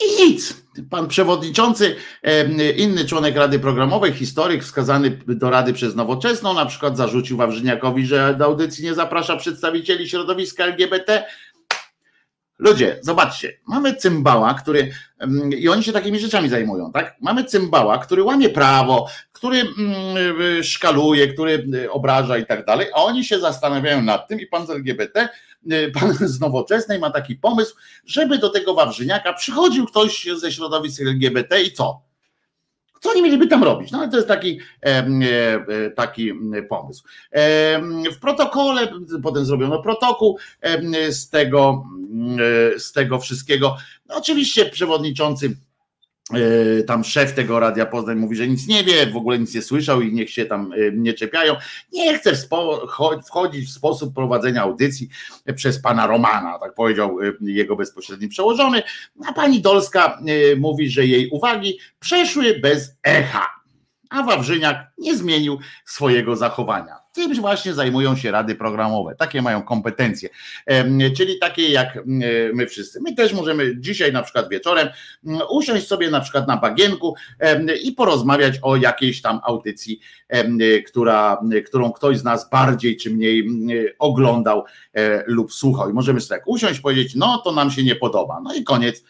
I 0.00 0.24
nic. 0.24 0.60
Pan 0.90 1.08
przewodniczący, 1.08 1.96
inny 2.76 3.04
członek 3.04 3.36
Rady 3.36 3.58
Programowej, 3.58 4.12
historyk 4.12 4.62
wskazany 4.62 5.18
do 5.26 5.50
Rady 5.50 5.72
przez 5.72 5.94
Nowoczesną, 5.94 6.54
na 6.54 6.66
przykład 6.66 6.96
zarzucił 6.96 7.36
Wawrzyniakowi, 7.36 8.06
że 8.06 8.34
do 8.38 8.44
audycji 8.44 8.84
nie 8.84 8.94
zaprasza 8.94 9.36
przedstawicieli 9.36 10.08
środowiska 10.08 10.64
LGBT. 10.64 11.24
Ludzie, 12.58 12.98
zobaczcie, 13.02 13.58
mamy 13.66 13.94
cymbała, 13.94 14.54
który 14.54 14.92
i 15.58 15.68
oni 15.68 15.84
się 15.84 15.92
takimi 15.92 16.18
rzeczami 16.18 16.48
zajmują, 16.48 16.92
tak? 16.92 17.16
Mamy 17.20 17.44
cymbała, 17.44 17.98
który 17.98 18.22
łamie 18.22 18.48
prawo, 18.48 19.08
który 19.32 19.60
mm, 19.60 20.62
szkaluje, 20.62 21.28
który 21.28 21.66
y, 21.74 21.90
obraża 21.90 22.38
i 22.38 22.46
tak 22.46 22.64
dalej, 22.64 22.86
a 22.94 22.96
oni 22.96 23.24
się 23.24 23.40
zastanawiają 23.40 24.02
nad 24.02 24.28
tym 24.28 24.40
i 24.40 24.46
pan 24.46 24.66
z 24.66 24.70
LGBT, 24.70 25.28
pan 25.94 26.14
z 26.20 26.40
Nowoczesnej 26.40 26.98
ma 26.98 27.10
taki 27.10 27.36
pomysł, 27.36 27.76
żeby 28.06 28.38
do 28.38 28.50
tego 28.50 28.74
Wawrzyniaka 28.74 29.32
przychodził 29.32 29.86
ktoś 29.86 30.28
ze 30.36 30.52
środowisk 30.52 31.00
LGBT 31.00 31.62
i 31.62 31.72
co? 31.72 32.02
Co 33.00 33.10
oni 33.10 33.22
mieliby 33.22 33.46
tam 33.46 33.64
robić? 33.64 33.90
No 33.90 33.98
ale 33.98 34.08
to 34.08 34.16
jest 34.16 34.28
taki, 34.28 34.60
e, 34.82 34.88
e, 34.88 35.90
taki 35.90 36.32
pomysł. 36.68 37.04
W 38.12 38.18
protokole, 38.20 38.88
potem 39.22 39.44
zrobiono 39.44 39.82
protokół 39.82 40.38
z 41.10 41.30
tego, 41.30 41.84
z 42.78 42.92
tego 42.92 43.18
wszystkiego. 43.18 43.76
No, 44.08 44.16
oczywiście 44.16 44.66
przewodniczący 44.66 45.50
E, 45.50 45.69
tam 46.86 47.04
szef 47.04 47.34
tego 47.34 47.60
Radia 47.60 47.86
Poznań 47.86 48.16
mówi, 48.16 48.36
że 48.36 48.48
nic 48.48 48.66
nie 48.66 48.84
wie, 48.84 49.06
w 49.06 49.16
ogóle 49.16 49.38
nic 49.38 49.54
nie 49.54 49.62
słyszał 49.62 50.00
i 50.00 50.12
niech 50.12 50.30
się 50.30 50.46
tam 50.46 50.72
e, 50.72 50.76
nie 50.92 51.14
czepiają. 51.14 51.56
Nie 51.92 52.18
chce 52.18 52.32
wchodzić 53.26 53.68
w 53.68 53.72
sposób 53.72 54.14
prowadzenia 54.14 54.62
audycji 54.62 55.08
przez 55.54 55.82
pana 55.82 56.06
Romana, 56.06 56.58
tak 56.58 56.74
powiedział 56.74 57.20
e, 57.20 57.32
jego 57.40 57.76
bezpośredni 57.76 58.28
przełożony, 58.28 58.82
a 59.26 59.32
pani 59.32 59.60
Dolska 59.60 60.18
mówi, 60.56 60.90
że 60.90 61.06
jej 61.06 61.30
uwagi 61.30 61.78
przeszły 62.00 62.58
bez 62.58 62.96
echa, 63.02 63.46
a 64.10 64.22
Wawrzyniak 64.22 64.92
nie 64.98 65.16
zmienił 65.16 65.58
swojego 65.84 66.36
zachowania. 66.36 66.99
Tym 67.12 67.34
właśnie 67.34 67.74
zajmują 67.74 68.16
się 68.16 68.30
rady 68.30 68.54
programowe. 68.54 69.14
Takie 69.14 69.42
mają 69.42 69.62
kompetencje, 69.62 70.28
czyli 71.16 71.38
takie 71.38 71.68
jak 71.68 71.98
my 72.54 72.66
wszyscy. 72.66 73.00
My 73.00 73.14
też 73.14 73.32
możemy 73.32 73.76
dzisiaj 73.76 74.12
na 74.12 74.22
przykład 74.22 74.48
wieczorem 74.48 74.88
usiąść 75.50 75.86
sobie 75.86 76.10
na 76.10 76.20
przykład 76.20 76.48
na 76.48 76.56
bagienku 76.56 77.14
i 77.82 77.92
porozmawiać 77.92 78.54
o 78.62 78.76
jakiejś 78.76 79.22
tam 79.22 79.40
audycji, 79.44 80.00
która, 80.86 81.40
którą 81.66 81.92
ktoś 81.92 82.18
z 82.18 82.24
nas 82.24 82.50
bardziej 82.50 82.96
czy 82.96 83.10
mniej 83.10 83.48
oglądał 83.98 84.64
e, 84.94 85.24
lub 85.26 85.52
słuchał. 85.52 85.90
I 85.90 85.92
możemy 85.92 86.20
sobie 86.20 86.38
tak 86.40 86.48
usiąść, 86.48 86.80
powiedzieć, 86.80 87.14
no 87.14 87.38
to 87.38 87.52
nam 87.52 87.70
się 87.70 87.84
nie 87.84 87.96
podoba. 87.96 88.40
No 88.44 88.54
i 88.54 88.64
koniec 88.64 89.04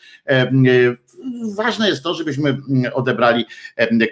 ważne 1.55 1.89
jest 1.89 2.03
to, 2.03 2.15
żebyśmy 2.15 2.57
odebrali 2.93 3.45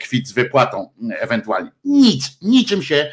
kwit 0.00 0.28
z 0.28 0.32
wypłatą 0.32 0.90
ewentualnie. 1.10 1.70
Nic, 1.84 2.38
niczym 2.42 2.82
się 2.82 3.10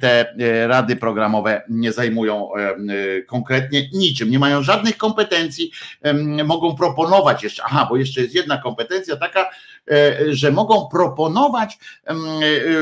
te 0.00 0.34
e, 0.38 0.66
rady 0.66 0.96
programowe 0.96 1.62
nie 1.68 1.92
zajmują 1.92 2.54
e, 2.54 3.22
konkretnie, 3.22 3.88
niczym, 3.92 4.30
nie 4.30 4.38
mają 4.38 4.62
żadnych 4.62 4.96
kompetencji, 4.96 5.70
mogą 6.44 6.76
proponować 6.76 7.42
jeszcze, 7.42 7.62
aha, 7.66 7.86
bo 7.90 7.96
jeszcze 7.96 8.20
jest 8.20 8.34
jedna 8.34 8.58
kompetencja 8.58 9.16
taka, 9.16 9.50
że 10.30 10.52
mogą 10.52 10.88
proponować 10.88 11.78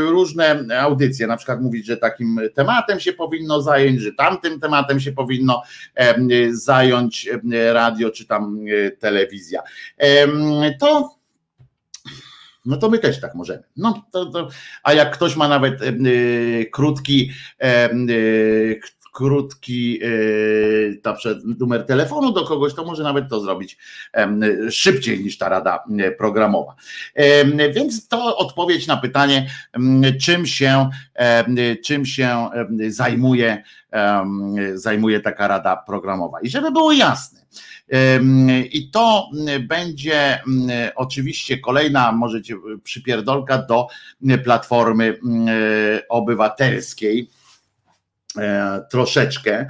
różne 0.09 0.66
audycje, 0.81 1.27
na 1.27 1.37
przykład 1.37 1.61
mówić, 1.61 1.87
że 1.87 1.97
takim 1.97 2.41
tematem 2.55 3.01
się 3.01 3.12
powinno 3.12 3.62
zająć, 3.62 4.01
że 4.01 4.12
tamtym 4.12 4.61
tematem 4.61 5.01
się 5.01 5.12
powinno 5.12 5.62
zająć 6.51 7.28
radio 7.73 8.11
czy 8.11 8.27
tam 8.27 8.61
telewizja. 8.99 9.62
To 10.81 11.16
no 12.66 12.77
to 12.77 12.91
my 12.91 12.99
też 12.99 13.20
tak 13.20 13.35
możemy. 13.35 13.62
No 13.77 14.03
to, 14.12 14.27
to, 14.27 14.49
a 14.83 14.93
jak 14.93 15.15
ktoś 15.15 15.37
ma 15.37 15.49
nawet 15.49 15.81
krótki, 16.73 17.31
krótki 19.16 20.01
na 21.05 21.12
przykład 21.12 21.44
numer 21.60 21.86
telefonu 21.86 22.32
do 22.32 22.44
kogoś, 22.44 22.74
to 22.74 22.84
może 22.84 23.02
nawet 23.02 23.28
to 23.28 23.40
zrobić 23.40 23.78
szybciej 24.70 25.24
niż 25.24 25.38
ta 25.38 25.48
rada 25.48 25.84
programowa. 26.18 26.74
Więc 27.74 28.09
to 28.09 28.36
odpowiedź 28.36 28.86
na 28.86 28.97
pytanie, 28.97 29.51
czym 30.20 30.47
się, 30.47 30.90
czym 31.84 32.06
się 32.06 32.48
zajmuje, 32.88 33.62
zajmuje 34.74 35.20
taka 35.20 35.48
rada 35.48 35.76
programowa. 35.76 36.40
I 36.40 36.48
żeby 36.48 36.70
było 36.70 36.93
jasne, 36.93 37.40
i 38.72 38.90
to 38.90 39.30
będzie 39.60 40.43
oczywiście 40.97 41.59
kolejna, 41.59 42.12
możecie 42.12 42.56
przypierdolka 42.84 43.59
do 43.59 43.86
Platformy 44.44 45.18
Obywatelskiej. 46.09 47.30
E, 48.38 48.86
troszeczkę, 48.90 49.68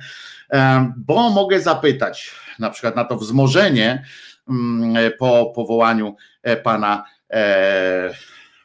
e, 0.53 0.93
bo 0.97 1.31
mogę 1.31 1.61
zapytać 1.61 2.31
na 2.59 2.71
przykład 2.71 2.97
na 2.97 3.05
to 3.05 3.17
wzmożenie 3.17 4.05
po 5.19 5.53
powołaniu 5.55 6.17
e, 6.43 6.57
pana 6.57 7.05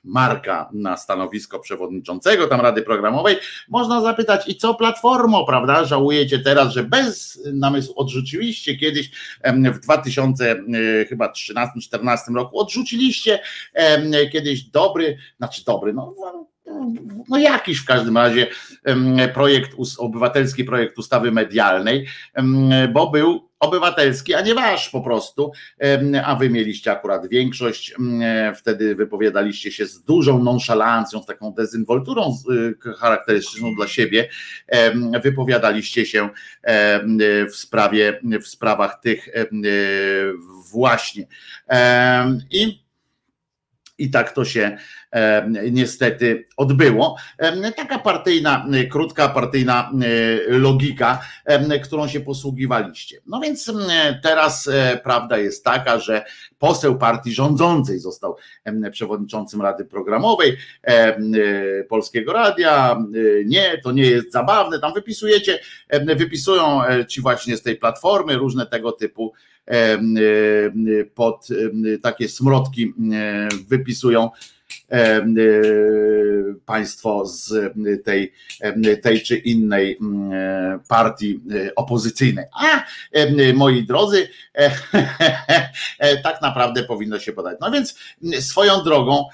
Marka 0.03 0.69
na 0.73 0.97
stanowisko 0.97 1.59
przewodniczącego 1.59 2.47
tam 2.47 2.61
Rady 2.61 2.81
Programowej, 2.81 3.37
można 3.69 4.01
zapytać 4.01 4.49
i 4.49 4.55
co 4.55 4.73
Platformo, 4.73 5.45
prawda? 5.45 5.85
Żałujecie 5.85 6.39
teraz, 6.39 6.73
że 6.73 6.83
bez 6.83 7.39
namysłu 7.53 7.93
odrzuciliście 7.97 8.77
kiedyś 8.77 9.11
w 9.43 9.87
2013-2014 9.87 12.35
roku, 12.35 12.59
odrzuciliście 12.59 13.39
kiedyś 14.31 14.63
dobry, 14.63 15.17
znaczy 15.37 15.65
dobry, 15.65 15.93
no 15.93 16.15
no 17.29 17.37
jakiś 17.37 17.79
w 17.79 17.85
każdym 17.85 18.17
razie 18.17 18.47
projekt, 19.33 19.71
obywatelski 19.97 20.63
projekt 20.63 20.97
ustawy 20.97 21.31
medialnej, 21.31 22.07
bo 22.93 23.09
był 23.09 23.51
obywatelski, 23.59 24.33
a 24.33 24.41
nie 24.41 24.55
wasz 24.55 24.89
po 24.89 25.01
prostu, 25.01 25.51
a 26.25 26.35
wy 26.35 26.49
mieliście 26.49 26.91
akurat 26.91 27.27
większość, 27.27 27.95
wtedy 28.55 28.95
wypowiadaliście 28.95 29.71
się 29.71 29.85
z 29.85 30.03
dużą 30.03 30.43
nonszalancją, 30.43 31.23
z 31.23 31.25
taką 31.25 31.53
dezynwolturą 31.53 32.37
charakterystyczną 32.99 33.75
dla 33.75 33.87
siebie, 33.87 34.29
wypowiadaliście 35.23 36.05
się 36.05 36.29
w 37.49 37.55
sprawie, 37.55 38.19
w 38.41 38.47
sprawach 38.47 38.99
tych 39.01 39.29
właśnie. 40.71 41.27
I 42.51 42.81
i 44.01 44.09
tak 44.09 44.31
to 44.31 44.45
się 44.45 44.77
niestety 45.71 46.45
odbyło. 46.57 47.15
Taka 47.75 47.99
partyjna, 47.99 48.67
krótka 48.89 49.29
partyjna 49.29 49.91
logika, 50.47 51.21
którą 51.83 52.07
się 52.07 52.19
posługiwaliście. 52.19 53.17
No 53.25 53.39
więc 53.39 53.73
teraz 54.23 54.67
e, 54.67 54.99
prawda 55.03 55.37
jest 55.37 55.63
taka, 55.63 55.99
że 55.99 56.25
poseł 56.59 56.97
partii 56.97 57.33
rządzącej 57.33 57.99
został 57.99 58.35
przewodniczącym 58.91 59.61
Rady 59.61 59.85
Programowej 59.85 60.57
e, 60.83 61.17
Polskiego 61.83 62.33
Radia. 62.33 62.91
E, 62.91 62.97
nie, 63.45 63.77
to 63.83 63.91
nie 63.91 64.05
jest 64.05 64.31
zabawne. 64.31 64.79
Tam 64.79 64.93
wypisujecie, 64.93 65.59
wypisują 66.17 66.81
ci 67.07 67.21
właśnie 67.21 67.57
z 67.57 67.61
tej 67.61 67.75
platformy 67.75 68.37
różne 68.37 68.65
tego 68.65 68.91
typu 68.91 69.33
pod 71.15 71.47
takie 72.01 72.29
smrodki 72.29 72.93
wypisują 73.67 74.29
państwo 76.65 77.25
z 77.25 77.53
tej, 78.05 78.33
tej 79.01 79.21
czy 79.21 79.37
innej 79.37 79.99
partii 80.87 81.39
opozycyjnej. 81.75 82.45
A 82.61 82.83
moi 83.53 83.83
drodzy, 83.83 84.27
tak 86.23 86.41
naprawdę 86.41 86.83
powinno 86.83 87.19
się 87.19 87.33
podać. 87.33 87.57
No 87.61 87.71
więc 87.71 87.95
swoją 88.39 88.83
drogą 88.83 89.25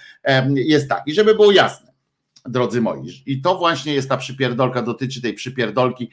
jest 0.56 0.90
tak, 0.90 1.04
i 1.06 1.14
żeby 1.14 1.36
było 1.36 1.52
jasne, 1.52 1.87
drodzy 2.48 2.82
moi. 2.82 3.24
I 3.26 3.42
to 3.42 3.58
właśnie 3.58 3.94
jest 3.94 4.10
ta 4.10 4.18
przypierdolka, 4.18 4.82
dotyczy 4.82 5.22
tej 5.22 5.34
przypierdolki 5.34 6.10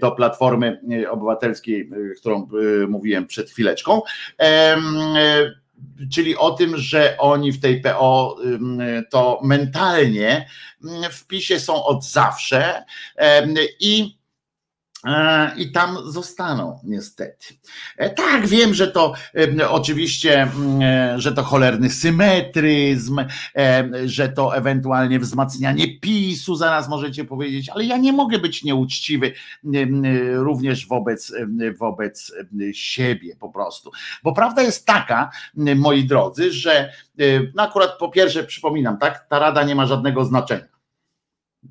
do 0.00 0.12
Platformy 0.12 0.80
Obywatelskiej, 1.10 1.90
którą 2.16 2.48
e, 2.82 2.86
mówiłem 2.86 3.26
przed 3.26 3.50
chwileczką. 3.50 4.02
E, 4.40 4.76
czyli 6.12 6.36
o 6.36 6.50
tym, 6.50 6.76
że 6.76 7.16
oni 7.18 7.52
w 7.52 7.60
tej 7.60 7.80
PO 7.80 8.36
to 9.10 9.40
mentalnie 9.44 10.48
w 11.10 11.26
PiSie 11.26 11.60
są 11.60 11.84
od 11.84 12.04
zawsze 12.04 12.84
i 13.80 14.16
E, 14.16 14.25
i 15.56 15.72
tam 15.72 15.96
zostaną, 16.06 16.80
niestety. 16.84 17.46
E, 17.96 18.10
tak, 18.10 18.46
wiem, 18.46 18.74
że 18.74 18.88
to 18.88 19.14
oczywiście, 19.68 20.48
e, 20.82 21.14
że 21.16 21.32
to 21.32 21.42
cholerny 21.42 21.90
symetryzm, 21.90 23.20
że 24.04 24.28
to 24.28 24.56
ewentualnie 24.56 25.20
wzmacnianie 25.20 26.00
PiSu, 26.00 26.56
zaraz 26.56 26.88
możecie 26.88 27.24
powiedzieć, 27.24 27.68
ale 27.68 27.84
ja 27.84 27.96
nie 27.96 28.12
mogę 28.12 28.38
być 28.38 28.64
nieuczciwy 28.64 29.32
również 30.32 30.86
wobec, 30.86 31.32
wobec 31.78 32.32
siebie 32.72 33.36
po 33.36 33.48
prostu. 33.48 33.90
Bo 34.22 34.32
prawda 34.32 34.62
jest 34.62 34.86
taka, 34.86 35.30
moi 35.76 36.04
drodzy, 36.04 36.52
że 36.52 36.92
no 37.54 37.62
akurat 37.62 37.98
po 37.98 38.08
pierwsze 38.08 38.44
przypominam, 38.44 38.98
tak, 38.98 39.26
ta 39.28 39.38
rada 39.38 39.62
nie 39.62 39.74
ma 39.74 39.86
żadnego 39.86 40.24
znaczenia 40.24 40.75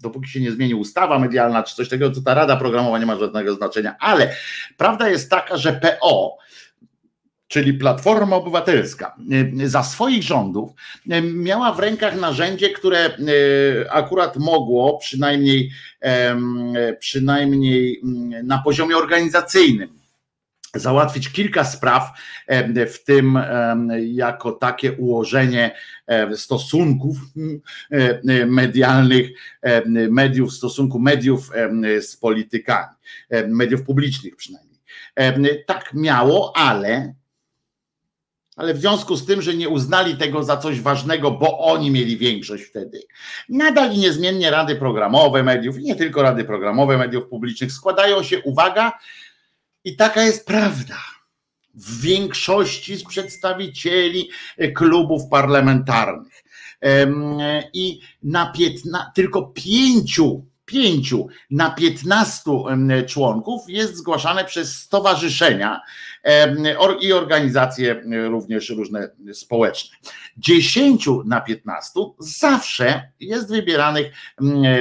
dopóki 0.01 0.29
się 0.29 0.39
nie 0.39 0.51
zmieni 0.51 0.75
ustawa 0.75 1.19
medialna 1.19 1.63
czy 1.63 1.75
coś 1.75 1.89
takiego, 1.89 2.11
to 2.11 2.21
ta 2.21 2.33
rada 2.33 2.57
programowa 2.57 2.99
nie 2.99 3.05
ma 3.05 3.15
żadnego 3.15 3.55
znaczenia. 3.55 3.95
Ale 3.99 4.35
prawda 4.77 5.09
jest 5.09 5.29
taka, 5.29 5.57
że 5.57 5.73
PO, 5.73 6.37
czyli 7.47 7.73
Platforma 7.73 8.35
Obywatelska, 8.35 9.15
y, 9.61 9.69
za 9.69 9.83
swoich 9.83 10.23
rządów 10.23 10.71
y, 11.11 11.21
miała 11.21 11.73
w 11.73 11.79
rękach 11.79 12.19
narzędzie, 12.19 12.69
które 12.69 13.17
y, 13.19 13.91
akurat 13.91 14.37
mogło 14.37 14.97
przynajmniej, 14.97 15.71
przynajmniej 16.99 18.01
mm, 18.03 18.47
na 18.47 18.57
poziomie 18.57 18.97
organizacyjnym 18.97 20.04
załatwić 20.75 21.31
kilka 21.31 21.63
spraw, 21.63 22.11
w 22.93 23.03
tym 23.05 23.39
jako 23.99 24.51
takie 24.51 24.93
ułożenie 24.93 25.75
stosunków 26.35 27.17
medialnych, 28.47 29.29
mediów, 30.09 30.53
stosunku 30.53 30.99
mediów 30.99 31.51
z 32.01 32.15
politykami, 32.17 32.95
mediów 33.47 33.83
publicznych 33.83 34.35
przynajmniej. 34.35 34.79
Tak 35.65 35.93
miało, 35.93 36.57
ale 36.57 37.13
ale 38.55 38.73
w 38.73 38.77
związku 38.77 39.15
z 39.15 39.25
tym, 39.25 39.41
że 39.41 39.53
nie 39.53 39.69
uznali 39.69 40.17
tego 40.17 40.43
za 40.43 40.57
coś 40.57 40.81
ważnego, 40.81 41.31
bo 41.31 41.59
oni 41.59 41.91
mieli 41.91 42.17
większość 42.17 42.63
wtedy, 42.63 43.01
nadal 43.49 43.93
i 43.93 43.97
niezmiennie 43.97 44.51
rady 44.51 44.75
programowe 44.75 45.43
mediów, 45.43 45.79
i 45.79 45.83
nie 45.83 45.95
tylko 45.95 46.21
rady 46.21 46.43
programowe 46.43 46.97
mediów 46.97 47.27
publicznych 47.27 47.71
składają 47.71 48.23
się, 48.23 48.39
uwaga, 48.41 48.91
i 49.85 49.95
taka 49.95 50.23
jest 50.23 50.45
prawda. 50.47 50.97
W 51.73 52.01
większości 52.01 52.95
z 52.95 53.03
przedstawicieli 53.03 54.29
klubów 54.75 55.21
parlamentarnych. 55.31 56.43
I 57.73 57.99
na 58.23 58.51
piętna, 58.51 59.11
tylko 59.15 59.43
pięciu 59.43 60.45
pięciu 60.65 61.27
na 61.51 61.71
piętnastu 61.71 62.65
członków 63.07 63.61
jest 63.67 63.95
zgłaszane 63.95 64.45
przez 64.45 64.75
stowarzyszenia 64.75 65.81
i 67.01 67.13
organizacje 67.13 68.01
również 68.29 68.69
różne 68.69 69.09
społeczne. 69.33 69.97
Dziesięciu 70.37 71.23
na 71.25 71.41
piętnastu 71.41 72.15
zawsze 72.19 73.11
jest 73.19 73.49
wybieranych 73.49 74.13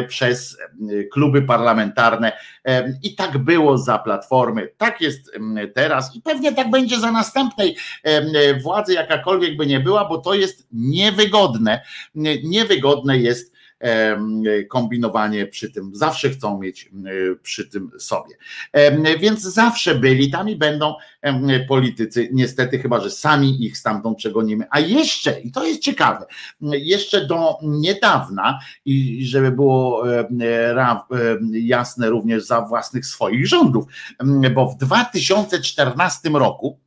przez 0.09 0.59
kluby 1.13 1.43
parlamentarne 1.43 2.33
i 3.03 3.15
tak 3.15 3.39
było 3.39 3.79
za 3.79 3.99
Platformy, 3.99 4.69
tak 4.77 5.01
jest 5.01 5.31
teraz 5.75 6.17
i 6.17 6.23
pewnie 6.23 6.53
tak 6.53 6.71
będzie 6.71 7.01
za 7.01 7.13
następnej 7.13 7.77
władzy, 8.63 8.95
jakakolwiek 8.95 9.57
by 9.57 9.67
nie 9.67 9.81
była, 9.81 10.05
bo 10.05 10.19
to 10.19 10.35
jest 10.35 10.67
niewygodne. 10.73 11.81
Niewygodne 12.45 13.19
jest 13.19 13.54
kombinowanie 14.69 15.47
przy 15.47 15.71
tym. 15.71 15.91
Zawsze 15.95 16.31
chcą 16.31 16.59
mieć 16.59 16.91
przy 17.43 17.69
tym 17.69 17.91
sobie. 17.99 18.37
Więc 19.21 19.43
zawsze 19.43 19.95
byli 19.95 20.31
tam 20.31 20.49
i 20.49 20.57
będą 20.57 20.95
politycy, 21.69 22.29
niestety, 22.33 22.79
chyba 22.79 23.01
że 23.01 23.11
sami 23.11 23.65
ich 23.65 23.79
stamtąd 23.79 24.19
przegonimy. 24.19 24.67
A 24.71 24.81
jeszcze, 24.81 25.41
i 25.41 25.53
to 25.53 25.65
jest 25.65 25.81
ciekawe, 25.81 26.27
jeszcze 26.61 27.27
do 27.27 27.59
niedawna, 27.63 28.59
i 28.85 29.27
żeby 29.27 29.53
było 29.53 30.05
jasne 31.53 32.11
również 32.11 32.45
za 32.45 32.61
własnych 32.61 33.07
swoich 33.07 33.47
rządów, 33.47 33.85
bo 34.55 34.69
w 34.69 34.77
2014 34.77 36.29
roku 36.29 36.84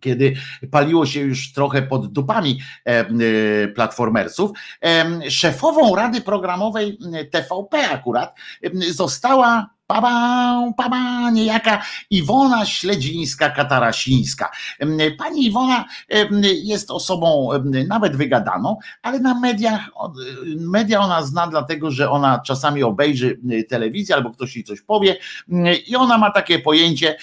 kiedy 0.00 0.34
paliło 0.70 1.06
się 1.06 1.20
już 1.20 1.52
trochę 1.52 1.82
pod 1.82 2.12
dupami 2.12 2.60
e, 2.86 2.90
e, 2.90 3.68
platformersów, 3.68 4.50
e, 4.84 5.30
szefową 5.30 5.94
Rady 5.94 6.20
Programowej 6.20 6.98
TVP 7.30 7.88
akurat 7.90 8.34
została 8.90 9.73
Paba, 9.86 10.72
paba, 10.76 11.30
niejaka 11.30 11.82
Iwona 12.10 12.64
Śledzińska-Katarasińska. 12.64 14.44
Pani 15.18 15.46
Iwona 15.46 15.84
jest 16.62 16.90
osobą 16.90 17.48
nawet 17.88 18.16
wygadaną, 18.16 18.76
ale 19.02 19.18
na 19.18 19.40
mediach, 19.40 19.80
media 20.56 21.00
ona 21.00 21.22
zna 21.22 21.46
dlatego, 21.46 21.90
że 21.90 22.10
ona 22.10 22.38
czasami 22.38 22.82
obejrzy 22.82 23.40
telewizję 23.68 24.14
albo 24.14 24.30
ktoś 24.30 24.56
jej 24.56 24.64
coś 24.64 24.80
powie 24.80 25.16
i 25.86 25.96
ona 25.96 26.18
ma 26.18 26.30
takie 26.30 26.58
pojęcie, 26.58 27.16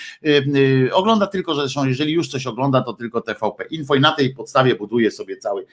ogląda 0.94 1.28
tylko, 1.28 1.56
zresztą 1.56 1.86
jeżeli 1.86 2.14
już 2.14 2.28
coś 2.28 2.48
ogląda, 2.48 2.82
to 2.82 2.94
tylko 2.94 3.22
TVP 3.22 3.64
Info 3.64 3.96
i 3.96 4.00
na 4.00 4.12
tej 4.12 4.34
podstawie 4.34 4.76
buduje 4.76 5.12
sobie 5.12 5.38
cały 5.38 5.66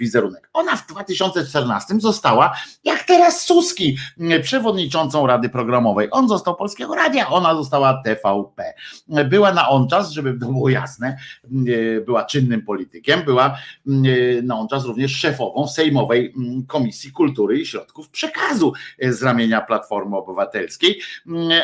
wizerunek. 0.00 0.50
Ona 0.52 0.76
w 0.76 0.86
2014 0.86 2.00
została, 2.00 2.56
jak 2.84 3.02
teraz 3.02 3.44
Suski, 3.44 3.96
przewodniczącą 4.42 5.26
Rady 5.26 5.48
Programowej. 5.48 6.08
On 6.16 6.28
został 6.28 6.56
Polskiego 6.56 6.94
Radia, 6.94 7.28
ona 7.28 7.54
została 7.54 8.02
TVP. 8.04 8.74
Była 9.08 9.52
na 9.52 9.68
on 9.68 9.88
czas, 9.88 10.10
żeby 10.10 10.38
to 10.40 10.46
było 10.46 10.68
jasne, 10.68 11.16
była 12.06 12.24
czynnym 12.24 12.62
politykiem, 12.62 13.22
była 13.22 13.58
na 14.42 14.58
on 14.58 14.68
czas 14.68 14.84
również 14.84 15.12
szefową 15.12 15.68
Sejmowej 15.68 16.34
Komisji 16.66 17.12
Kultury 17.12 17.60
i 17.60 17.66
Środków 17.66 18.08
Przekazu 18.08 18.72
z 19.02 19.22
ramienia 19.22 19.60
Platformy 19.60 20.16
Obywatelskiej, 20.16 21.00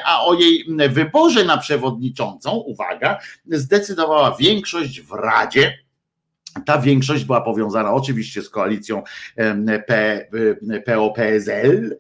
a 0.05 0.25
o 0.25 0.35
jej 0.35 0.67
wyborze 0.89 1.45
na 1.45 1.59
przewodniczącą, 1.59 2.51
uwaga, 2.51 3.19
zdecydowała 3.47 4.37
większość 4.37 5.01
w 5.01 5.13
Radzie 5.13 5.82
ta 6.67 6.79
większość 6.79 7.25
była 7.25 7.41
powiązana 7.41 7.93
oczywiście 7.93 8.43
z 8.43 8.51
koalicją 8.51 9.03
PO-PSL, 10.87 11.99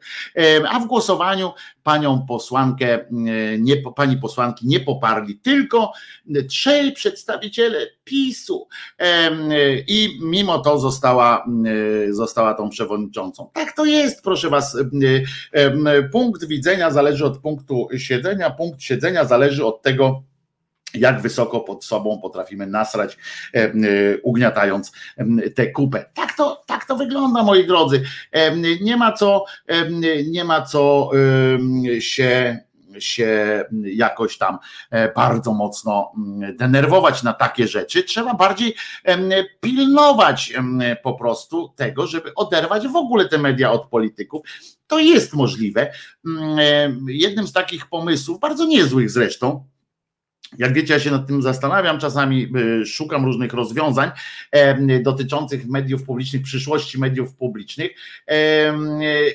a 0.68 0.80
w 0.80 0.86
głosowaniu 0.86 1.52
panią 1.82 2.26
posłankę, 2.28 3.04
nie, 3.58 3.76
pani 3.96 4.16
posłanki 4.16 4.66
nie 4.66 4.80
poparli 4.80 5.38
tylko 5.38 5.92
trzej 6.48 6.92
przedstawiciele 6.92 7.86
PiSu 8.04 8.68
i 9.88 10.18
mimo 10.22 10.58
to 10.58 10.78
została, 10.78 11.46
została 12.10 12.54
tą 12.54 12.68
przewodniczącą. 12.68 13.50
Tak 13.52 13.72
to 13.72 13.84
jest, 13.84 14.22
proszę 14.22 14.50
was. 14.50 14.78
Punkt 16.12 16.44
widzenia 16.44 16.90
zależy 16.90 17.24
od 17.24 17.38
punktu 17.38 17.88
siedzenia, 17.96 18.50
punkt 18.50 18.82
siedzenia 18.82 19.24
zależy 19.24 19.66
od 19.66 19.82
tego, 19.82 20.22
jak 20.94 21.20
wysoko 21.20 21.60
pod 21.60 21.84
sobą 21.84 22.20
potrafimy 22.22 22.66
nasrać, 22.66 23.18
e, 23.54 23.58
e, 23.58 23.72
ugniatając 24.22 24.92
tę 25.54 25.66
kupę. 25.66 26.04
Tak 26.14 26.36
to, 26.36 26.62
tak 26.66 26.84
to 26.84 26.96
wygląda, 26.96 27.42
moi 27.42 27.66
drodzy. 27.66 28.02
Nie 28.80 28.96
ma 28.96 29.12
co, 29.12 29.44
nie 30.30 30.44
ma 30.44 30.62
co 30.62 31.10
się 32.00 32.58
się 32.98 33.64
jakoś 33.84 34.38
tam 34.38 34.58
e, 34.90 35.12
bardzo 35.12 35.52
mocno 35.52 36.12
denerwować 36.54 37.22
na 37.22 37.32
takie 37.32 37.68
rzeczy. 37.68 38.02
Trzeba 38.02 38.34
bardziej 38.34 38.74
pilnować 39.60 40.52
po 41.02 41.14
prostu 41.14 41.68
tego, 41.76 42.06
żeby 42.06 42.34
oderwać 42.34 42.88
w 42.88 42.96
ogóle 42.96 43.28
te 43.28 43.38
media 43.38 43.72
od 43.72 43.88
polityków. 43.88 44.42
To 44.86 44.98
jest 44.98 45.34
możliwe. 45.34 45.92
Jednym 47.06 47.46
z 47.46 47.52
takich 47.52 47.86
pomysłów, 47.86 48.40
bardzo 48.40 48.66
niezłych 48.66 49.10
zresztą, 49.10 49.64
jak 50.58 50.72
wiecie, 50.72 50.94
ja 50.94 51.00
się 51.00 51.10
nad 51.10 51.26
tym 51.26 51.42
zastanawiam, 51.42 51.98
czasami 51.98 52.48
y, 52.82 52.86
szukam 52.86 53.24
różnych 53.24 53.52
rozwiązań 53.52 54.10
dotyczących 55.02 55.66
mediów 55.66 56.02
publicznych, 56.02 56.42
przyszłości 56.42 56.98
mediów 56.98 57.34
publicznych. 57.34 57.90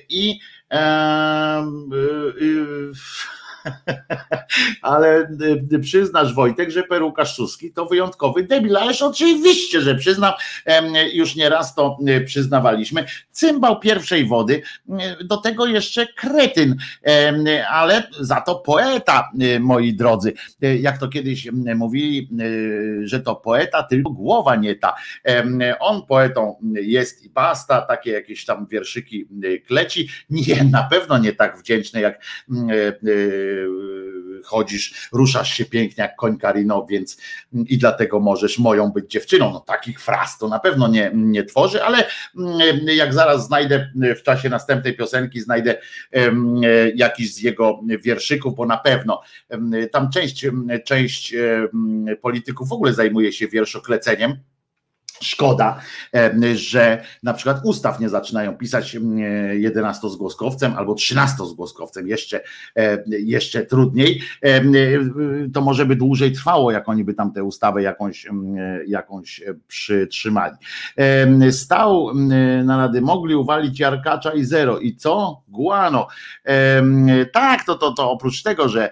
I 0.10 0.40
y, 0.74 0.78
y, 2.42 2.92
ale 4.82 5.30
y, 5.74 5.80
przyznasz 5.80 6.34
Wojtek, 6.34 6.72
że 6.72 6.84
peruka 6.84 7.26
Suski 7.26 7.74
to 7.74 7.86
wyjątkowy 7.86 8.44
debil, 8.44 8.78
ależ 8.78 9.02
oczywiście, 9.02 9.82
że 9.82 9.96
przyznam, 9.96 10.34
już 11.14 11.36
nieraz 11.36 11.76
to 11.76 11.98
y, 12.08 12.22
przyznawaliśmy. 12.22 13.06
Cymbał 13.32 13.80
pierwszej 13.80 14.26
wody, 14.26 14.62
y, 15.22 15.24
do 15.24 15.38
tego 15.38 15.66
jeszcze 15.66 16.08
kretyn, 16.08 16.76
ale 17.70 18.08
za 18.20 18.42
to 18.42 18.56
poeta, 18.56 19.32
moi 19.60 19.94
drodzy. 19.94 20.34
Jak 20.80 20.98
to 20.98 21.08
kiedyś 21.08 21.48
mówili, 21.76 22.30
że 23.04 23.20
to 23.20 23.36
poeta, 23.36 23.84
tylko 23.84 24.12
głowa 24.12 24.56
nie 24.56 24.76
ta. 24.76 24.96
On 25.80 26.06
poetą 26.06 26.56
jest 26.74 27.24
i 27.24 27.30
basta, 27.30 27.82
takie 27.82 28.12
jakieś 28.12 28.46
tam 28.46 28.68
wierszyki 28.68 29.28
kleci. 29.68 30.10
Nie, 30.30 30.64
na 30.64 30.84
pewno 30.84 31.18
nie 31.18 31.34
tak 31.34 31.58
wdzięczny 31.58 32.02
jak 32.02 32.22
chodzisz, 34.44 35.10
ruszasz 35.12 35.54
się 35.54 35.66
pięknie 35.66 36.02
jak 36.02 36.16
koń 36.16 36.38
Karino, 36.38 36.86
więc 36.90 37.18
i 37.54 37.78
dlatego 37.78 38.20
możesz 38.20 38.60
moją 38.60 38.92
być 38.92 39.12
dziewczyną. 39.12 39.52
No 39.52 39.60
takich 39.60 40.02
fraz 40.02 40.38
to 40.38 40.48
na 40.48 40.60
pewno 40.60 40.88
nie, 40.88 41.12
nie 41.16 41.44
tworzy, 41.44 41.84
ale 41.84 42.08
jak 42.86 43.14
zaraz 43.14 43.48
znajdę 43.48 43.92
w 44.18 44.24
czasie 44.24 44.50
następnej 44.50 44.96
piosenki, 44.96 45.42
znajdę 45.42 45.78
jakiś 46.96 47.34
z 47.34 47.40
jego 47.40 47.80
wierszyków, 48.04 48.56
bo 48.56 48.66
na 48.66 48.78
pewno 48.78 49.22
tam 49.92 50.10
część, 50.10 50.46
część 50.86 51.36
polityków 52.22 52.70
w 52.70 52.74
ogóle 52.74 52.94
zajmuje 52.94 53.32
się 53.34 53.48
wierszokleceniem 53.48 54.38
Szkoda, 55.22 55.80
że 56.56 57.04
na 57.24 57.34
przykład 57.34 57.58
ustaw 57.64 58.00
nie 58.00 58.10
zaczynają 58.10 58.58
pisać 58.58 58.98
11 59.52 60.10
zgłoskowcem 60.10 60.74
albo 60.78 60.94
13 60.94 61.46
zgłoskowcem, 61.46 62.08
jeszcze, 62.08 62.42
jeszcze 63.08 63.66
trudniej. 63.66 64.22
To 65.54 65.62
może 65.62 65.86
by 65.86 65.96
dłużej 65.96 66.32
trwało, 66.32 66.72
jak 66.72 66.90
oni 66.90 67.04
by 67.04 67.14
tam 67.14 67.34
tę 67.34 67.44
ustawę 67.44 67.84
jakąś, 67.84 68.28
jakąś 68.88 69.42
przytrzymali. 69.68 70.56
Stał 71.52 72.14
na 72.64 72.78
rady, 72.78 73.02
mogli 73.02 73.36
uwalić 73.36 73.80
Jarkacza 73.80 74.34
i 74.34 74.44
zero. 74.44 74.80
I 74.80 74.96
co? 74.96 75.42
Guano. 75.48 76.08
Tak, 77.34 77.66
to, 77.66 77.76
to, 77.76 77.92
to 77.92 78.12
oprócz 78.12 78.44
tego, 78.44 78.70
że, 78.70 78.90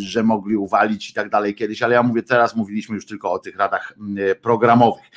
że 0.00 0.22
mogli 0.22 0.56
uwalić 0.56 1.10
i 1.10 1.14
tak 1.14 1.30
dalej 1.30 1.54
kiedyś, 1.54 1.82
ale 1.82 1.94
ja 1.94 2.02
mówię, 2.02 2.22
teraz 2.22 2.56
mówiliśmy 2.56 2.94
już 2.94 3.06
tylko 3.06 3.32
o 3.32 3.38
tych 3.38 3.56
radach 3.56 3.94
programowych 4.42 4.67
programowych. 4.68 5.10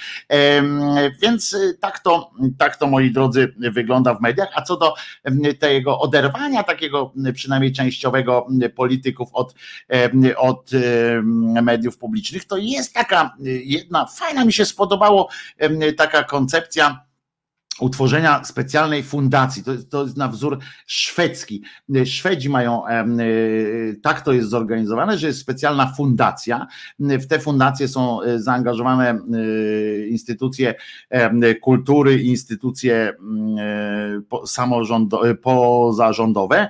Więc 1.22 1.54
y, 1.54 1.78
tak 1.80 2.00
to, 2.00 2.32
tak 2.58 2.78
to, 2.78 2.88
moi 2.88 3.12
drodzy, 3.12 3.54
wygląda 3.58 4.16
w 4.16 4.22
mediach. 4.22 4.50
A 4.56 4.62
co 4.62 4.78
do 4.78 4.94
tego 5.60 6.00
oderwania 6.00 6.64
takiego 6.64 7.14
przynajmniej 7.34 7.72
częściowego 7.74 8.48
polityków 8.76 9.30
od, 9.34 9.56
od 10.38 10.72
mediów 11.64 11.98
publicznych, 11.98 12.46
to 12.46 12.58
jest 12.58 12.94
taka 12.94 13.36
jedna, 13.64 14.06
fajna 14.06 14.46
mi 14.46 14.54
się 14.54 14.66
spodobało 14.66 15.30
taka 15.98 16.24
koncepcja 16.24 17.11
utworzenia 17.80 18.44
specjalnej 18.44 19.04
fundacji. 19.04 19.64
To, 19.64 19.72
to 19.90 20.04
jest 20.04 20.18
na 20.18 20.28
wzór 20.28 20.60
szwedzki. 20.86 21.64
Szwedzi 22.06 22.50
mają, 22.50 22.88
e, 22.88 23.06
tak 24.02 24.22
to 24.22 24.34
jest 24.34 24.50
zorganizowane, 24.50 25.18
że 25.18 25.28
jest 25.28 25.40
specjalna 25.40 25.94
fundacja. 25.98 26.68
W 27.00 27.28
te 27.28 27.40
fundacje 27.40 27.88
są 27.88 28.22
e, 28.22 28.40
zaangażowane 28.40 29.10
e, 29.10 30.08
instytucje 30.08 30.76
kultury, 31.62 32.22
instytucje 32.22 33.14
samorządowe, 34.46 35.36
pozarządowe 35.36 36.70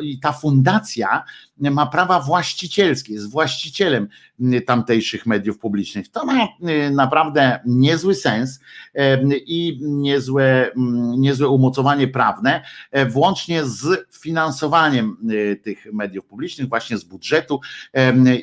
i 0.00 0.20
ta 0.20 0.32
fundacja 0.32 1.24
ma 1.58 1.86
prawa 1.86 2.20
właścicielskie, 2.20 3.12
jest 3.12 3.30
właścicielem 3.30 4.08
tamtejszych 4.66 5.26
mediów 5.26 5.58
publicznych. 5.58 6.08
To 6.08 6.24
ma 6.26 6.48
naprawdę 6.90 7.60
niezły 7.66 8.14
sens 8.14 8.60
i 9.30 9.78
niezłe, 9.82 10.70
niezłe 11.18 11.48
umocowanie 11.48 12.08
prawne, 12.08 12.62
e, 12.90 13.06
włącznie 13.06 13.64
z 13.64 14.06
finansowaniem 14.20 15.16
e, 15.52 15.56
tych 15.56 15.86
mediów 15.92 16.26
publicznych, 16.26 16.68
właśnie 16.68 16.98
z 16.98 17.04
budżetu 17.04 17.60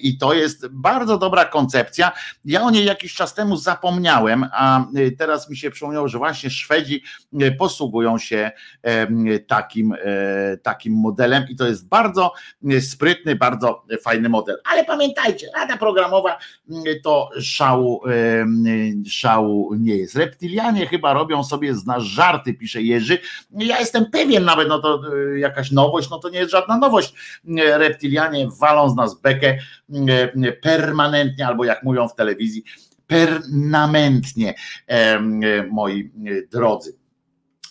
i 0.02 0.18
to 0.18 0.34
jest 0.34 0.68
bardzo 0.68 1.18
dobra 1.18 1.46
koncepcja. 1.46 2.12
Ja 2.46 2.62
o 2.62 2.72
niej 2.72 2.86
jakiś 2.86 3.14
czas 3.14 3.34
temu 3.34 3.58
zapomniałem, 3.58 4.46
a 4.52 4.86
e, 4.96 5.12
teraz 5.12 5.50
mi 5.50 5.58
się 5.58 5.72
przypomniało, 5.72 6.08
że 6.08 6.18
właśnie 6.18 6.50
Szwedzi 6.50 7.04
posługują 7.58 8.18
się 8.18 8.52
takim, 9.48 9.96
takim 10.64 10.94
modelem 10.94 11.46
i 11.50 11.56
to 11.56 11.68
jest 11.68 11.88
bardzo 11.88 12.34
sprytny, 13.00 13.36
bardzo 13.36 13.84
fajny 14.02 14.30
model. 14.30 14.58
Ale 14.72 14.86
pamiętajcie, 14.86 15.48
Rada 15.56 15.78
Programowa 15.78 16.38
to 17.04 17.30
szału, 17.42 18.02
szału 19.08 19.76
nie 19.76 19.96
jest. 19.96 20.16
Reptilianie 20.16 20.88
chyba 20.88 21.14
robią 21.14 21.44
sobie 21.44 21.76
z 21.76 21.86
nas 21.86 22.04
żarty, 22.04 22.54
pisze 22.54 22.82
Jerzy. 22.82 23.18
Ja 23.52 23.80
jestem 23.80 24.12
pewien 24.12 24.46
nawet, 24.46 24.68
no 24.68 24.80
to 24.80 25.02
e, 25.34 25.40
jakaś 25.40 25.72
nowość, 25.72 26.10
no 26.10 26.20
to 26.20 26.30
nie 26.30 26.40
jest 26.40 26.52
żadna 26.52 26.78
nowość. 26.78 27.14
Reptilianie 27.58 28.48
walą 28.60 28.90
z 28.90 28.96
nas 28.96 29.22
bekę 29.22 29.58
e, 30.08 30.52
permanentnie, 30.52 31.48
albo 31.48 31.66
jak 31.66 31.84
mówią 31.84 32.08
w 32.08 32.16
telewizji, 32.16 32.64
permanentnie, 33.08 34.54
moi 35.72 36.12
drodzy. 36.52 36.99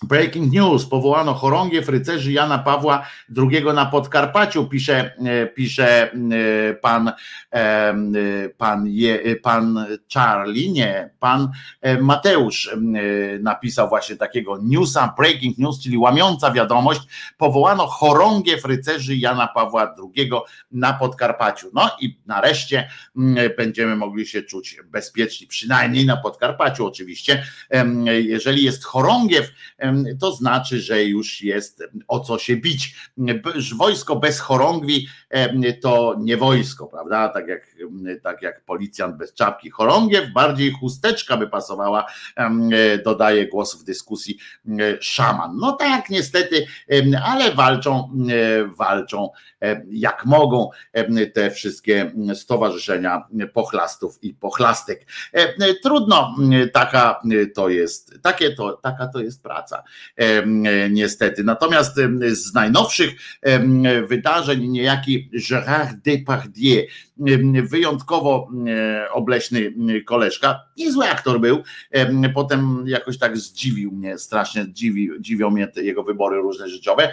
Breaking 0.02 0.52
news, 0.52 0.86
powołano 0.86 1.34
chorągiew 1.34 1.88
rycerzy 1.88 2.32
Jana 2.32 2.58
Pawła 2.58 3.06
II 3.36 3.64
na 3.74 3.86
Podkarpaciu, 3.86 4.66
pisze, 4.66 5.16
e, 5.26 5.46
pisze 5.46 6.12
e, 6.12 6.74
pan, 6.74 7.12
e, 7.50 7.94
pan, 8.48 8.88
pan 9.42 9.86
Charlie, 10.14 10.72
nie, 10.72 11.10
pan 11.20 11.50
Mateusz 12.00 12.76
napisał 13.40 13.88
właśnie 13.88 14.16
takiego 14.16 14.58
newsa, 14.62 15.14
breaking 15.18 15.58
news, 15.58 15.82
czyli 15.82 15.98
łamiąca 15.98 16.50
wiadomość, 16.50 17.00
powołano 17.38 17.86
chorągiew 17.86 18.64
rycerzy 18.64 19.16
Jana 19.16 19.48
Pawła 19.48 19.94
II 20.16 20.30
na 20.72 20.92
Podkarpaciu. 20.92 21.70
No 21.74 21.90
i 22.00 22.18
nareszcie 22.26 22.88
będziemy 23.56 23.96
mogli 23.96 24.26
się 24.26 24.42
czuć 24.42 24.76
bezpieczni, 24.84 25.46
przynajmniej 25.46 26.06
na 26.06 26.16
Podkarpaciu 26.16 26.86
oczywiście. 26.86 27.44
Jeżeli 28.20 28.64
jest 28.64 28.84
chorągiew, 28.84 29.50
to 30.20 30.32
znaczy, 30.32 30.80
że 30.80 31.04
już 31.04 31.42
jest 31.42 31.82
o 32.08 32.20
co 32.20 32.38
się 32.38 32.56
bić. 32.56 32.96
Wojsko 33.76 34.16
bez 34.16 34.40
chorągwi 34.40 35.08
to 35.82 36.16
nie 36.18 36.36
wojsko, 36.36 36.86
prawda? 36.86 37.28
Tak 37.28 37.48
jak, 37.48 37.66
tak 38.22 38.42
jak 38.42 38.64
policjant 38.64 39.16
bez 39.16 39.34
czapki. 39.34 39.70
Chorągiew, 39.70 40.32
bardziej 40.32 40.72
chusteczka 40.72 41.36
by 41.36 41.48
pasowała, 41.48 42.06
dodaje 43.04 43.48
głos 43.48 43.82
w 43.82 43.84
dyskusji 43.84 44.38
szaman. 45.00 45.56
No 45.56 45.72
tak, 45.72 46.10
niestety, 46.10 46.66
ale 47.24 47.52
walczą, 47.52 48.10
walczą 48.76 49.30
jak 49.90 50.26
mogą 50.26 50.70
te 51.34 51.50
wszystkie 51.50 52.12
stowarzyszenia 52.34 53.26
pochlastów 53.52 54.18
i 54.22 54.34
pochlastek. 54.34 55.06
Trudno, 55.82 56.34
taka 56.72 57.20
to 57.54 57.68
jest, 57.68 58.14
takie 58.22 58.54
to, 58.54 58.72
taka 58.72 59.08
to 59.08 59.20
jest 59.20 59.42
praca. 59.42 59.77
Niestety. 60.90 61.44
Natomiast 61.44 61.96
z 62.30 62.54
najnowszych 62.54 63.10
wydarzeń 64.08 64.68
niejaki 64.68 65.30
Gérard 65.34 65.94
Depardieu, 66.04 66.82
wyjątkowo 67.64 68.48
obleśny 69.12 69.74
koleżka, 70.06 70.60
niezły 70.76 71.10
aktor 71.10 71.40
był, 71.40 71.62
potem 72.34 72.84
jakoś 72.86 73.18
tak 73.18 73.36
zdziwił 73.36 73.92
mnie, 73.92 74.18
strasznie 74.18 74.66
dziwił, 74.72 75.20
dziwią 75.20 75.50
mnie 75.50 75.68
jego 75.76 76.02
wybory 76.02 76.36
różne 76.36 76.68
życiowe. 76.68 77.12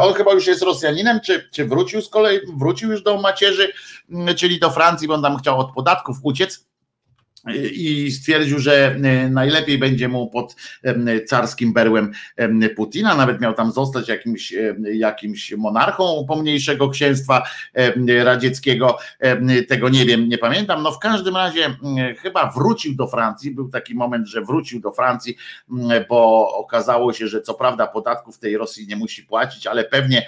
On 0.00 0.14
chyba 0.14 0.32
już 0.32 0.46
jest 0.46 0.62
Rosjaninem, 0.62 1.20
czy, 1.20 1.48
czy 1.52 1.64
wrócił 1.64 2.02
z 2.02 2.08
kolei, 2.08 2.38
wrócił 2.56 2.90
już 2.90 3.02
do 3.02 3.20
macierzy, 3.20 3.72
czyli 4.36 4.58
do 4.58 4.70
Francji, 4.70 5.08
bo 5.08 5.14
on 5.14 5.22
tam 5.22 5.38
chciał 5.38 5.60
od 5.60 5.72
podatków 5.74 6.16
uciec 6.22 6.69
i 7.72 8.12
stwierdził, 8.12 8.58
że 8.58 8.94
e, 8.94 9.28
najlepiej 9.28 9.78
będzie 9.78 10.08
mu 10.08 10.30
pod 10.30 10.56
carskim 11.26 11.72
berłem 11.72 12.12
Putina, 12.76 13.14
nawet 13.14 13.40
miał 13.40 13.54
tam 13.54 13.72
zostać 13.72 14.08
jakimś, 14.08 14.54
jakimś 14.92 15.52
monarchą 15.52 16.24
pomniejszego 16.28 16.88
księstwa 16.88 17.42
radzieckiego, 18.24 18.98
tego 19.68 19.88
nie 19.88 20.06
wiem, 20.06 20.28
nie 20.28 20.38
pamiętam, 20.38 20.82
no 20.82 20.92
w 20.92 20.98
każdym 20.98 21.36
razie 21.36 21.76
chyba 22.18 22.50
wrócił 22.50 22.94
do 22.94 23.06
Francji, 23.06 23.50
był 23.50 23.68
taki 23.68 23.94
moment, 23.94 24.26
że 24.26 24.40
wrócił 24.42 24.80
do 24.80 24.92
Francji, 24.92 25.36
bo 26.08 26.48
okazało 26.54 27.12
się, 27.12 27.28
że 27.28 27.40
co 27.42 27.54
prawda 27.54 27.86
podatków 27.86 28.38
tej 28.38 28.56
Rosji 28.56 28.86
nie 28.86 28.96
musi 28.96 29.22
płacić, 29.22 29.66
ale 29.66 29.84
pewnie 29.84 30.26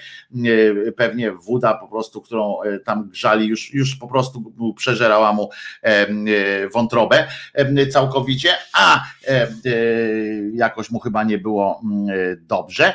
pewnie 0.96 1.32
woda 1.32 1.74
po 1.74 1.88
prostu, 1.88 2.22
którą 2.22 2.62
e, 2.62 2.78
tam 2.78 3.08
grzali, 3.08 3.46
już, 3.46 3.74
już 3.74 3.96
po 3.96 4.08
prostu 4.08 4.52
przeżerała 4.76 5.32
mu 5.32 5.50
wątrobę 6.72 7.01
chorobę 7.02 7.26
całkowicie, 7.90 8.50
a 8.72 9.04
jakoś 10.54 10.90
mu 10.90 11.00
chyba 11.00 11.24
nie 11.24 11.38
było 11.38 11.82
dobrze. 12.36 12.94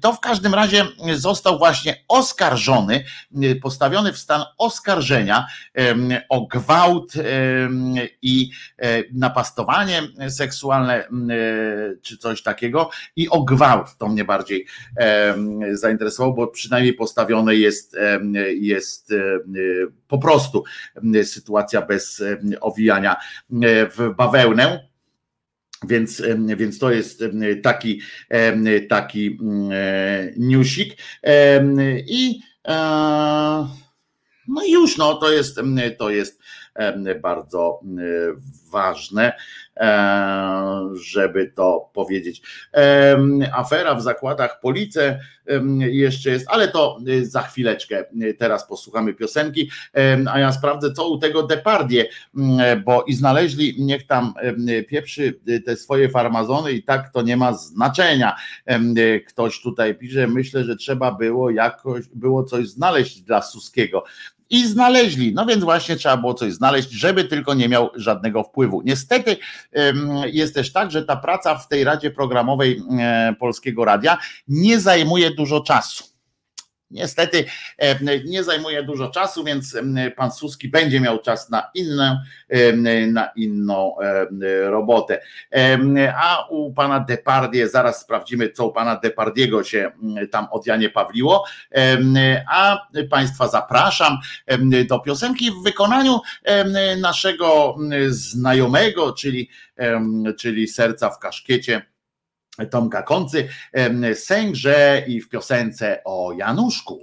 To 0.00 0.12
w 0.12 0.20
każdym 0.20 0.54
razie 0.54 0.84
został 1.14 1.58
właśnie 1.58 1.96
oskarżony, 2.08 3.04
postawiony 3.62 4.12
w 4.12 4.18
stan 4.18 4.42
oskarżenia 4.58 5.46
o 6.28 6.46
gwałt 6.46 7.12
i 8.22 8.50
napastowanie 9.12 10.02
seksualne 10.28 11.04
czy 12.02 12.18
coś 12.18 12.42
takiego 12.42 12.90
i 13.16 13.28
o 13.28 13.42
gwałt. 13.42 13.86
To 13.98 14.08
mnie 14.08 14.24
bardziej 14.24 14.66
zainteresowało, 15.72 16.34
bo 16.34 16.46
przynajmniej 16.46 16.94
postawione 16.94 17.54
jest, 17.54 17.96
jest 18.54 19.12
po 20.08 20.18
prostu 20.18 20.64
sytuacja 21.24 21.82
bez 21.82 22.22
owijania 22.60 23.16
w 23.50 24.14
bawełnę. 24.16 24.88
Więc, 25.88 26.22
więc 26.56 26.78
to 26.78 26.90
jest 26.90 27.24
taki, 27.62 28.00
taki 28.88 29.38
newsik. 30.36 30.96
I 32.06 32.40
no 34.48 34.64
już, 34.68 34.96
no 34.96 35.14
to 35.14 35.32
jest, 35.32 35.60
to 35.98 36.10
jest 36.10 36.40
bardzo 37.22 37.80
ważne. 38.70 39.32
E, 39.76 40.88
żeby 40.94 41.52
to 41.56 41.90
powiedzieć. 41.92 42.42
Afera 43.52 43.94
w 43.94 44.02
zakładach 44.02 44.60
Police 44.60 45.20
jeszcze 45.78 46.30
jest, 46.30 46.46
ale 46.48 46.68
to 46.68 46.98
y, 47.08 47.26
za 47.26 47.42
chwileczkę. 47.42 48.04
Teraz 48.38 48.66
posłuchamy 48.66 49.14
piosenki, 49.14 49.70
a 50.32 50.38
ja 50.38 50.52
sprawdzę, 50.52 50.92
co 50.92 51.08
u 51.08 51.18
tego 51.18 51.42
Depardie, 51.42 52.08
bo 52.84 53.02
i 53.02 53.14
znaleźli, 53.14 53.76
niech 53.78 54.06
tam 54.06 54.34
pieprzy 54.88 55.40
y, 55.48 55.60
te 55.60 55.76
swoje 55.76 56.08
farmazony 56.08 56.72
i 56.72 56.82
tak 56.82 57.12
to 57.12 57.22
nie 57.22 57.36
ma 57.36 57.52
znaczenia. 57.52 58.36
Ktoś 59.28 59.62
tutaj 59.62 59.94
pisze, 59.94 60.26
myślę, 60.26 60.64
że 60.64 60.76
trzeba 60.76 61.12
było 61.12 61.50
jakoś, 61.50 62.04
było 62.14 62.44
coś 62.44 62.68
znaleźć 62.68 63.20
dla 63.20 63.42
Suskiego 63.42 64.04
i 64.52 64.66
znaleźli. 64.66 65.34
No 65.34 65.46
więc 65.46 65.64
właśnie 65.64 65.96
trzeba 65.96 66.16
było 66.16 66.34
coś 66.34 66.52
znaleźć, 66.52 66.90
żeby 66.90 67.24
tylko 67.24 67.54
nie 67.54 67.68
miał 67.68 67.90
żadnego 67.94 68.44
wpływu. 68.44 68.82
Niestety 68.84 69.36
jest 70.26 70.54
też 70.54 70.72
tak, 70.72 70.90
że 70.90 71.04
ta 71.04 71.16
praca 71.16 71.54
w 71.54 71.68
tej 71.68 71.84
Radzie 71.84 72.10
Programowej 72.10 72.82
e, 73.00 73.34
Polskiego 73.38 73.84
Radia 73.84 74.18
nie 74.48 74.80
zajmuje 74.80 75.30
dużo 75.30 75.60
czasu. 75.60 76.11
Niestety 76.92 77.44
nie 78.24 78.44
zajmuje 78.44 78.82
dużo 78.82 79.08
czasu, 79.10 79.44
więc 79.44 79.76
pan 80.16 80.32
Suski 80.32 80.68
będzie 80.68 81.00
miał 81.00 81.18
czas 81.18 81.50
na 81.50 81.70
inną, 81.74 82.16
na 83.12 83.30
inną 83.36 83.96
robotę. 84.64 85.20
A 86.16 86.46
u 86.50 86.72
pana 86.72 87.00
Depardie, 87.00 87.68
zaraz 87.68 88.00
sprawdzimy, 88.00 88.50
co 88.50 88.66
u 88.66 88.72
pana 88.72 88.96
Depardiego 88.96 89.64
się 89.64 89.92
tam 90.30 90.46
od 90.50 90.66
Janie 90.66 90.90
Pawliło. 90.90 91.44
A 92.50 92.86
państwa 93.10 93.48
zapraszam 93.48 94.18
do 94.88 94.98
piosenki 94.98 95.50
w 95.50 95.64
wykonaniu 95.64 96.20
naszego 97.00 97.76
znajomego, 98.08 99.12
czyli, 99.12 99.50
czyli 100.38 100.68
serca 100.68 101.10
w 101.10 101.18
kaszkiecie 101.18 101.91
Tomka 102.70 103.02
Koncy, 103.02 103.48
sęgrze 104.14 105.04
i 105.06 105.20
w 105.20 105.28
piosence 105.28 106.00
o 106.04 106.32
Januszku. 106.32 107.00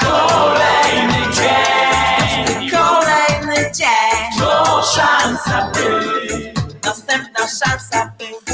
Kolejny 0.00 1.34
dzień, 1.34 2.70
kolejny 2.70 3.72
dzień, 3.72 4.38
to 4.38 4.82
szansa 4.82 5.70
by, 5.74 6.52
następna 6.84 7.46
szansa 7.48 8.12
by 8.18 8.47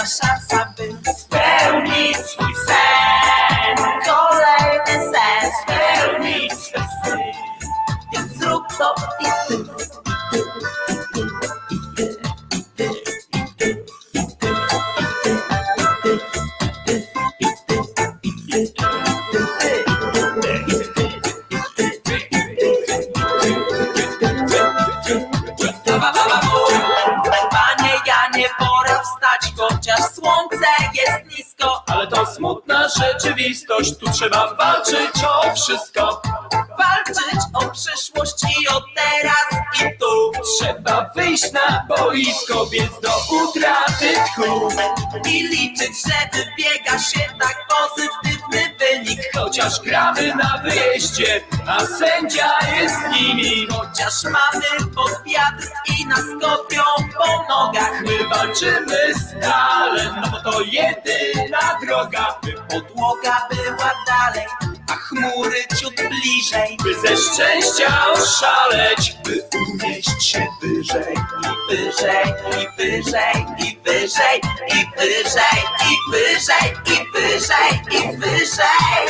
następna 0.00 0.06
szansa 0.06 0.74
by 0.76 1.09
smutna 32.26 32.88
rzeczywistość. 32.88 33.96
Tu 33.96 34.10
trzeba 34.10 34.54
walczyć 34.54 35.24
o 35.24 35.54
wszystko. 35.54 36.22
Walczyć 36.80 37.40
o 37.54 37.70
przyszłość 37.70 38.44
i 38.60 38.68
o 38.68 38.80
teraz 38.96 39.62
i 39.80 39.98
tu. 39.98 40.42
Trzeba 40.42 41.10
wyjść 41.16 41.52
na 41.52 41.86
boisko, 41.88 42.66
biec 42.66 43.00
do 43.02 43.12
utraty 43.42 44.14
tchu. 44.26 44.68
I 45.28 45.42
liczyć, 45.42 45.92
że 46.06 46.28
wybiega 46.32 46.98
się 46.98 47.20
tak 47.40 47.56
pozytywny 47.68 48.74
wynik. 48.78 49.20
Chociaż 49.34 49.80
gramy 49.80 50.34
na 50.34 50.62
wyjeździe, 50.64 51.40
a 51.66 51.86
sędzia 51.86 52.50
jest 52.80 52.96
nimi. 53.12 53.66
Chociaż 53.70 54.24
mamy 54.24 54.90
pod 54.94 55.22
wiatr 55.26 55.66
i 55.98 56.06
nas 56.06 56.24
kopią 56.40 56.82
po 57.18 57.44
nogach. 57.48 58.02
My 58.02 58.28
walczymy 58.28 59.14
stale, 59.14 60.04
no 60.20 60.30
bo 60.30 60.50
to 60.50 60.60
jedyna 60.60 61.78
droga, 61.86 62.38
by 62.42 62.52
Podłoga 62.52 63.48
była 63.50 63.90
dalej, 64.06 64.46
a 64.90 64.96
chmury 64.96 65.62
ciut 65.76 65.94
bliżej. 65.94 66.76
by 66.84 66.94
ze 66.94 67.16
szczęścia 67.16 68.06
oszaleć, 68.12 69.16
by 69.24 69.42
unieść 69.60 70.22
się 70.22 70.46
wyżej. 70.62 71.14
I 71.14 71.74
wyżej, 71.74 72.34
i 72.50 72.76
wyżej, 72.76 73.46
i 73.58 73.78
wyżej, 73.84 74.40
i 74.68 74.86
wyżej, 74.96 75.60
i 75.86 76.10
wyżej, 76.10 76.68
i 76.86 77.12
wyżej, 77.12 77.72
i 77.90 78.16
wyżej. 78.16 79.04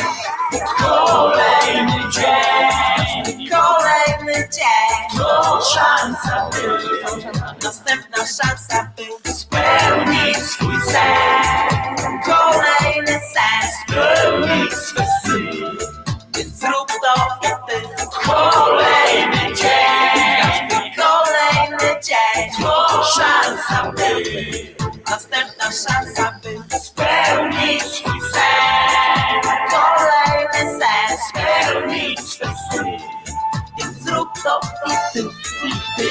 Kolejny 0.77 2.11
dzień, 2.11 3.49
Kolejny 3.51 4.49
dzień, 4.49 5.17
to 5.17 5.61
szansa, 5.73 6.49
by 6.51 7.63
następna 7.63 8.17
szansa, 8.17 8.91
by 9.23 9.33
spełnić 9.33 10.37
swój 10.37 10.75
sen, 10.81 12.19
kolejny 12.25 13.19
sens, 13.33 13.73
spełnić 13.87 14.73
swe 14.73 15.05
sny. 15.05 15.20
Kolejny 18.25 19.55
dzień, 19.55 20.69
kolejny 20.95 21.99
dzień, 22.03 22.51
szansa, 23.15 23.91
by 23.91 24.23
następna 25.09 25.65
szansa, 25.65 26.39
by 26.43 26.79
spełnić 26.79 27.83
swój 27.83 28.21
sen, 28.33 29.41
kolejny 29.69 30.79
sens, 30.79 31.21
spełnić 31.29 32.19
swe 32.19 32.45
sny. 32.45 32.97
więc 33.79 33.97
zrób 34.03 34.29
to 34.43 34.59
i 34.87 35.13
ty, 35.13 35.19
i 35.19 35.71
ty, 35.97 36.03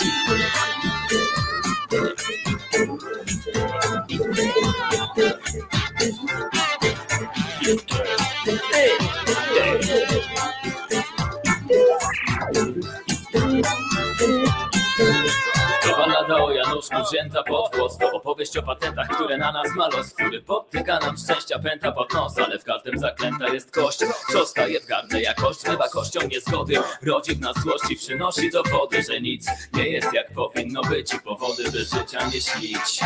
i 0.00 0.10
ty, 0.28 0.36
i 0.36 1.10
ty. 1.10 1.28
To 8.44 9.07
Thank 11.88 13.64
you. 15.00 15.47
Ballada 15.98 16.44
o 16.44 16.50
Januszku 16.50 16.96
wzięta 17.10 17.42
pod 17.42 17.76
włos. 17.76 17.98
To 17.98 18.12
opowieść 18.12 18.56
o 18.56 18.62
patentach, 18.62 19.08
które 19.08 19.38
na 19.38 19.52
nas 19.52 19.74
ma 19.76 19.88
los 19.88 20.14
Który 20.14 20.42
podtyka 20.42 20.98
nam 20.98 21.16
szczęścia 21.18 21.58
pęta 21.58 21.92
pod 21.92 22.14
nos 22.14 22.38
Ale 22.38 22.58
w 22.58 22.64
każdym 22.64 22.98
zaklęta 22.98 23.48
jest 23.48 23.70
kość. 23.70 23.98
Co 24.32 24.46
staje 24.46 24.80
w 24.80 24.86
gardle 24.86 25.22
jakość 25.22 25.64
Bywa 25.64 25.88
kością 25.88 26.20
niezgody. 26.28 26.74
Rodzi 27.02 27.34
w 27.34 27.40
nas 27.40 27.56
złość 27.62 27.90
i 27.90 27.96
przynosi 27.96 28.50
dowody 28.50 29.02
Że 29.02 29.20
nic 29.20 29.46
nie 29.72 29.88
jest 29.88 30.12
jak 30.12 30.32
powinno 30.32 30.82
być. 30.82 31.14
I 31.14 31.20
powody 31.20 31.64
by 31.64 31.78
życia 31.78 32.26
nie 32.26 32.40
śnić. 32.40 33.00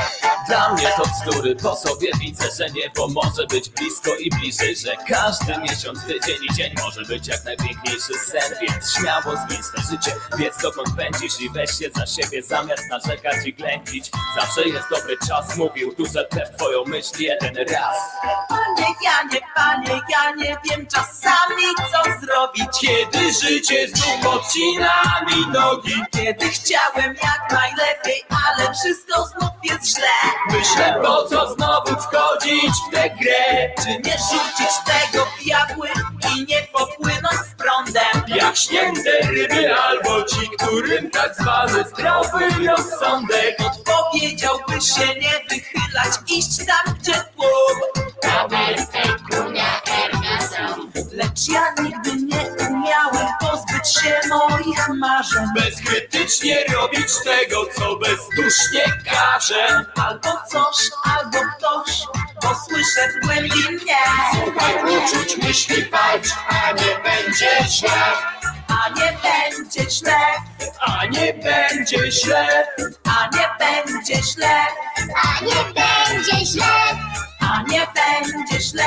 Dla 0.48 0.74
mnie 0.74 0.88
to 0.96 1.02
bzdury 1.02 1.56
Po 1.56 1.76
sobie 1.76 2.10
widzę, 2.20 2.44
że 2.58 2.70
niebo 2.70 3.08
może 3.08 3.46
być 3.46 3.68
blisko 3.68 4.14
i 4.14 4.30
bliżej 4.30 4.76
Że 4.76 4.96
każdy 5.08 5.58
miesiąc, 5.58 6.04
tydzień 6.06 6.38
i 6.50 6.54
dzień 6.54 6.74
Może 6.84 7.02
być 7.02 7.28
jak 7.28 7.44
najpiękniejszy 7.44 8.14
sen 8.26 8.54
Więc 8.60 8.92
śmiało 8.98 9.36
zmień 9.46 9.62
swe 9.62 9.82
życie 9.90 10.12
Wiedz 10.38 10.62
dokąd 10.62 10.88
pędzisz 10.96 11.40
i 11.40 11.50
weź 11.50 11.70
się 11.70 11.90
za 11.96 12.06
siebie 12.06 12.42
Zamiast 12.42 12.81
narzekać 12.90 13.46
i 13.46 13.54
ględzić. 13.54 14.10
Zawsze 14.36 14.68
jest 14.68 14.88
dobry 14.90 15.16
czas 15.28 15.56
Mówił 15.56 15.94
duże 15.98 16.24
te 16.24 16.46
w 16.46 16.56
twoją 16.56 16.84
myśl 16.84 17.22
jeden 17.22 17.56
raz. 17.56 17.96
Panie 18.48 18.94
Janie, 19.04 19.40
panie, 19.54 20.00
ja 20.10 20.34
nie 20.34 20.56
wiem 20.70 20.86
czasami 20.86 21.62
co 21.92 22.26
zrobić. 22.26 22.68
Kiedy 22.80 23.32
życie 23.32 23.88
znów 23.88 24.32
podcina 24.32 25.02
mi 25.30 25.46
nogi. 25.52 25.94
Kiedy 26.10 26.48
chciałem 26.48 27.14
jak 27.22 27.52
najlepiej, 27.52 28.24
ale 28.46 28.74
wszystko 28.74 29.26
znów 29.26 29.50
jest 29.64 29.96
źle. 29.96 30.32
Myślę 30.50 31.00
po 31.02 31.28
co 31.28 31.54
znowu 31.54 31.96
wchodzić 32.00 32.72
w 32.88 32.94
tę 32.94 33.10
grę? 33.10 33.74
Czy 33.82 33.88
nie 33.88 34.16
rzucić 34.18 34.72
tego 34.86 35.26
w 35.26 35.44
diabły 35.44 35.88
i 36.36 36.44
nie 36.44 36.62
popłynąć 36.72 37.21
Jak 38.26 38.56
śnięte 38.56 39.20
ryby 39.22 39.74
albo 39.74 40.22
ci, 40.22 40.50
którym 40.58 41.10
tak 41.10 41.34
zwany 41.34 41.84
zdrowy 41.84 42.66
rozsądek 42.66 43.56
Odpowiedziałby 43.66 44.80
się 44.80 45.06
nie 45.06 45.32
wychylać, 45.48 46.14
iść 46.28 46.56
tam 46.66 46.94
gdzie 46.94 47.12
tłum. 47.12 48.12
Lecz 51.12 51.48
ja 51.48 51.74
nigdy 51.82 52.16
nie 52.16 52.66
umiałem 52.68 53.26
pozbyć 53.40 53.88
się 53.88 54.20
moich 54.28 54.88
marzeń. 54.88 55.44
Bezkrytycznie 55.54 56.64
robić 56.64 57.08
tego, 57.24 57.66
co 57.74 57.96
bezdusznie 57.96 58.84
każe. 59.04 59.84
Albo 59.96 60.28
coś, 60.50 60.90
albo 61.04 61.38
ktoś, 61.56 62.06
bo 62.42 62.48
słyszę 62.68 63.08
w 63.08 63.26
głębi 63.26 63.74
mnie. 63.82 63.96
Słuchaj 64.32 64.74
uczuć, 64.84 65.36
myśli 65.36 65.84
walcz, 65.90 66.28
a 66.48 66.72
nie 66.72 66.98
będzie 67.02 67.68
źle. 67.68 67.90
A 68.68 68.88
nie 68.88 69.18
będzie 69.22 69.90
źle, 69.90 70.16
A 70.80 71.06
nie 71.06 71.34
będzie 71.34 72.12
źle. 72.12 72.66
A 73.04 73.36
nie 73.36 73.48
będzie 73.58 74.22
źle, 74.22 74.56
A 75.24 75.44
nie 75.44 75.74
będzie 75.74 76.46
źle, 76.46 76.64
a 77.42 77.62
nie 77.62 77.86
będzie 77.94 78.60
źle, 78.60 78.84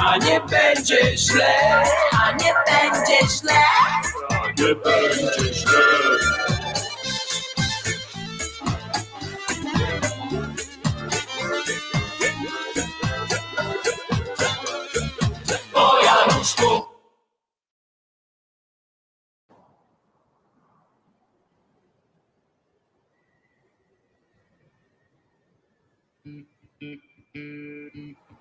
A 0.00 0.16
nie 0.16 0.40
będzie 0.40 1.18
źle. 1.18 1.54
A 2.12 2.32
nie 2.32 2.54
będzie 2.66 3.28
źle. 3.28 3.54
A 4.30 4.46
nie 4.62 4.74
będzie 4.74 5.54
źle. 5.54 5.78
O 15.74 16.02
Januszku 16.02 16.95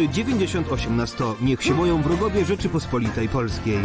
98 0.00 0.96
na 0.96 1.06
100. 1.06 1.36
Niech 1.40 1.62
się 1.62 1.74
boją 1.74 2.02
wrogowie 2.02 2.44
Rzeczypospolitej 2.44 3.28
Polskiej. 3.28 3.78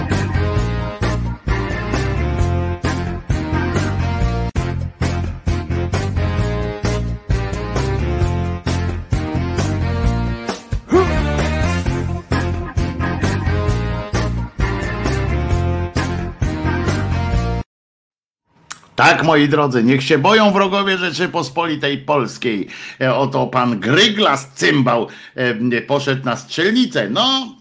Tak, 18.97 19.23
moi 19.23 19.49
drodzy, 19.49 19.83
niech 19.83 20.03
się 20.03 20.17
boją 20.17 20.51
wrogowie 20.51 20.97
Rzeczypospolitej 20.97 21.97
Polskiej. 21.97 22.67
E, 23.01 23.15
Oto 23.15 23.47
pan 23.47 23.79
Gryglas 23.79 24.51
Cymbał 24.53 25.07
e, 25.35 25.81
poszedł 25.81 26.25
na 26.25 26.35
strzelnicę. 26.35 27.09
No, 27.09 27.55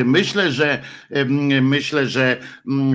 e, 0.00 0.04
myślę, 0.04 0.52
że 0.52 0.82
myślę, 1.62 2.06
że 2.06 2.36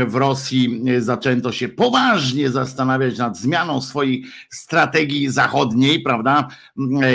w 0.08 0.16
Rosji 0.16 0.84
zaczęto 1.00 1.52
się 1.52 1.70
poważnie 1.70 2.50
zastanawiać 2.50 3.18
nad 3.18 3.38
zmianą 3.38 3.82
swojej 3.82 4.24
strategii 4.50 5.30
zachodniej, 5.30 6.02
prawda? 6.02 6.48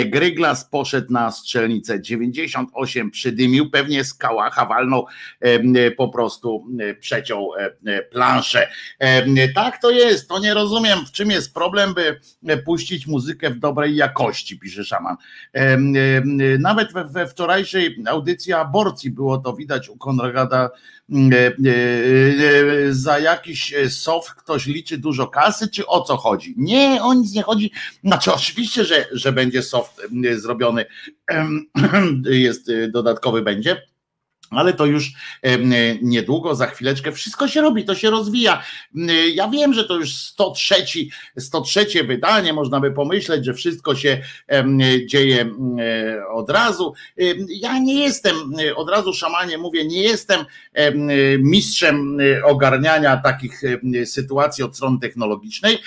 Gryglas 0.05 0.65
poszedł 0.65 1.13
na 1.13 1.31
strzelnicę. 1.31 2.01
98 2.01 3.11
przydymił, 3.11 3.69
pewnie 3.69 4.03
z 4.03 4.13
kałacha 4.13 4.65
walnął 4.65 5.05
e, 5.39 5.91
po 5.91 6.09
prostu 6.09 6.65
przeciął 6.99 7.51
planszę. 8.11 8.67
Tak 9.55 9.81
to 9.81 9.91
jest, 9.91 10.29
to 10.29 10.39
nie 10.39 10.56
rozumiem, 10.57 11.05
w 11.05 11.11
czym 11.11 11.31
jest 11.31 11.53
problem, 11.53 11.93
by 11.93 12.19
e, 12.47 12.57
puścić 12.57 13.07
muzykę 13.07 13.49
w 13.49 13.59
dobrej 13.59 13.95
jakości, 13.95 14.59
pisze 14.59 14.83
szaman. 14.83 15.15
Em, 15.53 15.93
em, 15.95 16.61
Nawet 16.61 16.93
we, 16.93 17.27
wczorajszej 17.27 18.03
audycji 18.07 18.53
aborcji 18.53 19.11
było 19.11 19.37
to 19.37 19.53
widać 19.53 19.89
u 19.89 19.97
Konrada. 19.97 20.69
e, 21.11 21.37
e, 21.37 21.51
e, 22.87 22.93
Za 22.93 23.19
jakiś 23.19 23.73
e, 23.73 23.89
soft 23.89 24.29
ktoś 24.29 24.65
liczy 24.65 24.97
dużo 24.97 25.27
kasy, 25.27 25.69
czy 25.69 25.87
o 25.87 26.01
co 26.01 26.17
chodzi? 26.17 26.53
Nie, 26.57 26.99
o 27.01 27.13
nic 27.13 27.33
nie 27.33 27.43
chodzi. 27.43 27.71
Znaczy, 28.03 28.33
oczywiście, 28.33 28.85
że, 28.85 29.05
że 29.11 29.31
będzie 29.31 29.63
soft 29.63 30.01
zrobiony, 30.35 30.85
jest 32.47 32.69
e, 32.69 32.87
dodatkowy 32.87 33.41
będzie. 33.41 33.81
Ale 34.49 34.73
to 34.73 34.85
już 34.85 35.11
em, 35.41 35.73
niedługo, 36.01 36.55
za 36.55 36.67
chwileczkę, 36.67 37.11
wszystko 37.11 37.47
się 37.47 37.61
robi, 37.61 37.85
to 37.85 37.95
się 37.95 38.09
rozwija. 38.09 38.63
Mm, 38.95 39.09
Ja 39.33 39.47
wiem, 39.47 39.73
że 39.73 39.83
to 39.83 39.95
już 39.95 40.15
103, 40.15 40.75
103 41.39 42.03
wydanie, 42.03 42.53
można 42.53 42.79
by 42.79 42.91
pomyśleć, 42.91 43.45
że 43.45 43.53
wszystko 43.53 43.95
się 43.95 44.21
dzieje 45.05 45.41
e, 45.79 46.27
od 46.27 46.49
razu. 46.49 46.93
Ja 47.49 47.79
nie 47.79 47.99
jestem, 47.99 48.35
e, 48.69 48.75
od 48.75 48.89
razu 48.89 49.13
szamanie 49.13 49.57
mówię, 49.57 49.85
nie 49.85 50.01
jestem 50.03 50.45
em, 50.73 51.09
mistrzem 51.39 52.17
e, 52.19 52.45
ogarniania 52.45 53.17
takich 53.17 53.61
sytuacji 54.05 54.63
od 54.63 54.75
strony 54.75 54.99
technologicznej, 54.99 55.77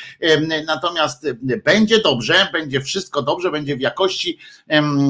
natomiast 0.67 1.25
e, 1.25 1.35
będzie 1.65 1.99
dobrze, 1.99 2.49
będzie 2.53 2.81
wszystko 2.81 3.23
dobrze, 3.23 3.51
będzie 3.51 3.77
w 3.77 3.81
jakości, 3.81 4.39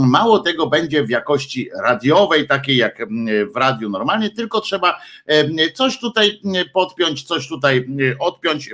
mało 0.06 0.38
tego, 0.38 0.66
będzie 0.66 1.04
w 1.04 1.10
jakości 1.10 1.70
radiowej, 1.84 2.46
takiej 2.48 2.76
jak 2.76 2.98
w 3.46 3.56
radiu 3.56 3.88
normalnie, 3.88 4.30
tylko 4.30 4.60
trzeba 4.60 5.00
em, 5.26 5.56
coś 5.74 6.00
tutaj 6.00 6.40
em, 6.44 6.64
podpiąć, 6.72 7.22
coś 7.22 7.48
tutaj 7.48 7.76
em, 7.76 7.98
odpiąć, 8.18 8.70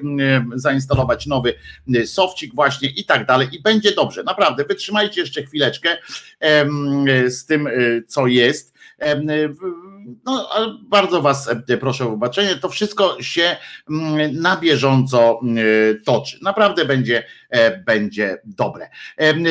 zainstalować 0.54 1.26
nowy 1.26 1.54
sofcik 2.06 2.54
właśnie 2.54 2.88
i 2.88 3.04
tak 3.04 3.26
dalej 3.26 3.48
i 3.52 3.62
będzie 3.62 3.92
dobrze, 3.92 4.22
naprawdę, 4.22 4.64
wytrzymajcie 4.64 5.20
jeszcze 5.20 5.42
chwileczkę 5.42 5.96
z 7.26 7.46
tym, 7.46 7.66
e, 7.66 7.70
co 8.06 8.26
jest. 8.26 8.75
W- 8.98 9.86
No, 10.24 10.48
bardzo 10.82 11.22
Was 11.22 11.48
e, 11.68 11.76
proszę 11.76 12.06
o 12.06 12.10
wybaczenie. 12.10 12.56
To 12.56 12.68
wszystko 12.68 13.22
się 13.22 13.56
mm, 13.90 14.40
na 14.40 14.56
bieżąco 14.56 15.40
mm, 15.42 15.58
toczy. 16.04 16.38
Naprawdę 16.42 16.84
będzie, 16.84 17.24
e, 17.50 17.78
będzie 17.82 18.38
dobre. 18.44 18.88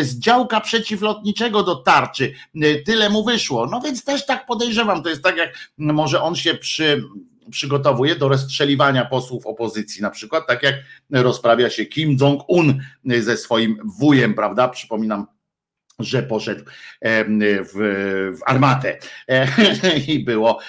Z 0.01 0.19
działka 0.19 0.61
przeciwlotniczego 0.61 1.63
do 1.63 1.75
tarczy 1.75 2.33
tyle 2.85 3.09
mu 3.09 3.23
wyszło. 3.25 3.65
No 3.65 3.81
więc 3.81 4.03
też 4.03 4.25
tak 4.25 4.45
podejrzewam. 4.45 5.03
To 5.03 5.09
jest 5.09 5.23
tak, 5.23 5.37
jak 5.37 5.53
może 5.77 6.21
on 6.21 6.35
się 6.35 6.53
przy 6.53 7.03
przygotowuje 7.51 8.15
do 8.15 8.29
rozstrzeliwania 8.29 9.05
posłów 9.05 9.45
opozycji, 9.45 10.01
na 10.01 10.09
przykład 10.09 10.47
tak 10.47 10.63
jak 10.63 10.75
rozprawia 11.11 11.69
się 11.69 11.85
Kim 11.85 12.17
Jong-un 12.21 12.79
ze 13.19 13.37
swoim 13.37 13.77
wujem, 13.99 14.33
prawda? 14.33 14.67
Przypominam 14.67 15.25
że 15.99 16.23
poszedł 16.23 16.63
w, 17.73 18.39
armatę 18.45 18.97
i 20.07 20.23
było 20.23 20.59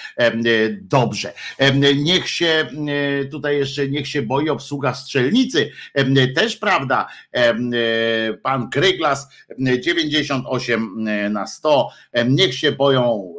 dobrze. 0.81 1.33
Niech 1.95 2.29
się 2.29 2.67
tutaj 3.31 3.57
jeszcze 3.57 3.89
niech 3.89 4.07
się 4.07 4.21
boi 4.21 4.49
obsługa 4.49 4.93
strzelnicy. 4.93 5.71
Też 6.35 6.57
prawda, 6.57 7.07
pan 8.43 8.69
Kryglas 8.69 9.27
98 9.79 11.07
na 11.29 11.47
100. 11.47 11.89
Em, 12.11 12.35
Niech 12.35 12.55
się 12.55 12.71
boją 12.71 13.33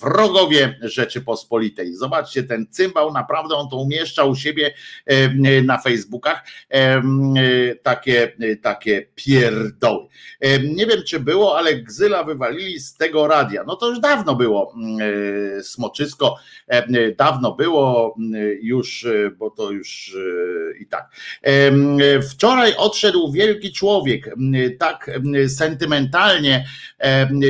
wrogowie 0.00 0.78
Rzeczypospolitej. 0.82 1.94
Zobaczcie, 1.94 2.42
ten 2.42 2.66
cymbał 2.70 3.12
naprawdę 3.12 3.54
on 3.54 3.68
to 3.68 3.76
umieszczał 3.76 4.30
u 4.30 4.36
siebie 4.36 4.74
na 5.62 5.78
Facebookach. 5.78 6.44
Takie, 7.82 8.32
takie 8.62 9.06
pierdoły. 9.14 10.08
Nie 10.74 10.86
wiem, 10.86 11.02
czy 11.06 11.17
było, 11.18 11.58
ale 11.58 11.76
Gzyla 11.76 12.24
wywalili 12.24 12.80
z 12.80 12.94
tego 12.94 13.26
radia. 13.26 13.64
No 13.66 13.76
to 13.76 13.88
już 13.88 14.00
dawno 14.00 14.34
było 14.34 14.74
mm, 14.76 14.98
e, 15.58 15.62
smoczysko, 15.62 16.36
e, 16.66 17.12
dawno 17.12 17.52
było 17.52 18.14
mm, 18.18 18.58
już, 18.62 19.04
e, 19.04 19.30
bo 19.30 19.50
to 19.50 19.70
już 19.70 20.16
e, 20.16 20.78
i 20.78 20.86
tak. 20.86 21.10
Wczoraj 22.30 22.74
odszedł 22.76 23.32
wielki 23.32 23.72
człowiek, 23.72 24.34
tak 24.78 25.10
sentymentalnie. 25.48 26.66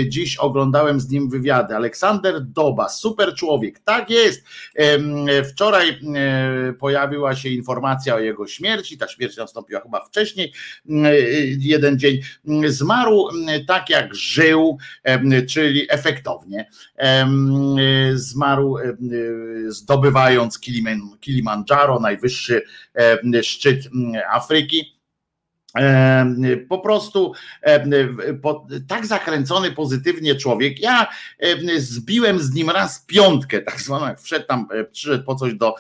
Dziś 0.09 0.36
oglądałem 0.36 1.01
z 1.01 1.11
nim 1.11 1.31
wywiady. 1.31 1.77
Aleksander 1.77 2.45
Doba, 2.45 2.89
super 2.89 3.35
człowiek. 3.35 3.78
Tak 3.78 4.11
jest. 4.11 4.45
Wczoraj 5.53 5.89
e, 5.89 6.73
pojawiła 6.73 7.36
się 7.36 7.49
informacja 7.49 8.15
o 8.15 8.19
jego 8.19 8.47
śmierci. 8.47 8.99
Ta 8.99 9.09
śmierć 9.09 9.36
nastąpiła 9.36 9.81
chyba 9.81 10.05
wcześniej, 10.05 10.53
jeden 11.59 11.99
dzień. 11.99 12.20
Zmarł 12.66 13.28
tak 13.64 13.90
jak 13.90 14.14
żył, 14.14 14.78
czyli 15.48 15.86
efektownie. 15.90 16.70
Zmarł 18.14 18.76
zdobywając 19.68 20.60
Kiliman- 20.60 21.18
Kilimandżaro, 21.20 22.01
najwyższy 22.01 22.62
szczyt 23.43 23.89
Afryki. 24.30 24.98
Po 26.68 26.78
prostu 26.78 27.32
tak 28.88 29.06
zakręcony 29.06 29.72
pozytywnie 29.72 30.34
człowiek. 30.34 30.80
Ja 30.80 31.06
em, 31.38 31.59
zbiłem 31.76 32.38
z 32.38 32.55
nim 32.55 32.70
raz 32.70 33.05
piątkę, 33.06 33.62
tak 33.68 33.80
zwaną, 33.80 34.16
wszedł 34.16 34.46
tam, 34.46 34.68
e, 34.72 34.84
przyszedł 34.84 35.24
po 35.24 35.34
coś 35.34 35.55
do, 35.55 35.74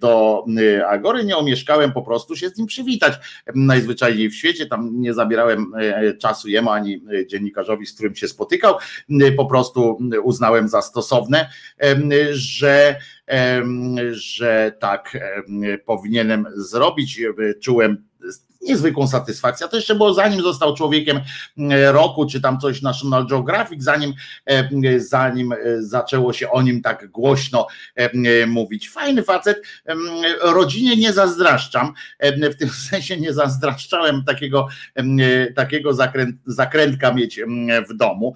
do 0.00 0.44
e, 0.58 0.88
Agory, 0.88 1.24
nie 1.24 1.36
omieszkałem 1.36 1.92
po 1.92 2.02
prostu 2.02 2.36
się 2.36 2.48
z 2.48 2.58
nim 2.58 2.66
przywitać 2.66 3.14
najzwyczajniej 3.54 4.30
w 4.30 4.34
świecie. 4.34 4.66
Tam 4.66 5.00
nie 5.00 5.14
zabierałem 5.14 5.72
e, 5.76 6.14
czasu 6.14 6.48
jemu 6.48 6.70
ani 6.70 7.02
dziennikarzowi, 7.26 7.86
z 7.86 7.94
którym 7.94 8.14
się 8.14 8.28
spotykał. 8.28 8.74
Po 9.36 9.46
prostu 9.46 9.98
uznałem 10.22 10.68
za 10.68 10.82
stosowne, 10.82 11.50
że 12.30 12.96
że 14.10 14.72
tak 14.78 15.16
em, 15.16 15.62
powinienem 15.84 16.46
zrobić. 16.56 17.20
Czułem 17.60 18.07
niezwykłą 18.62 19.08
satysfakcję. 19.08 19.68
To 19.68 19.76
jeszcze 19.76 19.94
było 19.94 20.14
zanim 20.14 20.42
został 20.42 20.74
człowiekiem 20.76 21.20
e, 21.70 21.92
roku, 21.92 22.26
czy 22.26 22.40
tam 22.40 22.60
coś 22.60 22.82
National 22.82 23.26
Geographic, 23.26 23.82
zanim, 23.82 24.14
e, 24.46 25.00
zanim 25.00 25.52
e, 25.52 25.56
zaczęło 25.82 26.32
się 26.32 26.50
o 26.50 26.62
nim 26.62 26.82
tak 26.82 27.10
głośno 27.10 27.66
mówić. 28.46 28.90
Fajny 28.90 29.22
facet, 29.22 29.62
rodzinie 30.40 30.96
nie 30.96 31.12
zazdraszczam, 31.12 31.92
w 32.52 32.56
tym 32.56 32.68
sensie 32.90 33.16
nie 33.16 33.32
zazdraszczałem 33.32 34.24
takiego, 34.24 34.68
takiego 35.56 35.94
zakręt, 35.94 36.36
zakrętka 36.46 37.14
mieć 37.14 37.40
w 37.88 37.94
domu. 37.94 38.34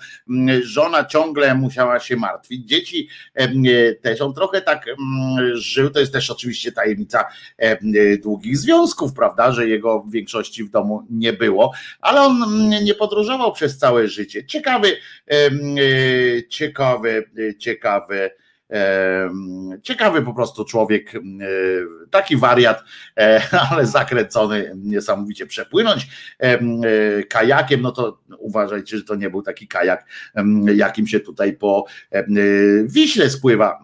Żona 0.62 1.04
ciągle 1.04 1.54
musiała 1.54 2.00
się 2.00 2.16
martwić, 2.16 2.68
dzieci 2.68 3.08
też, 4.02 4.20
on 4.20 4.34
trochę 4.34 4.62
tak 4.62 4.86
żył, 5.52 5.90
to 5.90 6.00
jest 6.00 6.12
też 6.12 6.30
oczywiście 6.30 6.72
tajemnica 6.72 7.24
em, 7.58 7.78
długich 8.22 8.58
związków, 8.58 9.12
prawda, 9.12 9.52
że 9.52 9.68
jego 9.68 9.81
w 9.82 10.10
większości 10.10 10.64
w 10.64 10.70
domu 10.70 11.06
nie 11.10 11.32
było, 11.32 11.72
ale 12.00 12.20
on 12.20 12.68
nie 12.84 12.94
podróżował 12.94 13.52
przez 13.52 13.78
całe 13.78 14.08
życie. 14.08 14.46
Ciekawy, 14.46 14.96
e, 15.30 15.50
ciekawy, 16.48 17.30
e, 17.38 17.58
ciekawy 17.58 18.30
Ciekawy 19.82 20.22
po 20.22 20.34
prostu 20.34 20.64
człowiek, 20.64 21.12
taki 22.10 22.36
wariat, 22.36 22.84
ale 23.70 23.86
zakręcony 23.86 24.72
niesamowicie 24.76 25.46
przepłynąć 25.46 26.06
kajakiem, 27.28 27.82
no 27.82 27.92
to 27.92 28.20
uważajcie, 28.38 28.96
że 28.96 29.04
to 29.04 29.14
nie 29.14 29.30
był 29.30 29.42
taki 29.42 29.68
kajak, 29.68 30.06
jakim 30.74 31.06
się 31.06 31.20
tutaj 31.20 31.52
po 31.52 31.84
Wiśle 32.84 33.30
spływa. 33.30 33.78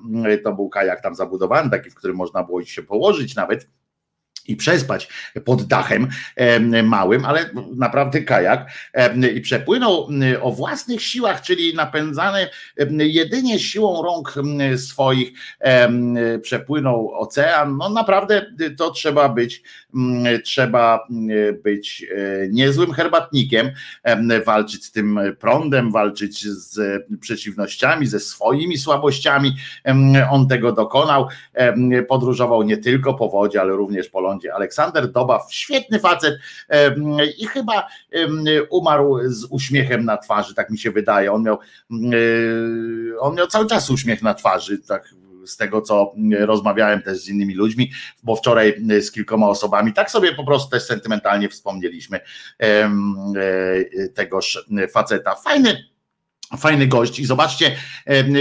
To 0.44 0.52
był 0.52 0.68
kajak 0.68 1.02
tam 1.02 1.14
zabudowany, 1.14 1.70
taki, 1.70 1.90
w 1.90 1.94
którym 1.94 2.16
można 2.16 2.44
było 2.44 2.64
się 2.64 2.82
położyć 2.82 3.34
nawet 3.34 3.68
i 4.48 4.56
przespać 4.56 5.08
pod 5.44 5.62
dachem 5.62 6.08
małym, 6.84 7.24
ale 7.24 7.50
naprawdę 7.76 8.20
kajak 8.20 8.70
i 9.34 9.40
przepłynął 9.40 10.08
o 10.40 10.52
własnych 10.52 11.02
siłach, 11.02 11.42
czyli 11.42 11.74
napędzany 11.74 12.48
jedynie 12.98 13.58
siłą 13.58 14.02
rąk 14.02 14.34
swoich 14.76 15.32
przepłynął 16.42 17.12
ocean. 17.14 17.76
No 17.76 17.88
naprawdę 17.88 18.46
to 18.78 18.90
trzeba 18.90 19.28
być, 19.28 19.62
trzeba 20.44 21.06
być 21.64 22.06
e, 22.10 22.48
niezłym 22.48 22.92
herbatnikiem, 22.92 23.70
walczyć 24.46 24.84
z 24.84 24.92
tym 24.92 25.20
prądem, 25.40 25.92
walczyć 25.92 26.46
z 26.46 27.02
przeciwnościami, 27.20 28.06
ze 28.06 28.20
swoimi 28.20 28.78
słabościami. 28.78 29.52
On 30.30 30.48
tego 30.48 30.72
dokonał. 30.72 31.28
Podróżował 32.08 32.62
nie 32.62 32.76
tylko 32.76 33.14
po 33.14 33.28
wodzie, 33.28 33.60
ale 33.60 33.72
również 33.72 34.08
po 34.08 34.20
lądzie 34.20 34.38
lądzie. 34.39 34.55
Aleksander 34.55 35.12
Dobaw, 35.12 35.43
świetny 35.51 35.98
facet 35.98 36.39
i 37.39 37.47
chyba 37.47 37.89
umarł 38.70 39.19
z 39.24 39.44
uśmiechem 39.44 40.05
na 40.05 40.16
twarzy, 40.16 40.55
tak 40.55 40.70
mi 40.70 40.78
się 40.78 40.90
wydaje. 40.90 41.32
On 41.32 41.43
miał, 41.43 41.59
on 43.20 43.35
miał 43.35 43.47
cały 43.47 43.66
czas 43.66 43.90
uśmiech 43.90 44.23
na 44.23 44.35
twarzy, 44.35 44.78
tak 44.78 45.15
z 45.47 45.56
tego, 45.56 45.82
co 45.82 46.15
rozmawiałem 46.40 47.02
też 47.02 47.19
z 47.19 47.28
innymi 47.28 47.55
ludźmi, 47.55 47.90
bo 48.23 48.36
wczoraj 48.36 48.74
z 49.01 49.12
kilkoma 49.12 49.48
osobami, 49.48 49.93
tak 49.93 50.10
sobie 50.10 50.35
po 50.35 50.44
prostu 50.44 50.70
też 50.70 50.82
sentymentalnie 50.82 51.48
wspomnieliśmy 51.48 52.20
e, 52.62 52.90
tegoż 54.15 54.66
faceta. 54.93 55.35
Fajny 55.35 55.85
fajny 56.58 56.86
gość 56.86 57.18
i 57.18 57.26
zobaczcie, 57.26 57.76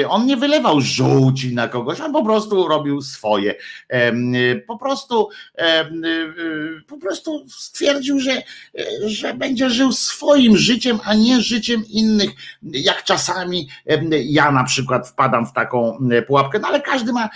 on 0.07 0.25
nie 0.25 0.38
wylewał 0.38 0.81
żółci 0.81 1.55
na 1.55 1.67
kogoś, 1.67 2.01
on 2.01 2.13
po 2.13 2.23
prostu 2.23 2.67
robił 2.67 3.01
swoje. 3.01 3.55
Po 4.67 4.77
prostu 4.77 5.29
po 6.88 6.97
prostu 6.97 7.45
stwierdził, 7.49 8.19
że, 8.19 8.43
że 9.05 9.34
będzie 9.34 9.69
żył 9.69 9.91
swoim 9.91 10.57
życiem, 10.57 10.99
a 11.03 11.13
nie 11.13 11.41
życiem 11.41 11.84
innych, 11.89 12.29
jak 12.63 13.03
czasami 13.03 13.69
ja 14.11 14.51
na 14.51 14.63
przykład 14.63 15.07
wpadam 15.07 15.45
w 15.45 15.53
taką 15.53 15.99
pułapkę, 16.27 16.59
no 16.59 16.67
ale 16.67 16.81
każdy 16.81 17.13
ma 17.13 17.29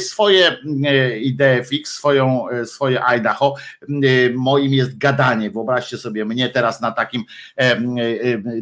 swoje 0.00 0.56
idee 1.20 1.64
fix, 1.68 1.92
swoją, 1.92 2.44
swoje 2.64 3.04
Idaho. 3.04 3.54
Moim 4.34 4.74
jest 4.74 4.98
gadanie. 4.98 5.50
Wyobraźcie 5.50 5.98
sobie 5.98 6.24
mnie 6.24 6.48
teraz 6.48 6.80
na 6.80 6.92
takim 6.92 7.24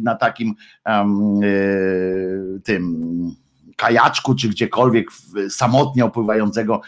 na 0.01 0.15
takim 0.15 0.55
tym 2.63 3.35
kajaczku, 3.75 4.35
czy 4.35 4.49
gdziekolwiek 4.49 5.07
samotnie 5.49 6.05
opływającego 6.05 6.81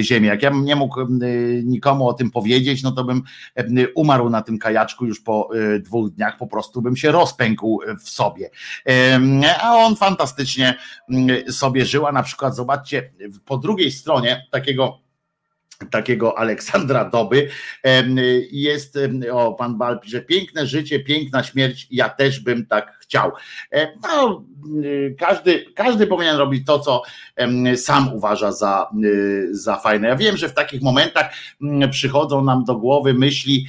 ziemię. 0.00 0.28
Jak 0.28 0.42
ja 0.42 0.50
bym 0.50 0.64
nie 0.64 0.76
mógł 0.76 1.06
nikomu 1.64 2.08
o 2.08 2.12
tym 2.12 2.30
powiedzieć, 2.30 2.82
no 2.82 2.92
to 2.92 3.04
bym 3.04 3.22
umarł 3.94 4.30
na 4.30 4.42
tym 4.42 4.58
kajaczku 4.58 5.06
już 5.06 5.20
po 5.20 5.50
e, 5.54 5.78
dwóch 5.78 6.10
dniach, 6.10 6.36
po 6.36 6.46
prostu 6.46 6.82
bym 6.82 6.96
się 6.96 7.12
rozpękł 7.12 7.80
w 8.04 8.10
sobie. 8.10 8.50
A 9.62 9.76
on 9.76 9.96
fantastycznie 9.96 10.74
sobie 11.48 11.84
żył, 11.84 12.06
a 12.06 12.12
na 12.12 12.22
przykład 12.22 12.56
zobaczcie 12.56 13.12
po 13.44 13.58
drugiej 13.58 13.92
stronie 13.92 14.46
takiego 14.50 14.98
takiego 15.90 16.38
Aleksandra 16.38 17.10
Doby 17.10 17.48
jest, 18.50 18.98
o 19.32 19.52
pan 19.52 19.78
Bal 19.78 20.00
pisze, 20.00 20.20
piękne 20.20 20.66
życie, 20.66 21.00
piękna 21.00 21.42
śmierć, 21.42 21.86
ja 21.90 22.08
też 22.08 22.40
bym 22.40 22.66
tak 22.66 22.99
chciał. 23.10 23.32
E, 23.72 23.92
no, 24.02 24.44
y, 24.84 25.16
każdy, 25.18 25.64
każdy 25.74 26.06
powinien 26.06 26.36
robić 26.36 26.66
to, 26.66 26.78
co 26.78 27.02
sam 27.76 28.14
uważa 28.14 28.52
za, 28.52 28.90
y, 29.04 29.48
za 29.50 29.76
fajne. 29.76 30.08
Ja 30.08 30.16
wiem, 30.16 30.36
że 30.36 30.48
w 30.48 30.54
takich 30.54 30.82
momentach 30.82 31.32
mm, 31.62 31.90
przychodzą 31.90 32.44
nam 32.44 32.64
do 32.64 32.76
głowy 32.76 33.14
myśli 33.14 33.66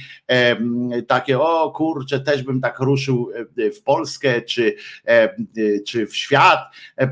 takie, 1.06 1.40
o 1.40 1.70
kurczę, 1.70 2.20
też 2.20 2.42
bym 2.42 2.60
tak 2.60 2.78
ruszył 2.78 3.30
e, 3.58 3.70
w 3.70 3.82
Polskę, 3.82 4.42
czy, 4.42 4.74
e, 5.04 5.36
czy 5.86 6.06
w 6.06 6.16
świat, 6.16 6.58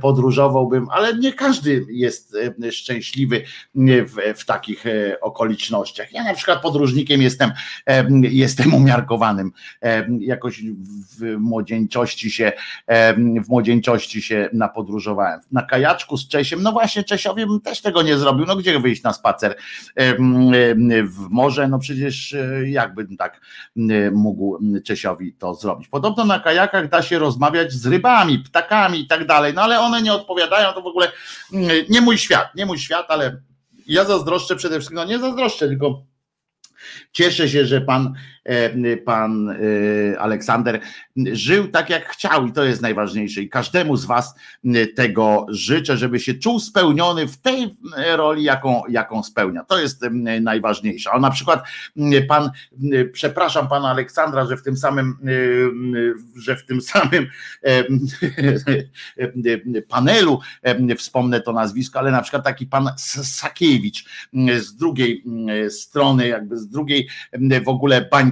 podróżowałbym, 0.00 0.86
ale 0.90 1.18
nie 1.18 1.32
każdy 1.32 1.86
jest 1.90 2.36
szczęśliwy 2.70 3.42
w, 3.74 4.16
w 4.36 4.44
takich 4.44 4.84
okolicznościach. 5.20 6.12
Ja 6.12 6.24
na 6.24 6.34
przykład 6.34 6.62
podróżnikiem 6.62 7.22
jestem, 7.22 7.50
jestem 8.22 8.74
umiarkowanym. 8.74 9.52
Jakoś 10.20 10.62
w 11.18 11.36
młodzieńczości 11.38 12.19
młodzieńczości 12.20 12.30
się, 12.30 12.52
w 13.44 13.48
młodzieńczości 13.48 14.22
się 14.22 14.48
napodróżowałem. 14.52 15.40
Na 15.52 15.62
kajaczku 15.62 16.16
z 16.16 16.28
Czesiem, 16.28 16.62
no 16.62 16.72
właśnie 16.72 17.04
Czesiowi 17.04 17.46
bym 17.46 17.60
też 17.60 17.80
tego 17.80 18.02
nie 18.02 18.18
zrobił, 18.18 18.46
no 18.46 18.56
gdzie 18.56 18.80
wyjść 18.80 19.02
na 19.02 19.12
spacer 19.12 19.56
w 21.04 21.26
morze, 21.30 21.68
no 21.68 21.78
przecież 21.78 22.32
e, 22.32 22.70
jakbym 22.70 23.16
tak 23.16 23.40
mógł 24.12 24.58
Czesiowi 24.84 25.32
to 25.32 25.54
zrobić. 25.54 25.88
Podobno 25.88 26.24
na 26.24 26.40
kajakach 26.40 26.88
da 26.88 27.02
się 27.02 27.18
rozmawiać 27.18 27.72
z 27.72 27.86
rybami, 27.86 28.38
ptakami 28.38 29.00
i 29.00 29.06
tak 29.06 29.26
dalej, 29.26 29.54
no 29.54 29.62
ale 29.62 29.80
one 29.80 30.02
nie 30.02 30.12
odpowiadają, 30.12 30.72
to 30.72 30.82
w 30.82 30.86
ogóle 30.86 31.12
nie 31.90 32.00
mój 32.00 32.18
świat, 32.18 32.54
nie 32.54 32.66
mój 32.66 32.78
świat, 32.78 33.06
ale 33.08 33.40
ja 33.86 34.04
zazdroszczę 34.04 34.56
przede 34.56 34.74
wszystkim, 34.74 34.96
no 34.96 35.04
nie 35.04 35.18
zazdroszczę, 35.18 35.68
tylko 35.68 36.10
Cieszę 37.12 37.48
się, 37.48 37.66
że 37.66 37.80
pan, 37.80 38.14
pan 39.04 39.48
e, 39.48 40.20
Aleksander 40.20 40.80
żył 41.32 41.68
tak, 41.68 41.90
jak 41.90 42.08
chciał, 42.08 42.46
i 42.46 42.52
to 42.52 42.64
jest 42.64 42.82
najważniejsze. 42.82 43.40
I 43.40 43.48
każdemu 43.48 43.96
z 43.96 44.04
Was 44.04 44.34
tego 44.96 45.46
życzę, 45.48 45.96
żeby 45.96 46.20
się 46.20 46.34
czuł 46.34 46.60
spełniony 46.60 47.26
w 47.26 47.36
tej 47.36 47.76
roli, 48.16 48.44
jaką, 48.44 48.82
jaką 48.88 49.22
spełnia. 49.22 49.64
To 49.64 49.78
jest 49.78 50.02
najważniejsze. 50.40 51.10
A 51.12 51.18
na 51.20 51.30
przykład 51.30 51.64
pan, 52.28 52.50
przepraszam 53.12 53.68
pana 53.68 53.90
Aleksandra, 53.90 54.46
że 54.46 54.56
w 54.56 54.62
tym 54.62 54.76
samym, 54.76 55.16
że 56.36 56.56
w 56.56 56.66
tym 56.66 56.80
samym 56.80 57.26
panelu 59.88 60.40
wspomnę 60.98 61.40
to 61.40 61.52
nazwisko, 61.52 61.98
ale 61.98 62.10
na 62.10 62.22
przykład 62.22 62.44
taki 62.44 62.66
pan 62.66 62.90
Sakiewicz 62.96 64.04
z 64.60 64.76
drugiej 64.76 65.24
strony, 65.68 66.28
jakby 66.28 66.58
z 66.58 66.68
drugiej 66.68 67.08
w 67.64 67.68
ogóle 67.68 68.08
bańki 68.10 68.29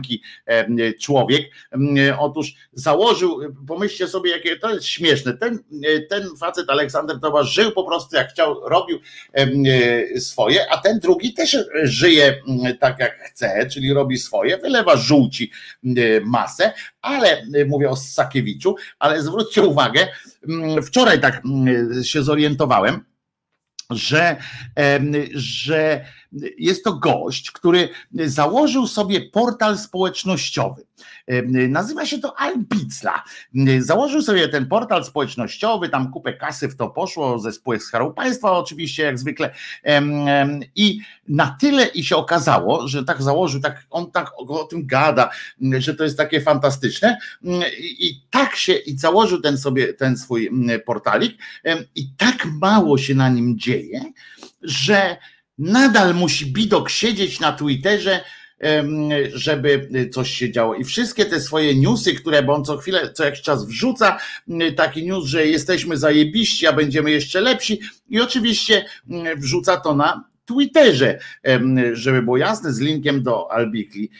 człowiek. 1.00 1.42
Otóż 2.18 2.54
założył, 2.72 3.40
pomyślcie 3.66 4.08
sobie, 4.08 4.30
jakie 4.30 4.56
to 4.56 4.74
jest 4.74 4.86
śmieszne. 4.86 5.38
Ten, 5.38 5.58
ten 6.08 6.28
facet 6.40 6.70
Aleksander 6.70 7.20
Tomasz 7.20 7.54
żył 7.54 7.72
po 7.72 7.84
prostu 7.84 8.16
jak 8.16 8.30
chciał, 8.30 8.68
robił 8.68 8.98
swoje, 10.18 10.72
a 10.72 10.78
ten 10.78 10.98
drugi 10.98 11.34
też 11.34 11.56
żyje 11.82 12.42
tak 12.80 12.98
jak 12.98 13.18
chce, 13.18 13.68
czyli 13.72 13.92
robi 13.92 14.18
swoje, 14.18 14.58
wylewa 14.58 14.96
żółci 14.96 15.50
masę, 16.24 16.72
ale 17.02 17.42
mówię 17.66 17.90
o 17.90 17.96
Sakiewiczu, 17.96 18.76
ale 18.98 19.22
zwróćcie 19.22 19.62
uwagę, 19.62 20.08
wczoraj 20.82 21.20
tak 21.20 21.42
się 22.02 22.22
zorientowałem, 22.22 23.04
że, 23.90 24.36
że 25.34 26.04
jest 26.58 26.84
to 26.84 26.92
gość, 26.92 27.50
który 27.50 27.88
założył 28.12 28.86
sobie 28.86 29.20
portal 29.20 29.78
społecznościowy. 29.78 30.86
Nazywa 31.68 32.06
się 32.06 32.18
to 32.18 32.40
Albicla. 32.40 33.24
Założył 33.78 34.22
sobie 34.22 34.48
ten 34.48 34.66
portal 34.66 35.04
społecznościowy, 35.04 35.88
tam 35.88 36.12
kupę 36.12 36.32
kasy 36.32 36.68
w 36.68 36.76
to 36.76 36.90
poszło 36.90 37.38
ze 37.38 37.52
spółek 37.52 37.82
Skarbu 37.82 38.12
Państwa, 38.12 38.52
oczywiście, 38.52 39.02
jak 39.02 39.18
zwykle. 39.18 39.54
I 40.74 41.00
na 41.28 41.56
tyle 41.60 41.86
i 41.86 42.04
się 42.04 42.16
okazało, 42.16 42.88
że 42.88 43.04
tak 43.04 43.22
założył, 43.22 43.60
tak 43.60 43.86
on 43.90 44.10
tak 44.10 44.30
o 44.38 44.64
tym 44.64 44.86
gada, 44.86 45.30
że 45.78 45.94
to 45.94 46.04
jest 46.04 46.16
takie 46.16 46.40
fantastyczne. 46.40 47.18
I 47.80 48.20
tak 48.30 48.56
się 48.56 48.72
i 48.72 48.98
założył 48.98 49.40
ten 49.40 49.58
sobie 49.58 49.94
ten 49.94 50.16
swój 50.16 50.50
portalik, 50.86 51.38
i 51.94 52.08
tak 52.16 52.46
mało 52.60 52.98
się 52.98 53.14
na 53.14 53.28
nim 53.28 53.58
dzieje, 53.58 54.12
że 54.62 55.16
nadal 55.58 56.14
musi 56.14 56.46
Bidok 56.46 56.90
siedzieć 56.90 57.40
na 57.40 57.52
Twitterze, 57.52 58.20
żeby 59.34 59.88
coś 60.12 60.30
się 60.30 60.52
działo. 60.52 60.74
I 60.74 60.84
wszystkie 60.84 61.24
te 61.24 61.40
swoje 61.40 61.74
newsy, 61.74 62.14
które 62.14 62.42
bo 62.42 62.54
on 62.54 62.64
co 62.64 62.76
chwilę, 62.76 63.12
co 63.12 63.24
jakiś 63.24 63.42
czas 63.42 63.66
wrzuca, 63.66 64.18
taki 64.76 65.06
news, 65.06 65.26
że 65.26 65.46
jesteśmy 65.46 65.96
zajebiści, 65.96 66.66
a 66.66 66.72
będziemy 66.72 67.10
jeszcze 67.10 67.40
lepsi 67.40 67.80
i 68.08 68.20
oczywiście 68.20 68.84
wrzuca 69.36 69.76
to 69.76 69.94
na 69.94 70.24
Twitterze, 70.48 71.18
żeby 71.92 72.22
było 72.22 72.36
jasne, 72.36 72.72
z 72.72 72.80
linkiem 72.80 73.22
do 73.22 73.52
Albicli. 73.52 74.10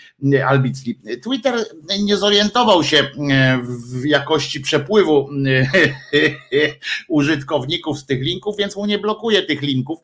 Albicli. 0.47 1.01
Twitter 1.23 1.55
nie 2.01 2.17
zorientował 2.17 2.85
się 2.85 3.11
w 4.01 4.05
jakości 4.05 4.61
przepływu 4.61 5.31
użytkowników 7.09 7.99
z 7.99 8.07
tych 8.07 8.23
linków, 8.23 8.57
więc 8.57 8.77
mu 8.77 8.87
nie 8.87 8.99
blokuje 8.99 9.43
tych 9.43 9.63
linków. 9.63 9.99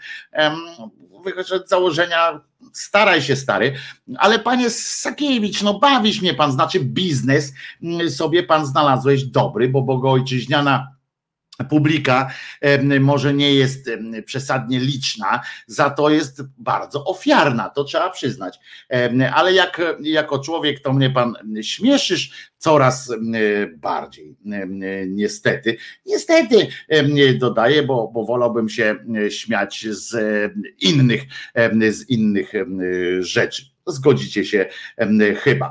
Wychodząc 1.24 1.66
z 1.66 1.68
założenia, 1.68 2.40
staraj 2.72 3.22
się 3.22 3.36
stary, 3.36 3.74
ale 4.16 4.38
panie 4.38 4.70
Sakiewicz, 4.70 5.62
no 5.62 5.78
bawisz 5.78 6.22
mnie 6.22 6.34
pan, 6.34 6.52
znaczy 6.52 6.80
biznes 6.80 7.52
sobie 8.08 8.42
pan 8.42 8.66
znalazłeś 8.66 9.24
dobry, 9.24 9.68
bo 9.68 9.82
bogojczyźniana 9.82 10.93
publika 11.70 12.30
może 13.00 13.34
nie 13.34 13.54
jest 13.54 13.90
przesadnie 14.26 14.80
liczna, 14.80 15.40
za 15.66 15.90
to 15.90 16.10
jest 16.10 16.42
bardzo 16.58 17.04
ofiarna, 17.04 17.70
to 17.70 17.84
trzeba 17.84 18.10
przyznać. 18.10 18.58
Ale 19.34 19.52
jak 19.52 19.82
jako 20.00 20.38
człowiek 20.38 20.80
to 20.80 20.92
mnie 20.92 21.10
pan 21.10 21.34
śmieszysz 21.62 22.50
coraz 22.58 23.12
bardziej, 23.76 24.36
niestety. 25.08 25.76
Niestety 26.06 26.68
dodaję, 27.38 27.82
bo, 27.82 28.10
bo 28.14 28.24
wolałbym 28.24 28.68
się 28.68 28.96
śmiać 29.28 29.86
z 29.90 30.16
innych, 30.80 31.22
z 31.90 32.10
innych 32.10 32.52
rzeczy. 33.20 33.73
Zgodzicie 33.86 34.44
się 34.44 34.66
chyba. 35.42 35.70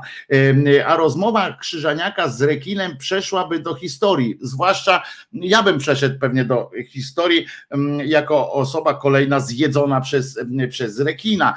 A 0.86 0.96
rozmowa 0.96 1.56
Krzyżaniaka 1.60 2.28
z 2.28 2.42
rekinem 2.42 2.96
przeszłaby 2.96 3.60
do 3.60 3.74
historii. 3.74 4.38
Zwłaszcza 4.40 5.02
ja 5.32 5.62
bym 5.62 5.78
przeszedł 5.78 6.18
pewnie 6.18 6.44
do 6.44 6.70
historii 6.88 7.46
jako 8.04 8.52
osoba 8.52 8.94
kolejna 8.94 9.40
zjedzona 9.40 10.00
przez, 10.00 10.38
przez 10.70 11.00
rekina. 11.00 11.54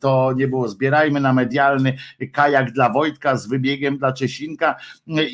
To 0.00 0.32
nie 0.36 0.48
było 0.48 0.68
zbierajmy 0.68 1.20
na 1.20 1.32
medialny 1.32 1.98
kajak 2.32 2.72
dla 2.72 2.90
Wojtka 2.90 3.36
z 3.36 3.48
wybiegiem 3.48 3.98
dla 3.98 4.12
Czesinka 4.12 4.76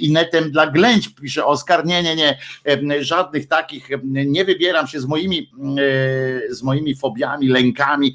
i 0.01 0.13
netem 0.13 0.51
dla 0.51 0.67
Glęć, 0.67 1.09
pisze 1.09 1.45
Oskar. 1.45 1.87
Nie, 1.87 2.03
nie, 2.03 2.17
nie. 2.17 2.39
Żadnych 3.01 3.49
takich. 3.49 3.89
Nie 4.05 4.45
wybieram 4.45 4.87
się 4.87 5.01
z 5.01 5.07
moimi, 5.07 5.51
z 6.51 6.63
moimi 6.63 6.97
fobiami, 6.97 7.49
lękami 7.49 8.15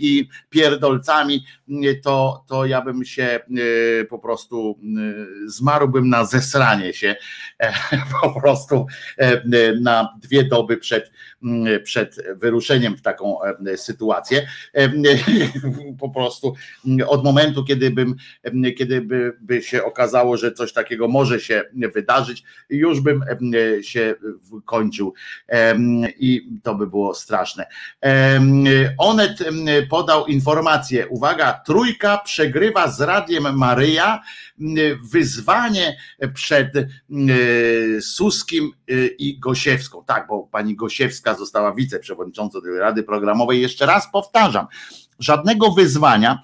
i 0.00 0.28
pier 0.50 0.65
pierdolcami, 0.66 1.44
to, 2.02 2.44
to 2.46 2.66
ja 2.66 2.82
bym 2.82 3.04
się 3.04 3.22
e, 3.22 3.40
po 4.04 4.18
prostu 4.18 4.78
e, 4.82 5.48
zmarłbym 5.50 6.08
na 6.08 6.24
zesranie 6.24 6.94
się 6.94 7.16
e, 7.58 7.72
po 8.22 8.40
prostu 8.40 8.86
na 9.80 10.18
dwie 10.22 10.44
doby 10.44 10.76
przed, 10.76 11.12
przed 11.84 12.16
wyruszeniem 12.36 12.96
w 12.96 13.02
taką 13.02 13.38
sytuację. 13.76 14.46
Po 16.00 16.10
prostu 16.10 16.54
od 17.06 17.24
momentu, 17.24 17.64
kiedy 17.64 17.90
bym, 17.90 18.14
kiedy 18.78 19.00
by, 19.00 19.36
by 19.40 19.62
się 19.62 19.84
okazało, 19.84 20.36
że 20.36 20.52
coś 20.52 20.72
takiego 20.72 21.08
może 21.08 21.40
się 21.40 21.64
wydarzyć, 21.94 22.42
już 22.70 23.00
bym 23.00 23.24
się 23.82 24.14
kończył 24.64 25.14
i 26.18 26.48
to 26.62 26.74
by 26.74 26.86
było 26.86 27.14
straszne. 27.14 27.66
Onet 28.98 29.38
podał 29.90 30.26
informację. 30.26 31.08
Uwaga, 31.08 31.62
trójka 31.66 32.18
przegrywa 32.18 32.88
z 32.88 33.00
Radiem 33.00 33.58
Maryja 33.58 34.22
wyzwanie 35.12 35.96
przed 36.34 36.72
Suskim 38.00 38.70
i 39.18 39.38
Gosiewską. 39.38 40.04
Tak, 40.06 40.26
bo 40.26 40.42
pani 40.42 40.76
Gosiewska 40.76 41.34
została 41.34 41.74
wiceprzewodniczącą 41.74 42.62
tej 42.62 42.78
Rady 42.78 43.02
Programowej. 43.02 43.62
Jeszcze 43.62 43.86
raz 43.86 44.10
powtarzam, 44.12 44.66
żadnego 45.18 45.70
wyzwania, 45.70 46.42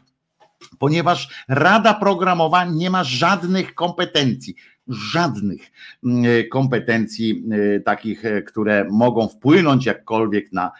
ponieważ 0.78 1.44
Rada 1.48 1.94
Programowa 1.94 2.64
nie 2.64 2.90
ma 2.90 3.04
żadnych 3.04 3.74
kompetencji 3.74 4.54
żadnych 4.88 5.70
kompetencji 6.50 7.44
takich, 7.84 8.22
które 8.46 8.86
mogą 8.90 9.28
wpłynąć 9.28 9.86
jakkolwiek 9.86 10.52
na, 10.52 10.72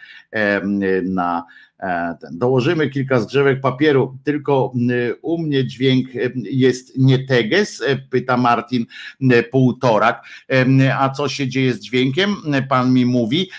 na 1.03 1.43
E, 1.72 1.72
dołożymy 2.31 2.89
kilka 2.89 3.19
zgrzewek 3.19 3.61
papieru, 3.61 4.17
tylko 4.23 4.73
u 5.21 5.37
mnie 5.37 5.67
dźwięk 5.67 6.07
jest 6.35 6.97
nie 6.97 7.19
teges, 7.19 7.81
e, 7.81 7.95
pyta 7.95 8.37
Martin 8.37 8.85
Półtorak. 9.51 10.25
A 10.99 11.09
co 11.09 11.29
się 11.29 11.47
dzieje 11.47 11.73
z 11.73 11.79
dźwiękiem? 11.79 12.35
Pan 12.69 12.93
mi 12.93 13.05
mówi, 13.05 13.49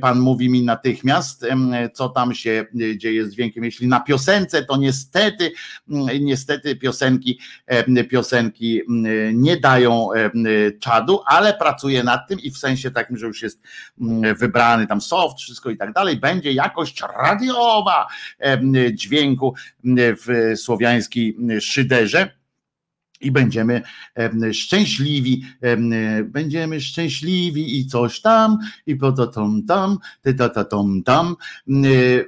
pan 0.00 0.20
mówi 0.20 0.50
mi 0.50 0.62
natychmiast, 0.62 1.46
co 1.92 2.08
tam 2.08 2.34
się 2.34 2.66
dzieje 2.96 3.26
z 3.26 3.34
dźwiękiem. 3.34 3.64
Jeśli 3.64 3.86
na 3.86 4.00
piosence, 4.00 4.64
to 4.64 4.76
niestety, 4.76 5.52
niestety 6.20 6.76
piosenki, 6.76 7.40
piosenki 8.10 8.80
nie 9.32 9.56
dają 9.56 10.08
czadu, 10.80 11.20
ale 11.26 11.54
pracuję 11.54 12.04
nad 12.04 12.28
tym 12.28 12.40
i 12.40 12.50
w 12.50 12.58
sensie 12.58 12.90
takim, 12.90 13.16
że 13.16 13.26
już 13.26 13.42
jest 13.42 13.62
wybrany 14.38 14.86
tam 14.86 15.00
soft, 15.00 15.38
wszystko 15.38 15.70
i 15.70 15.76
tak 15.76 15.92
dalej, 15.92 16.16
będzie 16.16 16.52
jakość 16.52 17.02
radio 17.22 17.49
radiowa 17.50 18.06
dźwięku 18.92 19.54
w 19.94 20.52
słowiańskiej 20.56 21.36
szyderze 21.60 22.39
i 23.20 23.30
będziemy 23.30 23.82
szczęśliwi, 24.52 25.44
będziemy 26.24 26.80
szczęśliwi 26.80 27.78
i 27.78 27.86
coś 27.86 28.20
tam, 28.20 28.58
i 28.86 28.96
po 28.96 29.12
to 29.12 29.26
tom 29.26 29.62
tam, 29.68 29.98
ty 30.22 30.34
ta 30.34 30.48
ta 30.48 30.64
tom 30.64 31.02
tam, 31.02 31.36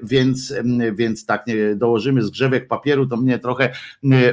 więc, 0.02 0.54
więc 0.92 1.26
tak 1.26 1.46
dołożymy 1.76 2.22
zgrzewek 2.22 2.68
papieru, 2.68 3.06
to 3.06 3.16
mnie 3.16 3.38
trochę 3.38 3.72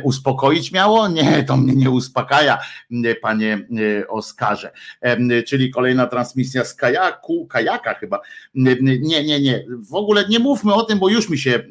uspokoić 0.04 0.72
miało? 0.72 1.08
Nie, 1.08 1.44
to 1.44 1.58
mnie 1.58 1.76
nie 1.76 1.90
uspokaja, 1.90 2.58
panie 3.22 3.68
Oskarze. 4.08 4.72
Czyli 5.48 5.72
kolejna 5.72 6.08
transmisja 6.08 6.66
z 6.66 6.76
kajaku, 6.76 7.48
kajaka 7.48 7.94
chyba. 7.94 8.20
Nie, 8.54 8.76
nie, 9.24 9.42
nie, 9.42 9.66
w 9.90 9.94
ogóle 9.94 10.26
nie 10.30 10.40
mówmy 10.40 10.74
o 10.74 10.84
tym, 10.84 11.00
bo 11.00 11.10
już 11.10 11.30
mi 11.30 11.38
się, 11.38 11.64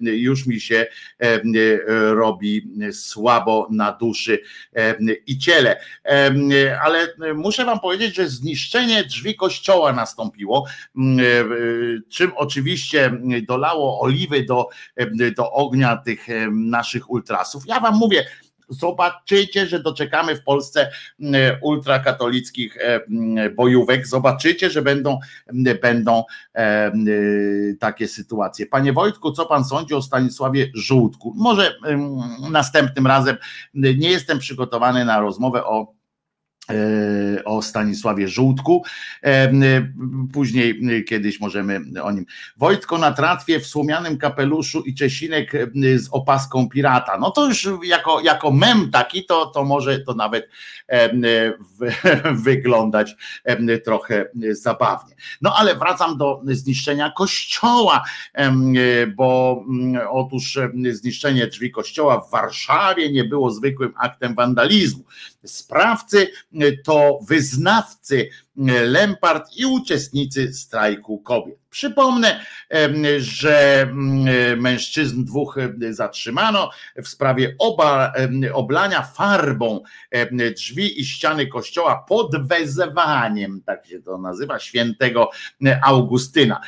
już 0.00 0.46
mi 0.46 0.60
się 0.60 0.86
robi 2.12 2.70
słabo 2.92 3.68
na 3.70 3.92
duszy 3.92 4.33
i 5.26 5.38
ciele. 5.38 5.80
Ale 6.84 7.08
muszę 7.34 7.64
Wam 7.64 7.80
powiedzieć, 7.80 8.14
że 8.14 8.28
zniszczenie 8.28 9.04
drzwi 9.04 9.36
kościoła 9.36 9.92
nastąpiło, 9.92 10.66
czym 12.08 12.32
oczywiście 12.36 13.12
dolało 13.48 14.00
oliwy 14.00 14.44
do, 14.44 14.68
do 15.36 15.52
ognia 15.52 15.96
tych 15.96 16.26
naszych 16.50 17.10
ultrasów. 17.10 17.62
Ja 17.66 17.80
Wam 17.80 17.94
mówię, 17.94 18.24
Zobaczycie, 18.68 19.66
że 19.66 19.80
doczekamy 19.80 20.36
w 20.36 20.42
Polsce 20.42 20.90
mm, 21.20 21.56
ultrakatolickich 21.62 22.76
e, 22.76 23.00
mm, 23.04 23.54
bojówek. 23.54 24.06
Zobaczycie, 24.06 24.70
że 24.70 24.82
będą, 24.82 25.18
mm, 25.46 25.78
będą 25.82 26.24
e, 26.54 26.92
takie 27.80 28.08
sytuacje. 28.08 28.66
Panie 28.66 28.92
Wojtku, 28.92 29.32
co 29.32 29.46
pan 29.46 29.64
sądzi 29.64 29.94
o 29.94 30.02
Stanisławie 30.02 30.70
Żółtku? 30.74 31.32
Może 31.36 31.78
następnym 32.50 33.06
razem 33.06 33.36
nie 33.74 34.10
jestem 34.10 34.38
przygotowany 34.38 35.04
na 35.04 35.20
rozmowę 35.20 35.64
o 35.64 35.94
o 37.44 37.62
Stanisławie 37.62 38.28
Żółtku. 38.28 38.84
E, 39.24 39.52
później 40.32 41.04
kiedyś 41.04 41.40
możemy 41.40 41.80
o 42.02 42.12
nim. 42.12 42.26
Wojtko 42.56 42.98
na 42.98 43.12
tratwie 43.12 43.60
w 43.60 43.66
słomianym 43.66 44.18
kapeluszu 44.18 44.80
i 44.80 44.94
Czesinek 44.94 45.52
z 45.96 46.08
opaską 46.10 46.68
pirata. 46.68 47.18
No 47.18 47.30
to 47.30 47.46
już 47.46 47.68
jako, 47.84 48.20
jako 48.20 48.50
mem 48.50 48.90
taki, 48.90 49.26
to, 49.26 49.46
to 49.46 49.64
może 49.64 49.98
to 49.98 50.14
nawet 50.14 50.48
wyglądać 52.46 53.16
trochę 53.84 54.26
zabawnie. 54.50 55.14
No 55.40 55.54
ale 55.56 55.74
wracam 55.74 56.18
do 56.18 56.42
zniszczenia 56.46 57.12
kościoła, 57.16 58.04
bo 59.16 59.64
otóż 60.10 60.58
zniszczenie 60.90 61.46
drzwi 61.46 61.70
kościoła 61.70 62.20
w 62.20 62.30
Warszawie 62.30 63.12
nie 63.12 63.24
było 63.24 63.50
zwykłym 63.50 63.92
aktem 63.96 64.34
wandalizmu. 64.34 65.04
Sprawcy 65.44 66.28
to 66.84 67.18
wyznawcy 67.22 68.30
Lempart 68.86 69.56
i 69.56 69.66
uczestnicy 69.66 70.52
strajku 70.52 71.18
kobiet. 71.18 71.58
Przypomnę, 71.70 72.40
że 73.18 73.88
mężczyzn 74.56 75.24
dwóch 75.24 75.56
zatrzymano 75.90 76.70
w 76.96 77.08
sprawie 77.08 77.54
oba, 77.58 78.12
oblania 78.52 79.02
farbą 79.02 79.80
drzwi 80.56 81.00
i 81.00 81.04
ściany 81.04 81.46
kościoła 81.46 82.04
pod 82.08 82.48
wezwaniem, 82.48 83.62
tak 83.66 83.86
się 83.86 84.02
to 84.02 84.18
nazywa, 84.18 84.58
świętego 84.58 85.30
Augustyna. 85.82 86.60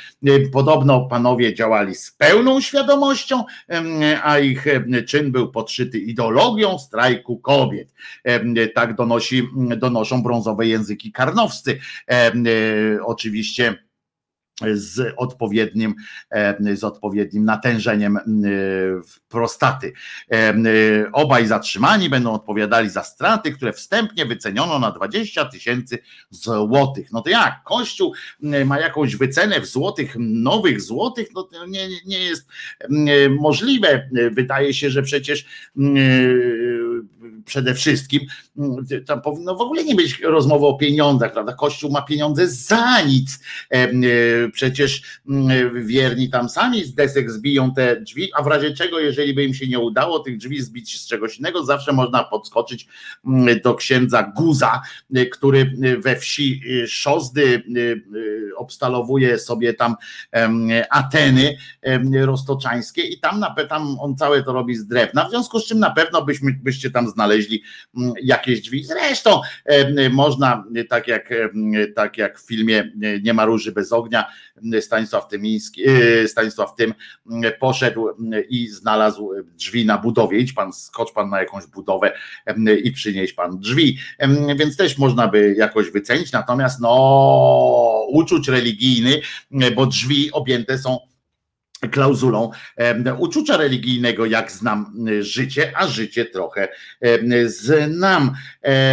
Podobno 0.52 1.00
panowie 1.08 1.55
działali 1.55 1.94
z 1.94 2.10
pełną 2.10 2.60
świadomością, 2.60 3.44
a 4.23 4.39
ich 4.39 4.66
czyn 5.08 5.32
był 5.32 5.52
podszyty 5.52 5.98
ideologią 5.98 6.78
strajku 6.78 7.39
kobiet. 7.39 7.94
Tak 8.74 8.94
donosi, 8.94 9.48
donoszą 9.76 10.23
brązowe 10.23 10.66
języki 10.66 11.12
karnowscy. 11.12 11.75
Oczywiście 13.02 13.86
z 14.74 15.14
odpowiednim, 15.16 15.94
z 16.74 16.84
odpowiednim 16.84 17.44
natężeniem 17.44 18.18
prostaty. 19.28 19.92
Obaj 21.12 21.46
zatrzymani 21.46 22.10
będą 22.10 22.32
odpowiadali 22.32 22.90
za 22.90 23.02
straty, 23.02 23.52
które 23.52 23.72
wstępnie 23.72 24.26
wyceniono 24.26 24.78
na 24.78 24.90
20 24.90 25.44
tysięcy 25.44 25.98
złotych. 26.30 27.12
No 27.12 27.22
to 27.22 27.30
jak? 27.30 27.62
Kościół 27.64 28.14
ma 28.64 28.80
jakąś 28.80 29.16
wycenę 29.16 29.60
w 29.60 29.66
złotych, 29.66 30.14
nowych 30.18 30.80
złotych? 30.80 31.28
No 31.34 31.42
to 31.42 31.66
nie, 31.66 31.88
nie 32.06 32.20
jest 32.20 32.48
możliwe. 33.40 34.10
Wydaje 34.30 34.74
się, 34.74 34.90
że 34.90 35.02
przecież 35.02 35.46
przede 37.44 37.74
wszystkim 37.74 38.20
tam 39.06 39.22
powinno 39.22 39.56
w 39.56 39.60
ogóle 39.60 39.84
nie 39.84 39.94
być 39.94 40.20
rozmowy 40.20 40.66
o 40.66 40.74
pieniądzach, 40.74 41.32
prawda? 41.32 41.52
Kościół 41.52 41.90
ma 41.90 42.02
pieniądze 42.02 42.48
za 42.48 43.02
nic. 43.02 43.40
Przecież 44.52 45.02
wierni 45.74 46.30
tam 46.30 46.48
sami 46.48 46.84
z 46.84 46.94
desek 46.94 47.30
zbiją 47.30 47.74
te 47.74 48.00
drzwi, 48.00 48.30
a 48.34 48.42
w 48.42 48.46
razie 48.46 48.70
czego, 48.70 49.00
jeżeli 49.00 49.34
by 49.34 49.44
im 49.44 49.55
się 49.55 49.66
nie 49.66 49.78
udało 49.78 50.18
tych 50.18 50.36
drzwi 50.36 50.62
zbić 50.62 51.00
z 51.00 51.06
czegoś 51.06 51.38
innego, 51.38 51.64
zawsze 51.64 51.92
można 51.92 52.24
podskoczyć 52.24 52.88
do 53.64 53.74
księdza 53.74 54.32
Guza, 54.36 54.82
który 55.32 55.76
we 55.98 56.16
wsi 56.16 56.62
Szozdy 56.86 57.62
obstalowuje 58.56 59.38
sobie 59.38 59.74
tam 59.74 59.94
Ateny 60.90 61.56
roztoczańskie 62.20 63.02
i 63.02 63.20
tam 63.20 63.44
tam 63.68 63.96
on 64.00 64.16
całe 64.16 64.42
to 64.42 64.52
robi 64.52 64.76
z 64.76 64.86
drewna, 64.86 65.24
w 65.24 65.30
związku 65.30 65.60
z 65.60 65.66
czym 65.66 65.78
na 65.78 65.90
pewno 65.90 66.24
byśmy, 66.24 66.52
byście 66.52 66.90
tam 66.90 67.08
znaleźli 67.16 67.62
jakieś 68.22 68.60
drzwi. 68.60 68.84
Zresztą 68.84 69.40
można, 70.10 70.64
tak 70.88 71.08
jak, 71.08 71.34
tak 71.94 72.18
jak 72.18 72.40
w 72.40 72.46
filmie 72.46 72.92
Nie 73.22 73.34
ma 73.34 73.44
róży 73.44 73.72
bez 73.72 73.92
ognia, 73.92 74.24
Stanisław 74.80 75.28
Tymiński, 75.28 75.82
Stanisław 76.26 76.74
Tym 76.74 76.94
poszedł 77.60 78.08
i 78.48 78.68
znalazł 78.68 79.30
drzwi 79.58 79.86
na 79.86 79.98
budowie. 79.98 80.38
Idź 80.38 80.52
pan, 80.52 80.72
skocz 80.72 81.12
pan 81.12 81.30
na 81.30 81.40
jakąś 81.40 81.66
budowę 81.66 82.12
i 82.84 82.92
przynieś 82.92 83.32
pan 83.32 83.58
drzwi. 83.58 83.98
Więc 84.56 84.76
też 84.76 84.98
można 84.98 85.28
by 85.28 85.54
jakoś 85.58 85.90
wycenić. 85.90 86.32
Natomiast 86.32 86.80
no 86.80 88.06
uczuć 88.08 88.48
religijny, 88.48 89.20
bo 89.76 89.86
drzwi 89.86 90.32
objęte 90.32 90.78
są 90.78 90.98
klauzulą 91.90 92.50
uczucia 93.18 93.56
religijnego, 93.56 94.26
jak 94.26 94.52
znam 94.52 94.94
życie, 95.20 95.73
a 95.76 95.86
życie 95.86 96.24
trochę 96.24 96.68
znam. 97.47 98.32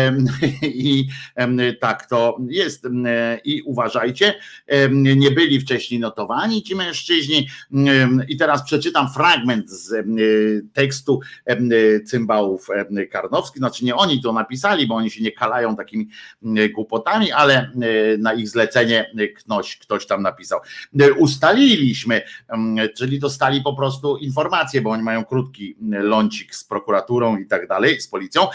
I 0.63 1.07
tak 1.79 2.05
to 2.05 2.37
jest. 2.49 2.87
I 3.45 3.61
uważajcie, 3.61 4.33
nie 5.15 5.31
byli 5.31 5.59
wcześniej 5.59 5.99
notowani 5.99 6.63
ci 6.63 6.75
mężczyźni. 6.75 7.47
I 8.27 8.37
teraz 8.37 8.63
przeczytam 8.63 9.13
fragment 9.13 9.69
z 9.69 10.05
tekstu 10.73 11.19
cymbałów 12.05 12.67
karnowskich. 13.11 13.57
Znaczy 13.57 13.85
nie 13.85 13.95
oni 13.95 14.21
to 14.21 14.33
napisali, 14.33 14.87
bo 14.87 14.95
oni 14.95 15.11
się 15.11 15.23
nie 15.23 15.31
kalają 15.31 15.75
takimi 15.75 16.09
głupotami, 16.73 17.31
ale 17.31 17.71
na 18.19 18.33
ich 18.33 18.49
zlecenie 18.49 19.11
ktoś, 19.37 19.77
ktoś 19.77 20.05
tam 20.05 20.21
napisał. 20.21 20.59
Ustaliliśmy, 21.17 22.21
czyli 22.89 23.19
dostali 23.19 23.61
po 23.61 23.73
prostu 23.73 24.17
informacje, 24.17 24.81
bo 24.81 24.89
oni 24.89 25.03
mają 25.03 25.25
krótki 25.25 25.75
lącik 25.81 26.55
z 26.55 26.63
prokuraturą 26.63 27.37
i 27.37 27.45
tak 27.45 27.67
dalej, 27.67 28.01
z 28.01 28.07
policją. 28.07 28.47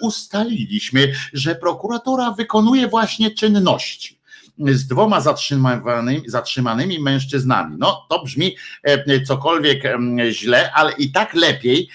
Ustaliliśmy, 0.00 1.12
że 1.32 1.54
prokuratura 1.54 2.30
wykonuje 2.30 2.88
właśnie 2.88 3.30
czynności 3.30 4.15
z 4.58 4.86
dwoma 4.86 5.20
zatrzymanymi, 6.26 7.00
mężczyznami. 7.00 7.76
No 7.78 8.06
to 8.08 8.24
brzmi 8.24 8.56
e, 8.82 9.20
cokolwiek 9.20 9.82
źle, 10.30 10.72
ale 10.72 10.92
i 10.92 11.12
tak 11.12 11.34
lepiej 11.34 11.88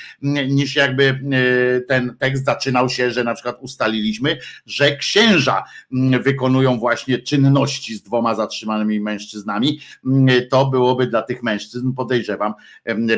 niż 0.47 0.75
jakby 0.75 1.03
e, 1.03 1.81
ten 1.81 2.17
tekst 2.19 2.45
zaczynał 2.45 2.89
się, 2.89 3.11
że 3.11 3.23
na 3.23 3.33
przykład 3.33 3.57
ustaliliśmy, 3.61 4.37
że 4.65 4.97
księża 4.97 5.63
wykonują 6.23 6.79
właśnie 6.79 7.19
czynności 7.19 7.95
z 7.95 8.03
dwoma 8.03 8.35
zatrzymanymi 8.35 8.99
mężczyznami. 8.99 9.79
To 10.49 10.65
byłoby 10.65 11.07
dla 11.07 11.21
tych 11.21 11.43
mężczyzn, 11.43 11.93
podejrzewam, 11.93 12.53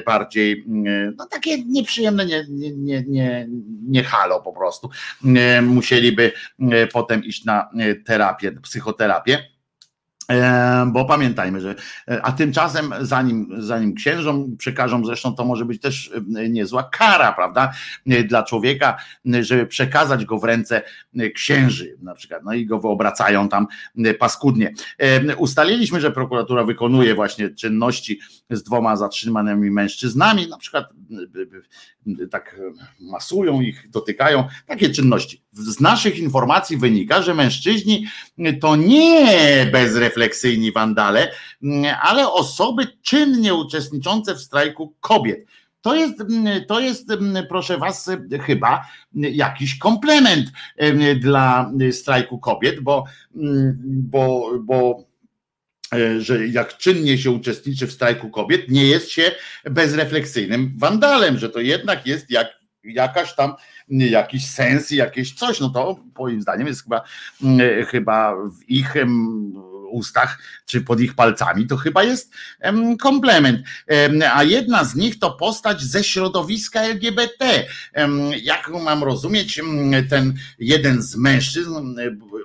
bardziej 0.06 0.66
no 1.18 1.26
takie 1.26 1.64
nieprzyjemne, 1.64 2.26
nie, 2.26 2.46
nie, 2.50 3.04
nie, 3.08 3.48
nie 3.88 4.04
halo 4.04 4.42
po 4.42 4.54
prostu. 4.54 4.90
Musieliby 5.62 6.32
potem 6.94 7.24
iść 7.24 7.46
na 7.46 7.70
terapię, 8.06 8.52
psychoterapię. 8.52 9.33
E, 10.32 10.86
bo 10.92 11.06
pamiętajmy, 11.06 11.62
że 11.62 11.76
e, 12.08 12.22
a 12.22 12.32
tymczasem 12.32 12.94
zanim, 13.02 13.50
zanim 13.58 13.94
księżom 13.94 14.58
przekażą, 14.58 15.06
zresztą 15.06 15.36
to 15.36 15.46
może 15.46 15.66
być 15.66 15.82
też 15.82 16.12
e, 16.36 16.50
niezła 16.50 16.84
kara, 16.84 17.34
prawda, 17.34 17.72
dla 18.28 18.44
człowieka, 18.44 18.98
żeby 19.26 19.66
przekazać 19.66 20.26
go 20.26 20.40
w 20.40 20.44
ręce 20.44 20.82
księży 21.36 21.98
na 22.02 22.16
przykład, 22.16 22.44
no 22.46 22.54
i 22.54 22.66
go 22.66 22.80
wyobracają 22.80 23.50
tam 23.50 23.68
paskudnie. 24.20 24.74
Ustaliliśmy, 25.38 26.02
że 26.02 26.12
prokuratura 26.12 26.64
wykonuje 26.64 27.16
właśnie 27.16 27.50
czynności 27.50 28.20
z 28.50 28.64
dwoma 28.64 28.96
zatrzymanymi 28.96 29.72
mężczyznami, 29.72 30.48
na 30.48 30.58
przykład 30.58 30.86
tak 32.32 32.60
masują 33.00 33.62
ich, 33.62 33.90
dotykają, 33.90 34.48
takie 34.68 34.90
czynności. 34.90 35.43
Z 35.54 35.80
naszych 35.80 36.20
informacji 36.20 36.78
wynika, 36.78 37.22
że 37.22 37.34
mężczyźni 37.34 38.08
to 38.62 38.76
nie 38.76 39.70
bezrefleksyjni 39.72 40.72
wandale, 40.72 41.32
ale 42.02 42.32
osoby 42.32 42.88
czynnie 43.02 43.54
uczestniczące 43.54 44.36
w 44.36 44.42
strajku 44.42 44.96
kobiet. 45.00 45.46
To 45.82 45.96
jest, 45.96 46.24
to 46.68 46.80
jest, 46.80 47.08
proszę 47.50 47.78
Was, 47.78 48.10
chyba 48.42 48.88
jakiś 49.14 49.78
komplement 49.78 50.52
dla 51.20 51.72
strajku 51.92 52.40
kobiet, 52.40 52.80
bo, 52.80 53.06
bo, 53.86 54.52
bo 54.60 55.04
E, 55.94 56.22
że 56.22 56.48
jak 56.48 56.78
czynnie 56.78 57.18
się 57.18 57.32
uczestniczy 57.32 57.88
w 57.88 57.92
strajku 57.92 58.30
kobiet, 58.30 58.70
nie 58.70 58.86
jest 58.86 59.10
się 59.10 59.32
bezrefleksyjnym 59.64 60.74
wandalem, 60.78 61.38
że 61.38 61.50
to 61.50 61.60
jednak 61.60 62.08
jest 62.08 62.32
jak, 62.32 62.48
jakaś 62.84 63.36
tam 63.36 63.54
jakiś 63.88 64.50
sens 64.50 64.92
i 64.92 64.96
jakieś 64.96 65.34
coś, 65.34 65.60
no 65.60 65.70
to 65.70 66.00
moim 66.20 66.42
zdaniem 66.42 66.68
jest 66.68 66.84
chyba, 66.84 67.04
mm, 67.44 67.86
chyba 67.86 68.36
w 68.36 68.70
ich 68.70 68.94
ustach, 69.94 70.38
czy 70.66 70.82
pod 70.82 71.00
ich 71.00 71.16
palcami, 71.16 71.68
to 71.68 71.78
chyba 71.78 72.04
jest 72.04 72.34
komplement. 73.00 73.68
A 74.34 74.44
jedna 74.44 74.84
z 74.84 74.96
nich 74.96 75.20
to 75.20 75.32
postać 75.32 75.82
ze 75.82 76.04
środowiska 76.04 76.82
LGBT. 76.82 77.66
Jak 78.42 78.70
mam 78.84 79.04
rozumieć, 79.04 79.62
ten 80.10 80.34
jeden 80.60 81.02
z 81.02 81.16
mężczyzn, 81.16 81.76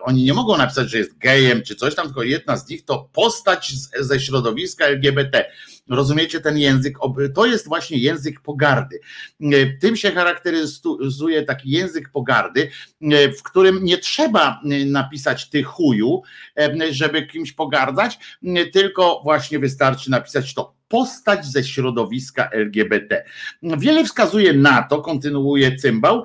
oni 0.03 0.25
nie 0.25 0.35
mogą 0.35 0.57
napisać, 0.57 0.91
że 0.91 0.99
jest 0.99 1.19
gejem 1.19 1.63
czy 1.63 1.75
coś 1.75 1.95
tam, 1.95 2.07
tylko 2.07 2.23
jedna 2.23 2.57
z 2.57 2.69
nich 2.69 2.85
to 2.85 3.09
postać 3.13 3.73
ze 4.01 4.21
środowiska 4.21 4.85
LGBT. 4.85 5.45
Rozumiecie 5.89 6.41
ten 6.41 6.59
język? 6.59 6.99
To 7.35 7.47
jest 7.47 7.69
właśnie 7.69 7.99
język 7.99 8.41
pogardy. 8.41 9.01
Tym 9.81 9.97
się 9.97 10.11
charakteryzuje 10.11 11.43
taki 11.43 11.71
język 11.71 12.09
pogardy, 12.09 12.71
w 13.39 13.43
którym 13.43 13.85
nie 13.85 13.99
trzeba 13.99 14.61
napisać 14.87 15.51
ty 15.51 15.63
chuju, 15.63 16.23
żeby 16.91 17.27
kimś 17.27 17.53
pogardzać, 17.53 18.19
tylko 18.73 19.21
właśnie 19.25 19.59
wystarczy 19.59 20.11
napisać 20.11 20.55
to 20.55 20.78
postać 20.89 21.47
ze 21.47 21.65
środowiska 21.65 22.51
LGBT. 22.51 23.25
Wiele 23.63 24.05
wskazuje 24.05 24.53
na 24.53 24.83
to, 24.83 25.03
kontynuuje 25.03 25.77
Cymbał, 25.77 26.25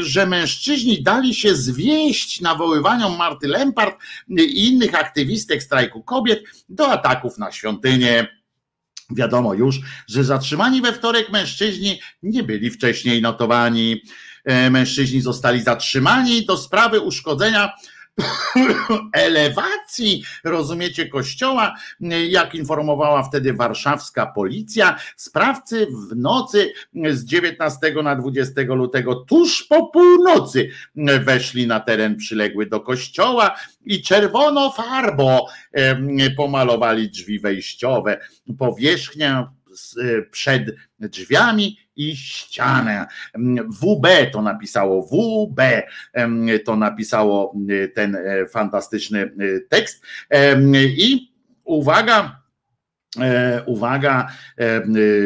że 0.00 0.26
mężczyźni 0.26 1.02
dali 1.02 1.34
się 1.34 1.54
zwieść 1.54 2.40
nawoływaniom 2.40 3.16
Marty 3.16 3.48
Lempart 3.48 3.96
i 4.28 4.68
innych 4.68 4.94
aktywistek 4.94 5.62
strajku 5.62 6.02
kobiet 6.02 6.42
do 6.68 6.92
ataków 6.92 7.38
na 7.38 7.52
świątynię. 7.52 8.40
Wiadomo 9.10 9.54
już, 9.54 9.80
że 10.08 10.24
zatrzymani 10.24 10.82
we 10.82 10.92
wtorek 10.92 11.30
mężczyźni 11.30 12.00
nie 12.22 12.42
byli 12.42 12.70
wcześniej 12.70 13.22
notowani. 13.22 14.02
E, 14.44 14.70
mężczyźni 14.70 15.20
zostali 15.20 15.62
zatrzymani 15.62 16.46
do 16.46 16.56
sprawy 16.56 17.00
uszkodzenia 17.00 17.72
elewacji, 19.12 20.24
rozumiecie, 20.44 21.08
kościoła, 21.08 21.74
jak 22.28 22.54
informowała 22.54 23.22
wtedy 23.22 23.52
warszawska 23.52 24.26
policja, 24.26 24.96
sprawcy 25.16 25.86
w 25.86 26.16
nocy 26.16 26.72
z 27.10 27.24
19 27.24 27.94
na 28.02 28.16
20 28.16 28.60
lutego, 28.68 29.14
tuż 29.14 29.62
po 29.62 29.86
północy, 29.86 30.70
weszli 31.20 31.66
na 31.66 31.80
teren 31.80 32.16
przyległy 32.16 32.66
do 32.66 32.80
kościoła 32.80 33.56
i 33.84 34.02
czerwono 34.02 34.72
farbo 34.72 35.46
pomalowali 36.36 37.10
drzwi 37.10 37.40
wejściowe. 37.40 38.20
Powierzchnia 38.58 39.52
przed 40.30 40.62
drzwiami 40.98 41.78
i 41.96 42.16
ścianę. 42.16 43.06
WB 43.82 44.06
to 44.32 44.42
napisało, 44.42 45.02
WB 45.02 45.60
to 46.64 46.76
napisało 46.76 47.54
ten 47.94 48.16
fantastyczny 48.48 49.30
tekst. 49.68 50.02
I 50.96 51.32
uwaga, 51.64 52.39
E, 52.39 52.39
uwaga 53.66 54.26
e, 54.58 54.82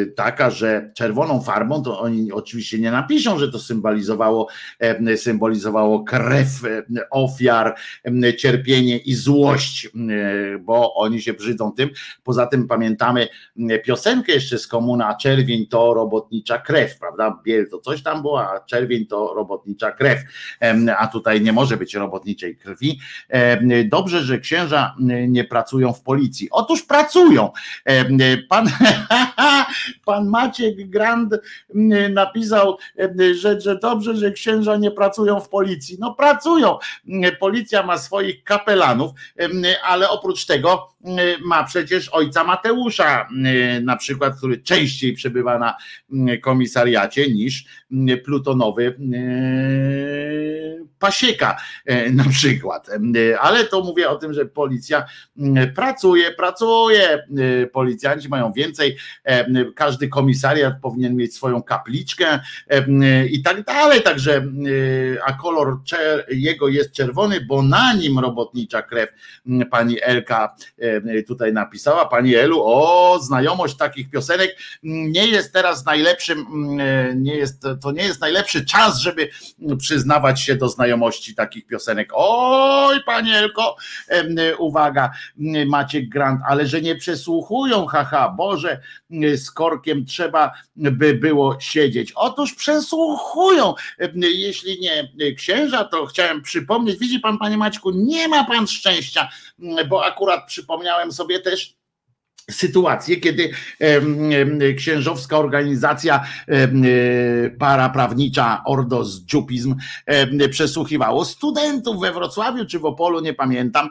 taka, 0.06 0.50
że 0.50 0.90
czerwoną 0.94 1.42
farbą 1.42 1.82
to 1.82 2.00
oni 2.00 2.32
oczywiście 2.32 2.78
nie 2.78 2.90
napiszą, 2.90 3.38
że 3.38 3.52
to 3.52 3.58
symbolizowało, 3.58 4.48
e, 4.78 5.16
symbolizowało 5.16 6.04
krew 6.04 6.48
ofiar, 7.10 7.74
cierpienie 8.38 8.98
i 8.98 9.14
złość, 9.14 9.88
bo 10.60 10.94
oni 10.94 11.22
się 11.22 11.32
brzydzą 11.32 11.72
tym. 11.72 11.90
Poza 12.22 12.46
tym 12.46 12.68
pamiętamy 12.68 13.28
piosenkę 13.84 14.32
jeszcze 14.32 14.58
z 14.58 14.66
komuna, 14.66 15.14
czerwień 15.14 15.66
to 15.66 15.94
robotnicza 15.94 16.58
krew, 16.58 16.98
prawda? 16.98 17.40
Biel 17.44 17.68
to 17.70 17.78
coś 17.78 18.02
tam 18.02 18.22
było, 18.22 18.50
a 18.50 18.60
czerwień 18.60 19.06
to 19.06 19.34
robotnicza 19.34 19.92
krew, 19.92 20.20
a 20.98 21.06
tutaj 21.06 21.40
nie 21.40 21.52
może 21.52 21.76
być 21.76 21.94
robotniczej 21.94 22.56
krwi. 22.56 23.00
Dobrze, 23.84 24.22
że 24.22 24.38
księża 24.38 24.94
nie 25.28 25.44
pracują 25.44 25.92
w 25.92 26.02
policji. 26.02 26.48
Otóż 26.50 26.82
pracują. 26.82 27.50
Pan, 28.48 28.66
pan 30.06 30.28
Maciek 30.28 30.90
Grand 30.90 31.34
napisał, 32.10 32.76
że, 33.34 33.60
że 33.60 33.78
dobrze, 33.78 34.16
że 34.16 34.32
księża 34.32 34.76
nie 34.76 34.90
pracują 34.90 35.40
w 35.40 35.48
policji. 35.48 35.96
No 36.00 36.14
pracują. 36.14 36.78
Policja 37.40 37.82
ma 37.82 37.98
swoich 37.98 38.44
kapelanów, 38.44 39.12
ale 39.84 40.10
oprócz 40.10 40.46
tego 40.46 40.93
ma 41.44 41.64
przecież 41.64 42.08
ojca 42.08 42.44
Mateusza, 42.44 43.28
na 43.82 43.96
przykład, 43.96 44.36
który 44.36 44.58
częściej 44.58 45.12
przebywa 45.12 45.58
na 45.58 45.76
komisariacie 46.42 47.30
niż 47.30 47.64
plutonowy 48.24 48.96
pasieka 50.98 51.56
na 52.12 52.24
przykład. 52.24 52.88
Ale 53.40 53.64
to 53.64 53.80
mówię 53.80 54.10
o 54.10 54.16
tym, 54.16 54.32
że 54.34 54.46
policja 54.46 55.04
pracuje, 55.74 56.32
pracuje 56.32 57.26
policjanci 57.72 58.28
mają 58.28 58.52
więcej, 58.52 58.96
każdy 59.76 60.08
komisariat 60.08 60.74
powinien 60.82 61.16
mieć 61.16 61.34
swoją 61.34 61.62
kapliczkę 61.62 62.40
i 63.30 63.42
tak 63.42 63.64
dalej, 63.64 64.02
także 64.02 64.46
a 65.26 65.32
kolor 65.32 65.80
jego 66.28 66.68
jest 66.68 66.92
czerwony, 66.92 67.40
bo 67.40 67.62
na 67.62 67.94
nim 67.94 68.18
robotnicza 68.18 68.82
krew 68.82 69.10
pani 69.70 69.96
Elka 70.02 70.54
tutaj 71.26 71.52
napisała, 71.52 72.06
pani 72.06 72.34
Elu, 72.34 72.62
o 72.64 73.18
znajomość 73.22 73.76
takich 73.76 74.10
piosenek 74.10 74.56
nie 74.82 75.26
jest 75.26 75.52
teraz 75.52 75.84
najlepszym, 75.84 76.46
nie 77.14 77.36
jest, 77.36 77.62
to 77.82 77.92
nie 77.92 78.02
jest 78.02 78.20
najlepszy 78.20 78.64
czas, 78.64 78.98
żeby 78.98 79.28
przyznawać 79.78 80.40
się 80.40 80.56
do 80.56 80.68
znajomości 80.68 81.34
takich 81.34 81.66
piosenek. 81.66 82.10
Oj, 82.14 83.00
pani 83.06 83.32
Elko, 83.32 83.76
uwaga, 84.58 85.10
Maciek 85.66 86.08
Grant, 86.08 86.40
ale 86.48 86.66
że 86.66 86.80
nie 86.80 86.96
przesłuchują 86.96 87.86
haha, 87.86 88.28
Boże, 88.28 88.80
z 89.36 89.50
korkiem 89.50 90.04
trzeba 90.06 90.52
by 90.76 91.14
było 91.14 91.56
siedzieć. 91.60 92.12
Otóż 92.14 92.54
przesłuchują. 92.54 93.74
Jeśli 94.14 94.80
nie 94.80 95.34
księża, 95.34 95.84
to 95.84 96.06
chciałem 96.06 96.42
przypomnieć, 96.42 96.98
widzi 96.98 97.20
pan, 97.20 97.38
panie 97.38 97.56
Maćku, 97.56 97.90
nie 97.94 98.28
ma 98.28 98.44
pan 98.44 98.66
szczęścia, 98.66 99.28
bo 99.88 100.04
akurat 100.04 100.46
przypomniałem 100.84 101.12
sobie 101.12 101.40
też, 101.40 101.76
sytuację, 102.50 103.16
kiedy 103.16 103.50
księżowska 104.76 105.38
organizacja 105.38 106.24
e, 106.48 106.68
paraprawnicza 107.50 108.62
Ordos 108.66 109.20
Dziupizm 109.24 109.74
przesłuchiwało 110.50 111.24
studentów 111.24 112.00
we 112.00 112.12
Wrocławiu 112.12 112.66
czy 112.66 112.78
w 112.78 112.84
Opolu, 112.84 113.20
nie 113.20 113.34
pamiętam, 113.34 113.88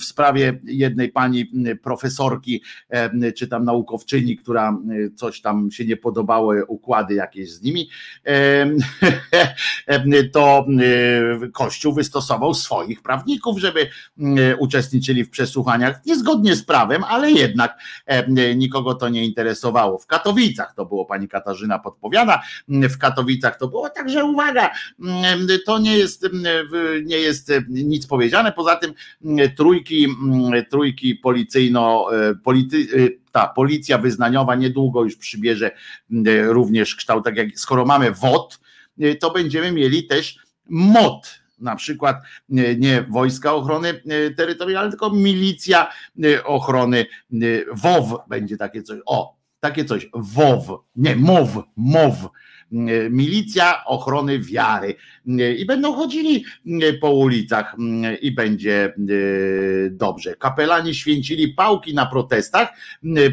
w 0.00 0.04
sprawie 0.04 0.58
jednej 0.64 1.08
pani 1.08 1.50
profesorki 1.82 2.62
czy 3.36 3.48
tam 3.48 3.64
naukowczyni, 3.64 4.36
która 4.36 4.78
coś 5.16 5.40
tam 5.40 5.70
się 5.70 5.84
nie 5.84 5.96
podobało, 5.96 6.54
układy 6.68 7.14
jakieś 7.14 7.52
z 7.52 7.62
nimi, 7.62 7.88
to 10.32 10.66
Kościół 11.52 11.92
wystosował 11.92 12.54
swoich 12.54 13.02
prawników, 13.02 13.58
żeby 13.58 13.88
uczestniczyli 14.58 15.24
w 15.24 15.30
przesłuchaniach 15.30 16.06
niezgodnie 16.06 16.56
z 16.56 16.62
prawem, 16.62 16.73
ale 17.08 17.30
jednak 17.30 17.78
e, 18.06 18.54
nikogo 18.56 18.94
to 18.94 19.08
nie 19.08 19.24
interesowało. 19.24 19.98
W 19.98 20.06
Katowicach 20.06 20.74
to 20.74 20.86
było, 20.86 21.04
pani 21.04 21.28
Katarzyna 21.28 21.78
podpowiada, 21.78 22.42
w 22.68 22.98
Katowicach 22.98 23.58
to 23.58 23.68
było, 23.68 23.90
także 23.90 24.24
uwaga, 24.24 24.70
to 25.66 25.78
nie 25.78 25.98
jest, 25.98 26.28
nie 27.04 27.18
jest 27.18 27.52
nic 27.68 28.06
powiedziane, 28.06 28.52
poza 28.52 28.76
tym 28.76 28.94
trójki, 29.56 30.08
trójki 30.70 31.14
policyjno, 31.14 32.06
e, 32.12 32.34
polity, 32.34 32.76
e, 32.76 33.24
ta 33.32 33.48
policja 33.48 33.98
wyznaniowa 33.98 34.54
niedługo 34.54 35.04
już 35.04 35.16
przybierze 35.16 35.70
również 36.46 36.94
kształt, 36.94 37.24
tak 37.24 37.36
jak 37.36 37.58
skoro 37.58 37.84
mamy 37.84 38.12
WOT, 38.12 38.60
to 39.20 39.30
będziemy 39.30 39.72
mieli 39.72 40.06
też 40.06 40.38
MOT, 40.68 41.43
na 41.64 41.76
przykład 41.76 42.16
nie 42.78 43.02
Wojska 43.02 43.52
Ochrony 43.52 43.88
e, 43.88 44.30
Terytorialnej, 44.30 44.90
tylko 44.90 45.10
Milicja 45.10 45.90
e, 46.24 46.44
Ochrony 46.44 47.06
e, 47.32 47.36
WOW 47.72 48.18
będzie 48.28 48.56
takie 48.56 48.82
coś. 48.82 48.98
O, 49.06 49.36
takie 49.60 49.84
coś. 49.84 50.10
WOW, 50.14 50.84
nie 50.96 51.16
MOW, 51.16 51.62
MOW. 51.76 52.30
Milicja 53.10 53.84
Ochrony 53.84 54.38
Wiary. 54.38 54.94
I 55.58 55.66
będą 55.66 55.94
chodzili 55.94 56.44
po 57.00 57.10
ulicach 57.10 57.76
i 58.20 58.32
będzie 58.32 58.94
dobrze. 59.90 60.36
Kapelani 60.36 60.94
święcili 60.94 61.48
pałki 61.48 61.94
na 61.94 62.06
protestach. 62.06 62.68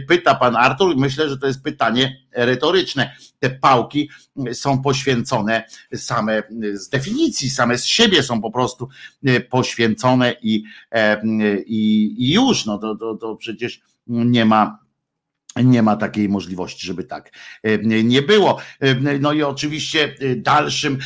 Pyta 0.08 0.36
pan 0.36 0.56
Artur, 0.56 0.98
myślę, 0.98 1.30
że 1.30 1.38
to 1.38 1.48
jest 1.48 1.64
pytanie 1.64 2.18
retoryczne. 2.32 3.16
Te 3.40 3.50
pałki 3.50 4.10
są 4.54 4.82
poświęcone 4.82 5.64
same 5.96 6.44
z 6.74 6.90
definicji, 6.90 7.50
same 7.50 7.78
z 7.78 7.86
siebie 7.86 8.24
są 8.24 8.42
po 8.42 8.52
prostu 8.52 8.90
poświęcone 9.50 10.36
i, 10.42 10.64
i, 11.66 12.16
i 12.18 12.34
już, 12.34 12.66
no 12.66 12.78
to, 12.78 12.96
to, 12.96 13.16
to 13.16 13.36
przecież 13.36 13.82
nie 14.08 14.46
ma 14.46 14.80
nie 15.56 15.84
ma 15.84 15.96
takiej 15.96 16.30
możliwości, 16.30 16.88
żeby 16.88 17.04
tak 17.04 17.32
e, 17.64 18.04
nie 18.04 18.22
było. 18.22 18.58
E, 18.80 18.96
no 19.20 19.34
i 19.34 19.44
oczywiście 19.44 20.16
e, 20.20 20.36
dalszym, 20.36 20.98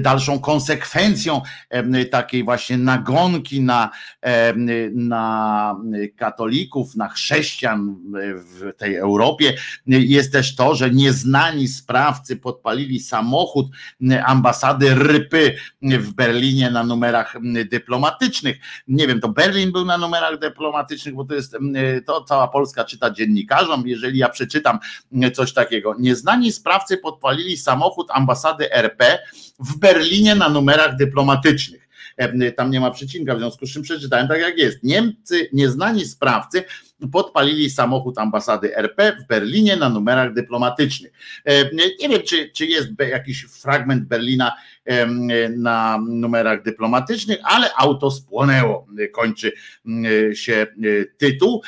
dalszą 0.00 0.38
konsekwencją 0.38 1.42
takiej 2.10 2.44
właśnie 2.44 2.78
nagonki 2.78 3.60
na, 3.60 3.90
na 4.92 5.76
katolików, 6.16 6.96
na 6.96 7.08
chrześcijan 7.08 7.96
w 8.36 8.72
tej 8.76 8.96
Europie 8.96 9.54
jest 9.86 10.32
też 10.32 10.56
to, 10.56 10.74
że 10.74 10.90
nieznani 10.90 11.68
sprawcy 11.68 12.36
podpalili 12.36 13.00
samochód 13.00 13.66
ambasady 14.24 14.94
Rypy 14.94 15.56
w 15.82 16.12
Berlinie 16.12 16.70
na 16.70 16.84
numerach 16.84 17.36
dyplomatycznych. 17.70 18.56
Nie 18.88 19.06
wiem, 19.06 19.20
to 19.20 19.28
Berlin 19.28 19.72
był 19.72 19.84
na 19.84 19.98
numerach 19.98 20.38
dyplomatycznych, 20.38 21.14
bo 21.14 21.24
to 21.24 21.34
jest, 21.34 21.56
to 22.06 22.24
cała 22.24 22.48
Polska 22.48 22.84
czyta 22.84 23.10
dziennikarzom, 23.10 23.84
jeżeli 23.90 24.18
ja 24.18 24.28
przeczytam 24.28 24.78
coś 25.34 25.52
takiego. 25.52 25.94
Nieznani 25.98 26.52
sprawcy 26.52 26.96
podpalili 26.96 27.56
samochód 27.56 28.08
ambasady 28.10 28.72
RP 28.72 29.18
w 29.58 29.78
Berlinie 29.78 30.34
na 30.34 30.48
numerach 30.48 30.96
dyplomatycznych. 30.96 31.88
Tam 32.56 32.70
nie 32.70 32.80
ma 32.80 32.90
przecinka, 32.90 33.34
w 33.34 33.38
związku 33.38 33.66
z 33.66 33.72
czym 33.72 33.82
przeczytałem 33.82 34.28
tak 34.28 34.40
jak 34.40 34.58
jest. 34.58 34.82
Niemcy, 34.82 35.48
nieznani 35.52 36.04
sprawcy 36.04 36.64
podpalili 37.08 37.70
samochód 37.70 38.18
ambasady 38.18 38.76
RP 38.76 39.16
w 39.24 39.26
Berlinie 39.26 39.76
na 39.76 39.88
numerach 39.88 40.34
dyplomatycznych. 40.34 41.12
E, 41.44 41.70
nie 41.74 42.08
wiem, 42.08 42.22
czy, 42.22 42.50
czy 42.50 42.66
jest 42.66 42.88
jakiś 43.10 43.42
fragment 43.42 44.04
Berlina 44.04 44.52
na 45.56 45.98
numerach 46.08 46.62
dyplomatycznych, 46.62 47.38
ale 47.42 47.74
auto 47.74 48.10
spłonęło. 48.10 48.86
Kończy 49.12 49.52
się 50.34 50.66
tytuł. 51.18 51.62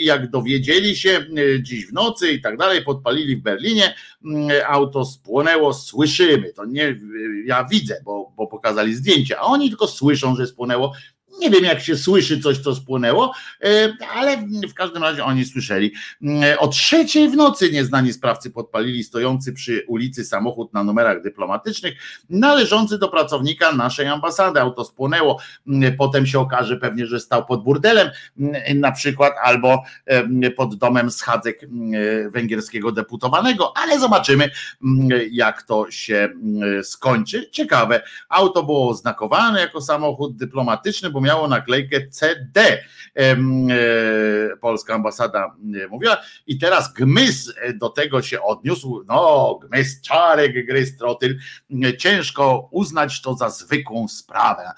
Jak 0.00 0.30
dowiedzieli 0.30 0.96
się 0.96 1.26
dziś 1.60 1.86
w 1.86 1.92
nocy 1.92 2.32
i 2.32 2.40
tak 2.40 2.56
dalej, 2.56 2.82
podpalili 2.82 3.36
w 3.36 3.42
Berlinie, 3.42 3.94
auto 4.66 5.04
spłonęło, 5.04 5.74
słyszymy. 5.74 6.52
To 6.52 6.64
nie 6.64 6.96
ja 7.44 7.64
widzę, 7.64 8.00
bo, 8.04 8.32
bo 8.36 8.46
pokazali 8.46 8.94
zdjęcia, 8.94 9.38
a 9.38 9.42
oni 9.42 9.68
tylko 9.68 9.86
słyszą, 9.86 10.36
że 10.36 10.46
spłonęło 10.46 10.92
Nie 11.42 11.50
wiem, 11.50 11.64
jak 11.64 11.80
się 11.80 11.96
słyszy 11.96 12.40
coś, 12.40 12.58
co 12.58 12.74
spłynęło, 12.74 13.32
ale 14.14 14.36
w 14.68 14.74
każdym 14.74 15.02
razie 15.02 15.24
oni 15.24 15.44
słyszeli. 15.44 15.92
O 16.58 16.68
trzeciej 16.68 17.28
w 17.28 17.36
nocy 17.36 17.72
nieznani 17.72 18.12
sprawcy 18.12 18.50
podpalili 18.50 19.04
stojący 19.04 19.52
przy 19.52 19.84
ulicy 19.88 20.24
samochód 20.24 20.72
na 20.72 20.84
numerach 20.84 21.22
dyplomatycznych, 21.22 21.94
należący 22.30 22.98
do 22.98 23.08
pracownika 23.08 23.72
naszej 23.72 24.06
ambasady. 24.06 24.60
Auto 24.60 24.84
spłonęło. 24.84 25.40
Potem 25.98 26.26
się 26.26 26.40
okaże 26.40 26.76
pewnie, 26.76 27.06
że 27.06 27.20
stał 27.20 27.46
pod 27.46 27.64
burdelem 27.64 28.10
na 28.74 28.92
przykład, 28.92 29.32
albo 29.42 29.82
pod 30.56 30.74
domem 30.74 31.10
schadzek 31.10 31.60
węgierskiego 32.28 32.92
deputowanego, 32.92 33.72
ale 33.76 33.98
zobaczymy, 33.98 34.50
jak 35.30 35.62
to 35.62 35.90
się 35.90 36.28
skończy. 36.82 37.50
Ciekawe, 37.50 38.02
auto 38.28 38.62
było 38.62 38.88
oznakowane 38.90 39.60
jako 39.60 39.80
samochód 39.80 40.36
dyplomatyczny, 40.36 41.10
bo 41.10 41.20
miało 41.32 41.48
naklejkę 41.48 42.08
CD. 42.08 42.82
E, 43.16 43.36
polska 44.60 44.94
ambasada 44.94 45.56
mówiła. 45.90 46.20
I 46.46 46.58
teraz 46.58 46.92
Gmys 46.92 47.54
do 47.74 47.88
tego 47.88 48.22
się 48.22 48.42
odniósł. 48.42 49.04
No, 49.08 49.58
Gmys, 49.62 50.00
Czarek, 50.00 50.66
Gry, 50.66 50.92
Trotyl. 50.98 51.38
Ciężko 51.98 52.68
uznać 52.70 53.22
to 53.22 53.34
za 53.34 53.50
zwykłą 53.50 54.08
sprawę. 54.08 54.70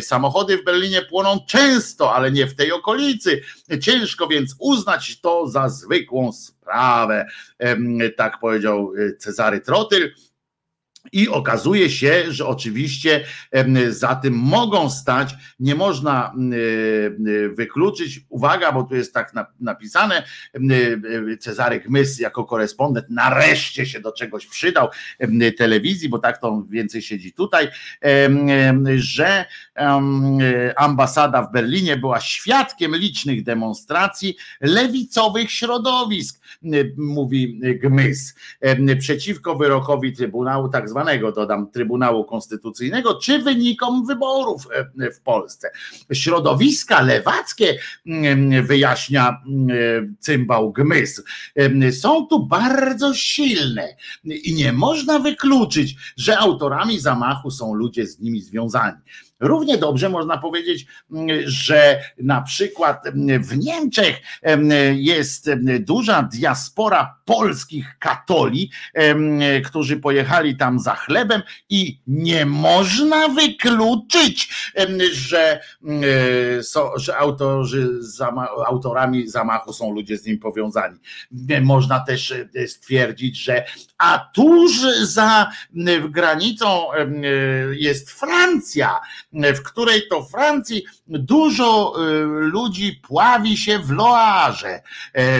Samochody 0.00 0.58
w 0.58 0.64
Berlinie 0.64 1.02
płoną 1.02 1.38
często, 1.48 2.14
ale 2.14 2.32
nie 2.32 2.46
w 2.46 2.54
tej 2.54 2.72
okolicy. 2.72 3.40
Ciężko 3.80 4.26
więc 4.26 4.56
uznać 4.58 5.20
to 5.20 5.48
za 5.48 5.68
zwykłą 5.68 6.32
sprawę. 6.32 7.26
Tak 8.16 8.40
powiedział 8.40 8.92
Cezary 9.18 9.60
Trotyl. 9.60 10.14
I 11.12 11.28
okazuje 11.28 11.90
się, 11.90 12.24
że 12.28 12.46
oczywiście 12.46 13.24
za 13.88 14.14
tym 14.14 14.34
mogą 14.34 14.90
stać, 14.90 15.34
nie 15.60 15.74
można 15.74 16.34
wykluczyć, 17.54 18.20
uwaga, 18.28 18.72
bo 18.72 18.82
tu 18.82 18.94
jest 18.94 19.14
tak 19.14 19.32
napisane, 19.60 20.22
Cezary 21.40 21.82
Mys 21.88 22.18
jako 22.18 22.44
korespondent 22.44 23.06
nareszcie 23.10 23.86
się 23.86 24.00
do 24.00 24.12
czegoś 24.12 24.46
przydał 24.46 24.88
telewizji, 25.58 26.08
bo 26.08 26.18
tak 26.18 26.38
to 26.38 26.64
więcej 26.70 27.02
siedzi 27.02 27.32
tutaj, 27.32 27.68
że 28.96 29.44
ambasada 30.76 31.42
w 31.42 31.52
Berlinie 31.52 31.96
była 31.96 32.20
świadkiem 32.20 32.96
licznych 32.96 33.42
demonstracji 33.42 34.36
lewicowych 34.60 35.50
środowisk, 35.50 36.40
mówi 36.96 37.60
Gmys, 37.82 38.34
przeciwko 38.98 39.56
wyrokowi 39.56 40.12
Trybunału 40.12 40.68
tak 40.68 40.88
zwanego, 40.88 40.97
dodam, 41.32 41.70
Trybunału 41.70 42.24
Konstytucyjnego, 42.24 43.14
czy 43.14 43.38
wynikom 43.38 44.06
wyborów 44.06 44.68
e, 45.00 45.10
w 45.10 45.20
Polsce. 45.20 45.70
Środowiska 46.12 47.02
lewackie, 47.02 47.78
mm, 48.06 48.66
wyjaśnia 48.66 49.42
mm, 49.46 50.16
cymbał 50.20 50.72
Gmys, 50.72 51.22
są 52.00 52.26
tu 52.26 52.46
bardzo 52.46 53.14
silne 53.14 53.88
i 54.24 54.54
nie 54.54 54.72
można 54.72 55.18
wykluczyć, 55.18 55.96
że 56.16 56.38
autorami 56.38 57.00
zamachu 57.00 57.50
są 57.50 57.74
ludzie 57.74 58.06
z 58.06 58.20
nimi 58.20 58.40
związani. 58.40 58.98
Równie 59.40 59.78
dobrze 59.78 60.08
można 60.08 60.38
powiedzieć, 60.38 60.86
że 61.44 62.00
na 62.18 62.42
przykład 62.42 63.04
w 63.40 63.56
Niemczech 63.56 64.16
jest 64.94 65.50
duża 65.80 66.22
diaspora 66.22 67.17
polskich 67.28 67.98
katoli, 67.98 68.70
którzy 69.64 69.96
pojechali 69.96 70.56
tam 70.56 70.78
za 70.78 70.94
chlebem 70.94 71.42
i 71.68 72.00
nie 72.06 72.46
można 72.46 73.28
wykluczyć, 73.28 74.54
że, 75.12 75.60
że 76.96 77.16
autorzy, 77.16 77.88
autorami 78.66 79.28
zamachu 79.28 79.72
są 79.72 79.92
ludzie 79.92 80.18
z 80.18 80.26
nim 80.26 80.38
powiązani. 80.38 80.98
Można 81.62 82.00
też 82.00 82.34
stwierdzić, 82.66 83.38
że 83.38 83.64
a 83.98 84.30
tuż 84.34 84.72
za 85.02 85.50
granicą 86.08 86.86
jest 87.72 88.10
Francja, 88.10 89.00
w 89.32 89.62
której 89.62 90.02
to 90.10 90.22
Francji 90.22 90.84
dużo 91.06 91.94
ludzi 92.38 93.00
pławi 93.02 93.56
się 93.56 93.78
w 93.78 93.90
Loarze. 93.90 94.82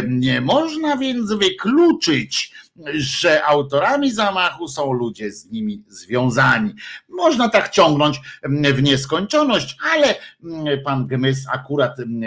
Nie 0.09 0.41
można 0.41 0.97
więc 0.97 1.33
wykluczyć, 1.33 1.78
wykluczyć 1.79 2.53
że 2.95 3.45
autorami 3.45 4.13
zamachu 4.13 4.69
są 4.69 4.93
ludzie 4.93 5.33
z 5.33 5.51
nimi 5.51 5.83
związani. 5.89 6.75
Można 7.09 7.49
tak 7.49 7.71
ciągnąć 7.71 8.21
mm, 8.43 8.75
w 8.75 8.83
nieskończoność, 8.83 9.77
ale 9.93 10.15
mm, 10.45 10.83
pan 10.85 11.07
Gmys 11.07 11.47
akurat 11.53 12.01
mm, 12.01 12.23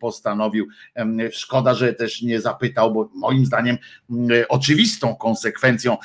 postanowił, 0.00 0.66
szkoda, 1.32 1.74
że 1.74 1.94
też 1.94 2.22
nie 2.22 2.40
zapytał, 2.40 2.94
bo 2.94 3.10
moim 3.14 3.46
zdaniem 3.46 3.78
oczywistą 4.48 5.16
konsekwencją 5.16 5.96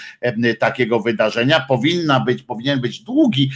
takiego 0.60 1.00
wydarzenia 1.00 1.66
powinna 1.68 2.20
być, 2.20 2.44
powinien 2.44 2.82
być 2.82 3.00
długi, 3.00 3.52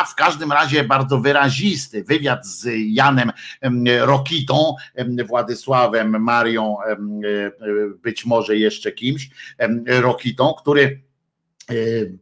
a 0.00 0.04
w 0.04 0.14
każdym 0.14 0.52
razie 0.52 0.84
bardzo 0.84 1.20
wyrazisty 1.20 2.04
wywiad 2.04 2.46
z 2.46 2.68
Janem 2.86 3.32
Rokitą, 4.00 4.74
Władysławem, 5.26 6.22
Marią, 6.22 6.76
e, 6.82 7.00
być 8.02 8.26
może 8.26 8.56
jeszcze 8.56 8.92
kimś, 8.92 9.30
Rokitą, 9.86 10.54
który 10.54 11.02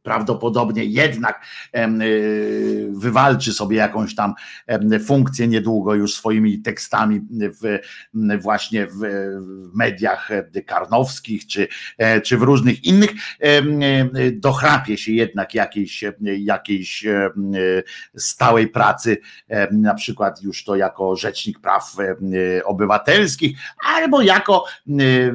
prawdopodobnie 0.03 0.85
jednak 0.85 1.45
e, 1.73 1.89
wywalczy 2.91 3.53
sobie 3.53 3.77
jakąś 3.77 4.15
tam 4.15 4.35
funkcję 5.07 5.49
niedługo 5.49 5.95
już 5.95 6.15
swoimi 6.15 6.63
tekstami 6.63 7.21
w, 7.63 7.79
właśnie 8.41 8.87
w 8.87 9.01
mediach 9.75 10.29
karnowskich 10.67 11.47
czy, 11.47 11.69
e, 11.99 12.21
czy 12.21 12.39
w 12.39 12.43
różnych 12.43 12.85
innych. 12.85 13.11
Dochrapie 14.33 14.97
się 14.97 15.13
jednak 15.13 15.55
jakiejś, 15.55 16.05
jakiejś 16.21 17.05
stałej 18.17 18.69
pracy 18.69 19.17
na 19.73 19.95
przykład 19.95 20.43
już 20.43 20.65
to 20.65 20.77
jako 20.77 21.17
rzecznik 21.17 21.61
praw 21.61 21.97
obywatelskich 22.65 23.59
albo 23.87 24.23
jako 24.23 24.65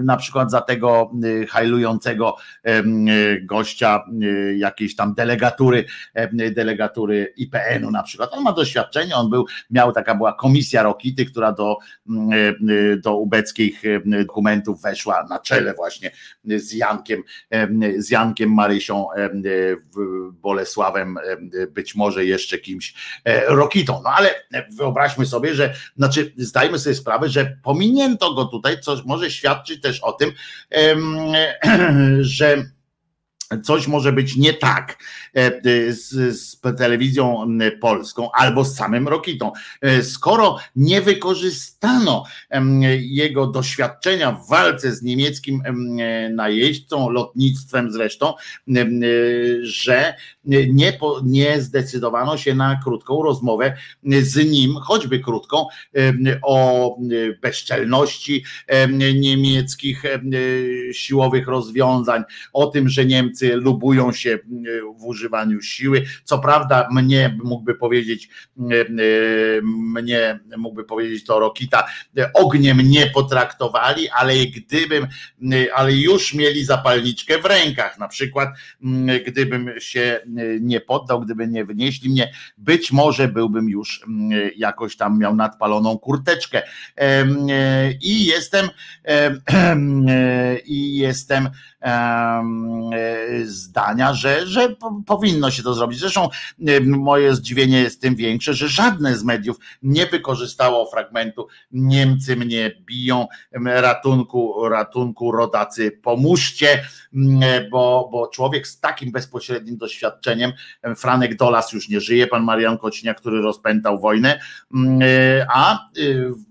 na 0.04 0.18
przykład 0.18 0.52
za 0.52 0.62
tego 0.62 1.12
hajlującego 1.50 2.36
gościa 3.42 3.97
jakiejś 4.56 4.96
tam 4.96 5.14
delegatury, 5.14 5.86
delegatury 6.52 7.34
IPN-u 7.38 7.92
na 7.92 8.04
przykład. 8.04 8.34
On 8.34 8.44
ma 8.44 8.54
doświadczenie, 8.54 9.16
on 9.16 9.30
był, 9.30 9.46
miał 9.70 9.92
taka 9.92 10.16
była 10.16 10.34
komisja 10.34 10.84
Rokity, 10.84 11.26
która 11.26 11.52
do, 11.52 11.78
do 13.04 13.18
ubeckich 13.18 13.84
dokumentów 14.06 14.82
weszła 14.82 15.26
na 15.30 15.40
czele 15.40 15.74
właśnie 15.74 16.12
z 16.44 16.74
Jankiem, 16.74 17.24
z 17.98 18.10
Jankiem 18.10 18.54
Marysią, 18.54 19.08
Bolesławem, 20.32 21.18
być 21.70 21.96
może 21.96 22.26
jeszcze 22.26 22.58
kimś 22.58 22.94
Rokitą. 23.48 24.02
No 24.04 24.10
ale 24.10 24.30
wyobraźmy 24.78 25.26
sobie, 25.26 25.54
że 25.54 25.74
znaczy 25.98 26.34
zdajmy 26.38 26.80
sobie 26.80 26.96
sprawę, 26.96 27.30
że 27.30 27.58
pominięto 27.64 28.34
go 28.34 28.46
tutaj, 28.46 28.80
co 28.82 29.02
może 29.06 29.32
świadczyć 29.32 29.82
też 29.82 30.00
o 30.04 30.12
tym, 30.12 30.32
że 32.22 32.64
coś 33.64 33.88
może 33.88 34.12
być 34.12 34.36
nie 34.36 34.54
tak 34.54 34.98
z, 35.92 36.10
z, 36.40 36.62
telewizją 36.78 37.48
polską 37.82 38.30
albo 38.32 38.66
z 38.66 38.76
samym 38.76 39.08
Rokitą. 39.08 39.52
E, 39.82 40.04
skoro 40.04 40.58
nie 40.76 41.02
wykorzystano 41.02 42.24
jego 43.00 43.48
doświadczenia 43.48 44.32
w 44.32 44.48
walce 44.50 44.96
z 44.96 45.02
niemieckim 45.02 45.62
najeźdźcą, 46.32 47.10
lotnictwem 47.10 47.92
zresztą, 47.92 48.34
że 49.62 50.14
nie, 50.46 50.98
nie 51.24 51.62
zdecydowano 51.62 52.38
się 52.38 52.56
na 52.56 52.80
krótką 52.84 53.24
rozmowę 53.24 53.78
z 54.22 54.52
nim, 54.52 54.76
choćby 54.76 55.20
krótką, 55.20 55.66
o 56.42 56.98
bezczelności 57.42 58.44
niemieckich 59.16 60.04
siłowych 60.92 61.48
rozwiązań, 61.48 62.24
o 62.54 62.68
tym, 62.68 62.90
że 62.90 63.06
Niemcy 63.06 63.56
lubują 63.56 64.12
się 64.12 64.40
w 65.00 65.06
używaniu 65.06 65.27
siły. 65.62 66.04
Co 66.24 66.40
prawda, 66.40 66.88
mnie 66.92 67.38
mógłby 67.44 67.76
powiedzieć, 67.76 68.30
mnie 68.56 70.40
mógłby 70.58 70.84
powiedzieć 70.84 71.26
to 71.26 71.40
Rokita, 71.40 71.88
ogniem 72.34 72.82
nie 72.82 73.08
potraktowali, 73.08 74.10
ale 74.10 74.34
gdybym, 74.46 75.08
ale 75.76 75.94
już 75.94 76.34
mieli 76.34 76.66
zapalniczkę 76.66 77.42
w 77.42 77.46
rękach, 77.46 78.00
na 78.00 78.08
przykład 78.08 78.50
gdybym 79.28 79.70
się 79.80 80.20
nie 80.62 80.82
poddał, 80.82 81.22
gdyby 81.22 81.48
nie 81.48 81.66
wynieśli 81.66 82.10
mnie, 82.10 82.32
być 82.58 82.92
może 82.92 83.28
byłbym 83.28 83.70
już 83.70 84.04
mm, 84.08 84.50
jakoś 84.56 84.98
tam 84.98 85.20
miał 85.20 85.36
nadpaloną 85.36 85.98
kurteczkę. 86.00 86.62
E, 86.98 87.26
I 88.02 88.26
jestem, 88.26 88.70
e, 89.08 90.60
i 90.60 90.98
jestem 90.98 91.50
zdania, 93.44 94.14
że, 94.14 94.48
że 94.48 94.76
powinno 95.06 95.52
się 95.52 95.64
to 95.64 95.74
zrobić. 95.74 96.00
Zresztą 96.00 96.30
moje 96.86 97.36
zdziwienie 97.36 97.80
jest 97.80 98.02
tym 98.02 98.16
większe, 98.16 98.54
że 98.54 98.68
żadne 98.68 99.18
z 99.18 99.24
mediów 99.24 99.58
nie 99.82 100.06
wykorzystało 100.06 100.92
fragmentu 100.92 101.48
Niemcy 101.72 102.36
mnie 102.36 102.72
biją, 102.86 103.28
ratunku, 103.66 104.70
ratunku, 104.70 105.32
rodacy, 105.32 105.92
pomóżcie, 105.92 106.84
bo, 107.72 108.10
bo 108.12 108.28
człowiek 108.28 108.68
z 108.68 108.80
takim 108.80 109.12
bezpośrednim 109.12 109.78
doświadczeniem, 109.78 110.52
Franek 110.98 111.36
Dolas 111.36 111.74
już 111.74 111.90
nie 111.90 112.02
żyje, 112.02 112.28
pan 112.28 112.44
Marian 112.44 112.78
Kocinia, 112.78 113.14
który 113.14 113.42
rozpętał 113.42 114.00
wojnę, 114.00 114.40
a 115.54 115.90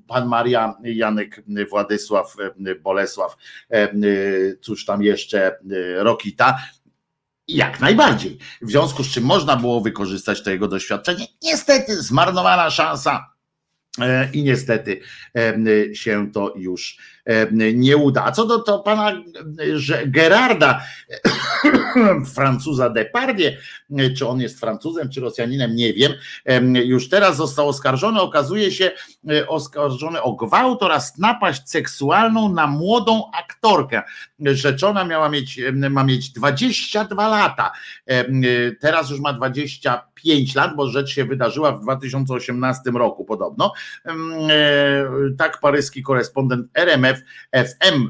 pan 0.08 0.28
Maria, 0.28 0.74
Janek 0.82 1.42
Władysław, 1.70 2.36
Bolesław, 2.82 3.36
cóż 4.60 4.84
tam 4.84 5.02
jeszcze, 5.02 5.58
Rokita, 5.96 6.58
jak 7.48 7.80
najbardziej. 7.80 8.38
W 8.62 8.70
związku 8.70 9.04
z 9.04 9.12
czym 9.12 9.24
można 9.24 9.56
było 9.56 9.80
wykorzystać 9.80 10.42
to 10.42 10.50
jego 10.50 10.68
doświadczenie. 10.68 11.26
Niestety 11.42 12.02
zmarnowana 12.02 12.70
szansa 12.70 13.32
e, 14.00 14.30
i 14.32 14.42
niestety 14.42 15.00
się 15.94 16.32
to 16.32 16.54
już 16.56 16.98
nie 17.74 17.96
uda. 17.96 18.24
A 18.24 18.32
co 18.32 18.46
do 18.46 18.58
to 18.58 18.78
pana 18.78 19.12
Gerarda, 20.06 20.82
Francuza 22.34 22.90
Depardieu, 22.90 23.50
czy 24.16 24.28
on 24.28 24.40
jest 24.40 24.60
Francuzem, 24.60 25.10
czy 25.10 25.20
Rosjaninem, 25.20 25.74
nie 25.74 25.92
wiem, 25.92 26.12
już 26.74 27.08
teraz 27.08 27.36
został 27.36 27.68
oskarżony, 27.68 28.20
okazuje 28.20 28.72
się 28.72 28.90
e, 29.30 29.48
oskarżony 29.48 30.22
o 30.22 30.32
gwałt 30.32 30.82
oraz 30.82 31.18
napaść 31.18 31.70
seksualną 31.70 32.52
na 32.52 32.66
młodą 32.66 33.30
aktorkę. 33.34 34.02
Rzeczona 34.40 35.04
miała 35.04 35.28
mieć, 35.28 35.60
ma 35.90 36.04
mieć 36.04 36.30
22 36.30 37.28
lata, 37.28 37.72
teraz 38.80 39.10
już 39.10 39.20
ma 39.20 39.32
25 39.32 40.54
lat, 40.54 40.76
bo 40.76 40.88
rzecz 40.88 41.10
się 41.10 41.24
wydarzyła 41.24 41.72
w 41.72 41.80
2018 41.80 42.90
roku 42.90 43.24
podobno. 43.24 43.72
E, 44.06 44.12
tak 45.38 45.60
paryski 45.60 46.02
korespondent 46.02 46.66
RMF 46.74 47.20
FM, 47.52 48.08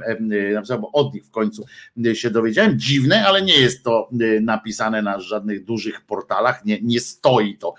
bo 0.81 0.93
od 0.93 1.15
nich 1.15 1.25
w 1.25 1.31
końcu 1.31 1.65
się 2.15 2.31
dowiedziałem. 2.31 2.79
Dziwne, 2.79 3.27
ale 3.27 3.36
nie 3.39 3.61
jest 3.61 3.83
to 3.83 4.11
napisane 4.41 5.03
na 5.03 5.21
żadnych 5.21 5.65
dużych 5.65 6.01
portalach, 6.01 6.65
nie, 6.65 6.79
nie 6.83 7.01
stoi 7.01 7.59
to 7.59 7.75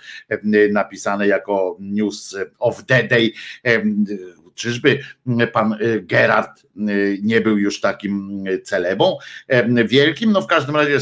napisane 0.71 1.27
jako 1.27 1.77
news 1.79 2.35
of 2.59 2.85
the 2.85 3.03
day 3.03 3.33
Czyżby 4.57 4.99
pan 5.53 5.73
y, 5.73 6.01
Gerard 6.01 6.63
y, 6.89 7.19
nie 7.23 7.41
był 7.41 7.57
już 7.57 7.81
takim 7.81 8.43
celebą 8.63 9.17
wielkim? 9.85 10.31
No 10.31 10.41
w 10.41 10.47
każdym 10.47 10.75
razie 10.75 10.97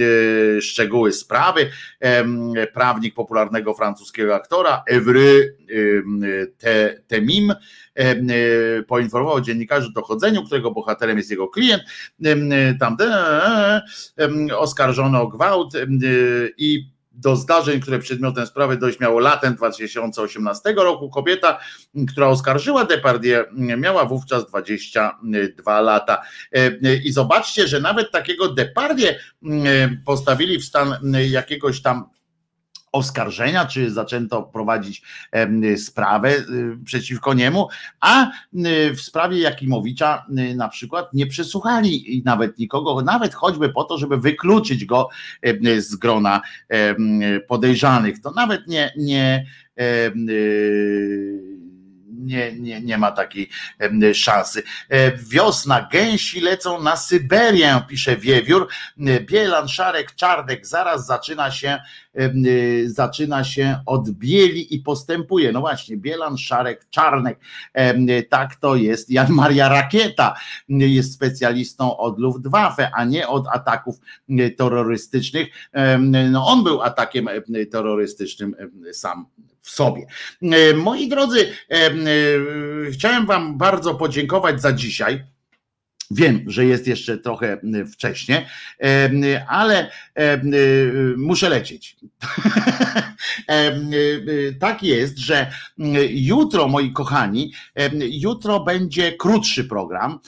y, 0.00 0.62
szczegóły 0.62 1.12
sprawy. 1.12 1.70
Prawnik 2.74 3.14
popularnego 3.14 3.74
francuskiego 3.74 4.34
aktora 4.34 4.82
Evry 4.86 5.56
Temim 7.06 7.54
poinformował 8.86 9.40
dziennikarzy 9.40 9.88
o 9.88 9.92
dochodzeniu, 9.92 10.44
którego 10.44 10.70
bohaterem 10.70 11.18
jest 11.18 11.30
jego 11.30 11.48
klient, 11.48 11.82
tamten 12.80 13.12
oskarżony 14.56 15.18
o 15.18 15.28
gwałt 15.28 15.72
i 16.56 16.90
do 17.20 17.36
zdarzeń, 17.36 17.80
które 17.80 17.98
przedmiotem 17.98 18.46
sprawy 18.46 18.76
dojść 18.76 19.00
miało 19.00 19.20
latem 19.20 19.54
2018 19.54 20.72
roku. 20.72 21.10
Kobieta, 21.10 21.58
która 22.12 22.26
oskarżyła 22.26 22.84
Depardieu, 22.84 23.44
miała 23.54 24.04
wówczas 24.04 24.46
22 24.46 25.80
lata. 25.80 26.22
I 27.04 27.12
zobaczcie, 27.12 27.68
że 27.68 27.80
nawet 27.80 28.10
takiego 28.10 28.48
Depardieu 28.48 29.14
postawili 30.04 30.58
w 30.58 30.64
stan 30.64 30.94
jakiegoś 31.30 31.82
tam 31.82 32.04
oskarżenia, 32.92 33.66
czy 33.66 33.90
zaczęto 33.90 34.42
prowadzić 34.42 35.02
sprawę 35.76 36.36
y, 36.36 36.44
przeciwko 36.84 37.34
niemu, 37.34 37.68
a 38.00 38.26
y, 38.26 38.30
w 38.94 39.00
sprawie 39.00 39.38
Jakimowicza 39.38 40.26
y, 40.38 40.56
na 40.56 40.68
przykład 40.68 41.14
nie 41.14 41.26
przesłuchali 41.26 42.22
nawet 42.24 42.58
nikogo, 42.58 43.02
nawet 43.02 43.34
choćby 43.34 43.68
po 43.68 43.84
to, 43.84 43.98
żeby 43.98 44.16
wykluczyć 44.16 44.84
go 44.84 45.08
z 45.78 45.96
grona 45.96 46.40
podejrzanych. 47.48 48.20
To 48.20 48.30
nawet 48.30 48.66
nie, 48.66 48.92
nie 48.96 49.46
nie, 52.20 52.52
nie, 52.52 52.80
nie 52.80 52.98
ma 52.98 53.12
takiej 53.12 53.48
szansy. 54.14 54.62
E, 54.88 55.16
wiosna, 55.16 55.88
gęsi 55.92 56.40
lecą 56.40 56.82
na 56.82 56.96
Syberię, 56.96 57.80
pisze 57.88 58.16
Wiewiór. 58.16 58.68
E, 59.06 59.20
Bielan, 59.20 59.68
Szarek, 59.68 60.14
Czarnek, 60.14 60.66
zaraz 60.66 61.06
zaczyna 61.06 61.50
się 61.50 61.78
e, 62.14 62.30
zaczyna 62.86 63.44
się 63.44 63.80
od 63.86 64.10
bieli 64.10 64.74
i 64.74 64.78
postępuje. 64.78 65.52
No 65.52 65.60
właśnie, 65.60 65.96
Bielan, 65.96 66.38
Szarek, 66.38 66.86
Czarnek. 66.90 67.40
Tak 68.28 68.56
to 68.56 68.76
jest. 68.76 69.10
Jan 69.10 69.32
Maria 69.32 69.68
Rakieta 69.68 70.34
jest 70.68 71.14
specjalistą 71.14 71.96
od 71.96 72.18
Luftwaffe, 72.18 72.90
a 72.94 73.04
nie 73.04 73.28
od 73.28 73.46
ataków 73.46 73.96
terrorystycznych. 74.56 75.48
No 76.30 76.46
on 76.46 76.64
był 76.64 76.82
atakiem 76.82 77.28
terrorystycznym 77.70 78.56
sam 78.92 79.26
sobie. 79.70 80.06
E, 80.42 80.74
moi 80.74 81.08
drodzy, 81.08 81.52
e, 81.70 81.74
e, 81.74 81.90
chciałem 82.92 83.26
Wam 83.26 83.58
bardzo 83.58 83.94
podziękować 83.94 84.62
za 84.62 84.72
dzisiaj. 84.72 85.24
Wiem, 86.12 86.44
że 86.46 86.64
jest 86.64 86.86
jeszcze 86.86 87.18
trochę 87.18 87.60
wcześnie, 87.92 88.48
ale 89.48 89.90
muszę 91.16 91.48
lecieć. 91.48 91.96
Tak 94.60 94.82
jest, 94.82 95.18
że 95.18 95.52
jutro, 96.10 96.68
moi 96.68 96.92
kochani, 96.92 97.52
jutro 98.00 98.60
będzie 98.60 99.12
krótszy 99.12 99.64
program 99.64 100.18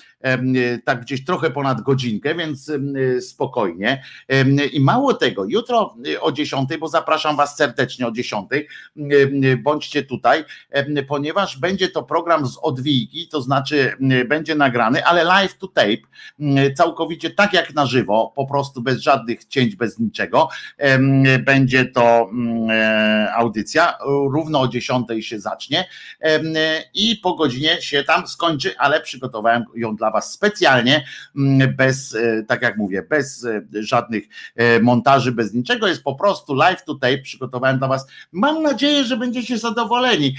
tak 0.85 1.01
gdzieś 1.01 1.25
trochę 1.25 1.51
ponad 1.51 1.81
godzinkę, 1.81 2.35
więc 2.35 2.73
spokojnie. 3.21 4.03
I 4.73 4.81
mało 4.81 5.15
tego, 5.15 5.45
jutro 5.49 5.97
o 6.21 6.33
10, 6.33 6.69
bo 6.81 6.89
zapraszam 6.89 7.37
Was 7.37 7.57
serdecznie 7.57 8.07
o 8.07 8.11
10, 8.11 8.49
bądźcie 9.59 10.03
tutaj, 10.03 10.45
ponieważ 11.09 11.59
będzie 11.59 11.89
to 11.89 12.03
program 12.03 12.47
z 12.47 12.59
odwijki, 12.63 13.29
to 13.29 13.43
znaczy 13.43 13.97
będzie 14.29 14.55
nagrany, 14.55 15.05
ale 15.05 15.25
live 15.25 15.59
to 15.59 15.69
tape, 15.69 16.73
całkowicie 16.77 17.31
tak 17.31 17.53
jak 17.53 17.75
na 17.75 17.87
żywo, 17.87 18.33
po 18.37 18.47
prostu 18.47 18.83
bez 18.83 18.99
żadnych 18.99 19.45
cięć, 19.45 19.77
bez 19.77 19.99
niczego. 19.99 20.49
Będzie 21.45 21.85
to 21.85 22.31
e, 22.71 23.33
audycja, 23.35 23.99
równo 24.07 24.61
o 24.61 24.69
10 24.69 25.07
się 25.21 25.41
zacznie 25.41 25.89
i 26.95 27.17
po 27.17 27.35
godzinie 27.35 27.83
się 27.83 28.05
tam 28.05 28.27
skończy, 28.27 28.79
ale 28.79 29.01
przygotowałem 29.01 29.65
ją 29.75 29.97
dla 29.97 30.12
Was 30.13 30.33
specjalnie, 30.33 31.05
mm, 31.37 31.77
bez, 31.77 32.15
e, 32.15 32.43
tak 32.49 32.63
jak 32.63 32.77
mówię, 32.77 33.03
bez 33.03 33.45
e, 33.45 33.63
żadnych 33.73 34.25
e, 34.57 34.81
montaży, 34.81 35.33
bez 35.33 35.55
niczego. 35.55 35.89
Jest 35.89 36.03
po 36.03 36.15
prostu 36.15 36.55
live 36.55 36.85
tutaj, 36.85 37.23
przygotowałem 37.23 37.79
dla 37.79 37.89
Was. 37.89 38.07
Mam 38.33 38.63
nadzieję, 38.63 39.05
że 39.05 39.17
będziecie 39.17 39.59
zadowoleni. 39.59 40.35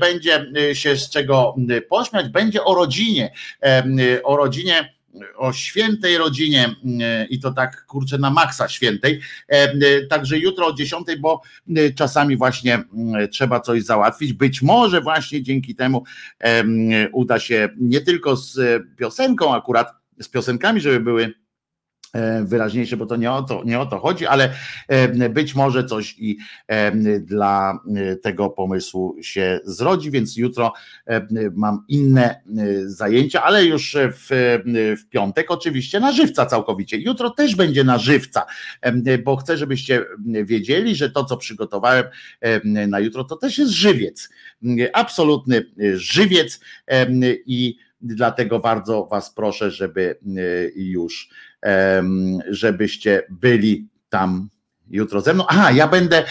Będzie 0.00 0.46
się 0.72 0.96
z 0.96 1.10
czego 1.10 1.56
pośmiać, 1.88 2.28
będzie 2.28 2.64
o 2.64 2.74
rodzinie, 2.74 3.32
o 4.24 4.36
rodzinie 4.36 4.97
o 5.36 5.52
świętej 5.52 6.18
rodzinie 6.18 6.74
i 7.30 7.40
to 7.40 7.52
tak 7.52 7.86
kurczę 7.86 8.18
na 8.18 8.30
maksa 8.30 8.68
świętej. 8.68 9.20
Także 10.10 10.38
jutro 10.38 10.66
o 10.66 10.72
10, 10.72 11.06
bo 11.18 11.42
czasami 11.94 12.36
właśnie 12.36 12.84
trzeba 13.32 13.60
coś 13.60 13.82
załatwić. 13.82 14.32
Być 14.32 14.62
może 14.62 15.00
właśnie 15.00 15.42
dzięki 15.42 15.74
temu 15.74 16.04
uda 17.12 17.38
się 17.38 17.68
nie 17.76 18.00
tylko 18.00 18.36
z 18.36 18.82
piosenką 18.96 19.54
akurat, 19.54 19.92
z 20.20 20.28
piosenkami, 20.28 20.80
żeby 20.80 21.00
były 21.00 21.34
E, 21.34 21.47
wyraźniejsze, 22.42 22.96
bo 22.96 23.06
to 23.06 23.16
nie 23.16 23.32
o 23.32 23.42
to, 23.42 23.62
nie 23.64 23.80
o 23.80 23.86
to 23.86 23.98
chodzi, 23.98 24.26
ale 24.26 24.52
e, 24.88 25.28
być 25.28 25.54
może 25.54 25.84
coś 25.84 26.14
i 26.18 26.38
e, 26.66 26.92
dla 27.20 27.80
tego 28.22 28.50
pomysłu 28.50 29.16
się 29.22 29.60
zrodzi, 29.64 30.10
więc 30.10 30.36
jutro 30.36 30.72
mam 31.54 31.84
inne 31.88 32.42
zajęcia, 32.86 33.42
ale 33.42 33.64
już 33.64 33.96
w, 34.12 34.28
w 34.98 35.08
piątek 35.08 35.50
oczywiście 35.50 36.00
na 36.00 36.12
żywca 36.12 36.46
całkowicie. 36.46 36.96
Jutro 36.96 37.30
też 37.30 37.56
będzie 37.56 37.84
na 37.84 37.98
żywca, 37.98 38.46
bo 39.24 39.36
chcę, 39.36 39.56
żebyście 39.56 40.04
wiedzieli, 40.44 40.94
że 40.94 41.10
to, 41.10 41.24
co 41.24 41.36
przygotowałem 41.36 42.04
na 42.64 43.00
jutro, 43.00 43.24
to 43.24 43.36
też 43.36 43.58
jest 43.58 43.72
żywiec. 43.72 44.28
Absolutny 44.92 45.64
żywiec 45.94 46.60
i 47.46 47.76
dlatego 48.00 48.58
bardzo 48.58 49.06
Was 49.06 49.34
proszę, 49.34 49.70
żeby 49.70 50.18
już 50.76 51.30
żebyście 52.48 53.22
byli 53.30 53.88
tam 54.08 54.48
jutro 54.90 55.20
ze 55.20 55.34
mną. 55.34 55.44
Aha, 55.48 55.72
ja 55.72 55.88
będę 55.88 56.24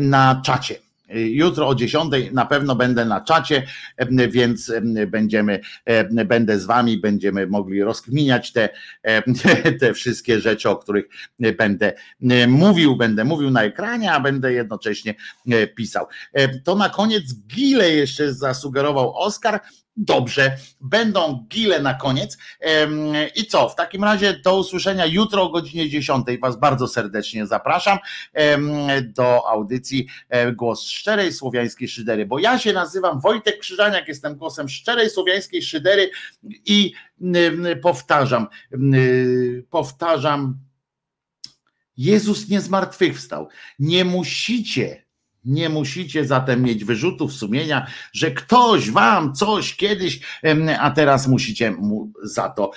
na 0.00 0.42
czacie 0.44 0.86
Jutro 1.08 1.68
o 1.68 1.74
10 1.74 2.12
na 2.32 2.46
pewno 2.46 2.76
będę 2.76 3.04
na 3.04 3.20
czacie, 3.20 3.66
więc 4.30 4.72
będziemy, 5.06 5.60
będę 6.26 6.60
z 6.60 6.64
wami, 6.64 6.98
będziemy 6.98 7.46
mogli 7.46 7.82
rozkminiać 7.82 8.52
te, 8.52 8.68
te 9.80 9.94
wszystkie 9.94 10.40
rzeczy, 10.40 10.70
o 10.70 10.76
których 10.76 11.04
będę 11.58 11.92
mówił, 12.48 12.96
będę 12.96 13.24
mówił 13.24 13.50
na 13.50 13.62
ekranie, 13.62 14.12
a 14.12 14.20
będę 14.20 14.52
jednocześnie 14.52 15.14
pisał. 15.74 16.06
To 16.64 16.74
na 16.74 16.88
koniec 16.88 17.34
Gile 17.46 17.90
jeszcze 17.90 18.34
zasugerował 18.34 19.16
Oskar. 19.16 19.60
Dobrze, 19.96 20.56
będą 20.80 21.46
gile 21.48 21.82
na 21.82 21.94
koniec. 21.94 22.38
I 23.34 23.46
co? 23.46 23.68
W 23.68 23.74
takim 23.74 24.04
razie 24.04 24.40
do 24.44 24.58
usłyszenia 24.58 25.06
jutro 25.06 25.42
o 25.42 25.48
godzinie 25.48 25.90
10. 25.90 26.26
Was 26.40 26.58
bardzo 26.58 26.88
serdecznie 26.88 27.46
zapraszam 27.46 27.98
do 29.02 29.48
audycji 29.48 30.06
e, 30.28 30.52
Głos 30.52 30.82
Szczerej 30.82 31.32
Słowiańskiej 31.32 31.88
Szydery, 31.88 32.26
bo 32.26 32.38
ja 32.38 32.58
się 32.58 32.72
nazywam 32.72 33.20
Wojtek 33.20 33.58
Krzyżaniak, 33.58 34.08
jestem 34.08 34.36
głosem 34.36 34.68
Szczerej 34.68 35.10
Słowiańskiej 35.10 35.62
Szydery 35.62 36.10
i 36.66 36.92
powtarzam, 37.82 38.46
powtarzam, 39.70 40.58
Jezus 41.96 42.48
nie 42.48 42.60
zmartwychwstał. 42.60 43.48
Nie 43.78 44.04
musicie 44.04 45.05
nie 45.46 45.68
musicie 45.68 46.24
zatem 46.24 46.62
mieć 46.62 46.84
wyrzutów 46.84 47.32
sumienia, 47.32 47.86
że 48.12 48.30
ktoś 48.30 48.90
wam 48.90 49.34
coś 49.34 49.76
kiedyś, 49.76 50.20
a 50.80 50.90
teraz 50.90 51.28
musicie 51.28 51.70
mu 51.70 52.12
za 52.22 52.48
to 52.48 52.70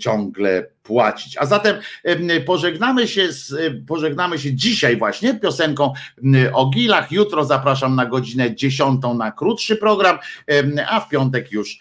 ciągle 0.00 0.66
płacić. 0.82 1.36
A 1.38 1.46
zatem 1.46 1.76
pożegnamy 2.46 3.08
się, 3.08 3.32
z, 3.32 3.54
pożegnamy 3.86 4.38
się 4.38 4.54
dzisiaj 4.54 4.96
właśnie 4.96 5.34
piosenką 5.34 5.92
o 6.52 6.70
Gilach. 6.70 7.12
Jutro 7.12 7.44
zapraszam 7.44 7.96
na 7.96 8.06
godzinę 8.06 8.54
10 8.54 9.02
na 9.18 9.32
krótszy 9.32 9.76
program, 9.76 10.18
a 10.88 11.00
w 11.00 11.08
piątek 11.08 11.52
już 11.52 11.78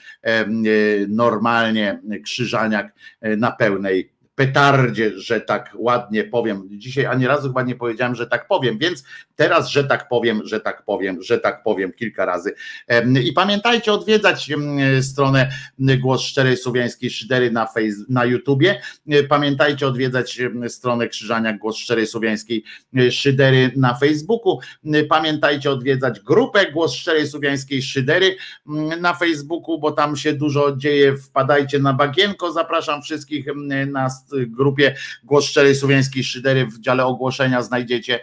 normalnie 1.07 2.01
Krzyżaniak 2.23 2.93
na 3.21 3.51
pełnej 3.51 4.11
petardzie, 4.41 5.11
że 5.19 5.41
tak 5.41 5.71
ładnie 5.75 6.23
powiem. 6.23 6.69
Dzisiaj 6.71 7.05
ani 7.05 7.27
razu 7.27 7.47
chyba 7.47 7.61
nie 7.61 7.75
powiedziałem, 7.75 8.15
że 8.15 8.27
tak 8.27 8.47
powiem, 8.47 8.77
więc 8.77 9.03
teraz, 9.35 9.69
że 9.69 9.83
tak 9.83 10.07
powiem, 10.07 10.41
że 10.43 10.59
tak 10.59 10.85
powiem, 10.85 11.23
że 11.23 11.39
tak 11.39 11.63
powiem 11.63 11.93
kilka 11.93 12.25
razy. 12.25 12.53
I 13.23 13.33
pamiętajcie 13.33 13.93
odwiedzać 13.93 14.49
stronę 15.01 15.49
Głos 15.79 16.21
Szczerej 16.21 16.57
Słowiańskiej 16.57 17.09
Szydery 17.09 17.51
na, 17.51 17.65
face, 17.65 18.05
na 18.09 18.25
YouTubie. 18.25 18.81
Pamiętajcie 19.29 19.87
odwiedzać 19.87 20.41
stronę 20.67 21.07
Krzyżania 21.07 21.57
Głos 21.57 21.77
Szczerej 21.77 22.07
Słowiańskiej 22.07 22.63
Szydery 23.11 23.71
na 23.75 23.93
Facebooku. 23.95 24.59
Pamiętajcie 25.09 25.71
odwiedzać 25.71 26.19
grupę 26.19 26.71
Głos 26.71 26.93
Szczerej 26.93 27.27
Słowiańskiej 27.27 27.81
Szydery 27.81 28.35
na 29.01 29.13
Facebooku, 29.13 29.79
bo 29.79 29.91
tam 29.91 30.15
się 30.17 30.33
dużo 30.33 30.75
dzieje. 30.75 31.17
Wpadajcie 31.17 31.79
na 31.79 31.93
bagienko. 31.93 32.51
Zapraszam 32.51 33.01
wszystkich 33.01 33.45
na 33.87 34.09
grupie 34.47 34.95
Głos 35.23 35.45
Szczerej 35.45 35.75
Słowiańskiej 35.75 36.23
Szydery 36.23 36.65
w 36.65 36.79
dziale 36.79 37.05
ogłoszenia 37.05 37.61
znajdziecie 37.61 38.19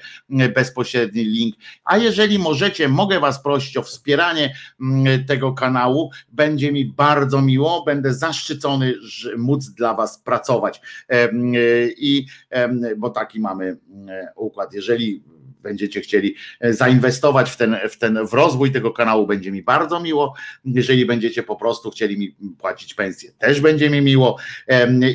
bezpośredni 0.55 1.25
link. 1.25 1.57
A 1.85 1.97
jeżeli 1.97 2.39
możecie, 2.39 2.89
mogę 2.89 3.20
Was 3.20 3.43
prosić 3.43 3.77
o 3.77 3.83
wspieranie 3.83 4.55
tego 5.27 5.53
kanału. 5.53 6.11
Będzie 6.33 6.73
mi 6.73 6.87
bardzo 6.87 7.43
miło, 7.43 7.83
będę 7.85 8.15
zaszczycony 8.15 8.95
że 9.03 9.37
móc 9.37 9.70
dla 9.70 9.95
Was 9.95 10.19
pracować. 10.19 10.81
I 11.99 12.27
bo 12.97 13.11
taki 13.11 13.41
mamy 13.41 13.77
układ. 14.37 14.75
Jeżeli 14.75 15.23
będziecie 15.62 16.01
chcieli 16.01 16.35
zainwestować 16.61 17.51
w 17.51 17.57
ten, 17.57 17.77
w 17.91 17.99
ten 17.99 18.27
w 18.27 18.33
rozwój 18.33 18.73
tego 18.73 18.91
kanału, 18.91 19.27
będzie 19.27 19.53
mi 19.53 19.62
bardzo 19.62 20.01
miło. 20.01 20.35
Jeżeli 20.65 21.07
będziecie 21.07 21.43
po 21.43 21.57
prostu 21.57 21.91
chcieli 21.91 22.19
mi 22.19 22.37
płacić 22.59 22.95
pensję, 22.95 23.33
też 23.39 23.61
będzie 23.61 23.91
mi 23.91 24.01
miło. 24.01 24.39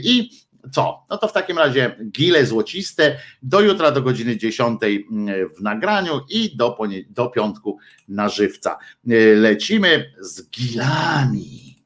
I 0.03 0.29
co? 0.71 1.05
No 1.09 1.17
to 1.17 1.27
w 1.27 1.33
takim 1.33 1.57
razie 1.57 1.95
gile 2.11 2.45
złociste 2.45 3.17
do 3.41 3.61
jutra 3.61 3.91
do 3.91 4.01
godziny 4.01 4.37
10 4.37 4.79
mm, 4.83 5.49
w 5.49 5.61
nagraniu 5.61 6.21
i 6.29 6.57
do, 6.57 6.77
do 7.09 7.29
piątku 7.29 7.77
na 8.07 8.29
żywca. 8.29 8.77
Y, 9.11 9.35
lecimy 9.35 10.13
z 10.21 10.49
gilami. 10.49 11.83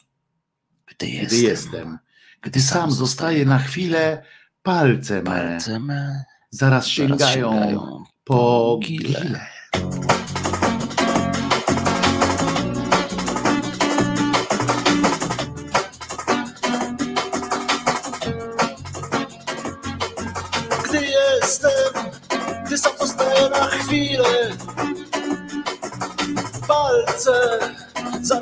Gdy 0.87 1.07
jestem, 1.07 1.39
gdy, 1.39 1.47
jestem, 1.47 1.97
gdy 2.41 2.61
sam 2.61 2.91
zostaję 2.91 3.45
na 3.45 3.59
chwilę, 3.59 4.23
palce 4.63 5.15
me, 5.15 5.23
palce 5.23 5.79
me 5.79 6.25
zaraz, 6.49 6.87
sięgają, 6.87 7.51
sięgają 7.51 8.03
po 8.23 8.79
gile. 8.83 9.21
gile. 9.21 9.47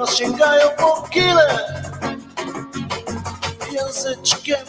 Zaraz 0.05 0.17
sięgają 0.17 0.69
po 0.77 1.07
kile. 1.09 1.59
Języczkiem 3.71 4.65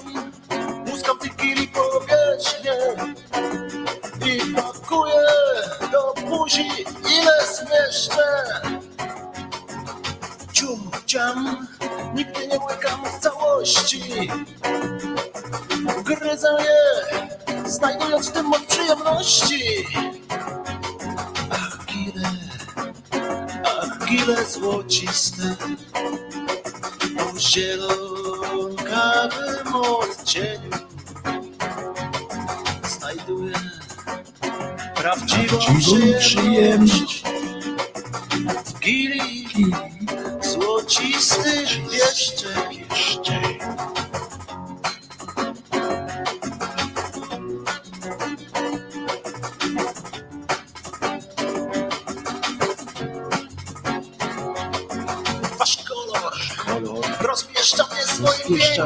muskam 0.87 1.19
kili 1.37 1.69
powierzchnię 1.69 2.73
I 4.27 4.55
pakuję 4.55 5.27
do 5.93 6.15
buzi 6.29 6.69
ile 7.21 7.33
zmieszczę. 7.55 8.27
Cium, 10.53 10.91
ciam, 11.07 11.67
nigdy 12.15 12.47
nie 12.47 12.59
łykam 12.59 13.01
w 13.05 13.19
całości. 13.21 14.31
Gryzę 16.05 16.57
je, 16.59 17.71
znajdując 17.71 18.29
w 18.29 18.33
tym 18.33 18.47
moc 18.47 18.63
przyjemności 18.63 19.87
gile 24.07 24.47
złociste 24.47 25.57
o 27.19 27.39
zielonkawym 27.39 28.87
odcieniu. 29.75 30.71
Znajduję 32.99 33.55
prawdziwą, 34.95 35.59
prawdziwą 35.59 36.19
przyjemność 36.19 37.23
w 38.65 38.79
gili 38.81 39.49
złocistych 40.41 41.69
pieszczek 41.91 42.69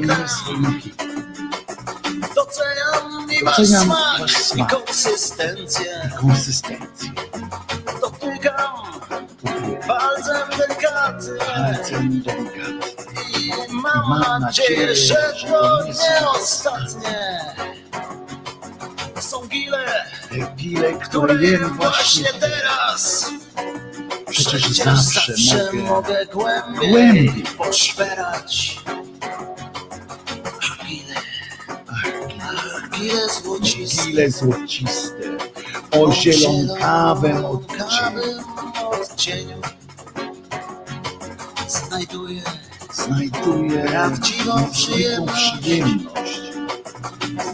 mnie 0.00 0.28
swoim 0.28 0.80
Doceniam 2.34 3.30
i 3.40 3.44
wasz 3.44 3.66
smak, 3.66 4.20
i 4.56 4.66
konsystencję. 4.76 6.10
konsystencję. 6.20 7.10
Dotykam 8.00 8.90
palcem 9.86 10.48
delikatnie. 10.58 11.46
Palcem 11.46 12.22
delikatnie. 12.22 12.90
I 13.38 13.52
mam, 13.72 14.20
mam 14.20 14.42
nadzieję, 14.42 14.94
że 14.96 15.34
to 15.50 15.84
nie 15.84 16.28
ostatnie. 16.28 17.40
Są 19.20 19.46
gile, 19.48 20.04
gile 20.56 20.92
które 20.92 21.34
jem 21.44 21.76
właśnie 21.76 22.28
teraz. 22.40 23.30
Przecież, 24.30 24.62
Przecież 24.62 24.76
zawsze, 24.76 25.32
zawsze 25.36 25.72
mogę, 25.72 25.82
mogę 25.82 26.26
głębiej, 26.26 26.90
głębiej 26.90 27.44
poszperać. 27.58 28.69
Gile 34.06 34.30
złociste. 34.30 35.36
O 35.90 36.12
zielonkawym 36.12 37.44
odcieniu 38.90 39.60
znajduję, 41.68 42.42
znajduję 42.92 43.82
prawdziwą 43.82 44.70
przyjemność, 44.72 45.58
przyjemność. 45.60 46.40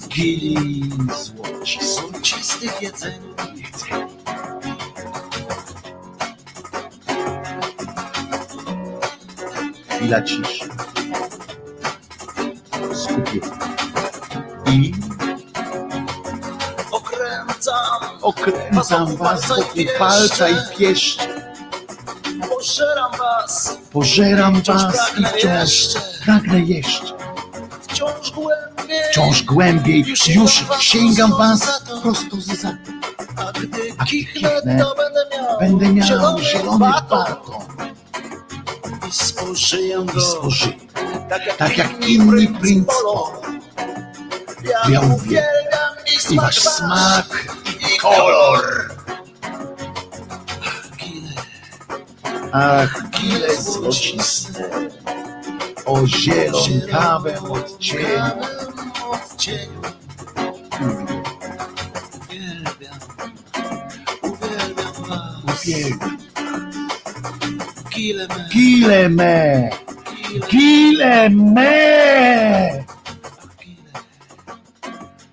W 0.00 0.08
gili 0.08 0.90
złocistych 1.84 2.82
jedzeniu. 2.82 3.34
Chwila 9.88 10.22
ciszy. 10.22 10.55
Okręcam 18.86 19.16
was 19.16 19.46
wokół 19.46 19.84
palca 19.98 20.48
i 20.48 20.54
pieszczę. 20.78 21.26
Pożeram 22.48 23.12
was, 23.18 23.78
Pożeram 23.92 24.62
was 24.62 25.12
i 25.18 25.24
wciąż 25.26 25.94
pragnę 26.24 26.60
jeszcze. 26.60 27.04
wciąż 27.80 28.30
głębiej. 28.32 29.02
Wciąż 29.10 29.42
głębiej 29.42 30.04
Już 30.28 30.64
sięgam 30.80 31.30
was 31.30 31.82
prosto 32.02 32.36
z 32.36 32.46
za 32.46 32.76
A 33.36 33.52
gdy 33.52 33.92
kichnę, 34.06 34.62
będę 35.60 35.92
miał, 35.92 36.04
zielony, 36.40 36.78
baton. 36.78 37.24
I 39.08 39.12
spożyję 39.12 39.98
i 40.02 40.06
go, 40.06 40.20
spożyję. 40.20 40.74
tak 41.28 41.46
jak, 41.46 41.56
Tak 41.56 41.78
jak 41.78 42.08
inni 42.08 42.48
princ. 42.48 42.88
Ja, 44.88 45.00
uwielbiam 45.00 45.94
i 46.32 46.36
wasz 46.36 46.60
smak 46.60 47.46
i 47.94 47.98
kolor. 47.98 48.75
Ach, 52.58 53.10
kile 53.10 53.56
złociste, 53.56 54.70
o 55.86 56.06
zielonkawym 56.06 57.44
odcieniu. 57.50 58.32
Uwielbiam, 62.16 63.00
uwielbiam 64.22 64.92
was. 65.08 65.64
Uwielbiam. 65.64 66.16
Kile 67.90 68.28
me, 68.28 68.48
Kile 68.50 69.08
me, 69.08 69.70
kile, 70.28 70.46
kile 70.46 71.30
me. 71.30 72.84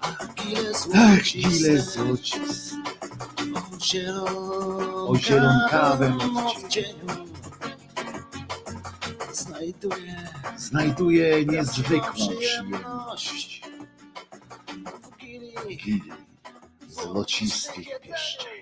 Ach, 0.01 0.27
złociste. 0.73 1.81
złociste, 1.81 2.75
O 3.55 3.79
zielonkawym 3.79 4.82
o 5.13 5.17
zielonkawym 5.17 6.37
odcieniu 6.37 7.07
znajduję 9.33 10.29
znajduje 10.57 11.45
niezwykłą 11.45 12.13
przyjemność. 12.13 13.61
w 15.03 15.17
Kili 15.17 16.01
złocistych 16.87 17.99
pieszczeń. 18.01 18.52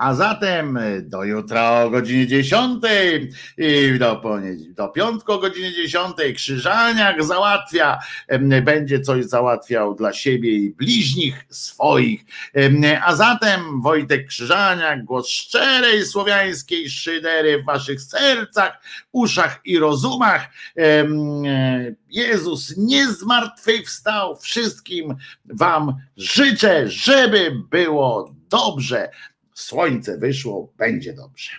A 0.00 0.14
zatem 0.14 0.78
do 1.02 1.24
jutra 1.24 1.84
o 1.84 1.90
godzinie 1.90 2.26
10 2.26 2.82
i 3.58 3.98
do, 3.98 4.22
do 4.68 4.88
piątku 4.88 5.32
o 5.32 5.38
godzinie 5.38 5.72
10 5.72 6.16
Krzyżaniak 6.34 7.24
załatwia, 7.24 7.98
będzie 8.62 9.00
coś 9.00 9.24
załatwiał 9.24 9.94
dla 9.94 10.12
siebie 10.12 10.52
i 10.52 10.70
bliźnich 10.70 11.46
swoich. 11.50 12.24
A 13.04 13.16
zatem 13.16 13.82
Wojtek 13.82 14.26
Krzyżaniak, 14.26 15.04
głos 15.04 15.28
szczerej 15.28 16.06
słowiańskiej 16.06 16.90
szydery 16.90 17.62
w 17.62 17.66
waszych 17.66 18.00
sercach, 18.00 18.82
uszach 19.12 19.60
i 19.64 19.78
rozumach. 19.78 20.48
E, 20.78 21.06
Jezus 22.10 22.74
nie 22.76 23.08
zmartwychwstał. 23.08 24.36
Wszystkim 24.36 25.16
wam 25.44 25.94
życzę, 26.16 26.88
żeby 26.88 27.52
było 27.70 28.34
dobrze. 28.50 29.10
Słońce 29.60 30.18
wyszło, 30.18 30.72
będzie 30.78 31.12
dobrze. 31.12 31.50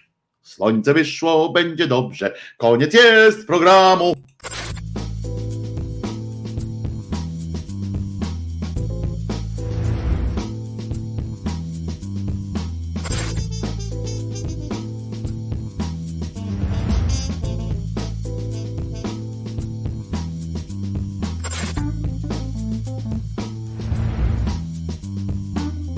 Słońce 0.42 0.94
wyszło, 0.94 1.50
będzie 1.50 1.88
dobrze. 1.88 2.34
Koniec 2.58 2.94
jest 2.94 3.48
programu. 3.48 4.16